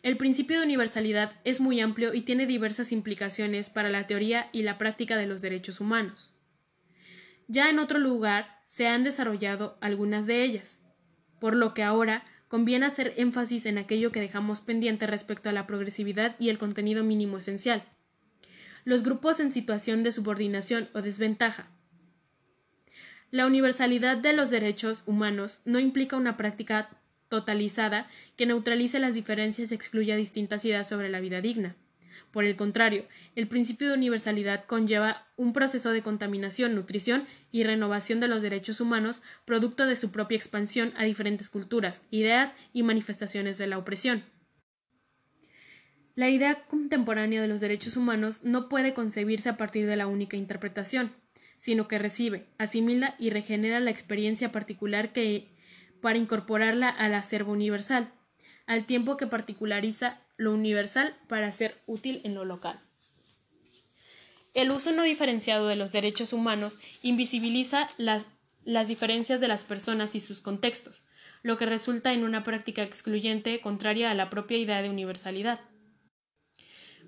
El 0.03 0.17
principio 0.17 0.57
de 0.57 0.65
universalidad 0.65 1.39
es 1.43 1.61
muy 1.61 1.79
amplio 1.79 2.13
y 2.13 2.21
tiene 2.21 2.47
diversas 2.47 2.91
implicaciones 2.91 3.69
para 3.69 3.89
la 3.89 4.07
teoría 4.07 4.49
y 4.51 4.63
la 4.63 4.79
práctica 4.79 5.15
de 5.15 5.27
los 5.27 5.41
derechos 5.41 5.79
humanos. 5.79 6.31
Ya 7.52 7.69
en 7.69 7.80
otro 7.80 7.99
lugar 7.99 8.61
se 8.64 8.88
han 8.88 9.03
desarrollado 9.03 9.78
algunas 9.82 10.26
de 10.26 10.45
ellas, 10.45 10.80
por 11.38 11.53
lo 11.53 11.73
que 11.73 11.84
ahora 11.84 12.23
conviene 12.48 12.86
hacer 12.86 13.14
énfasis 13.18 13.65
en 13.65 13.78
aquello 13.78 14.14
que 14.14 14.22
dejamos 14.22 14.61
pendiente 14.61 15.06
respecto 15.06 15.49
a 15.49 15.52
la 15.52 15.68
progresividad 15.68 16.38
y 16.40 16.48
el 16.48 16.57
contenido 16.57 17.03
mínimo 17.03 17.40
esencial. 17.40 17.84
Los 18.86 19.03
grupos 19.03 19.41
en 19.41 19.52
situación 19.52 20.02
de 20.02 20.14
subordinación 20.14 20.88
o 20.94 21.02
desventaja, 21.02 21.68
la 23.32 23.45
universalidad 23.45 24.15
de 24.15 24.32
los 24.32 24.49
derechos 24.49 25.03
humanos 25.06 25.60
no 25.65 25.80
implica 25.80 26.15
una 26.15 26.38
práctica 26.38 26.90
totalizada 27.28 28.10
que 28.38 28.45
neutralice 28.45 28.98
las 28.99 29.14
diferencias 29.14 29.73
y 29.73 29.76
excluya 29.76 30.15
distintas 30.15 30.64
ideas 30.64 30.88
sobre 30.88 31.10
la 31.10 31.19
vida 31.19 31.41
digna. 31.41 31.76
Por 32.32 32.45
el 32.45 32.56
contrario, 32.56 33.06
el 33.36 33.48
principio 33.48 33.90
de 33.90 33.95
universalidad 33.95 34.66
conlleva 34.66 35.28
un 35.36 35.52
proceso 35.52 35.91
de 35.91 36.02
contaminación, 36.02 36.76
nutrición 36.76 37.28
y 37.52 37.64
renovación 37.64 38.20
de 38.20 38.30
los 38.30 38.41
derechos 38.41 38.80
humanos 38.80 39.22
producto 39.45 39.86
de 39.86 39.95
su 39.98 40.12
propia 40.12 40.38
expansión 40.38 40.94
a 40.98 41.03
diferentes 41.03 41.49
culturas, 41.49 42.03
ideas 42.10 42.53
y 42.72 42.84
manifestaciones 42.84 43.58
de 43.58 43.68
la 43.68 43.78
opresión. 43.78 44.24
La 46.16 46.30
idea 46.30 46.66
contemporánea 46.68 47.41
de 47.41 47.48
los 47.48 47.62
derechos 47.62 47.98
humanos 47.98 48.44
no 48.44 48.70
puede 48.70 48.94
concebirse 48.94 49.49
a 49.49 49.58
partir 49.58 49.88
de 49.88 49.95
la 49.95 50.08
única 50.08 50.38
interpretación, 50.38 51.12
sino 51.58 51.88
que 51.88 51.98
recibe, 51.98 52.48
asimila 52.58 53.16
y 53.18 53.30
regenera 53.30 53.80
la 53.80 53.91
experiencia 53.91 54.52
particular 54.52 55.14
que 55.14 55.48
para 56.02 56.18
incorporarla 56.18 56.90
al 56.90 57.14
acervo 57.14 57.52
universal, 57.53 58.12
al 58.68 58.86
tiempo 58.86 59.16
que 59.18 59.28
particulariza 59.28 60.22
lo 60.41 60.53
universal 60.53 61.15
para 61.27 61.51
ser 61.51 61.80
útil 61.85 62.19
en 62.23 62.34
lo 62.34 62.45
local. 62.45 62.80
El 64.55 64.72
uso 64.72 64.91
no 64.91 65.03
diferenciado 65.03 65.68
de 65.68 65.76
los 65.76 65.91
derechos 65.91 66.34
humanos 66.34 66.80
invisibiliza 67.03 67.91
las, 67.97 68.26
las 68.65 68.88
diferencias 68.88 69.39
de 69.39 69.47
las 69.47 69.63
personas 69.63 70.15
y 70.15 70.19
sus 70.19 70.41
contextos, 70.41 71.05
lo 71.43 71.59
que 71.59 71.68
resulta 71.68 72.11
en 72.11 72.23
una 72.23 72.43
práctica 72.43 72.81
excluyente 72.81 73.61
contraria 73.61 74.09
a 74.09 74.15
la 74.15 74.31
propia 74.31 74.57
idea 74.57 74.81
de 74.81 74.89
universalidad. 74.89 75.59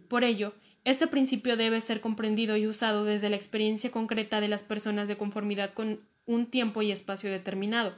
Por 0.08 0.24
ello, 0.24 0.54
este 0.84 1.08
principio 1.08 1.58
debe 1.58 1.82
ser 1.82 2.02
comprendido 2.02 2.56
y 2.56 2.68
usado 2.68 3.04
desde 3.04 3.32
la 3.32 3.36
experiencia 3.36 3.90
concreta 3.90 4.42
de 4.42 4.48
las 4.48 4.62
personas 4.62 5.08
de 5.08 5.18
conformidad 5.18 5.74
con 5.74 6.02
un 6.28 6.46
tiempo 6.46 6.84
y 6.84 6.92
espacio 6.92 7.32
determinado, 7.32 7.96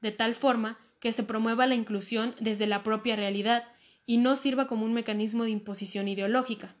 de 0.00 0.10
tal 0.10 0.34
forma 0.34 0.76
que 0.98 1.12
se 1.12 1.22
promueva 1.22 1.68
la 1.68 1.76
inclusión 1.76 2.34
desde 2.40 2.66
la 2.66 2.82
propia 2.82 3.14
realidad 3.14 3.64
y 4.06 4.18
no 4.18 4.36
sirva 4.36 4.66
como 4.66 4.84
un 4.84 4.94
mecanismo 4.94 5.44
de 5.44 5.50
imposición 5.50 6.08
ideológica. 6.08 6.74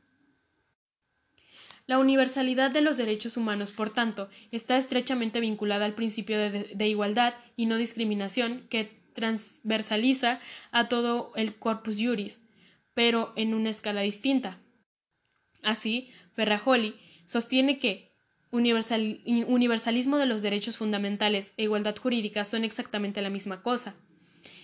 La 1.86 1.98
universalidad 1.98 2.72
de 2.72 2.80
los 2.80 2.96
derechos 2.96 3.36
humanos, 3.36 3.70
por 3.70 3.90
tanto, 3.90 4.28
está 4.50 4.76
estrechamente 4.76 5.38
vinculada 5.38 5.84
al 5.84 5.94
principio 5.94 6.38
de, 6.38 6.88
igualdad 6.88 7.34
y 7.56 7.66
no 7.66 7.76
discriminación 7.76 8.66
que 8.68 9.04
transversaliza 9.12 10.40
a 10.72 10.88
todo 10.88 11.32
el 11.36 11.54
corpus 11.54 11.96
juris, 11.98 12.42
pero 12.92 13.32
en 13.36 13.54
una 13.54 13.70
escala 13.70 14.00
distinta. 14.00 14.58
Así, 15.62 16.10
Ferrajoli 16.34 16.96
sostiene 17.24 17.78
que 17.78 18.12
universalismo 18.50 20.18
de 20.18 20.26
los 20.26 20.42
derechos 20.42 20.76
fundamentales 20.76 21.52
e 21.56 21.64
igualdad 21.64 21.96
jurídica 21.96 22.44
son 22.44 22.64
exactamente 22.64 23.22
la 23.22 23.30
misma 23.30 23.62
cosa. 23.62 23.94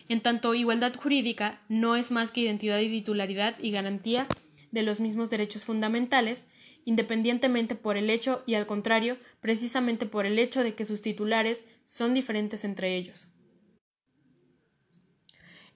En 0.09 0.21
tanto, 0.21 0.55
igualdad 0.55 0.95
jurídica 0.95 1.61
no 1.69 1.97
es 1.97 2.11
más 2.11 2.31
que 2.33 2.43
identidad 2.43 2.79
y 2.81 2.89
titularidad 2.89 3.59
y 3.61 3.71
garantía 3.71 4.27
de 4.71 4.83
los 4.83 5.01
mismos 5.01 5.31
derechos 5.31 5.65
fundamentales 5.65 6.45
independientemente 6.85 7.75
por 7.75 7.97
el 7.97 8.11
hecho 8.11 8.43
y 8.47 8.55
al 8.55 8.67
contrario, 8.67 9.17
precisamente 9.41 10.07
por 10.07 10.27
el 10.27 10.39
hecho 10.39 10.63
de 10.63 10.75
que 10.75 10.85
sus 10.85 11.03
titulares 11.03 11.65
son 11.87 12.15
diferentes 12.15 12.65
entre 12.65 12.97
ellos. 12.97 13.29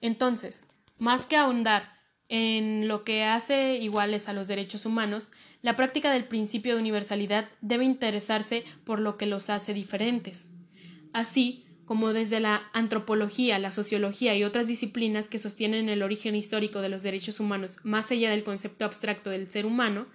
Entonces, 0.01 0.63
más 0.97 1.25
que 1.25 1.37
ahondar 1.37 1.97
en 2.29 2.87
lo 2.87 3.03
que 3.03 3.23
hace 3.23 3.75
iguales 3.75 4.27
a 4.27 4.33
los 4.33 4.47
derechos 4.47 4.85
humanos, 4.85 5.29
la 5.61 5.75
práctica 5.75 6.11
del 6.11 6.25
principio 6.25 6.75
de 6.75 6.81
universalidad 6.81 7.49
debe 7.61 7.85
interesarse 7.85 8.63
por 8.85 8.99
lo 8.99 9.17
que 9.17 9.25
los 9.25 9.49
hace 9.49 9.73
diferentes. 9.73 10.47
Así 11.13 11.66
como 11.87 12.11
desde 12.11 12.41
la 12.41 12.69
antropología, 12.73 13.57
la 13.59 13.71
sociología 13.71 14.35
y 14.35 14.43
otras 14.43 14.67
disciplinas 14.67 15.29
que 15.29 15.39
sostienen 15.39 15.87
el 15.87 16.03
origen 16.03 16.35
histórico 16.35 16.81
de 16.81 16.89
los 16.89 17.01
derechos 17.01 17.39
humanos 17.39 17.77
más 17.83 18.11
allá 18.11 18.29
del 18.29 18.43
concepto 18.43 18.83
abstracto 18.83 19.29
del 19.29 19.47
ser 19.47 19.65
humano 19.65 20.05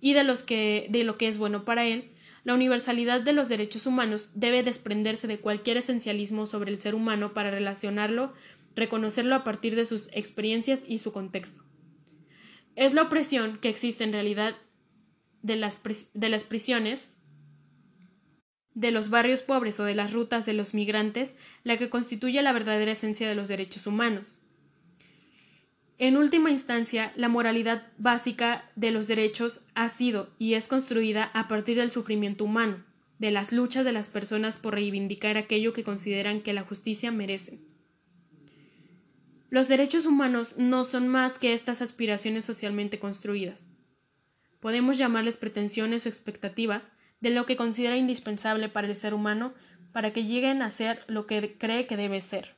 y 0.00 0.14
de, 0.14 0.22
lo 0.22 1.18
que 1.18 1.28
es 1.28 1.36
bueno 1.36 1.64
para 1.64 1.84
él, 1.84 2.12
la 2.44 2.54
universalidad 2.54 3.20
de 3.20 3.32
los 3.32 3.48
derechos 3.48 3.86
humanos 3.86 4.30
debe 4.34 4.62
desprenderse 4.62 5.26
de 5.26 5.40
cualquier 5.40 5.78
esencialismo 5.78 6.46
sobre 6.46 6.70
el 6.70 6.78
ser 6.78 6.94
humano 6.94 7.34
para 7.34 7.50
relacionarlo 7.50 8.32
reconocerlo 8.76 9.34
a 9.34 9.42
partir 9.42 9.74
de 9.74 9.84
sus 9.84 10.08
experiencias 10.12 10.82
y 10.86 10.98
su 10.98 11.10
contexto. 11.10 11.64
Es 12.76 12.94
la 12.94 13.02
opresión 13.02 13.58
que 13.58 13.70
existe 13.70 14.04
en 14.04 14.12
realidad 14.12 14.54
de 15.42 15.56
las, 15.56 15.80
de 16.14 16.28
las 16.28 16.44
prisiones, 16.44 17.08
de 18.76 18.90
los 18.90 19.08
barrios 19.08 19.40
pobres 19.40 19.80
o 19.80 19.84
de 19.84 19.94
las 19.94 20.12
rutas 20.12 20.44
de 20.44 20.52
los 20.52 20.74
migrantes 20.74 21.34
la 21.64 21.78
que 21.78 21.88
constituye 21.88 22.42
la 22.42 22.52
verdadera 22.52 22.92
esencia 22.92 23.26
de 23.26 23.34
los 23.34 23.48
derechos 23.48 23.86
humanos. 23.86 24.38
En 25.98 26.18
última 26.18 26.50
instancia, 26.50 27.10
la 27.16 27.30
moralidad 27.30 27.86
básica 27.96 28.70
de 28.76 28.90
los 28.90 29.08
derechos 29.08 29.62
ha 29.74 29.88
sido 29.88 30.28
y 30.38 30.54
es 30.54 30.68
construida 30.68 31.30
a 31.32 31.48
partir 31.48 31.78
del 31.78 31.90
sufrimiento 31.90 32.44
humano, 32.44 32.84
de 33.18 33.30
las 33.30 33.50
luchas 33.50 33.86
de 33.86 33.92
las 33.92 34.10
personas 34.10 34.58
por 34.58 34.74
reivindicar 34.74 35.38
aquello 35.38 35.72
que 35.72 35.82
consideran 35.82 36.42
que 36.42 36.52
la 36.52 36.62
justicia 36.62 37.10
merece. 37.10 37.58
Los 39.48 39.68
derechos 39.68 40.04
humanos 40.04 40.58
no 40.58 40.84
son 40.84 41.08
más 41.08 41.38
que 41.38 41.54
estas 41.54 41.80
aspiraciones 41.80 42.44
socialmente 42.44 42.98
construidas. 42.98 43.62
Podemos 44.60 44.98
llamarles 44.98 45.38
pretensiones 45.38 46.04
o 46.04 46.10
expectativas 46.10 46.90
de 47.26 47.34
lo 47.34 47.44
que 47.44 47.56
considera 47.56 47.96
indispensable 47.96 48.68
para 48.68 48.86
el 48.86 48.96
ser 48.96 49.12
humano 49.12 49.52
para 49.90 50.12
que 50.12 50.22
lleguen 50.22 50.62
a 50.62 50.70
ser 50.70 51.02
lo 51.08 51.26
que 51.26 51.58
cree 51.58 51.88
que 51.88 51.96
debe 51.96 52.20
ser. 52.20 52.54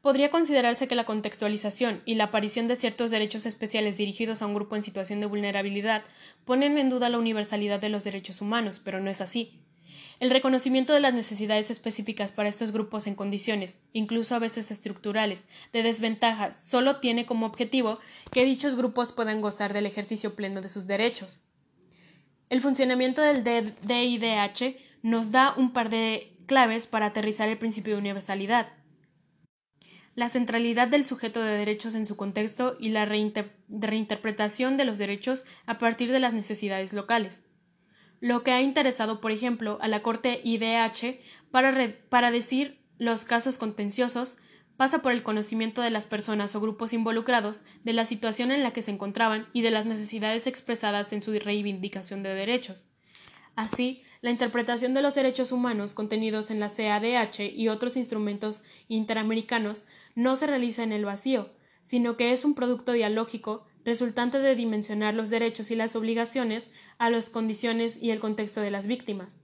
Podría 0.00 0.28
considerarse 0.32 0.88
que 0.88 0.96
la 0.96 1.04
contextualización 1.04 2.02
y 2.04 2.16
la 2.16 2.24
aparición 2.24 2.66
de 2.66 2.74
ciertos 2.74 3.12
derechos 3.12 3.46
especiales 3.46 3.96
dirigidos 3.96 4.42
a 4.42 4.46
un 4.46 4.54
grupo 4.54 4.74
en 4.74 4.82
situación 4.82 5.20
de 5.20 5.26
vulnerabilidad 5.26 6.02
ponen 6.44 6.78
en 6.78 6.90
duda 6.90 7.10
la 7.10 7.18
universalidad 7.18 7.78
de 7.78 7.90
los 7.90 8.02
derechos 8.02 8.40
humanos, 8.40 8.80
pero 8.84 9.00
no 9.00 9.08
es 9.08 9.20
así. 9.20 9.60
El 10.18 10.30
reconocimiento 10.30 10.92
de 10.92 10.98
las 10.98 11.14
necesidades 11.14 11.70
específicas 11.70 12.32
para 12.32 12.48
estos 12.48 12.72
grupos 12.72 13.06
en 13.06 13.14
condiciones, 13.14 13.78
incluso 13.92 14.34
a 14.34 14.40
veces 14.40 14.72
estructurales, 14.72 15.44
de 15.72 15.84
desventaja, 15.84 16.52
solo 16.52 16.98
tiene 16.98 17.24
como 17.24 17.46
objetivo 17.46 18.00
que 18.32 18.44
dichos 18.44 18.74
grupos 18.74 19.12
puedan 19.12 19.40
gozar 19.40 19.72
del 19.72 19.86
ejercicio 19.86 20.34
pleno 20.34 20.60
de 20.60 20.68
sus 20.68 20.88
derechos. 20.88 21.44
El 22.52 22.60
funcionamiento 22.60 23.22
del 23.22 23.42
DIDH 23.42 24.76
nos 25.00 25.30
da 25.30 25.54
un 25.56 25.72
par 25.72 25.88
de 25.88 26.36
claves 26.44 26.86
para 26.86 27.06
aterrizar 27.06 27.48
el 27.48 27.56
principio 27.56 27.94
de 27.94 28.00
universalidad. 28.00 28.68
La 30.14 30.28
centralidad 30.28 30.88
del 30.88 31.06
sujeto 31.06 31.40
de 31.40 31.56
derechos 31.56 31.94
en 31.94 32.04
su 32.04 32.18
contexto 32.18 32.76
y 32.78 32.90
la 32.90 33.06
reinterpretación 33.06 34.76
de 34.76 34.84
los 34.84 34.98
derechos 34.98 35.46
a 35.64 35.78
partir 35.78 36.12
de 36.12 36.20
las 36.20 36.34
necesidades 36.34 36.92
locales 36.92 37.40
lo 38.22 38.44
que 38.44 38.52
ha 38.52 38.62
interesado, 38.62 39.20
por 39.20 39.32
ejemplo, 39.32 39.78
a 39.80 39.88
la 39.88 40.00
Corte 40.02 40.40
IDH 40.44 41.18
para, 41.50 41.74
para 42.08 42.30
decir 42.30 42.78
los 42.96 43.24
casos 43.24 43.58
contenciosos 43.58 44.36
pasa 44.76 45.02
por 45.02 45.12
el 45.12 45.22
conocimiento 45.22 45.82
de 45.82 45.90
las 45.90 46.06
personas 46.06 46.54
o 46.54 46.60
grupos 46.60 46.92
involucrados 46.92 47.62
de 47.84 47.92
la 47.92 48.04
situación 48.04 48.50
en 48.50 48.62
la 48.62 48.72
que 48.72 48.82
se 48.82 48.90
encontraban 48.90 49.46
y 49.52 49.62
de 49.62 49.70
las 49.70 49.86
necesidades 49.86 50.46
expresadas 50.46 51.12
en 51.12 51.22
su 51.22 51.32
reivindicación 51.32 52.22
de 52.22 52.34
derechos. 52.34 52.86
Así, 53.54 54.02
la 54.22 54.30
interpretación 54.30 54.94
de 54.94 55.02
los 55.02 55.14
derechos 55.14 55.52
humanos 55.52 55.94
contenidos 55.94 56.50
en 56.50 56.60
la 56.60 56.68
CADH 56.68 57.52
y 57.54 57.68
otros 57.68 57.96
instrumentos 57.96 58.62
interamericanos 58.88 59.84
no 60.14 60.36
se 60.36 60.46
realiza 60.46 60.82
en 60.82 60.92
el 60.92 61.04
vacío, 61.04 61.50
sino 61.82 62.16
que 62.16 62.32
es 62.32 62.44
un 62.44 62.54
producto 62.54 62.92
dialógico 62.92 63.66
resultante 63.84 64.38
de 64.38 64.54
dimensionar 64.54 65.14
los 65.14 65.28
derechos 65.28 65.70
y 65.70 65.76
las 65.76 65.96
obligaciones 65.96 66.70
a 66.98 67.10
las 67.10 67.30
condiciones 67.30 67.98
y 68.00 68.10
el 68.10 68.20
contexto 68.20 68.60
de 68.60 68.70
las 68.70 68.86
víctimas. 68.86 69.38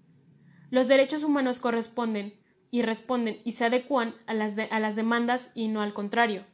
Los 0.71 0.87
derechos 0.87 1.25
humanos 1.25 1.61
corresponden 1.61 2.35
y 2.71 2.83
responden 2.83 3.39
y 3.45 3.53
se 3.53 3.65
adecuan 3.65 4.15
a 4.27 4.35
las, 4.35 4.55
a 4.71 4.81
las 4.81 4.97
demandas 4.97 5.51
y 5.55 5.69
no 5.69 5.83
al 5.83 5.95
contrario. 5.95 6.45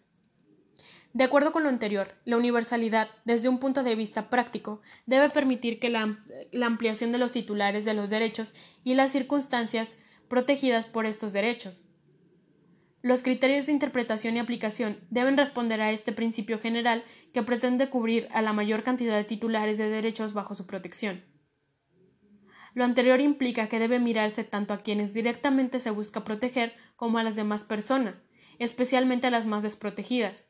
De 1.13 1.25
acuerdo 1.25 1.53
con 1.53 1.63
lo 1.63 1.69
anterior, 1.69 2.15
la 2.25 2.37
universalidad, 2.37 3.09
desde 3.25 3.49
un 3.49 3.59
punto 3.59 3.85
de 3.85 3.95
vista 3.95 4.31
práctico, 4.31 4.83
debe 5.07 5.31
permitir 5.31 5.79
que 5.79 5.89
la, 5.89 6.19
la 6.51 6.67
ampliación 6.67 7.13
de 7.13 7.19
los 7.19 7.33
titulares 7.33 7.85
de 7.85 7.95
los 7.95 8.11
derechos 8.11 8.55
y 8.83 8.95
las 8.95 9.13
circunstancias 9.13 9.97
protegidas 10.29 10.87
por 10.87 11.07
estos 11.07 11.33
derechos, 11.33 11.85
los 13.05 13.23
criterios 13.23 13.67
de 13.67 13.73
interpretación 13.73 14.35
y 14.35 14.39
aplicación 14.39 14.99
deben 15.11 15.37
responder 15.37 15.83
a 15.83 15.91
este 15.91 16.11
principio 16.11 16.59
general 16.59 17.05
que 17.35 17.43
pretende 17.43 17.91
cubrir 17.91 18.29
a 18.33 18.41
la 18.41 18.55
mayor 18.55 18.83
cantidad 18.83 19.15
de 19.15 19.25
titulares 19.25 19.77
de 19.77 19.91
derechos 19.91 20.33
bajo 20.33 20.55
su 20.55 20.67
protección. 20.67 21.23
Lo 22.75 22.85
anterior 22.85 23.21
implica 23.21 23.69
que 23.69 23.79
debe 23.79 24.01
mirarse 24.01 24.43
tanto 24.45 24.75
a 24.75 24.79
quienes 24.79 25.15
directamente 25.15 25.79
se 25.79 25.91
busca 25.91 26.25
proteger 26.25 26.75
como 26.97 27.19
a 27.19 27.23
las 27.23 27.37
demás 27.37 27.63
personas, 27.63 28.25
especialmente 28.59 29.29
a 29.29 29.31
las 29.31 29.47
más 29.47 29.63
desprotegidas. 29.63 30.47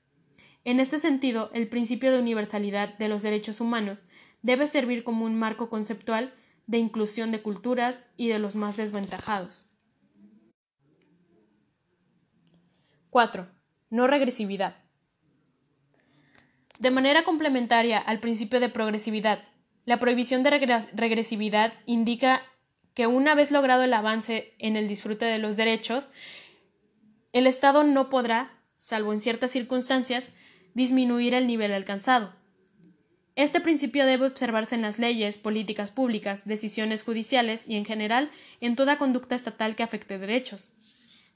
En 0.64 0.80
este 0.80 0.98
sentido, 0.98 1.50
el 1.52 1.68
principio 1.68 2.10
de 2.10 2.20
universalidad 2.20 2.96
de 2.96 3.08
los 3.08 3.20
derechos 3.20 3.60
humanos 3.60 4.06
debe 4.40 4.66
servir 4.66 5.04
como 5.04 5.26
un 5.26 5.38
marco 5.38 5.68
conceptual 5.68 6.34
de 6.66 6.78
inclusión 6.78 7.30
de 7.30 7.42
culturas 7.42 8.04
y 8.16 8.28
de 8.28 8.38
los 8.38 8.56
más 8.56 8.78
desventajados. 8.78 9.70
4. 13.10 13.46
No 13.90 14.06
regresividad. 14.06 14.82
De 16.78 16.90
manera 16.90 17.22
complementaria 17.22 17.98
al 17.98 18.18
principio 18.18 18.58
de 18.58 18.68
progresividad, 18.68 19.44
la 19.84 19.98
prohibición 19.98 20.42
de 20.42 20.50
regresividad 20.92 21.74
indica 21.86 22.42
que 22.94 23.06
una 23.06 23.34
vez 23.34 23.50
logrado 23.50 23.82
el 23.82 23.92
avance 23.92 24.54
en 24.58 24.76
el 24.76 24.88
disfrute 24.88 25.24
de 25.24 25.38
los 25.38 25.56
derechos, 25.56 26.10
el 27.32 27.46
Estado 27.46 27.82
no 27.82 28.08
podrá, 28.08 28.62
salvo 28.76 29.12
en 29.12 29.20
ciertas 29.20 29.50
circunstancias, 29.50 30.32
disminuir 30.74 31.34
el 31.34 31.46
nivel 31.46 31.72
alcanzado. 31.72 32.32
Este 33.36 33.60
principio 33.60 34.06
debe 34.06 34.26
observarse 34.26 34.76
en 34.76 34.82
las 34.82 35.00
leyes, 35.00 35.38
políticas 35.38 35.90
públicas, 35.90 36.42
decisiones 36.44 37.02
judiciales 37.02 37.64
y, 37.66 37.76
en 37.76 37.84
general, 37.84 38.30
en 38.60 38.76
toda 38.76 38.96
conducta 38.96 39.34
estatal 39.34 39.74
que 39.74 39.82
afecte 39.82 40.18
derechos. 40.18 40.72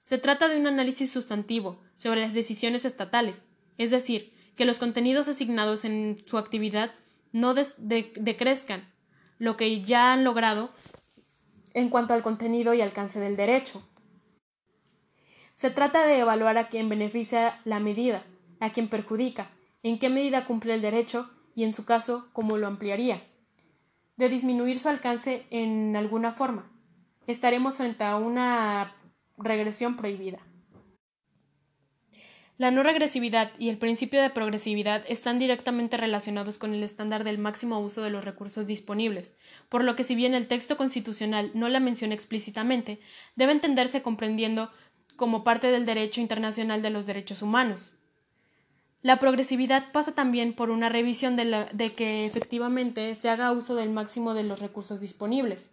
Se 0.00 0.16
trata 0.16 0.46
de 0.48 0.56
un 0.56 0.68
análisis 0.68 1.10
sustantivo 1.10 1.80
sobre 1.96 2.20
las 2.20 2.34
decisiones 2.34 2.84
estatales, 2.84 3.46
es 3.78 3.90
decir, 3.90 4.32
que 4.54 4.64
los 4.64 4.78
contenidos 4.78 5.26
asignados 5.26 5.84
en 5.84 6.22
su 6.24 6.38
actividad 6.38 6.92
no 7.32 7.54
decrezcan 7.54 8.88
lo 9.38 9.56
que 9.56 9.82
ya 9.82 10.12
han 10.12 10.24
logrado 10.24 10.70
en 11.74 11.90
cuanto 11.90 12.14
al 12.14 12.22
contenido 12.22 12.74
y 12.74 12.80
alcance 12.80 13.20
del 13.20 13.36
derecho. 13.36 13.86
Se 15.54 15.70
trata 15.70 16.06
de 16.06 16.18
evaluar 16.18 16.58
a 16.58 16.68
quien 16.68 16.88
beneficia 16.88 17.60
la 17.64 17.80
medida, 17.80 18.24
a 18.60 18.70
quien 18.70 18.88
perjudica, 18.88 19.50
en 19.82 19.98
qué 19.98 20.08
medida 20.08 20.46
cumple 20.46 20.74
el 20.74 20.82
derecho 20.82 21.30
y, 21.54 21.64
en 21.64 21.72
su 21.72 21.84
caso, 21.84 22.28
cómo 22.32 22.58
lo 22.58 22.66
ampliaría. 22.66 23.22
De 24.16 24.28
disminuir 24.28 24.78
su 24.78 24.88
alcance 24.88 25.46
en 25.50 25.96
alguna 25.96 26.32
forma. 26.32 26.70
Estaremos 27.26 27.76
frente 27.76 28.04
a 28.04 28.16
una 28.16 28.94
regresión 29.36 29.96
prohibida. 29.96 30.38
La 32.58 32.72
no 32.72 32.82
regresividad 32.82 33.52
y 33.56 33.68
el 33.68 33.78
principio 33.78 34.20
de 34.20 34.30
progresividad 34.30 35.04
están 35.08 35.38
directamente 35.38 35.96
relacionados 35.96 36.58
con 36.58 36.74
el 36.74 36.82
estándar 36.82 37.22
del 37.22 37.38
máximo 37.38 37.78
uso 37.78 38.02
de 38.02 38.10
los 38.10 38.24
recursos 38.24 38.66
disponibles, 38.66 39.32
por 39.68 39.84
lo 39.84 39.94
que 39.94 40.02
si 40.02 40.16
bien 40.16 40.34
el 40.34 40.48
texto 40.48 40.76
constitucional 40.76 41.52
no 41.54 41.68
la 41.68 41.78
menciona 41.78 42.14
explícitamente, 42.14 42.98
debe 43.36 43.52
entenderse 43.52 44.02
comprendiendo 44.02 44.72
como 45.14 45.44
parte 45.44 45.68
del 45.68 45.86
derecho 45.86 46.20
internacional 46.20 46.82
de 46.82 46.90
los 46.90 47.06
derechos 47.06 47.42
humanos. 47.42 47.96
La 49.02 49.20
progresividad 49.20 49.92
pasa 49.92 50.16
también 50.16 50.52
por 50.52 50.70
una 50.70 50.88
revisión 50.88 51.36
de, 51.36 51.68
de 51.72 51.92
que 51.92 52.26
efectivamente 52.26 53.14
se 53.14 53.28
haga 53.28 53.52
uso 53.52 53.76
del 53.76 53.90
máximo 53.90 54.34
de 54.34 54.42
los 54.42 54.58
recursos 54.58 55.00
disponibles. 55.00 55.70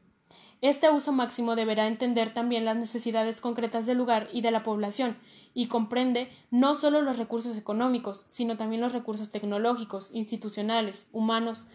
Este 0.65 0.89
uso 0.89 1.11
máximo 1.11 1.55
deberá 1.55 1.85
entender 1.85 2.33
también 2.33 2.65
las 2.65 2.75
necesidades 2.75 3.39
concretas 3.39 3.85
del 3.85 3.99
lugar 3.99 4.29
y 4.33 4.41
de 4.41 4.49
la 4.49 4.63
población, 4.63 5.15
y 5.53 5.67
comprende 5.67 6.31
no 6.49 6.73
solo 6.73 7.03
los 7.03 7.19
recursos 7.19 7.55
económicos, 7.55 8.25
sino 8.29 8.57
también 8.57 8.81
los 8.81 8.91
recursos 8.91 9.31
tecnológicos, 9.31 10.09
institucionales, 10.11 11.07
humanos, 11.11 11.67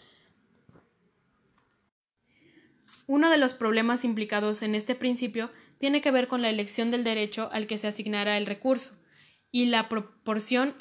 Uno 3.07 3.29
de 3.29 3.39
los 3.39 3.55
problemas 3.55 4.05
implicados 4.05 4.63
en 4.63 4.77
este 4.77 4.95
principio 4.95 5.51
tiene 5.79 6.01
que 6.01 6.13
ver 6.13 6.29
con 6.29 6.43
la 6.43 6.49
elección 6.49 6.93
del 6.93 7.03
derecho 7.03 7.49
al 7.53 7.67
que 7.67 7.77
se 7.77 7.89
asignará 7.89 8.39
el 8.39 8.47
recurso 8.47 8.93
y 9.51 9.67
la 9.67 9.89
proporción 9.89 10.75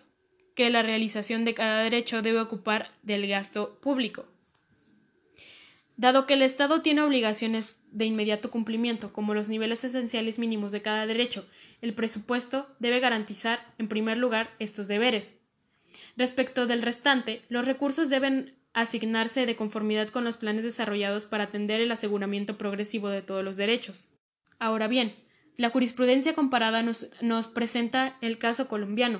que 0.56 0.69
la 0.69 0.84
realización 0.84 1.44
de 1.44 1.56
cada 1.56 1.81
derecho 1.81 2.22
debe 2.22 2.40
ocupar 2.40 2.91
del 3.02 3.27
gasto 3.27 3.80
público. 3.81 4.27
Dado 5.99 6.26
que 6.26 6.35
el 6.35 6.43
Estado 6.43 6.81
tiene 6.81 7.01
obligaciones 7.01 7.76
de 7.91 8.05
inmediato 8.05 8.49
cumplimiento, 8.49 9.11
como 9.11 9.34
los 9.34 9.49
niveles 9.49 9.84
esenciales 9.84 10.39
mínimos 10.39 10.71
de 10.71 10.81
cada 10.81 11.05
derecho, 11.05 11.45
el 11.81 11.93
presupuesto 11.93 12.69
debe 12.80 13.01
garantizar, 13.01 13.73
en 13.77 13.89
primer 13.89 14.17
lugar, 14.17 14.55
estos 14.59 14.88
deberes. 14.88 15.34
Respecto 16.15 16.67
del 16.67 16.84
restante, 16.84 17.41
los 17.49 17.65
recursos 17.65 18.07
deben 18.07 18.55
asignarse 18.71 19.45
de 19.45 19.57
conformidad 19.57 20.07
con 20.07 20.23
los 20.23 20.38
planes 20.38 20.63
desarrollados 20.63 21.26
para 21.26 21.43
atender 21.43 21.81
el 21.81 21.91
aseguramiento 21.91 22.57
progresivo 22.57 23.09
de 23.09 23.21
todos 23.21 23.43
los 23.43 23.57
derechos. 23.57 24.07
Ahora 24.57 24.88
bien, 24.88 25.13
la 25.57 25.69
jurisprudencia 25.69 26.34
comparada 26.34 26.81
nos, 26.81 27.09
nos, 27.19 27.47
presenta 27.47 28.17
el 28.21 28.38
caso 28.38 28.69
colombiano, 28.69 29.19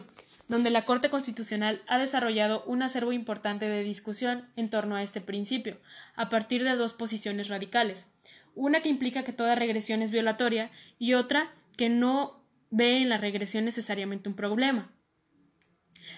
donde 0.50 0.72
la 0.72 0.84
Corte 0.84 1.10
Constitucional 1.10 1.82
ha 1.88 2.00
desarrollado 2.00 2.64
un 2.66 2.82
acervo 2.82 3.14
importante 3.14 3.70
de 3.70 3.84
discusión 3.84 4.50
en 4.58 4.70
torno 4.70 4.96
a 4.96 5.04
este 5.04 5.22
principio, 5.22 5.78
a 6.16 6.28
partir 6.28 6.64
de 6.64 6.76
dos 6.76 6.94
posiciones 6.94 7.48
radicales, 7.48 8.08
una 8.56 8.82
que 8.82 8.90
implica 8.90 9.24
que 9.24 9.32
toda 9.32 9.56
regresión 9.56 10.02
es 10.02 10.12
violatoria 10.12 10.72
y 10.98 11.14
otra 11.14 11.54
que 11.78 11.88
no 11.88 12.44
ve 12.72 12.98
en 12.98 13.10
la 13.10 13.18
regresión 13.18 13.64
necesariamente 13.64 14.28
un 14.28 14.36
problema. 14.36 14.92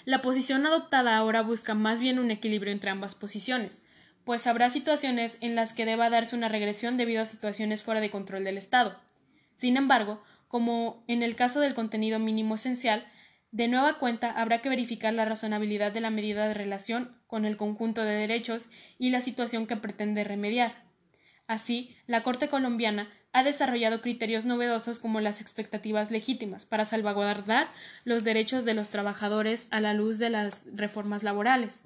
La 0.05 0.21
posición 0.21 0.65
adoptada 0.65 1.17
ahora 1.17 1.41
busca 1.41 1.75
más 1.75 1.99
bien 1.99 2.17
un 2.17 2.31
equilibrio 2.31 2.71
entre 2.71 2.89
ambas 2.89 3.15
posiciones, 3.15 3.81
pues 4.23 4.47
habrá 4.47 4.69
situaciones 4.69 5.39
en 5.41 5.55
las 5.55 5.73
que 5.73 5.85
deba 5.85 6.09
darse 6.09 6.37
una 6.37 6.47
regresión 6.47 6.95
debido 6.95 7.21
a 7.21 7.25
situaciones 7.25 7.83
fuera 7.83 7.99
de 7.99 8.11
control 8.11 8.45
del 8.45 8.57
Estado. 8.57 8.97
Sin 9.57 9.75
embargo, 9.75 10.23
como 10.47 11.03
en 11.07 11.21
el 11.21 11.35
caso 11.35 11.59
del 11.59 11.73
contenido 11.73 12.17
mínimo 12.17 12.55
esencial, 12.55 13.05
de 13.51 13.67
nueva 13.67 13.99
cuenta 13.99 14.31
habrá 14.31 14.61
que 14.61 14.69
verificar 14.69 15.13
la 15.13 15.25
razonabilidad 15.25 15.91
de 15.91 16.01
la 16.01 16.09
medida 16.09 16.47
de 16.47 16.53
relación 16.53 17.17
con 17.27 17.45
el 17.45 17.57
conjunto 17.57 18.03
de 18.03 18.13
derechos 18.13 18.69
y 18.97 19.09
la 19.09 19.21
situación 19.21 19.67
que 19.67 19.75
pretende 19.75 20.23
remediar. 20.23 20.83
Así, 21.47 21.95
la 22.07 22.23
Corte 22.23 22.47
colombiana 22.47 23.09
ha 23.33 23.43
desarrollado 23.43 24.01
criterios 24.01 24.45
novedosos 24.45 24.99
como 24.99 25.21
las 25.21 25.41
expectativas 25.41 26.11
legítimas 26.11 26.65
para 26.65 26.85
salvaguardar 26.85 27.69
los 28.03 28.23
derechos 28.23 28.65
de 28.65 28.73
los 28.73 28.89
trabajadores 28.89 29.67
a 29.71 29.81
la 29.81 29.93
luz 29.93 30.17
de 30.17 30.29
las 30.29 30.67
reformas 30.73 31.23
laborales. 31.23 31.83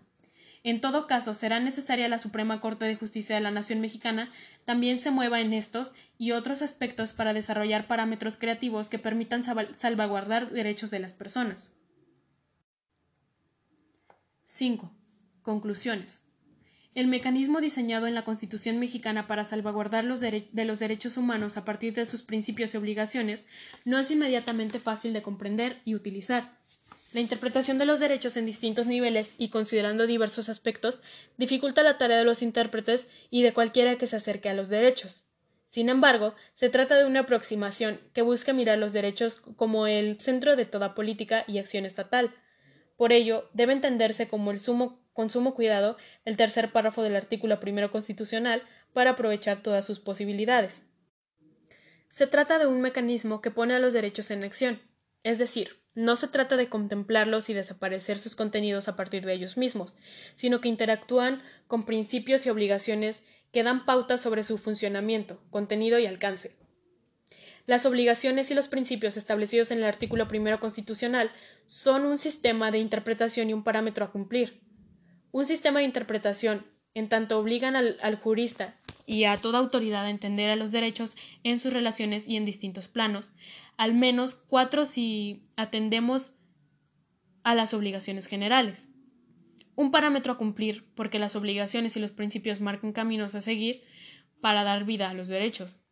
En 0.66 0.82
todo 0.82 1.06
caso, 1.06 1.36
será 1.36 1.60
necesaria 1.60 2.10
la 2.10 2.18
Suprema 2.18 2.60
Corte 2.60 2.86
de 2.86 2.96
Justicia 2.96 3.36
de 3.36 3.42
la 3.42 3.52
Nación 3.52 3.82
Mexicana 3.82 4.32
también 4.66 4.98
se 4.98 5.12
mueva 5.12 5.40
en 5.40 5.54
estos 5.54 5.92
y 6.18 6.32
otros 6.32 6.64
aspectos 6.64 7.14
para 7.14 7.36
desarrollar 7.36 7.86
parámetros 7.86 8.36
creativos 8.36 8.90
que 8.90 8.98
permitan 8.98 9.44
salvaguardar 9.44 10.50
derechos 10.50 10.90
de 10.90 10.98
las 10.98 11.14
personas. 11.14 11.70
5. 14.46 14.92
Conclusiones. 15.44 16.24
El 16.96 17.06
mecanismo 17.06 17.62
diseñado 17.62 18.08
en 18.08 18.16
la 18.16 18.24
Constitución 18.24 18.80
mexicana 18.80 19.28
para 19.28 19.44
salvaguardar 19.44 20.04
los 20.04 20.20
de 20.20 20.66
los 20.66 20.80
derechos 20.80 21.18
humanos 21.18 21.58
a 21.58 21.66
partir 21.66 21.94
de 21.94 22.06
sus 22.06 22.24
principios 22.24 22.74
y 22.74 22.78
obligaciones 22.78 23.46
no 23.84 24.00
es 24.00 24.10
inmediatamente 24.10 24.80
fácil 24.80 25.14
de 25.14 25.22
comprender 25.22 25.84
y 25.86 25.94
utilizar. 25.94 26.58
La 27.16 27.22
interpretación 27.22 27.78
de 27.78 27.86
los 27.86 28.02
derechos 28.02 28.36
en 28.36 28.46
distintos 28.46 28.88
niveles 28.88 29.36
y 29.38 29.48
considerando 29.48 30.06
diversos 30.06 30.50
aspectos 30.50 31.02
dificulta 31.38 31.82
la 31.82 31.98
tarea 31.98 32.18
de 32.18 32.26
los 32.26 32.42
intérpretes 32.42 33.08
y 33.30 33.42
de 33.42 33.54
cualquiera 33.54 33.98
que 33.98 34.06
se 34.06 34.18
acerque 34.18 34.50
a 34.50 34.54
los 34.54 34.68
derechos. 34.68 35.24
Sin 35.70 35.88
embargo, 35.88 36.36
se 36.56 36.68
trata 36.68 36.98
de 36.98 37.06
una 37.06 37.22
aproximación 37.22 38.02
que 38.12 38.22
busca 38.22 38.52
mirar 38.52 38.80
los 38.80 38.92
derechos 38.92 39.38
como 39.38 39.88
el 39.88 40.20
centro 40.20 40.58
de 40.58 40.66
toda 40.66 40.94
política 40.94 41.46
y 41.48 41.58
acción 41.58 41.86
estatal. 41.86 42.36
Por 42.98 43.14
ello, 43.14 43.50
debe 43.54 43.72
entenderse 43.72 44.28
como 44.28 44.52
el 44.52 44.60
sumo 44.60 45.00
con 45.14 45.30
sumo 45.30 45.56
cuidado 45.56 45.96
el 46.26 46.36
tercer 46.36 46.74
párrafo 46.74 47.02
del 47.02 47.16
artículo 47.16 47.62
primero 47.62 47.92
constitucional 47.92 48.62
para 48.92 49.12
aprovechar 49.12 49.64
todas 49.64 49.86
sus 49.86 50.02
posibilidades. 50.02 50.82
Se 52.10 52.28
trata 52.28 52.60
de 52.60 52.68
un 52.68 52.82
mecanismo 52.82 53.40
que 53.40 53.52
pone 53.52 53.74
a 53.74 53.80
los 53.80 53.94
derechos 53.94 54.32
en 54.32 54.44
acción, 54.44 54.82
es 55.24 55.40
decir, 55.40 55.85
no 55.96 56.16
se 56.16 56.28
trata 56.28 56.58
de 56.58 56.70
contemplarlos 56.70 57.50
y 57.50 57.54
desaparecer 57.54 58.20
sus 58.20 58.36
contenidos 58.36 58.88
a 58.88 58.96
partir 58.96 59.26
de 59.26 59.34
ellos 59.34 59.58
mismos, 59.58 59.96
sino 60.36 60.62
que 60.62 60.70
interactúan 60.70 61.42
con 61.68 61.84
principios 61.84 62.46
y 62.46 62.50
obligaciones 62.50 63.24
que 63.52 63.64
dan 63.64 63.86
pautas 63.86 64.22
sobre 64.22 64.44
su 64.44 64.58
funcionamiento, 64.58 65.42
contenido 65.50 65.98
y 65.98 66.06
alcance. 66.06 66.56
Las 67.66 67.86
obligaciones 67.86 68.52
y 68.52 68.54
los 68.54 68.68
principios 68.68 69.18
establecidos 69.18 69.72
en 69.72 69.80
el 69.80 69.86
artículo 69.86 70.28
primero 70.28 70.60
constitucional 70.60 71.32
son 71.66 72.06
un 72.06 72.20
sistema 72.20 72.70
de 72.70 72.78
interpretación 72.78 73.50
y 73.50 73.54
un 73.54 73.64
parámetro 73.64 74.06
a 74.06 74.12
cumplir, 74.12 74.62
un 75.32 75.46
sistema 75.46 75.80
de 75.80 75.86
interpretación, 75.86 76.66
en 76.94 77.10
tanto 77.10 77.40
obligan 77.40 77.76
al, 77.76 78.16
jurista 78.22 78.76
y 79.06 79.26
a 79.26 79.36
toda 79.36 79.60
autoridad 79.60 80.06
a 80.06 80.10
entender 80.10 80.50
a 80.50 80.56
los 80.56 80.72
derechos 80.72 81.16
en 81.44 81.60
sus 81.60 81.74
relaciones 81.74 82.28
y 82.28 82.38
en 82.38 82.46
distintos 82.46 82.88
planos, 82.88 83.32
al 83.78 83.94
menos 83.94 84.36
cuatro 84.36 84.86
si 84.86 85.48
atendemos 85.56 86.38
a 87.44 87.56
las 87.56 87.74
obligaciones 87.74 88.28
generales. 88.28 88.88
Un 89.76 89.92
parámetro 89.92 90.34
a 90.34 90.38
cumplir 90.38 90.92
porque 90.96 91.20
las 91.20 91.36
obligaciones 91.36 91.96
y 91.98 92.00
los 92.00 92.12
principios 92.12 92.62
marcan 92.62 92.94
caminos 92.94 93.36
a 93.36 93.42
seguir 93.42 93.82
para 94.42 94.64
dar 94.64 94.86
vida 94.86 95.10
a 95.10 95.14
los 95.14 95.28
derechos. 95.28 95.84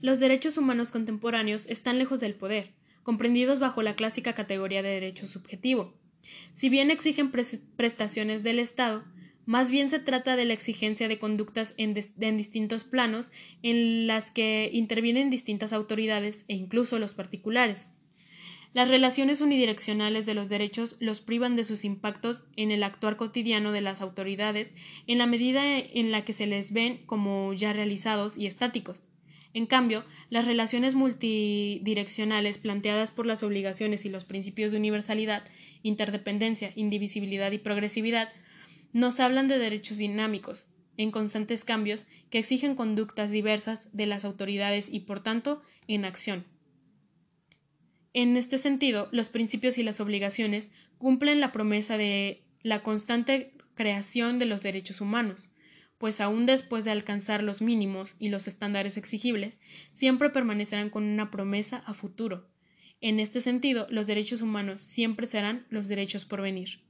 Los 0.00 0.18
derechos 0.18 0.56
humanos 0.56 0.90
contemporáneos 0.90 1.66
están 1.66 1.98
lejos 1.98 2.20
del 2.20 2.34
poder, 2.34 2.74
comprendidos 3.02 3.58
bajo 3.60 3.82
la 3.82 3.94
clásica 3.94 4.34
categoría 4.34 4.82
de 4.82 4.90
derecho 4.90 5.26
subjetivo. 5.26 5.98
Si 6.54 6.68
bien 6.68 6.90
exigen 6.90 7.30
prestaciones 7.30 8.42
del 8.42 8.58
Estado, 8.58 9.04
más 9.44 9.70
bien 9.70 9.90
se 9.90 9.98
trata 9.98 10.36
de 10.36 10.44
la 10.44 10.54
exigencia 10.54 11.08
de 11.08 11.18
conductas 11.18 11.74
en, 11.76 11.94
distintos 11.94 12.84
planos 12.84 13.32
en 13.62 14.06
las 14.06 14.30
que 14.30 14.70
intervienen 14.72 15.30
distintas 15.30 15.72
autoridades 15.72 16.44
e 16.48 16.54
incluso 16.54 16.98
los 16.98 17.14
particulares. 17.14 17.88
Las 18.72 18.88
relaciones 18.88 19.40
unidireccionales 19.40 20.24
de 20.24 20.34
los 20.34 20.48
derechos 20.48 20.96
los 20.98 21.20
privan 21.20 21.56
de 21.56 21.64
sus 21.64 21.84
impactos 21.84 22.44
en 22.56 22.70
el 22.70 22.82
actuar 22.82 23.16
cotidiano 23.16 23.70
de 23.70 23.82
las 23.82 24.00
autoridades 24.00 24.70
en 25.06 25.18
la 25.18 25.26
medida 25.26 25.78
en 25.78 26.10
la 26.10 26.24
que 26.24 26.32
se 26.32 26.46
les 26.46 26.72
ven 26.72 27.02
como 27.04 27.52
ya 27.52 27.72
realizados 27.74 28.38
y 28.38 28.46
estáticos. 28.46 29.02
En 29.54 29.66
cambio, 29.66 30.04
las 30.30 30.46
relaciones 30.46 30.94
multidireccionales 30.94 32.56
planteadas 32.56 33.10
por 33.10 33.26
las 33.26 33.42
obligaciones 33.42 34.06
y 34.06 34.08
los 34.08 34.24
principios 34.24 34.72
de 34.72 34.78
universalidad, 34.78 35.44
interdependencia, 35.82 36.72
indivisibilidad 36.74 37.52
y 37.52 37.58
progresividad 37.58 38.30
nos 38.92 39.20
hablan 39.20 39.48
de 39.48 39.58
derechos 39.58 39.98
dinámicos, 39.98 40.68
en 40.96 41.10
constantes 41.10 41.64
cambios, 41.64 42.06
que 42.30 42.38
exigen 42.38 42.74
conductas 42.74 43.30
diversas 43.30 43.88
de 43.92 44.06
las 44.06 44.24
autoridades 44.24 44.88
y, 44.90 45.00
por 45.00 45.22
tanto, 45.22 45.60
en 45.88 46.04
acción. 46.04 46.44
En 48.14 48.36
este 48.36 48.58
sentido, 48.58 49.08
los 49.10 49.30
principios 49.30 49.78
y 49.78 49.82
las 49.82 50.00
obligaciones 50.00 50.70
cumplen 50.98 51.40
la 51.40 51.50
promesa 51.50 51.96
de 51.96 52.44
la 52.62 52.82
constante 52.82 53.54
creación 53.74 54.38
de 54.38 54.46
los 54.46 54.62
derechos 54.62 55.00
humanos, 55.00 55.56
pues 55.96 56.20
aun 56.20 56.46
después 56.46 56.84
de 56.84 56.90
alcanzar 56.90 57.42
los 57.42 57.62
mínimos 57.62 58.16
y 58.18 58.28
los 58.28 58.48
estándares 58.48 58.96
exigibles, 58.96 59.58
siempre 59.92 60.30
permanecerán 60.30 60.90
con 60.90 61.04
una 61.04 61.30
promesa 61.30 61.78
a 61.86 61.94
futuro. 61.94 62.50
En 63.00 63.18
este 63.18 63.40
sentido, 63.40 63.86
los 63.88 64.06
derechos 64.06 64.42
humanos 64.42 64.80
siempre 64.80 65.26
serán 65.26 65.66
los 65.70 65.88
derechos 65.88 66.24
por 66.24 66.42
venir. 66.42 66.82